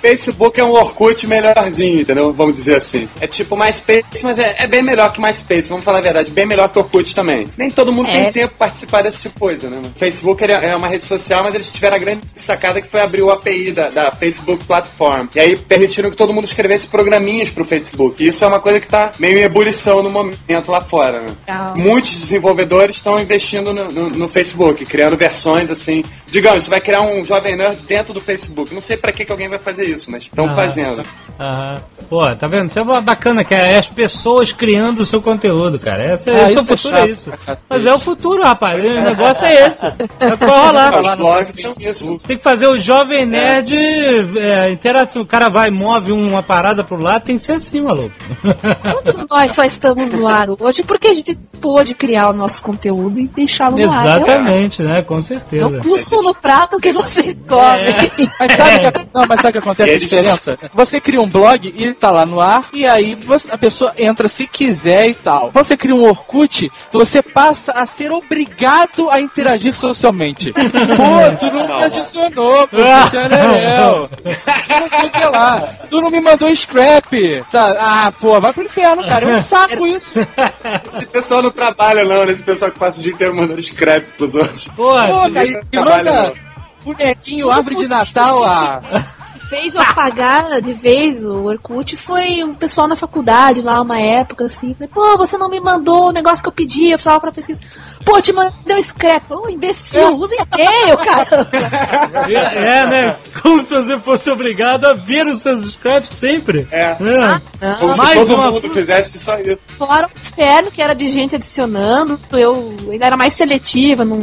Facebook 0.00 0.58
é 0.60 0.64
um 0.64 0.70
Orkut 0.72 1.26
melhorzinho, 1.26 2.00
entendeu? 2.00 2.32
Vamos 2.32 2.54
dizer 2.54 2.76
assim. 2.76 3.08
É 3.20 3.26
tipo 3.26 3.56
MySpace, 3.56 4.04
mas 4.22 4.38
é, 4.38 4.56
é 4.58 4.66
bem 4.66 4.82
melhor 4.82 5.12
que 5.12 5.20
MySpace, 5.20 5.68
vamos 5.68 5.84
falar 5.84 5.98
a 5.98 6.02
verdade. 6.02 6.30
Bem 6.30 6.46
melhor 6.46 6.68
que 6.68 6.78
Orkut 6.78 7.14
também. 7.14 7.48
Nem 7.56 7.70
todo 7.70 7.92
mundo 7.92 8.08
É. 8.08 8.12
tem 8.24 8.32
tempo 8.32 8.54
pra 8.56 8.66
participar 8.68 9.02
desse 9.02 9.22
tipo 9.22 9.34
de 9.34 9.40
coisa, 9.40 9.68
né? 9.70 9.80
Facebook 9.96 10.42
ele 10.42 10.52
é 10.52 10.74
uma 10.76 10.88
rede 10.88 11.04
social, 11.04 11.42
mas 11.42 11.54
eles 11.54 11.68
tiveram 11.70 11.96
a 11.96 11.98
grande 11.98 12.22
sacada 12.36 12.80
que 12.80 12.88
foi 12.88 13.00
abrir 13.00 13.22
o 13.22 13.30
API 13.30 13.72
da, 13.72 13.88
da 13.88 14.10
Facebook 14.12 14.64
Platform. 14.64 15.26
E 15.34 15.40
aí 15.40 15.56
permitiram 15.56 16.10
que 16.10 16.16
todo 16.16 16.32
mundo 16.32 16.44
escrevesse 16.44 16.86
programinhas 16.86 17.50
pro 17.50 17.64
Facebook. 17.64 18.22
E 18.22 18.28
isso 18.28 18.44
é 18.44 18.48
uma 18.48 18.60
coisa 18.60 18.80
que 18.80 18.86
tá 18.86 19.12
meio 19.18 19.38
em 19.38 19.42
ebulição 19.42 20.02
no 20.02 20.10
momento 20.10 20.70
lá 20.70 20.80
fora, 20.80 21.20
né? 21.20 21.34
Legal. 21.46 21.76
Muitos 21.76 22.16
desenvolvedores 22.18 22.96
estão 22.96 23.20
investindo 23.20 23.72
no, 23.72 23.84
no- 23.90 24.10
no 24.10 24.28
Facebook, 24.28 24.84
criando 24.86 25.16
versões 25.16 25.70
assim. 25.70 26.04
Digamos, 26.30 26.64
você 26.64 26.70
vai 26.70 26.80
criar 26.80 27.00
um 27.02 27.24
Jovem 27.24 27.56
Nerd 27.56 27.78
dentro 27.86 28.12
do 28.12 28.20
Facebook. 28.20 28.74
Não 28.74 28.82
sei 28.82 28.96
pra 28.96 29.12
que, 29.12 29.24
que 29.24 29.32
alguém 29.32 29.48
vai 29.48 29.57
fazer 29.58 29.84
isso, 29.84 30.10
mas 30.10 30.24
estão 30.24 30.46
Ah. 30.46 30.54
fazendo. 30.54 31.02
Aham. 31.40 31.76
Pô, 32.08 32.22
tá 32.34 32.46
vendo? 32.46 32.66
Isso 32.66 32.78
é 32.80 33.00
bacana, 33.02 33.44
que 33.44 33.54
é 33.54 33.78
as 33.78 33.88
pessoas 33.88 34.50
criando 34.50 35.00
o 35.00 35.06
seu 35.06 35.20
conteúdo, 35.22 35.78
cara. 35.78 36.14
Esse, 36.14 36.30
Ah, 36.30 36.48
esse 36.48 36.56
é 36.56 36.60
o 36.60 36.62
é 36.62 36.64
futuro, 36.64 36.78
chato 36.96 37.06
é 37.06 37.10
isso. 37.10 37.32
Mas 37.68 37.86
é 37.86 37.94
o 37.94 37.98
futuro, 37.98 38.42
rapaz. 38.42 38.90
O 38.90 38.94
negócio 38.94 39.44
é 39.46 39.66
esse. 39.68 39.86
É 40.20 40.36
pra 40.36 40.66
rolar. 40.66 41.00
Os 41.00 41.14
blogs 41.14 41.60
são 41.60 41.72
isso. 41.78 42.18
Tem 42.26 42.38
que 42.38 42.42
fazer 42.42 42.66
o 42.66 42.78
Jovem 42.78 43.26
Nerd 43.26 43.72
é, 44.38 44.72
interação. 44.72 45.22
O 45.22 45.26
cara 45.26 45.48
vai, 45.48 45.70
move 45.70 46.10
uma 46.12 46.42
parada 46.42 46.82
pro 46.82 47.00
lado, 47.00 47.24
tem 47.24 47.36
que 47.38 47.44
ser 47.44 47.52
assim, 47.52 47.82
maluco. 47.82 48.14
Todos 49.04 49.26
nós 49.28 49.52
só 49.52 49.62
estamos 49.64 50.12
no 50.12 50.26
ar 50.26 50.48
hoje 50.58 50.82
porque 50.82 51.08
a 51.08 51.14
gente 51.14 51.36
pôde 51.60 51.94
criar 51.94 52.30
o 52.30 52.32
nosso 52.32 52.62
conteúdo 52.62 53.20
e 53.20 53.26
deixá-lo 53.28 53.76
no 53.76 53.92
ar. 53.92 54.16
Exatamente, 54.22 54.82
né? 54.82 55.02
Com 55.02 55.20
certeza. 55.20 55.68
Não 55.68 55.80
cuspam 55.80 56.22
no 56.22 56.34
prato 56.34 56.78
que 56.78 56.90
vocês 56.92 57.40
comem. 57.46 57.94
Mas 58.40 58.52
sabe, 58.52 58.92
que, 58.92 59.06
não, 59.14 59.26
mas 59.26 59.40
sabe 59.40 59.47
o 59.48 59.52
que 59.52 59.58
acontece? 59.58 59.90
A 59.94 59.98
diferença? 59.98 60.58
Você 60.74 61.00
cria 61.00 61.20
um 61.20 61.28
blog 61.28 61.72
e 61.76 61.82
ele 61.82 61.94
tá 61.94 62.10
lá 62.10 62.24
no 62.26 62.40
ar, 62.40 62.64
e 62.72 62.86
aí 62.86 63.14
você- 63.14 63.50
a 63.52 63.58
pessoa 63.58 63.92
entra 63.98 64.28
se 64.28 64.46
quiser 64.46 65.08
e 65.08 65.14
tal. 65.14 65.50
Você 65.50 65.76
cria 65.76 65.94
um 65.94 66.08
Orkut, 66.08 66.70
você 66.92 67.22
passa 67.22 67.72
a 67.72 67.86
ser 67.86 68.10
obrigado 68.12 69.10
a 69.10 69.20
interagir 69.20 69.74
socialmente. 69.74 70.52
Pô, 70.58 70.58
tu 71.38 71.46
não 71.46 71.66
me 71.66 71.84
adicionou, 71.84 72.68
pô. 72.68 72.76
Não 72.76 74.08
sei 74.88 75.06
o 75.06 75.10
que 75.10 75.24
lá. 75.24 75.60
Tu 75.88 76.00
não 76.00 76.10
me 76.10 76.20
mandou 76.20 76.54
scrap. 76.54 77.08
Sabe? 77.50 77.76
Ah, 77.80 78.12
pô, 78.20 78.40
vai 78.40 78.52
pro 78.52 78.62
inferno, 78.64 79.06
cara. 79.06 79.24
É 79.30 79.36
um 79.36 79.42
saco 79.42 79.86
isso. 79.86 80.12
Esse 80.84 81.06
pessoal 81.06 81.42
não 81.42 81.50
trabalha, 81.50 82.04
não, 82.04 82.24
né? 82.24 82.32
Esse 82.32 82.42
pessoal 82.42 82.70
que 82.70 82.78
passa 82.78 82.98
o 82.98 83.02
dia 83.02 83.12
inteiro 83.12 83.34
mandando 83.34 83.60
scrap 83.62 84.04
pros 84.16 84.34
outros. 84.34 84.68
Pô, 84.68 84.88
Pô, 84.94 85.30
cara, 85.32 85.46
e 85.46 85.64
trabalha, 85.70 86.12
manda 86.12 86.32
bonequinho, 86.84 87.50
árvore 87.50 87.76
de 87.76 87.88
Natal, 87.88 88.44
ah. 88.44 88.82
Fez 89.48 89.74
eu 89.74 89.80
apagar 89.80 90.60
de 90.60 90.72
vez 90.72 91.24
o 91.24 91.44
Orkut 91.44 91.96
foi 91.96 92.42
um 92.44 92.54
pessoal 92.54 92.86
na 92.86 92.96
faculdade 92.96 93.62
lá, 93.62 93.80
uma 93.80 93.98
época 94.00 94.44
assim. 94.44 94.74
Falei, 94.74 94.88
pô, 94.92 95.16
você 95.16 95.36
não 95.38 95.48
me 95.48 95.60
mandou 95.60 96.08
o 96.08 96.12
negócio 96.12 96.42
que 96.42 96.48
eu 96.48 96.52
pedi, 96.52 96.86
eu 96.90 96.98
precisava 96.98 97.20
pra 97.20 97.32
pesquisa. 97.32 97.60
Pô, 98.04 98.20
te 98.22 98.32
mandei 98.32 98.76
um 98.76 98.82
scrap. 98.82 99.24
Ô, 99.30 99.48
imbecil, 99.48 100.14
usa 100.16 100.34
e-mail, 100.34 100.96
cara. 100.98 101.48
é, 102.28 102.78
é, 102.80 102.86
né? 102.86 103.16
Como 103.42 103.62
se 103.62 103.74
você 103.74 103.98
fosse 103.98 104.30
obrigado 104.30 104.84
a 104.86 104.94
ver 104.94 105.26
os 105.26 105.42
seus 105.42 105.72
scraps 105.72 106.16
sempre. 106.16 106.66
É. 106.70 106.96
Não, 107.00 107.76
Como 107.78 107.94
se 107.94 108.00
Mais 108.00 108.18
todo 108.20 108.34
uma- 108.34 108.50
mundo 108.50 108.70
fizesse 108.70 109.18
só 109.18 109.38
isso. 109.40 109.66
fora 109.76 110.06
o 110.06 110.10
inferno 110.20 110.70
que 110.70 110.80
era 110.80 110.94
de 110.94 111.08
gente 111.08 111.34
adicionando, 111.36 112.18
eu 112.32 112.74
ainda 112.90 113.06
era 113.06 113.16
mais 113.16 113.32
seletiva, 113.34 114.04
não. 114.04 114.18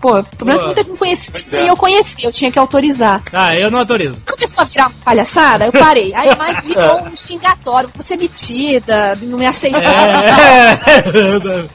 Pô, 0.00 0.18
o 0.18 0.24
problema 0.24 0.58
é 0.58 0.60
que 0.60 0.66
muita 0.66 0.82
gente 0.82 0.90
não 0.90 0.96
conhecia 0.98 1.60
é. 1.60 1.70
eu 1.70 1.76
conhecer, 1.76 2.16
eu 2.24 2.32
tinha 2.32 2.50
que 2.50 2.58
autorizar. 2.58 3.22
Ah, 3.32 3.54
eu 3.56 3.70
não 3.70 3.78
autorizo. 3.78 4.22
Começou 4.26 4.53
a 4.62 4.64
virar 4.64 4.86
uma 4.88 4.94
palhaçada, 5.04 5.66
eu 5.66 5.72
parei. 5.72 6.14
Aí 6.14 6.34
mais 6.36 6.64
virou 6.64 7.02
um 7.02 7.16
xingatório, 7.16 7.90
você 7.94 8.14
é 8.14 8.16
metida, 8.16 9.18
não 9.22 9.38
me 9.38 9.46
aceitar, 9.46 9.80
É. 9.82 10.76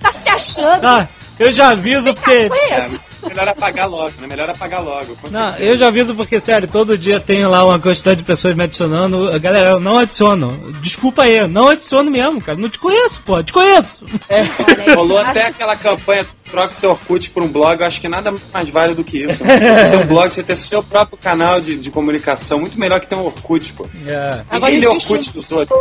tá 0.01 0.11
se 0.11 0.30
achando. 0.30 1.09
Eu 1.40 1.54
já 1.54 1.70
aviso 1.70 2.14
porque. 2.14 2.50
Conheço. 2.50 3.10
Melhor 3.28 3.50
apagar 3.50 3.90
logo, 3.90 4.14
né? 4.20 4.28
Melhor 4.28 4.50
apagar 4.50 4.82
logo. 4.82 5.18
Não, 5.30 5.50
eu 5.58 5.78
já 5.78 5.88
aviso 5.88 6.16
porque, 6.16 6.40
sério, 6.40 6.68
todo 6.68 6.98
dia 6.98 7.20
tem 7.20 7.46
lá 7.46 7.66
uma 7.66 7.80
quantidade 7.80 8.20
de 8.20 8.26
pessoas 8.26 8.56
me 8.56 8.64
adicionando. 8.64 9.38
Galera, 9.40 9.72
eu 9.72 9.80
não 9.80 9.98
adiciono. 9.98 10.72
Desculpa 10.82 11.24
aí, 11.24 11.38
eu 11.38 11.48
não 11.48 11.68
adiciono 11.68 12.10
mesmo, 12.10 12.42
cara. 12.42 12.58
Não 12.58 12.70
te 12.70 12.80
conheço, 12.80 13.22
pô, 13.26 13.44
te 13.44 13.52
conheço. 13.52 14.06
Rolou 14.96 15.18
até 15.18 15.48
aquela 15.48 15.76
campanha 15.76 16.26
troca 16.50 16.74
seu 16.74 16.92
Orkut 16.92 17.30
por 17.30 17.44
um 17.44 17.48
blog, 17.48 17.80
eu 17.80 17.88
acho 17.88 18.02
que 18.02 18.08
nada 18.08 18.34
mais 18.52 18.70
vale 18.70 18.96
do 18.96 19.04
que 19.04 19.20
isso. 19.24 19.44
Né? 19.44 19.60
Você 19.76 19.90
ter 19.90 19.98
um 19.98 20.08
blog, 20.08 20.30
você 20.30 20.44
ter 20.44 20.58
seu 20.58 20.84
próprio 20.84 21.18
canal 21.18 21.62
de, 21.62 21.78
de 21.78 21.92
comunicação, 21.92 22.60
muito 22.60 22.80
melhor 22.80 23.00
que 23.00 23.08
ter 23.08 23.16
um 23.16 23.26
Orkut, 23.26 23.74
pô. 23.74 23.88
É. 24.06 24.42
Agora 24.50 24.72
Ninguém 24.72 24.90
lê 24.90 24.96
existe 24.96 25.12
Orkut 25.12 25.34
dos 25.34 25.52
outros. 25.52 25.80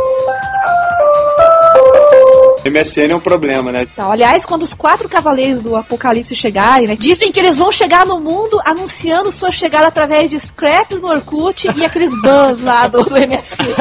MSN 2.71 3.11
é 3.11 3.15
um 3.15 3.19
problema, 3.19 3.71
né? 3.71 3.83
Então, 3.83 4.11
aliás, 4.11 4.45
quando 4.45 4.63
os 4.63 4.73
quatro 4.73 5.07
cavaleiros 5.09 5.61
do 5.61 5.75
Apocalipse 5.75 6.35
chegarem, 6.35 6.87
né, 6.87 6.95
dizem 6.95 7.31
que 7.31 7.39
eles 7.39 7.57
vão 7.57 7.71
chegar 7.71 8.05
no 8.05 8.19
mundo 8.19 8.59
anunciando 8.65 9.31
sua 9.31 9.51
chegada 9.51 9.87
através 9.87 10.29
de 10.29 10.39
scraps 10.39 11.01
no 11.01 11.07
Orkut 11.09 11.69
e 11.75 11.85
aqueles 11.85 12.11
bans 12.21 12.59
lá 12.61 12.87
do, 12.87 13.03
do 13.03 13.15
MSN. 13.15 13.73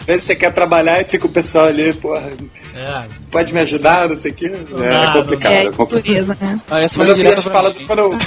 Às 0.00 0.06
vezes 0.06 0.22
você 0.24 0.34
quer 0.36 0.52
trabalhar 0.52 1.00
e 1.00 1.04
fica 1.04 1.26
o 1.26 1.30
pessoal 1.30 1.66
ali, 1.66 1.92
porra, 1.94 2.22
É. 2.74 3.02
pode 3.30 3.52
me 3.52 3.60
ajudar, 3.60 4.08
não 4.08 4.16
sei 4.16 4.30
o 4.32 4.34
quê. 4.34 4.46
É, 4.52 5.06
não 5.06 5.12
complicado, 5.12 5.52
É, 5.52 5.64
é 5.66 5.70
complicado. 5.70 5.90
natureza, 6.04 6.38
né? 6.40 6.60
Ah, 6.70 6.80
essa 6.80 6.98
Mas 6.98 7.08
eu 7.08 7.14
queria 7.14 7.34
te 7.36 7.42
falar 7.42 7.70
mim. 7.74 7.86
quando 7.86 7.98
eu... 8.12 8.18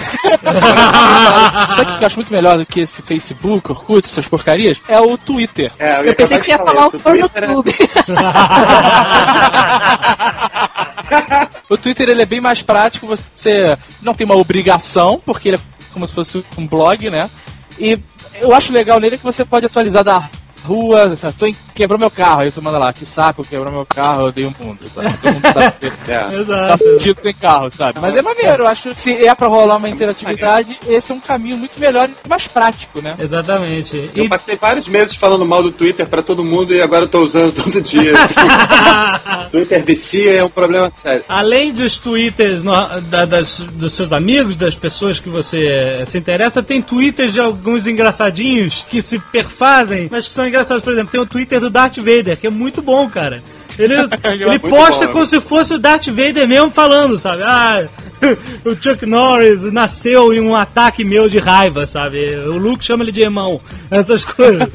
Sabe 1.76 1.92
o 1.92 1.98
que 1.98 2.04
eu 2.04 2.08
acho 2.08 2.16
muito 2.18 2.32
melhor 2.34 2.58
do 2.58 2.66
que 2.66 2.82
esse 2.82 3.02
Facebook, 3.02 3.72
Orkut, 3.72 4.08
essas 4.08 4.28
porcarias? 4.28 4.78
É 4.88 5.00
o 5.00 5.18
Twitter. 5.18 5.72
É, 5.80 6.00
Eu 6.08 6.16
pensei 6.16 6.38
acabar 6.38 6.40
que 6.40 6.46
você 6.46 6.52
ia 6.52 6.58
falar 6.58 6.88
isso. 6.88 6.98
o 6.98 7.00
porno 7.00 7.20
Twitter 7.30 7.44
é- 7.44 7.48
clube. 7.48 7.76
O 11.68 11.78
Twitter 11.78 12.10
ele 12.10 12.22
é 12.22 12.26
bem 12.26 12.40
mais 12.40 12.62
prático, 12.62 13.08
você 13.08 13.78
não 14.02 14.14
tem 14.14 14.26
uma 14.26 14.36
obrigação, 14.36 15.22
porque 15.26 15.50
ele 15.50 15.58
é 15.58 15.60
como 15.92 16.08
se 16.08 16.14
fosse 16.14 16.46
um 16.58 16.68
blog, 16.68 17.10
né? 17.10 17.30
E 17.80 17.98
eu 18.40 18.54
acho 18.54 18.72
legal 18.72 19.00
nele 19.00 19.18
que 19.18 19.24
você 19.24 19.44
pode 19.44 19.66
atualizar 19.66 20.04
da 20.04 20.30
rua, 20.66 21.16
sabe? 21.16 21.34
Tô 21.38 21.46
em... 21.46 21.56
quebrou 21.74 22.00
meu 22.00 22.10
carro, 22.10 22.42
aí 22.42 22.52
tu 22.52 22.62
manda 22.62 22.78
lá, 22.78 22.92
que 22.94 23.06
saco, 23.06 23.44
quebrou 23.44 23.72
meu 23.72 23.86
carro, 23.86 24.28
eu 24.28 24.32
dei 24.32 24.46
um 24.46 24.54
mundo, 24.60 24.80
sabe? 24.94 25.14
Todo 25.18 25.34
mundo 25.34 25.48
sabe 25.54 25.76
que 25.80 25.86
É. 26.12 26.16
tá 26.18 26.34
Exato. 26.34 26.84
fudido 26.84 27.20
sem 27.20 27.34
carro, 27.34 27.72
sabe? 27.72 28.00
Mas 28.02 28.16
é 28.16 28.22
maneiro, 28.22 28.64
eu 28.64 28.68
acho 28.68 28.90
que 28.90 28.96
se 28.96 29.26
é 29.26 29.34
pra 29.36 29.48
rolar 29.48 29.78
uma 29.78 29.90
interatividade, 29.90 30.78
esse 30.88 31.12
é 31.12 31.16
um 31.16 31.20
caminho 31.20 31.58
muito 31.58 31.80
melhor 31.80 32.10
e 32.10 32.28
mais 32.30 32.48
prático, 32.48 33.02
né? 33.02 33.16
Exatamente. 33.20 34.10
Eu 34.16 34.26
E 34.26 34.30
passei 34.30 34.56
vários 34.56 34.88
meses 34.88 35.16
falando 35.16 35.46
mal 35.46 35.62
do 35.64 35.72
Twitter 35.72 36.08
pra 36.08 36.22
todo 36.24 36.44
mundo 36.44 36.74
e 36.74 36.82
agora 36.82 37.04
eu 37.06 37.10
tô 37.10 37.20
usando 37.22 37.52
todo 37.54 37.82
dia. 37.82 38.14
Twitter 39.52 39.84
vicia 39.84 40.34
é 40.34 40.44
um 40.44 40.50
problema 40.50 40.90
sério. 40.90 41.24
Além 41.30 41.74
dos 41.74 41.98
twitters 41.98 42.64
no- 42.64 43.02
da- 43.02 43.26
das- 43.26 43.58
dos 43.60 43.94
seus 43.94 44.12
amigos, 44.12 44.56
das 44.56 44.76
pessoas 44.76 45.20
que 45.20 45.30
você 45.30 46.04
se 46.06 46.18
interessa, 46.18 46.62
tem 46.64 46.82
twitters 46.82 47.34
de 47.34 47.40
alguns 47.40 47.88
engraçadinhos 47.88 48.84
que 48.90 49.02
se 49.02 49.20
perfazem, 49.20 50.08
mas 50.12 50.28
que 50.28 50.34
são 50.34 50.44
engraçados. 50.48 50.55
Por 50.64 50.94
exemplo, 50.94 51.12
tem 51.12 51.22
o 51.22 51.26
twitter 51.26 51.60
do 51.60 51.70
Darth 51.70 51.98
Vader, 51.98 52.40
que 52.40 52.48
é 52.48 52.52
muito 52.52 52.82
bom, 52.82 53.10
cara. 53.10 53.42
Ele, 53.78 53.96
ele 54.24 54.46
muito 54.46 54.70
posta 54.70 55.08
bom, 55.08 55.14
como 55.14 55.26
se 55.26 55.42
fosse 55.42 55.74
o 55.74 55.80
Darth 55.80 56.08
Vader 56.08 56.48
mesmo 56.48 56.72
falando, 56.72 57.18
sabe? 57.18 57.44
Ah, 57.44 57.86
o 58.66 58.76
Chuck 58.82 59.06
Norris 59.06 59.64
nasceu 59.72 60.34
em 60.34 60.40
um 60.42 60.56
ataque 60.56 61.04
meu 61.04 61.28
de 61.30 61.40
raiva, 61.40 61.86
sabe? 61.86 62.36
O 62.36 62.58
Luke 62.58 62.84
chama 62.84 63.04
ele 63.04 63.12
de 63.12 63.22
irmão. 63.22 63.60
Essas 63.92 64.24
coisas. 64.26 64.68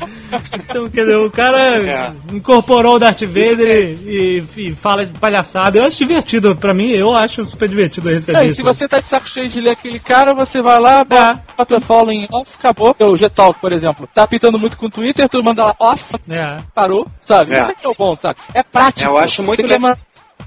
Então, 0.55 0.88
quer 0.88 1.01
dizer, 1.03 1.16
o 1.16 1.30
cara 1.30 1.78
É. 1.78 2.12
incorporou 2.32 2.95
o 2.97 2.99
Darth 2.99 3.22
Vader 3.22 3.99
e, 4.07 4.43
e 4.57 4.74
fala 4.76 5.05
de 5.05 5.18
palhaçada. 5.18 5.78
Eu 5.78 5.84
acho 5.84 5.99
divertido, 5.99 6.55
pra 6.55 6.72
mim, 6.74 6.91
eu 6.93 7.14
acho 7.14 7.45
super 7.47 7.68
divertido 7.68 8.09
receber 8.11 8.38
É, 8.38 8.45
e 8.45 8.47
isso. 8.49 8.57
se 8.57 8.62
você 8.62 8.86
tá 8.88 9.01
de 9.01 9.07
saco 9.07 9.28
cheio 9.28 9.49
de 9.49 9.61
ler 9.61 9.70
aquele 9.70 9.99
cara, 9.99 10.32
você 10.32 10.61
vai 10.62 10.78
lá, 10.78 11.05
bota 11.05 11.76
o 11.76 11.80
follow 11.80 12.12
em 12.12 12.26
off, 12.32 12.51
acabou. 12.59 12.95
O 13.01 13.16
G-Talk, 13.16 13.59
por 13.61 13.72
exemplo, 13.72 14.09
tá 14.14 14.26
pitando 14.26 14.59
muito 14.59 14.76
com 14.76 14.86
o 14.86 14.91
Twitter, 14.91 15.28
tu 15.28 15.43
manda 15.43 15.64
lá 15.66 15.74
off, 15.78 16.05
É. 16.28 16.57
parou, 16.74 17.07
sabe? 17.20 17.55
É. 17.55 17.62
Isso 17.62 17.70
aqui 17.72 17.86
é 17.86 17.88
o 17.88 17.95
bom, 17.95 18.14
sabe? 18.14 18.36
É 18.55 18.62
prático. 18.62 19.09
É, 19.09 19.12
eu 19.12 19.18
acho 19.18 19.43
muito 19.43 19.62
legal. 19.66 19.97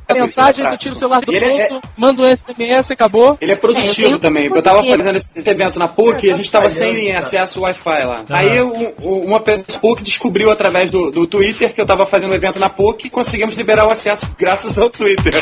Mandar 0.10 0.22
mensagem, 0.22 0.66
tu 0.66 0.78
tira 0.78 0.94
o 0.96 0.98
celular 0.98 1.22
do 1.22 1.34
ele 1.34 1.46
é- 1.46 1.70
bolso, 1.70 1.82
manda 1.98 2.22
um 2.22 2.26
SMS, 2.26 2.92
acabou. 2.92 3.38
Ele 3.40 3.52
é 3.52 3.54
É, 3.54 3.58
eu 3.58 3.62
produtivo 3.62 3.96
tenho 4.08 4.20
também. 4.20 4.52
um 4.52 4.56
Eu 4.56 4.62
tava 4.62 4.84
fazendo 4.84 5.18
esse 5.18 5.50
evento 5.50 5.80
na 5.80 5.88
PUC 5.88 6.28
e 6.28 6.32
a 6.32 6.36
gente 6.36 6.52
tava 6.52 6.70
sem 6.70 7.16
acesso 7.16 7.60
ao 7.60 7.64
Wi-Fi 7.64 8.04
lá. 8.06 8.24
Aí 8.30 8.62
um- 8.62 8.94
um- 9.02 9.20
uma 9.26 9.40
pessoa 9.40 9.80
PUC 9.80 10.04
descobriu 10.04 10.52
através 10.52 10.92
do, 10.92 11.10
do 11.12 11.26
Twitter 11.28 11.74
que 11.74 11.80
eu 11.82 11.86
tava 11.86 12.06
fazendo 12.06 12.32
um 12.32 12.36
evento 12.36 12.60
na 12.60 12.70
PUC 12.70 13.08
e 13.08 13.10
conseguimos 13.10 13.56
liberar 13.56 13.88
o 13.88 13.92
acesso 13.92 14.28
graças 14.38 14.78
ao 14.78 14.90
Twitter. 14.90 15.34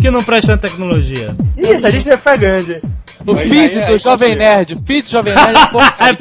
Que 0.00 0.10
não 0.10 0.20
presta 0.20 0.52
na 0.52 0.58
tecnologia. 0.58 1.26
Isso, 1.56 1.86
a 1.86 1.90
gente 1.90 2.04
vai 2.06 2.16
ficar 2.16 2.36
grande. 2.36 2.80
O 3.26 3.34
Mas 3.34 3.42
feed 3.48 3.78
aí- 3.78 3.86
do 3.86 3.92
aí 3.92 3.98
Jovem. 3.98 4.36
Nerd, 4.36 4.74
o 4.74 4.80
feed 4.82 5.02
do 5.06 5.10
Jovem 5.10 5.34
Nerd 5.34 5.56
é 5.58 5.66
porcaria. 5.66 6.16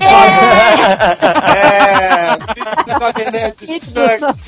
É. 1.55 2.99
Jovem 2.99 3.31
Nerd 3.31 3.55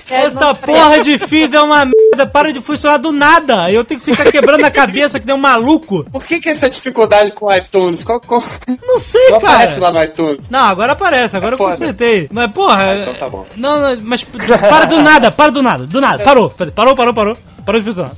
Essa 0.09 0.55
porra 0.55 1.03
de 1.03 1.17
feed 1.19 1.55
é 1.55 1.61
uma 1.61 1.85
merda, 1.85 2.25
para 2.25 2.51
de 2.51 2.59
funcionar 2.61 2.97
do 2.97 3.11
nada. 3.11 3.69
Eu 3.71 3.83
tenho 3.85 3.99
que 3.99 4.05
ficar 4.11 4.31
quebrando 4.31 4.65
a 4.65 4.71
cabeça 4.71 5.19
que 5.19 5.25
nem 5.25 5.35
um 5.35 5.39
maluco. 5.39 6.03
Por 6.11 6.23
que, 6.23 6.39
que 6.39 6.49
essa 6.49 6.69
dificuldade 6.69 7.31
com 7.31 7.45
o 7.45 7.53
iTunes? 7.53 8.03
Qual, 8.03 8.19
qual... 8.21 8.43
Não 8.81 8.99
sei, 8.99 9.29
Não 9.29 9.39
cara. 9.39 9.53
aparece 9.53 9.79
lá 9.79 9.91
no 9.91 10.03
iTunes. 10.03 10.49
Não, 10.49 10.59
agora 10.61 10.93
aparece, 10.93 11.37
agora 11.37 11.53
É 11.53 11.55
eu 11.55 11.57
consertei. 11.59 12.27
Mas, 12.31 12.51
porra. 12.51 12.83
Ah, 12.91 12.95
então 12.97 13.13
tá 13.13 13.29
bom. 13.29 13.45
Não, 13.55 13.79
não, 13.79 13.97
mas 14.01 14.23
para 14.23 14.85
do 14.85 15.01
nada, 15.01 15.31
para 15.31 15.51
do 15.51 15.61
nada, 15.61 15.85
do 15.85 16.01
nada. 16.01 16.23
Parou, 16.23 16.49
parou, 16.49 16.95
parou, 16.95 17.13
parou. 17.13 17.37
Parou 17.65 17.81
de 17.81 17.87
funcionar. 17.87 18.11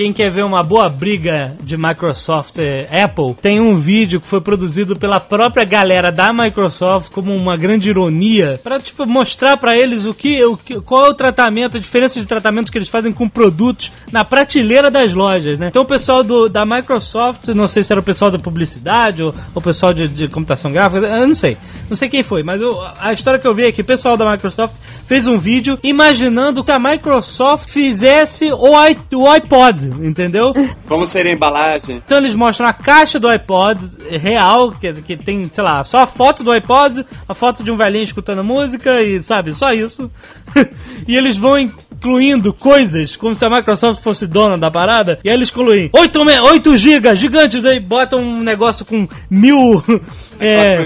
Quem 0.00 0.14
quer 0.14 0.30
ver 0.30 0.46
uma 0.46 0.62
boa 0.62 0.88
briga 0.88 1.54
de 1.62 1.76
Microsoft 1.76 2.56
e 2.56 2.86
Apple, 3.02 3.34
tem 3.34 3.60
um 3.60 3.74
vídeo 3.74 4.18
que 4.18 4.26
foi 4.26 4.40
produzido 4.40 4.96
pela 4.96 5.20
própria 5.20 5.62
galera 5.62 6.10
da 6.10 6.32
Microsoft 6.32 7.12
como 7.12 7.34
uma 7.34 7.54
grande 7.54 7.90
ironia 7.90 8.58
para 8.64 8.80
tipo 8.80 9.04
mostrar 9.04 9.58
para 9.58 9.76
eles 9.76 10.06
o 10.06 10.14
que, 10.14 10.42
o 10.42 10.56
que, 10.56 10.80
qual 10.80 11.04
é 11.04 11.10
o 11.10 11.14
tratamento, 11.14 11.76
a 11.76 11.80
diferença 11.80 12.18
de 12.18 12.24
tratamento 12.24 12.72
que 12.72 12.78
eles 12.78 12.88
fazem 12.88 13.12
com 13.12 13.28
produtos 13.28 13.92
na 14.10 14.24
prateleira 14.24 14.90
das 14.90 15.12
lojas, 15.12 15.58
né? 15.58 15.66
Então 15.68 15.82
o 15.82 15.86
pessoal 15.86 16.24
do, 16.24 16.48
da 16.48 16.64
Microsoft, 16.64 17.48
não 17.48 17.68
sei 17.68 17.82
se 17.82 17.92
era 17.92 18.00
o 18.00 18.02
pessoal 18.02 18.30
da 18.30 18.38
publicidade 18.38 19.22
ou 19.22 19.34
o 19.54 19.60
pessoal 19.60 19.92
de, 19.92 20.08
de 20.08 20.28
computação 20.28 20.72
gráfica, 20.72 21.06
eu 21.08 21.28
não 21.28 21.34
sei, 21.34 21.58
não 21.90 21.96
sei 21.96 22.08
quem 22.08 22.22
foi, 22.22 22.42
mas 22.42 22.62
eu- 22.62 22.74
a 22.98 23.12
história 23.12 23.38
que 23.38 23.46
eu 23.46 23.54
vi 23.54 23.64
é 23.64 23.72
que 23.72 23.82
o 23.82 23.84
pessoal 23.84 24.16
da 24.16 24.32
Microsoft 24.32 24.76
fez 25.06 25.26
um 25.26 25.36
vídeo 25.36 25.78
imaginando 25.82 26.64
que 26.64 26.70
a 26.72 26.78
Microsoft 26.78 27.68
fizesse 27.68 28.50
o, 28.50 28.70
o 29.18 29.28
iPod, 29.28 29.89
entendeu? 30.02 30.52
Como 30.88 31.06
seria 31.06 31.32
a 31.32 31.34
embalagem? 31.34 31.96
Então 31.96 32.18
eles 32.18 32.34
mostram 32.34 32.66
a 32.68 32.72
caixa 32.72 33.18
do 33.18 33.28
iPod 33.28 33.80
real, 34.10 34.72
que, 34.72 34.92
que 34.94 35.16
tem, 35.16 35.44
sei 35.44 35.64
lá, 35.64 35.82
só 35.84 36.00
a 36.00 36.06
foto 36.06 36.42
do 36.42 36.50
iPod, 36.52 37.04
a 37.28 37.34
foto 37.34 37.62
de 37.62 37.70
um 37.70 37.76
velhinho 37.76 38.04
escutando 38.04 38.44
música 38.44 39.02
e, 39.02 39.20
sabe, 39.22 39.54
só 39.54 39.70
isso. 39.70 40.10
e 41.06 41.16
eles 41.16 41.36
vão 41.36 41.58
incluindo 41.58 42.52
coisas, 42.52 43.16
como 43.16 43.34
se 43.34 43.44
a 43.44 43.50
Microsoft 43.50 44.02
fosse 44.02 44.26
dona 44.26 44.56
da 44.56 44.70
parada, 44.70 45.18
e 45.22 45.28
aí 45.28 45.34
eles 45.34 45.50
incluem 45.50 45.90
8, 45.92 46.24
me- 46.24 46.40
8 46.40 46.76
GB, 46.76 47.16
gigantes, 47.16 47.66
aí 47.66 47.78
botam 47.78 48.20
um 48.20 48.38
negócio 48.40 48.84
com 48.84 49.06
mil... 49.28 49.82
é, 50.40 50.78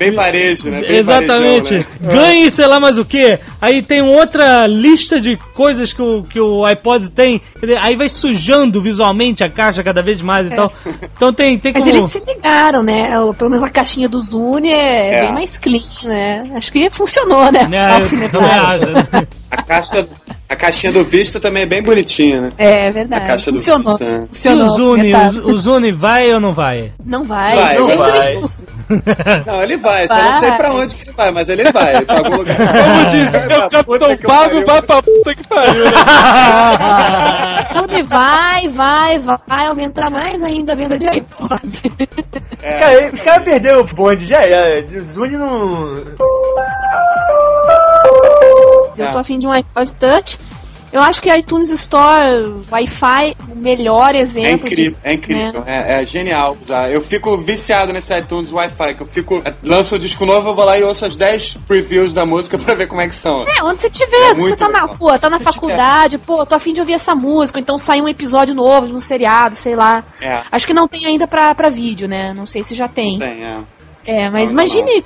Bem 0.00 0.12
varejo, 0.12 0.70
né? 0.70 0.80
Bem 0.80 0.96
Exatamente. 0.96 1.68
varejão, 1.74 1.86
né? 2.00 2.14
Ganhe 2.14 2.50
sei 2.50 2.66
lá 2.66 2.80
mais 2.80 2.96
o 2.96 3.04
que. 3.04 3.38
Aí 3.60 3.82
tem 3.82 4.00
outra 4.00 4.66
lista 4.66 5.20
de 5.20 5.36
coisas 5.54 5.92
que 5.92 6.00
o, 6.00 6.22
que 6.22 6.40
o 6.40 6.64
iPod 6.64 7.10
tem. 7.10 7.42
Aí 7.82 7.94
vai 7.96 8.08
sujando 8.08 8.80
visualmente 8.80 9.44
a 9.44 9.50
caixa 9.50 9.82
cada 9.84 10.02
vez 10.02 10.22
mais 10.22 10.46
e 10.46 10.54
tal. 10.56 10.72
Então 11.14 11.34
tem, 11.34 11.58
tem 11.58 11.72
Mas 11.74 11.82
como... 11.82 11.94
eles 11.94 12.06
se 12.06 12.24
ligaram, 12.24 12.82
né? 12.82 13.10
Pelo 13.36 13.50
menos 13.50 13.62
a 13.62 13.68
caixinha 13.68 14.08
do 14.08 14.18
Zune 14.18 14.70
é, 14.70 15.16
É. 15.16 15.20
bem 15.24 15.32
mais 15.34 15.58
clean, 15.58 15.82
né? 16.04 16.50
Acho 16.54 16.72
que 16.72 16.88
funcionou, 16.88 17.52
né? 17.52 17.68
É, 17.70 18.24
eu 18.24 18.30
também 18.30 18.50
acho. 18.50 18.86
né? 18.86 19.26
A, 19.50 19.62
caixa, 19.62 20.08
a 20.48 20.56
caixinha 20.56 20.92
do 20.92 21.04
Vista 21.04 21.38
também 21.38 21.64
é 21.64 21.66
bem 21.66 21.82
bonitinha, 21.82 22.40
né? 22.40 22.48
É 22.56 22.88
A 22.88 22.90
verdade. 22.90 23.26
caixa 23.26 23.52
do 23.52 23.58
Funcionou. 23.58 23.98
Vista. 23.98 24.04
E 24.24 24.26
Funcionou. 24.28 24.66
o 24.66 24.76
Zune, 24.76 25.02
metade. 25.12 25.38
o, 25.40 25.50
o 25.50 25.58
Zune 25.58 25.92
vai 25.92 26.32
ou 26.32 26.40
não 26.40 26.52
vai? 26.52 26.92
Não 27.04 27.22
vai, 27.22 27.54
Vai, 27.56 27.96
vai. 27.96 28.42
Não, 29.46 29.62
ele 29.62 29.76
vai, 29.76 30.08
só 30.08 30.14
não 30.14 30.32
sei 30.34 30.52
pra 30.52 30.72
onde 30.72 30.94
que 30.94 31.02
ele 31.02 31.12
vai, 31.12 31.30
mas 31.30 31.48
ele 31.48 31.70
vai. 31.70 32.04
Pra 32.04 32.18
algum 32.18 32.36
lugar. 32.36 32.56
Como 32.58 33.06
diz, 33.06 33.28
o 33.28 33.84
puta 33.84 34.16
Capitão 34.16 34.16
pariu. 34.26 34.66
vai 34.66 34.82
pra 34.82 35.02
puta 35.02 35.34
que 35.34 35.46
pariu, 35.46 35.84
né? 35.84 35.90
Zune 37.78 38.02
vai, 38.02 38.68
vai, 38.68 39.18
vai 39.18 39.66
aumentar 39.66 40.10
mais 40.10 40.42
ainda 40.42 40.72
a 40.72 40.76
venda 40.76 40.98
de 40.98 41.08
iPod. 41.08 41.82
Cara, 42.60 43.10
os 43.12 43.20
caras 43.20 43.44
perderam 43.44 43.80
o 43.80 43.84
bonde, 43.84 44.26
já 44.26 44.40
é. 44.40 44.80
O 44.80 45.00
Zune 45.00 45.36
não. 45.36 45.94
Eu 48.98 49.12
tô 49.12 49.18
afim 49.18 49.38
de 49.38 49.46
um 49.46 49.52
iPod 49.52 49.94
Touch. 49.94 50.38
Eu 50.92 51.00
acho 51.00 51.22
que 51.22 51.32
iTunes 51.32 51.70
Store, 51.70 52.64
Wi-Fi, 52.70 53.36
o 53.52 53.54
melhor 53.56 54.14
É 54.14 54.18
exemplo. 54.18 54.66
incrível, 54.66 54.92
de- 54.92 55.08
é 55.08 55.12
incrível, 55.12 55.62
é, 55.66 56.02
é 56.02 56.04
genial 56.04 56.56
usar. 56.60 56.90
Eu 56.90 57.00
fico 57.00 57.36
viciado 57.36 57.92
nesse 57.92 58.12
iTunes 58.16 58.52
Wi-Fi, 58.52 58.94
que 58.94 59.00
eu 59.02 59.06
fico. 59.06 59.42
Lança 59.62 59.94
o 59.94 59.98
disco 59.98 60.26
novo, 60.26 60.48
eu 60.48 60.54
vou 60.54 60.64
lá 60.64 60.76
e 60.78 60.82
ouço 60.82 61.04
as 61.04 61.14
10 61.14 61.56
previews 61.66 62.12
da 62.12 62.26
música 62.26 62.58
pra 62.58 62.74
ver 62.74 62.88
como 62.88 63.00
é 63.00 63.08
que 63.08 63.14
são. 63.14 63.44
É, 63.48 63.62
onde 63.62 63.82
você 63.82 63.90
tiver, 63.90 64.30
É 64.30 64.34
você 64.34 64.56
tá 64.56 64.68
na 64.68 64.80
legal. 64.82 64.96
rua, 64.96 65.18
tá 65.18 65.30
na 65.30 65.38
faculdade, 65.38 66.18
pô, 66.18 66.44
tô 66.44 66.56
afim 66.56 66.72
de 66.72 66.80
ouvir 66.80 66.94
essa 66.94 67.14
música, 67.14 67.60
então 67.60 67.78
sai 67.78 68.00
um 68.00 68.08
episódio 68.08 68.54
novo 68.54 68.88
de 68.88 68.92
um 68.94 69.00
seriado, 69.00 69.54
sei 69.54 69.76
lá. 69.76 70.02
É. 70.20 70.42
Acho 70.50 70.66
que 70.66 70.74
não 70.74 70.88
tem 70.88 71.06
ainda 71.06 71.26
pra, 71.28 71.54
pra 71.54 71.68
vídeo, 71.70 72.08
né? 72.08 72.34
Não 72.36 72.46
sei 72.46 72.62
se 72.64 72.74
já 72.74 72.88
tem. 72.88 73.18
Tem, 73.18 73.44
é. 73.44 73.58
É, 74.06 74.30
mas 74.30 74.50
Não, 74.50 74.56
não, 74.56 74.64
imagine 74.64 75.04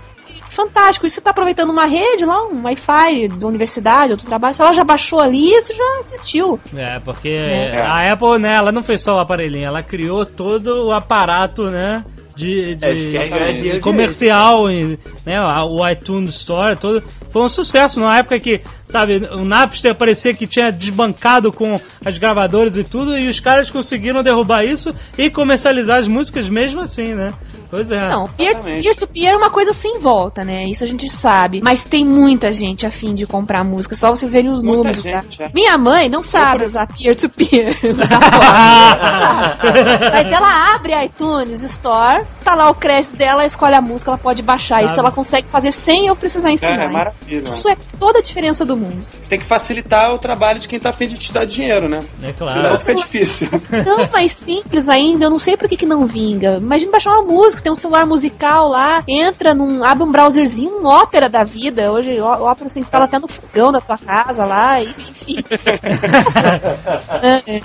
fantástico. 0.54 1.06
E 1.06 1.10
você 1.10 1.20
tá 1.20 1.30
aproveitando 1.30 1.70
uma 1.70 1.84
rede 1.86 2.24
lá, 2.24 2.46
um 2.46 2.62
Wi-Fi 2.64 3.28
da 3.28 3.46
universidade, 3.46 4.12
ou 4.12 4.16
do 4.16 4.24
trabalho, 4.24 4.54
se 4.54 4.62
ela 4.62 4.72
já 4.72 4.84
baixou 4.84 5.20
ali, 5.20 5.50
você 5.60 5.74
já 5.74 5.84
assistiu. 6.00 6.58
É, 6.76 6.98
porque 7.00 7.28
É. 7.28 7.80
a 7.80 8.12
Apple, 8.12 8.38
né, 8.38 8.52
ela 8.56 8.72
não 8.72 8.82
fez 8.82 9.02
só 9.02 9.16
o 9.16 9.20
aparelhinho, 9.20 9.66
ela 9.66 9.82
criou 9.82 10.24
todo 10.24 10.86
o 10.86 10.92
aparato, 10.92 11.64
né? 11.70 12.04
De, 12.36 12.74
de- 12.74 12.84
É, 12.84 12.94
de 13.52 13.52
dinheiro 13.60 13.80
comercial, 13.80 14.68
e, 14.68 14.98
né? 15.24 15.36
O 15.68 15.88
iTunes 15.88 16.34
Store, 16.34 16.74
todo. 16.76 17.00
Foi 17.30 17.42
um 17.42 17.48
sucesso 17.48 18.00
numa 18.00 18.18
época 18.18 18.40
que, 18.40 18.60
sabe, 18.88 19.28
o 19.36 19.44
Napster 19.44 19.94
parecia 19.94 20.34
que 20.34 20.46
tinha 20.46 20.70
desbancado 20.70 21.52
com 21.52 21.74
as 22.04 22.16
gravadoras 22.18 22.76
e 22.76 22.84
tudo, 22.84 23.16
e 23.18 23.28
os 23.28 23.40
caras 23.40 23.70
conseguiram 23.70 24.22
derrubar 24.22 24.62
isso 24.64 24.94
e 25.18 25.30
comercializar 25.30 25.98
as 25.98 26.08
músicas 26.08 26.48
mesmo 26.48 26.80
assim, 26.80 27.14
né? 27.14 27.32
Pois 27.70 27.90
é. 27.90 28.08
Não, 28.08 28.28
peer- 28.28 28.56
peer-to-peer 28.62 29.32
é 29.32 29.36
uma 29.36 29.50
coisa 29.50 29.72
sem 29.72 29.98
volta, 29.98 30.44
né? 30.44 30.62
Isso 30.64 30.84
a 30.84 30.86
gente 30.86 31.08
sabe. 31.10 31.60
Mas 31.60 31.84
tem 31.84 32.04
muita 32.04 32.52
gente 32.52 32.86
a 32.86 32.90
fim 32.90 33.14
de 33.14 33.26
comprar 33.26 33.64
música, 33.64 33.96
só 33.96 34.10
vocês 34.10 34.30
verem 34.30 34.48
os 34.48 34.62
Muita 34.62 34.76
números, 34.76 35.02
gente, 35.02 35.38
tá? 35.38 35.44
é. 35.46 35.50
Minha 35.52 35.76
mãe 35.76 36.08
não 36.08 36.22
sabe 36.22 36.64
usar 36.64 36.86
peer-to-peer. 36.86 37.76
Mas 40.12 40.30
ela 40.32 40.74
abre 40.74 40.92
a 40.92 41.04
iTunes 41.04 41.62
Store, 41.64 42.24
tá 42.44 42.54
lá 42.54 42.70
o 42.70 42.74
crédito 42.74 43.16
dela, 43.16 43.44
escolhe 43.44 43.74
a 43.74 43.80
música, 43.80 44.10
ela 44.10 44.18
pode 44.18 44.42
baixar. 44.42 44.84
Isso 44.84 44.98
ela 45.00 45.10
consegue 45.10 45.48
fazer 45.48 45.72
sem 45.72 46.06
eu 46.06 46.14
precisar 46.16 46.50
É, 46.50 46.52
ensinar. 46.52 46.84
é 46.84 46.88
maravilha. 46.88 47.48
Isso 47.48 47.68
é 47.68 47.76
toda 47.98 48.18
a 48.20 48.22
diferença 48.22 48.64
do 48.64 48.76
mundo. 48.76 48.83
Você 48.90 49.28
tem 49.28 49.38
que 49.38 49.44
facilitar 49.44 50.14
o 50.14 50.18
trabalho 50.18 50.58
de 50.58 50.68
quem 50.68 50.78
tá 50.78 50.90
afim 50.90 51.08
de 51.08 51.16
te 51.16 51.32
dar 51.32 51.44
dinheiro, 51.44 51.88
né? 51.88 52.04
É 52.22 52.32
Senão 52.32 52.54
claro. 52.54 52.76
fica 52.78 52.94
difícil. 52.94 53.48
Não, 53.84 54.08
mais 54.10 54.32
simples 54.32 54.88
ainda, 54.88 55.26
eu 55.26 55.30
não 55.30 55.38
sei 55.38 55.56
por 55.56 55.68
que, 55.68 55.76
que 55.76 55.86
não 55.86 56.06
vinga. 56.06 56.58
Imagina 56.58 56.92
baixar 56.92 57.12
uma 57.12 57.22
música, 57.22 57.62
tem 57.62 57.72
um 57.72 57.76
celular 57.76 58.06
musical 58.06 58.68
lá, 58.68 59.02
entra 59.08 59.54
num. 59.54 59.82
abre 59.82 60.04
um 60.04 60.12
browserzinho, 60.12 60.80
um 60.82 60.86
ópera 60.86 61.28
da 61.28 61.44
vida. 61.44 61.90
Hoje 61.90 62.20
ópera 62.20 62.68
você 62.68 62.80
instala 62.80 63.04
até 63.04 63.18
no 63.18 63.28
fogão 63.28 63.72
da 63.72 63.80
tua 63.80 63.98
casa 63.98 64.44
lá, 64.44 64.80
e, 64.82 64.88
enfim. 64.88 65.36
Nossa. 66.24 66.60
É, 67.22 67.56
é. 67.56 67.62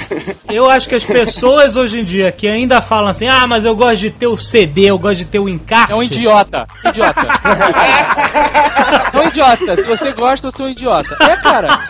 Eu 0.49 0.69
acho 0.69 0.87
que 0.87 0.95
as 0.95 1.05
pessoas 1.05 1.75
hoje 1.75 1.99
em 1.99 2.03
dia 2.03 2.31
que 2.31 2.47
ainda 2.47 2.81
falam 2.81 3.09
assim, 3.09 3.27
ah, 3.29 3.45
mas 3.47 3.65
eu 3.65 3.75
gosto 3.75 3.97
de 3.97 4.09
ter 4.09 4.27
o 4.27 4.37
CD, 4.37 4.89
eu 4.89 4.97
gosto 4.97 5.17
de 5.17 5.25
ter 5.25 5.39
o 5.39 5.49
encarte. 5.49 5.91
É 5.91 5.95
um 5.95 6.03
idiota. 6.03 6.65
Idiota. 6.85 7.21
é 9.13 9.17
um 9.17 9.27
idiota. 9.27 9.75
Se 9.75 9.83
você 9.83 10.11
gosta, 10.11 10.49
você 10.51 10.61
é 10.61 10.65
um 10.65 10.69
idiota. 10.69 10.98
É, 11.21 11.35
cara. 11.38 11.80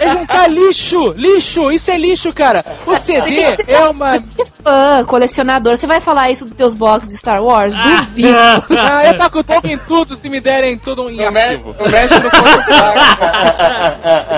É 0.00 0.10
juntar 0.10 0.48
lixo. 0.50 1.14
Lixo. 1.16 1.70
Isso 1.72 1.90
é 1.90 1.96
lixo, 1.96 2.32
cara. 2.32 2.64
O 2.86 2.94
CD 2.96 3.56
é 3.66 3.88
uma... 3.88 4.18
Que 4.18 4.44
fã, 4.62 5.04
colecionador, 5.06 5.76
você 5.76 5.86
vai 5.86 6.00
falar 6.00 6.30
isso 6.30 6.44
dos 6.44 6.56
teus 6.56 6.74
boxes 6.74 7.12
de 7.12 7.16
Star 7.18 7.42
Wars? 7.42 7.74
Duvido. 7.74 8.36
Ah, 8.78 9.04
eu 9.06 9.16
taco 9.16 9.42
toque 9.42 9.72
em 9.72 9.78
tudo 9.78 10.14
se 10.16 10.28
me 10.28 10.40
derem 10.40 10.76
tudo 10.78 11.08
em 11.10 11.16
Não, 11.16 11.32
me, 11.32 11.40
arquivo. 11.40 11.74
não 11.78 11.88
mexe 11.90 12.14
no. 12.18 12.30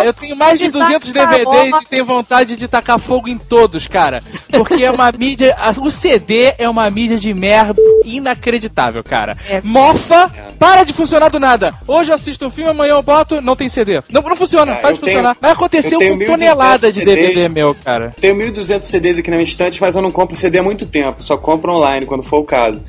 Tá, 0.00 0.06
eu, 0.06 0.12
tenho, 0.12 0.36
mais 0.36 0.58
de 0.58 0.66
Apesar 0.66 0.84
200 0.86 1.04
de 1.12 1.18
Star 1.18 1.30
DVDs 1.30 1.70
Wars- 1.72 1.84
e 1.84 1.88
tenho 1.88 2.04
vontade 2.04 2.56
de 2.56 2.68
tacar 2.68 2.98
fogo 2.98 3.28
em 3.28 3.38
todos, 3.38 3.86
cara. 3.86 4.22
Porque 4.50 4.82
é 4.84 4.90
uma 4.90 5.10
mídia. 5.16 5.54
a- 5.58 5.70
O 5.80 5.90
CD 5.90 6.54
é 6.58 6.68
uma 6.68 6.88
mídia 6.90 7.16
de 7.18 7.32
merda 7.34 7.80
inacreditável, 8.04 9.02
cara. 9.02 9.36
É. 9.48 9.60
Mofa, 9.62 10.30
para 10.58 10.84
de 10.84 10.92
funcionar 10.92 11.28
do 11.30 11.40
nada. 11.40 11.74
Hoje 11.86 12.10
eu 12.10 12.14
assisto 12.14 12.46
um 12.46 12.50
filme, 12.50 12.70
amanhã 12.70 12.92
eu 12.94 13.02
boto, 13.02 13.40
não 13.40 13.56
tem 13.56 13.68
CD. 13.68 14.02
Não, 14.10 14.22
não 14.22 14.36
funciona, 14.36 14.72
Ah, 14.74 14.76
para 14.76 14.92
de 14.92 15.00
funcionar. 15.00 15.34
tenho- 15.34 15.36
Mas 15.40 15.52
aconteceu 15.52 15.92
eu 15.92 15.98
tenho 15.98 16.12
com 16.12 16.18
1.200 16.24 16.26
tonelada 16.32 16.92
de 16.92 17.04
DVD 17.04 17.28
CDs. 17.34 17.52
meu, 17.52 17.74
cara. 17.74 18.14
Tenho 18.20 18.34
1.200 18.36 18.84
CDs 18.86 19.18
aqui 19.18 19.30
na 19.30 19.36
minha 19.36 19.44
estante, 19.48 19.80
mas 19.80 19.96
eu 19.96 20.02
não 20.02 20.10
compro 20.10 20.36
CD 20.36 20.58
há 20.58 20.62
muito 20.62 20.86
tempo. 20.86 21.22
Só 21.22 21.36
compro 21.36 21.72
online 21.72 22.06
quando 22.06 22.22
for 22.22 22.38
o 22.40 22.44
caso. 22.44 22.82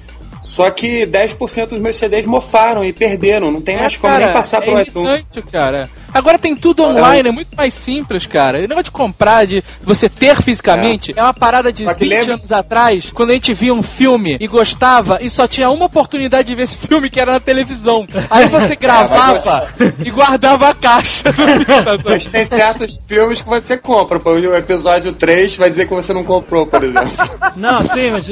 Só 0.43 0.71
que 0.71 1.05
10% 1.05 1.69
dos 1.69 1.79
meus 1.79 1.95
CDs 1.97 2.25
mofaram 2.25 2.83
e 2.83 2.91
perderam. 2.91 3.51
Não 3.51 3.61
tem 3.61 3.77
mais 3.77 3.95
como 3.95 4.17
nem 4.17 4.33
passar 4.33 4.59
pro 4.59 4.75
é 4.75 4.81
iTunes. 4.81 5.09
irritante, 5.19 5.41
cara. 5.51 5.87
Agora 6.13 6.37
tem 6.37 6.55
tudo 6.55 6.83
online, 6.83 7.29
é 7.29 7.31
muito 7.31 7.55
mais 7.55 7.73
simples, 7.73 8.25
cara. 8.25 8.57
O 8.59 8.61
negócio 8.61 8.83
de 8.85 8.91
comprar, 8.91 9.45
de 9.45 9.63
você 9.81 10.09
ter 10.09 10.41
fisicamente, 10.41 11.13
é, 11.15 11.21
uma 11.21 11.33
parada 11.33 11.71
de 11.71 11.83
Só 11.85 11.93
que 11.93 12.03
20 12.03 12.09
lembra- 12.11 12.33
anos 12.35 12.51
atrás, 12.51 13.09
quando 13.13 13.29
a 13.29 13.33
gente 13.33 13.53
via 13.53 13.73
um 13.73 13.83
filme 13.83 14.37
e 14.39 14.47
gostava, 14.47 15.19
e 15.21 15.29
só 15.29 15.47
tinha 15.47 15.69
uma 15.69 15.85
oportunidade 15.85 16.47
de 16.47 16.55
ver 16.55 16.63
esse 16.63 16.77
filme 16.77 17.09
que 17.09 17.19
era 17.19 17.31
na 17.33 17.39
televisão. 17.39 18.05
Aí 18.29 18.47
você 18.47 18.75
gravava 18.81 19.67
e 20.03 20.09
guardava 20.11 20.69
a 20.69 20.73
caixa. 20.73 21.23
Mas 22.05 22.27
tem 22.27 22.45
certos 22.45 22.99
filmes 23.07 23.41
que 23.41 23.47
você 23.49 23.77
compra. 23.77 24.19
Por 24.19 24.33
exemplo, 24.37 24.51
O 24.55 24.57
episódio 24.57 25.13
3 25.13 25.55
vai 25.55 25.69
dizer 25.69 25.87
que 25.87 25.93
você 25.93 26.13
não 26.13 26.23
comprou, 26.23 26.65
por 26.65 26.83
exemplo. 26.83 27.11
Não, 27.55 27.81
sim, 27.83 28.11
mas. 28.11 28.25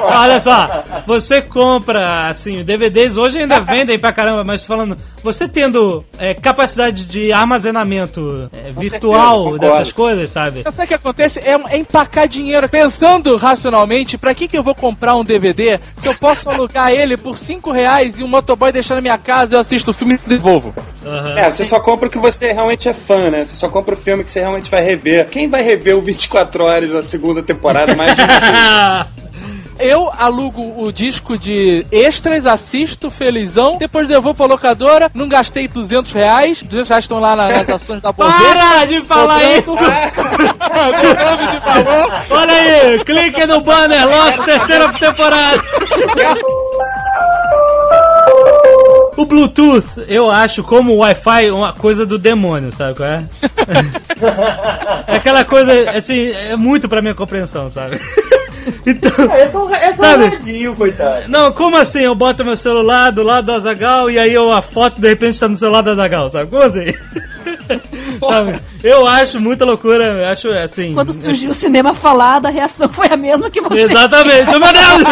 Olha 0.00 0.40
só, 0.40 0.82
você 1.06 1.42
compra, 1.42 2.26
assim, 2.28 2.62
DVDs 2.64 3.16
hoje 3.16 3.38
ainda 3.38 3.60
vendem 3.60 3.98
pra 3.98 4.12
caramba, 4.12 4.42
mas 4.46 4.62
falando, 4.64 4.96
você 5.22 5.48
tendo 5.48 6.04
é, 6.18 6.34
capacidade 6.54 7.04
de 7.04 7.32
armazenamento 7.32 8.48
é, 8.52 8.72
virtual 8.72 9.50
certeza, 9.50 9.72
dessas 9.72 9.92
coisas, 9.92 10.30
sabe? 10.30 10.62
Sabe 10.62 10.84
o 10.84 10.88
que 10.88 10.94
acontece? 10.94 11.40
É, 11.40 11.52
é 11.68 11.78
empacar 11.78 12.28
dinheiro. 12.28 12.68
Pensando 12.68 13.36
racionalmente, 13.36 14.16
pra 14.16 14.34
que, 14.34 14.46
que 14.46 14.56
eu 14.56 14.62
vou 14.62 14.74
comprar 14.74 15.16
um 15.16 15.24
DVD 15.24 15.80
se 15.96 16.06
eu 16.06 16.14
posso 16.14 16.48
alugar 16.48 16.92
ele 16.92 17.16
por 17.16 17.36
5 17.36 17.70
reais 17.72 18.18
e 18.18 18.24
um 18.24 18.28
motoboy 18.28 18.72
deixar 18.72 18.94
na 18.94 19.00
minha 19.00 19.18
casa 19.18 19.54
e 19.54 19.56
eu 19.56 19.60
assisto 19.60 19.90
o 19.90 19.94
filme 19.94 20.14
e 20.14 20.28
devolvo? 20.28 20.74
Aham. 21.04 21.38
É, 21.38 21.50
você 21.50 21.64
só 21.64 21.80
compra 21.80 22.08
o 22.08 22.10
que 22.10 22.18
você 22.18 22.52
realmente 22.52 22.88
é 22.88 22.92
fã, 22.92 23.30
né? 23.30 23.44
Você 23.44 23.56
só 23.56 23.68
compra 23.68 23.94
o 23.94 23.98
filme 23.98 24.24
que 24.24 24.30
você 24.30 24.40
realmente 24.40 24.70
vai 24.70 24.82
rever. 24.82 25.28
Quem 25.28 25.48
vai 25.48 25.62
rever 25.62 25.96
o 25.96 26.00
24 26.00 26.64
Horas, 26.64 26.94
a 26.94 27.02
segunda 27.02 27.42
temporada, 27.42 27.94
mais 27.94 28.14
de 28.14 28.22
uma 28.22 28.40
vez? 28.40 29.23
Eu 29.78 30.10
alugo 30.18 30.82
o 30.82 30.92
disco 30.92 31.36
de 31.36 31.84
extras, 31.90 32.46
assisto 32.46 33.10
felizão, 33.10 33.76
depois 33.78 34.06
devolvo 34.08 34.36
pra 34.36 34.46
locadora, 34.46 35.10
não 35.14 35.28
gastei 35.28 35.66
200 35.68 36.12
reais, 36.12 36.62
200 36.62 36.88
reais 36.88 37.04
estão 37.04 37.18
lá 37.18 37.34
na- 37.34 37.48
nas 37.48 37.68
ações 37.68 38.00
da 38.00 38.12
Bovespa. 38.12 38.40
Para 38.54 38.84
de 38.86 39.00
falar 39.02 39.42
isso! 39.58 39.74
Olha 42.30 42.52
aí, 42.54 43.04
clique 43.04 43.44
no 43.46 43.60
banner, 43.60 44.06
Lost 44.08 44.38
terceira 44.44 44.92
temporada. 44.92 45.62
O 49.16 49.24
Bluetooth, 49.26 49.84
eu 50.08 50.28
acho, 50.30 50.64
como 50.64 50.92
o 50.92 50.96
Wi-Fi, 50.98 51.50
uma 51.52 51.72
coisa 51.72 52.04
do 52.04 52.18
demônio, 52.18 52.72
sabe 52.72 52.96
qual 52.96 53.08
é? 53.08 53.22
é 55.06 55.16
aquela 55.16 55.44
coisa, 55.44 55.90
assim, 55.96 56.30
é 56.30 56.56
muito 56.56 56.88
pra 56.88 57.00
minha 57.00 57.14
compreensão, 57.14 57.70
sabe? 57.70 58.00
Então, 58.86 59.32
É 59.32 59.46
só, 59.46 59.68
é 59.74 59.92
só 59.92 60.04
Sabe? 60.04 60.24
um 60.24 60.30
radinho, 60.30 60.74
coitado. 60.76 61.28
não, 61.28 61.52
como 61.52 61.76
assim? 61.76 62.00
Eu 62.00 62.14
boto 62.14 62.44
meu 62.44 62.56
celular 62.56 63.10
do 63.10 63.22
lado 63.22 63.46
do 63.46 63.52
Azagal 63.52 64.10
e 64.10 64.18
aí 64.18 64.32
eu, 64.32 64.52
a 64.52 64.60
foto 64.62 65.00
de 65.00 65.08
repente 65.08 65.38
tá 65.40 65.48
no 65.48 65.56
celular 65.56 65.82
do 65.82 65.90
Azagal, 65.90 66.28
sabe? 66.30 66.46
Como 66.50 66.62
assim? 66.62 66.86
Sabe? 68.20 68.58
Eu 68.82 69.06
acho 69.06 69.40
muita 69.40 69.64
loucura, 69.64 70.04
eu 70.04 70.30
acho 70.30 70.48
assim. 70.50 70.94
Quando 70.94 71.12
surgiu 71.12 71.50
o 71.50 71.54
cinema 71.54 71.94
falado, 71.94 72.46
a 72.46 72.50
reação 72.50 72.88
foi 72.88 73.08
a 73.10 73.16
mesma 73.16 73.50
que 73.50 73.60
você. 73.60 73.80
Exatamente, 73.80 74.50
meu 74.50 74.60
Deus! 74.60 75.08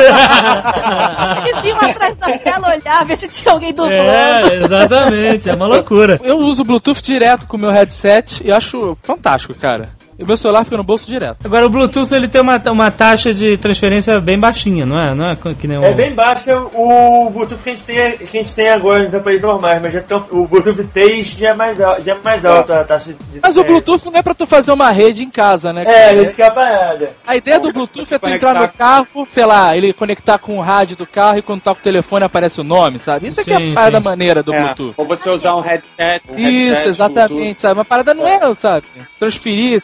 Eles 1.46 1.64
iam 1.64 1.78
atrás 1.78 2.16
da 2.16 2.38
tela 2.38 2.68
olhar, 2.74 3.04
ver 3.06 3.16
se 3.16 3.28
tinha 3.28 3.52
alguém 3.52 3.72
dublando. 3.72 4.02
É, 4.02 4.56
exatamente, 4.64 5.48
é 5.50 5.54
uma 5.54 5.66
loucura. 5.66 6.20
Eu 6.22 6.38
uso 6.38 6.62
o 6.62 6.64
Bluetooth 6.64 7.02
direto 7.02 7.46
com 7.46 7.56
o 7.56 7.60
meu 7.60 7.70
headset 7.70 8.42
e 8.44 8.52
acho 8.52 8.96
fantástico, 9.02 9.54
cara. 9.58 9.90
E 10.22 10.24
o 10.24 10.26
meu 10.28 10.36
celular 10.36 10.62
fica 10.64 10.76
no 10.76 10.84
bolso 10.84 11.04
direto. 11.06 11.38
Agora 11.44 11.66
o 11.66 11.68
Bluetooth 11.68 12.14
ele 12.14 12.28
tem 12.28 12.40
uma, 12.40 12.56
uma 12.70 12.90
taxa 12.92 13.34
de 13.34 13.56
transferência 13.56 14.20
bem 14.20 14.38
baixinha, 14.38 14.86
não 14.86 15.00
é? 15.00 15.14
Não 15.14 15.24
é 15.24 15.36
que 15.58 15.66
nem 15.66 15.76
o... 15.78 15.84
É 15.84 15.92
bem 15.92 16.14
baixa 16.14 16.56
o 16.56 17.28
Bluetooth 17.30 17.60
que 17.62 17.70
a 17.70 17.72
gente 17.72 17.82
tem, 17.84 18.16
que 18.18 18.38
a 18.38 18.40
gente 18.42 18.54
tem 18.54 18.70
agora 18.70 19.02
nos 19.02 19.14
aparelhos 19.14 19.42
normais, 19.42 19.82
mas 19.82 19.92
já 19.92 20.00
tão, 20.00 20.24
o 20.30 20.46
Bluetooth 20.46 20.84
3 20.92 21.26
já 21.26 21.48
é 21.50 21.54
mais, 21.54 21.80
al- 21.80 22.00
já 22.00 22.12
é 22.12 22.18
mais 22.22 22.44
alta 22.44 22.80
a 22.80 22.84
taxa 22.84 23.12
de 23.12 23.40
Mas 23.42 23.56
o. 23.56 23.64
Bluetooth 23.64 24.04
não 24.06 24.16
é 24.16 24.22
pra 24.22 24.34
tu 24.34 24.46
fazer 24.46 24.70
uma 24.70 24.90
rede 24.92 25.24
em 25.24 25.30
casa, 25.30 25.72
né? 25.72 25.82
É, 25.86 26.14
isso 26.22 26.36
que 26.36 26.42
é 26.42 26.46
a 26.46 26.50
parada. 26.50 27.08
A 27.26 27.34
ideia 27.36 27.58
do 27.58 27.72
Bluetooth 27.72 28.14
é 28.14 28.18
tu 28.18 28.28
entrar 28.28 28.54
no 28.54 28.68
carro, 28.68 29.06
sei 29.28 29.44
lá, 29.44 29.76
ele 29.76 29.92
conectar 29.92 30.38
com 30.38 30.56
o 30.58 30.60
rádio 30.60 30.96
do 30.96 31.06
carro 31.06 31.38
e 31.38 31.42
quando 31.42 31.62
toca 31.62 31.80
o 31.80 31.82
telefone 31.82 32.24
aparece 32.24 32.60
o 32.60 32.64
nome, 32.64 32.98
sabe? 32.98 33.28
Isso 33.28 33.40
aqui 33.40 33.52
é 33.52 33.56
Sim, 33.58 33.72
a 33.72 33.74
parada 33.74 33.98
sim. 33.98 34.04
maneira 34.04 34.42
do 34.42 34.54
É, 34.54 34.58
Bluetooth. 34.62 34.94
Ou 34.96 35.04
você 35.04 35.28
usar 35.30 35.56
um 35.56 35.60
headset. 35.60 36.24
um 36.28 36.32
Isso, 36.38 36.68
headset 36.68 36.88
exatamente, 36.88 37.28
Bluetooth. 37.32 37.60
sabe? 37.60 37.74
Uma 37.78 37.84
parada 37.84 38.14
não 38.14 38.26
é, 38.28 38.40
sabe? 38.58 38.86
Transferir 39.18 39.82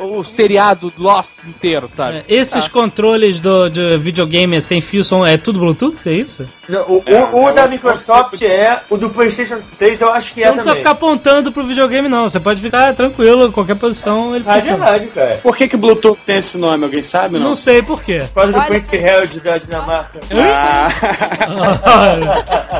o 0.00 0.22
seriado 0.24 0.92
Lost 0.98 1.32
inteiro, 1.46 1.88
sabe? 1.96 2.18
É, 2.18 2.22
Esses 2.28 2.68
controles 2.68 3.38
do, 3.40 3.68
de 3.68 3.96
videogame 3.98 4.60
sem 4.60 4.80
fio 4.80 5.04
são, 5.04 5.24
é 5.26 5.36
tudo 5.36 5.58
Bluetooth, 5.58 5.96
é 6.06 6.12
isso? 6.12 6.46
Não, 6.68 6.82
o, 6.82 7.02
É, 7.06 7.22
o, 7.24 7.42
o 7.44 7.48
é 7.48 7.52
da 7.52 7.66
Microsoft 7.68 8.40
é, 8.42 8.80
o 8.90 8.96
do 8.96 9.10
PlayStation 9.10 9.60
3 9.78 10.00
eu 10.00 10.12
acho 10.12 10.34
que 10.34 10.40
Você 10.40 10.42
é 10.42 10.46
não 10.46 10.52
precisa 10.54 10.70
também. 10.70 10.78
ficar 10.82 10.90
apontando 10.92 11.52
pro 11.52 11.66
videogame 11.66 12.08
não, 12.08 12.24
você 12.28 12.40
pode 12.40 12.60
ficar 12.60 12.94
tranquilo, 12.94 13.46
em 13.46 13.52
qualquer 13.52 13.76
posição 13.76 14.34
ele 14.34 14.44
Rádio 14.44 14.68
é 14.70 14.72
funciona. 14.72 14.90
rádio, 14.92 15.10
cara. 15.10 15.40
Por 15.42 15.56
que 15.56 15.68
que 15.68 15.76
Bluetooth 15.76 16.18
tem 16.26 16.38
esse 16.38 16.58
nome? 16.58 16.84
Alguém 16.84 17.02
sabe, 17.02 17.38
não? 17.38 17.48
Não 17.50 17.56
sei 17.56 17.82
por 17.82 18.02
quê. 18.02 18.18
Por 18.32 18.34
causa 18.42 18.52
do 18.52 18.58
Olha- 18.58 18.82
Herald 18.92 19.40
da 19.40 19.58
Dinamarca. 19.58 20.20
Ah, 20.32 20.88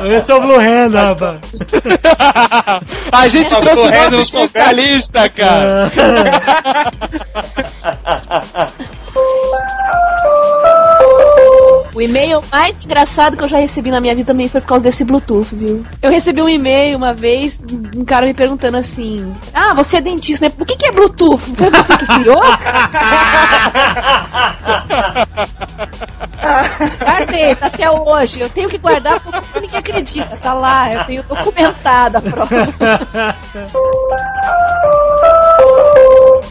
Esse 0.17 0.31
é 0.31 0.35
o 0.35 0.41
Blue 0.41 0.59
Hand, 0.59 0.93
rapaz. 0.93 1.39
A 3.11 3.27
gente 3.29 3.49
Tá 3.49 3.61
trouxe 3.61 4.31
sou 4.31 4.45
especialista, 4.45 5.29
cara. 5.29 5.91
O 11.97 12.01
e-mail 12.01 12.43
mais 12.51 12.85
engraçado 12.85 13.35
que 13.35 13.43
eu 13.43 13.47
já 13.47 13.57
recebi 13.57 13.89
na 13.89 13.99
minha 13.99 14.13
vida 14.13 14.27
também 14.27 14.47
foi 14.47 14.61
por 14.61 14.67
causa 14.67 14.83
desse 14.83 15.03
Bluetooth, 15.03 15.47
viu? 15.51 15.83
Eu 15.99 16.11
recebi 16.11 16.39
um 16.43 16.47
e-mail 16.47 16.95
uma 16.95 17.11
vez, 17.11 17.59
um 17.95 18.05
cara 18.05 18.27
me 18.27 18.35
perguntando 18.35 18.77
assim: 18.77 19.35
Ah, 19.51 19.73
você 19.73 19.97
é 19.97 20.01
dentista, 20.01 20.45
né? 20.45 20.53
O 20.59 20.65
que, 20.65 20.75
que 20.75 20.85
é 20.85 20.91
Bluetooth? 20.91 21.41
Foi 21.55 21.71
você 21.71 21.97
que 21.97 22.05
criou? 22.05 22.39
Guardei, 27.03 27.55
tá 27.55 27.65
até 27.65 27.89
hoje. 27.89 28.41
Eu 28.41 28.49
tenho 28.49 28.69
que 28.69 28.77
guardar 28.77 29.19
porque 29.19 29.59
ninguém 29.59 29.79
acredita. 29.79 30.37
Tá 30.37 30.53
lá, 30.53 30.93
eu 30.93 31.03
tenho 31.05 31.23
documentada 31.23 32.19
a 32.19 32.21
prova. 32.21 32.47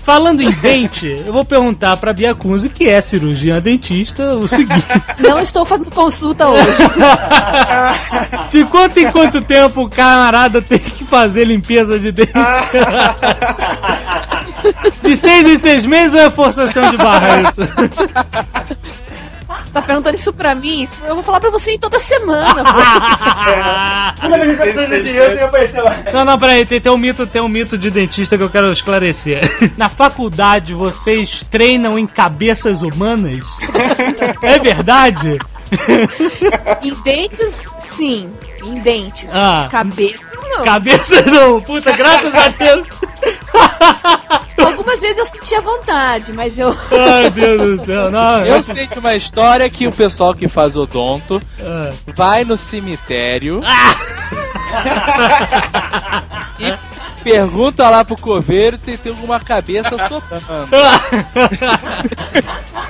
Falando 0.06 0.40
em 0.40 0.52
dente, 0.52 1.20
eu 1.26 1.32
vou 1.32 1.44
perguntar 1.44 1.96
pra 1.96 2.12
Bia 2.12 2.32
Kunze, 2.32 2.68
que 2.68 2.88
é 2.88 3.00
cirurgiã 3.00 3.60
dentista, 3.60 4.36
o 4.36 4.46
seguinte: 4.46 4.86
Não 5.18 5.40
estou 5.40 5.64
fazendo 5.64 5.90
consulta 5.90 6.46
hoje. 6.46 6.78
de 8.48 8.64
quanto 8.66 9.00
em 9.00 9.10
quanto 9.10 9.42
tempo 9.42 9.82
o 9.82 9.90
camarada 9.90 10.62
tem 10.62 10.78
que 10.78 11.04
fazer 11.04 11.44
limpeza 11.44 11.98
de 11.98 12.12
dente? 12.12 12.30
De 15.02 15.16
seis 15.16 15.46
em 15.46 15.58
seis 15.58 15.86
meses 15.86 16.14
ou 16.14 16.20
é 16.20 16.30
forçação 16.30 16.90
de 16.90 16.96
barra 16.96 17.40
isso? 17.42 17.60
Você 19.60 19.70
tá 19.70 19.82
perguntando 19.82 20.16
isso 20.16 20.32
pra 20.32 20.54
mim? 20.54 20.82
Isso- 20.82 20.96
Eu 21.04 21.14
vou 21.14 21.24
falar 21.24 21.40
pra 21.40 21.50
você 21.50 21.76
toda 21.78 21.98
semana. 21.98 22.62
Toda 24.20 24.38
vez 24.38 24.60
que 24.60 25.02
dinheiro, 25.02 25.44
aparecer 25.44 25.80
lá. 25.82 25.96
Não, 26.12 26.24
não, 26.24 26.38
peraí, 26.38 26.64
tem, 26.66 26.80
tem 26.80 26.92
um 26.92 26.96
mito, 26.98 27.26
tem 27.26 27.42
um 27.42 27.48
mito 27.48 27.76
de 27.78 27.90
dentista 27.90 28.36
que 28.36 28.42
eu 28.42 28.50
quero 28.50 28.70
esclarecer. 28.72 29.40
Na 29.76 29.88
faculdade 29.88 30.74
vocês 30.74 31.44
treinam 31.50 31.98
em 31.98 32.06
cabeças 32.06 32.82
humanas? 32.82 33.44
É 34.42 34.58
verdade? 34.58 35.38
Em 36.82 36.94
dentes, 37.02 37.68
sim. 37.78 38.30
Em 38.64 38.78
dentes. 38.80 39.34
Ah. 39.34 39.66
Cabeças, 39.70 40.38
não. 40.48 40.64
Cabeças 40.64 41.26
não, 41.26 41.60
puta, 41.60 41.92
graças 41.92 42.34
a 42.34 42.48
Deus. 42.48 42.86
Algumas 44.58 45.00
vezes 45.00 45.18
eu 45.18 45.26
sentia 45.26 45.60
vontade, 45.60 46.32
mas 46.32 46.58
eu. 46.58 46.68
Ai, 46.90 47.30
Deus 47.30 47.78
do 47.80 47.86
céu, 47.86 48.10
não. 48.10 48.40
Eu 48.44 48.62
sei 48.62 48.86
de 48.86 48.98
uma 48.98 49.14
história 49.14 49.68
que 49.70 49.86
o 49.86 49.92
pessoal 49.92 50.34
que 50.34 50.48
faz 50.48 50.76
odonto 50.76 51.40
Ah. 51.60 51.90
vai 52.14 52.44
no 52.44 52.56
cemitério 52.58 53.60
e 56.58 56.74
pergunta 57.22 57.88
lá 57.90 58.04
pro 58.04 58.16
coveiro 58.16 58.78
se 58.78 58.96
tem 58.96 59.12
alguma 59.12 59.40
cabeça 59.40 59.90
soprando. 59.90 60.68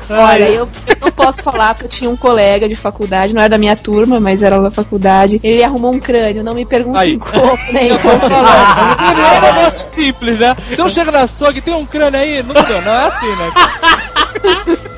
Olha, 0.08 0.44
eu, 0.50 0.68
eu 0.86 0.96
não 1.00 1.10
posso 1.10 1.42
falar 1.42 1.74
porque 1.74 1.86
eu 1.86 1.90
tinha 1.90 2.10
um 2.10 2.16
colega 2.16 2.68
de 2.68 2.76
faculdade, 2.76 3.34
não 3.34 3.40
era 3.40 3.48
da 3.50 3.58
minha 3.58 3.74
turma, 3.74 4.20
mas 4.20 4.42
era 4.42 4.60
da 4.60 4.70
faculdade. 4.70 5.40
Ele 5.42 5.64
arrumou 5.64 5.92
um 5.92 5.98
crânio, 5.98 6.44
não 6.44 6.54
me 6.54 6.64
perguntem 6.64 7.00
Aí. 7.00 7.18
como, 7.18 7.58
nem 7.72 7.88
como. 7.98 8.18
Você 8.20 8.28
não 8.28 9.26
é 9.26 9.38
um 9.38 9.40
negócio 9.40 9.84
simples, 9.96 10.38
né? 10.38 10.54
Se 10.74 10.80
eu 10.80 10.88
chego 10.90 11.10
na 11.10 11.22
açougue 11.22 11.58
e 11.58 11.62
tem 11.62 11.74
um 11.74 11.86
crânio 11.86 12.20
aí, 12.20 12.42
não, 12.42 12.54
não, 12.54 12.82
não 12.82 12.92
é 12.92 13.06
assim, 13.06 13.36
né? 13.36 13.50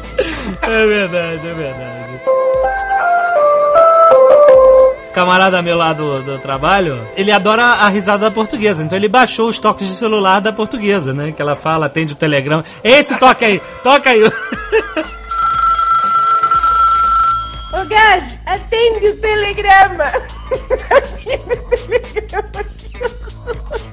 É 0.62 0.86
verdade, 0.86 1.46
é 1.46 1.54
verdade. 1.54 1.98
Camarada 5.14 5.62
meu 5.62 5.76
lá 5.76 5.92
do, 5.92 6.20
do 6.22 6.38
trabalho, 6.38 7.00
ele 7.16 7.30
adora 7.30 7.62
a 7.62 7.88
risada 7.88 8.28
da 8.28 8.30
portuguesa, 8.30 8.82
então 8.82 8.98
ele 8.98 9.08
baixou 9.08 9.48
os 9.48 9.58
toques 9.58 9.86
de 9.86 9.94
celular 9.94 10.40
da 10.40 10.52
portuguesa, 10.52 11.14
né? 11.14 11.30
Que 11.32 11.40
ela 11.40 11.54
fala, 11.54 11.86
atende 11.86 12.14
o 12.14 12.16
telegrama. 12.16 12.64
Esse 12.82 13.16
toque 13.16 13.44
aí, 13.44 13.62
toca 13.82 14.10
aí. 14.10 14.24
Ô 17.72 17.84
Gás, 17.86 18.38
atende 18.44 19.08
o 19.08 19.16
telegrama. 19.20 20.04
o 23.74 23.78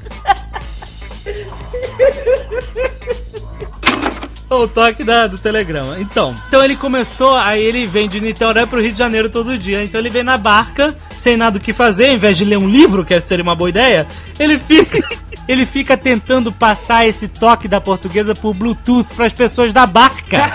toque 4.75 5.03
da, 5.05 5.25
do 5.25 5.37
telegrama. 5.37 5.97
Então, 5.99 6.35
então 6.47 6.63
ele 6.63 6.75
começou, 6.75 7.35
aí 7.35 7.63
ele 7.63 7.87
vem 7.87 8.09
de 8.09 8.19
Niterói 8.19 8.67
pro 8.67 8.81
Rio 8.81 8.91
de 8.91 8.99
Janeiro 8.99 9.29
todo 9.29 9.57
dia. 9.57 9.81
Então 9.81 9.99
ele 9.99 10.09
vem 10.09 10.21
na 10.21 10.37
barca, 10.37 10.93
sem 11.15 11.37
nada 11.37 11.57
o 11.57 11.61
que 11.61 11.71
fazer, 11.71 12.09
ao 12.09 12.15
invés 12.15 12.37
de 12.37 12.43
ler 12.43 12.57
um 12.57 12.67
livro, 12.67 13.05
que 13.05 13.19
seria 13.21 13.41
uma 13.41 13.55
boa 13.55 13.69
ideia, 13.69 14.05
ele 14.37 14.59
fica, 14.59 15.01
ele 15.47 15.65
fica 15.65 15.95
tentando 15.95 16.51
passar 16.51 17.07
esse 17.07 17.29
toque 17.29 17.69
da 17.69 17.79
portuguesa 17.79 18.35
por 18.35 18.53
Bluetooth 18.53 19.07
pras 19.15 19.33
pessoas 19.33 19.71
da 19.71 19.85
barca. 19.85 20.43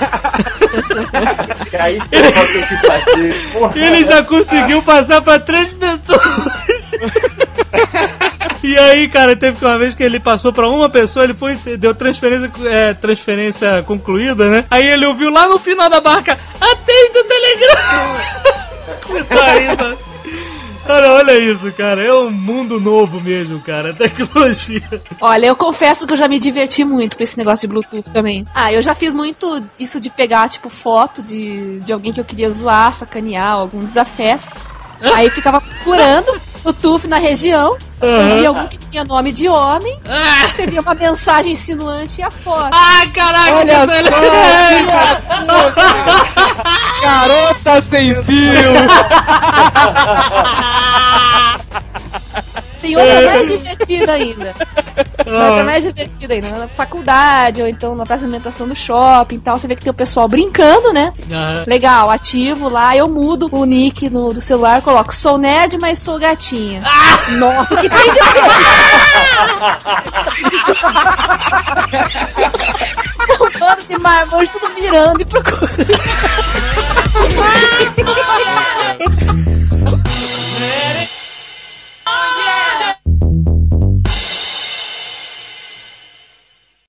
Aí 1.80 1.98
você 1.98 2.08
ter 2.10 2.68
que 2.68 2.86
fazer. 2.86 3.50
Porra. 3.52 3.78
Ele 3.78 4.04
já 4.04 4.22
conseguiu 4.22 4.82
passar 4.82 5.22
pra 5.22 5.38
três 5.38 5.72
pessoas. 5.72 6.20
E 8.62 8.78
aí, 8.78 9.08
cara, 9.08 9.34
teve 9.34 9.64
uma 9.64 9.78
vez 9.78 9.94
que 9.94 10.02
ele 10.02 10.20
passou 10.20 10.52
pra 10.52 10.68
uma 10.68 10.88
pessoa, 10.88 11.24
ele 11.24 11.32
foi, 11.32 11.56
deu 11.78 11.94
transferência, 11.94 12.50
é, 12.66 12.92
transferência 12.92 13.82
concluída, 13.84 14.50
né? 14.50 14.64
Aí 14.70 14.86
ele 14.86 15.06
ouviu 15.06 15.30
lá 15.30 15.48
no 15.48 15.58
final 15.58 15.88
da 15.88 15.98
barca, 15.98 16.38
atende 16.60 17.18
o 17.18 17.24
telegrama! 17.24 18.20
Começou 19.06 19.40
a 19.40 19.52
rir, 19.52 19.76
sabe? 19.76 19.98
Cara, 20.86 21.12
olha 21.12 21.38
isso, 21.38 21.70
cara. 21.72 22.02
É 22.02 22.12
um 22.12 22.30
mundo 22.30 22.80
novo 22.80 23.20
mesmo, 23.20 23.60
cara. 23.60 23.94
Tecnologia. 23.94 24.82
Olha, 25.20 25.46
eu 25.46 25.54
confesso 25.54 26.06
que 26.06 26.12
eu 26.12 26.16
já 26.16 26.26
me 26.26 26.38
diverti 26.38 26.84
muito 26.84 27.16
com 27.16 27.22
esse 27.22 27.38
negócio 27.38 27.66
de 27.68 27.72
Bluetooth 27.72 28.10
também. 28.10 28.44
Ah, 28.54 28.72
eu 28.72 28.82
já 28.82 28.94
fiz 28.94 29.14
muito 29.14 29.62
isso 29.78 30.00
de 30.00 30.10
pegar, 30.10 30.48
tipo, 30.48 30.68
foto 30.68 31.22
de, 31.22 31.80
de 31.80 31.92
alguém 31.92 32.12
que 32.12 32.20
eu 32.20 32.24
queria 32.24 32.50
zoar, 32.50 32.92
sacanear, 32.92 33.52
algum 33.52 33.84
desafeto. 33.84 34.50
Aí 35.14 35.30
ficava 35.30 35.60
procurando 35.60 36.40
Bluetooth 36.62 37.06
na 37.06 37.16
região, 37.18 37.76
eu 38.00 38.36
via 38.36 38.48
algum 38.48 38.66
que 38.68 38.78
tinha 38.78 39.04
nome 39.04 39.32
de 39.32 39.48
homem, 39.48 39.98
escrevia 40.46 40.80
uma 40.80 40.94
mensagem 40.94 41.52
insinuante 41.52 42.20
e 42.20 42.24
a 42.24 42.30
foto. 42.30 42.70
Ah, 42.72 43.06
caraca, 43.14 43.56
Olha 43.56 43.86
que 43.86 43.92
só! 44.10 45.70
Garota 47.02 47.82
sem 47.82 48.22
fio! 48.24 48.72
Tem 52.80 52.96
outra 52.96 53.12
é. 53.12 53.26
mais 53.26 53.48
divertida 53.48 54.12
ainda. 54.12 54.54
outra 55.18 55.60
ah. 55.60 55.64
mais 55.64 55.84
divertida 55.84 56.34
ainda. 56.34 56.48
Na 56.50 56.68
faculdade, 56.68 57.62
ou 57.62 57.68
então 57.68 57.94
na 57.94 58.04
apresentação 58.04 58.28
de 58.28 58.40
alimentação 58.40 58.68
do 58.68 58.74
shopping 58.74 59.36
e 59.36 59.40
tal. 59.40 59.58
Você 59.58 59.68
vê 59.68 59.76
que 59.76 59.82
tem 59.82 59.90
o 59.90 59.94
pessoal 59.94 60.26
brincando, 60.28 60.92
né? 60.92 61.12
Uhum. 61.18 61.64
Legal, 61.66 62.10
ativo 62.10 62.68
lá. 62.68 62.96
Eu 62.96 63.08
mudo 63.08 63.48
o 63.50 63.64
nick 63.64 64.08
no, 64.08 64.32
do 64.32 64.40
celular, 64.40 64.80
coloco 64.82 65.12
sou 65.14 65.36
nerd, 65.38 65.78
mas 65.78 65.98
sou 65.98 66.18
gatinha. 66.18 66.80
Ah! 66.84 67.30
Nossa, 67.32 67.74
o 67.74 67.78
que 67.78 67.88
tem 67.88 68.12
de 68.12 68.20
Um 73.40 73.50
bando 73.58 73.82
de 73.88 73.98
mármore, 73.98 74.48
tudo 74.48 74.68
virando 74.74 75.20
e 75.20 75.24
procurando. 75.24 75.70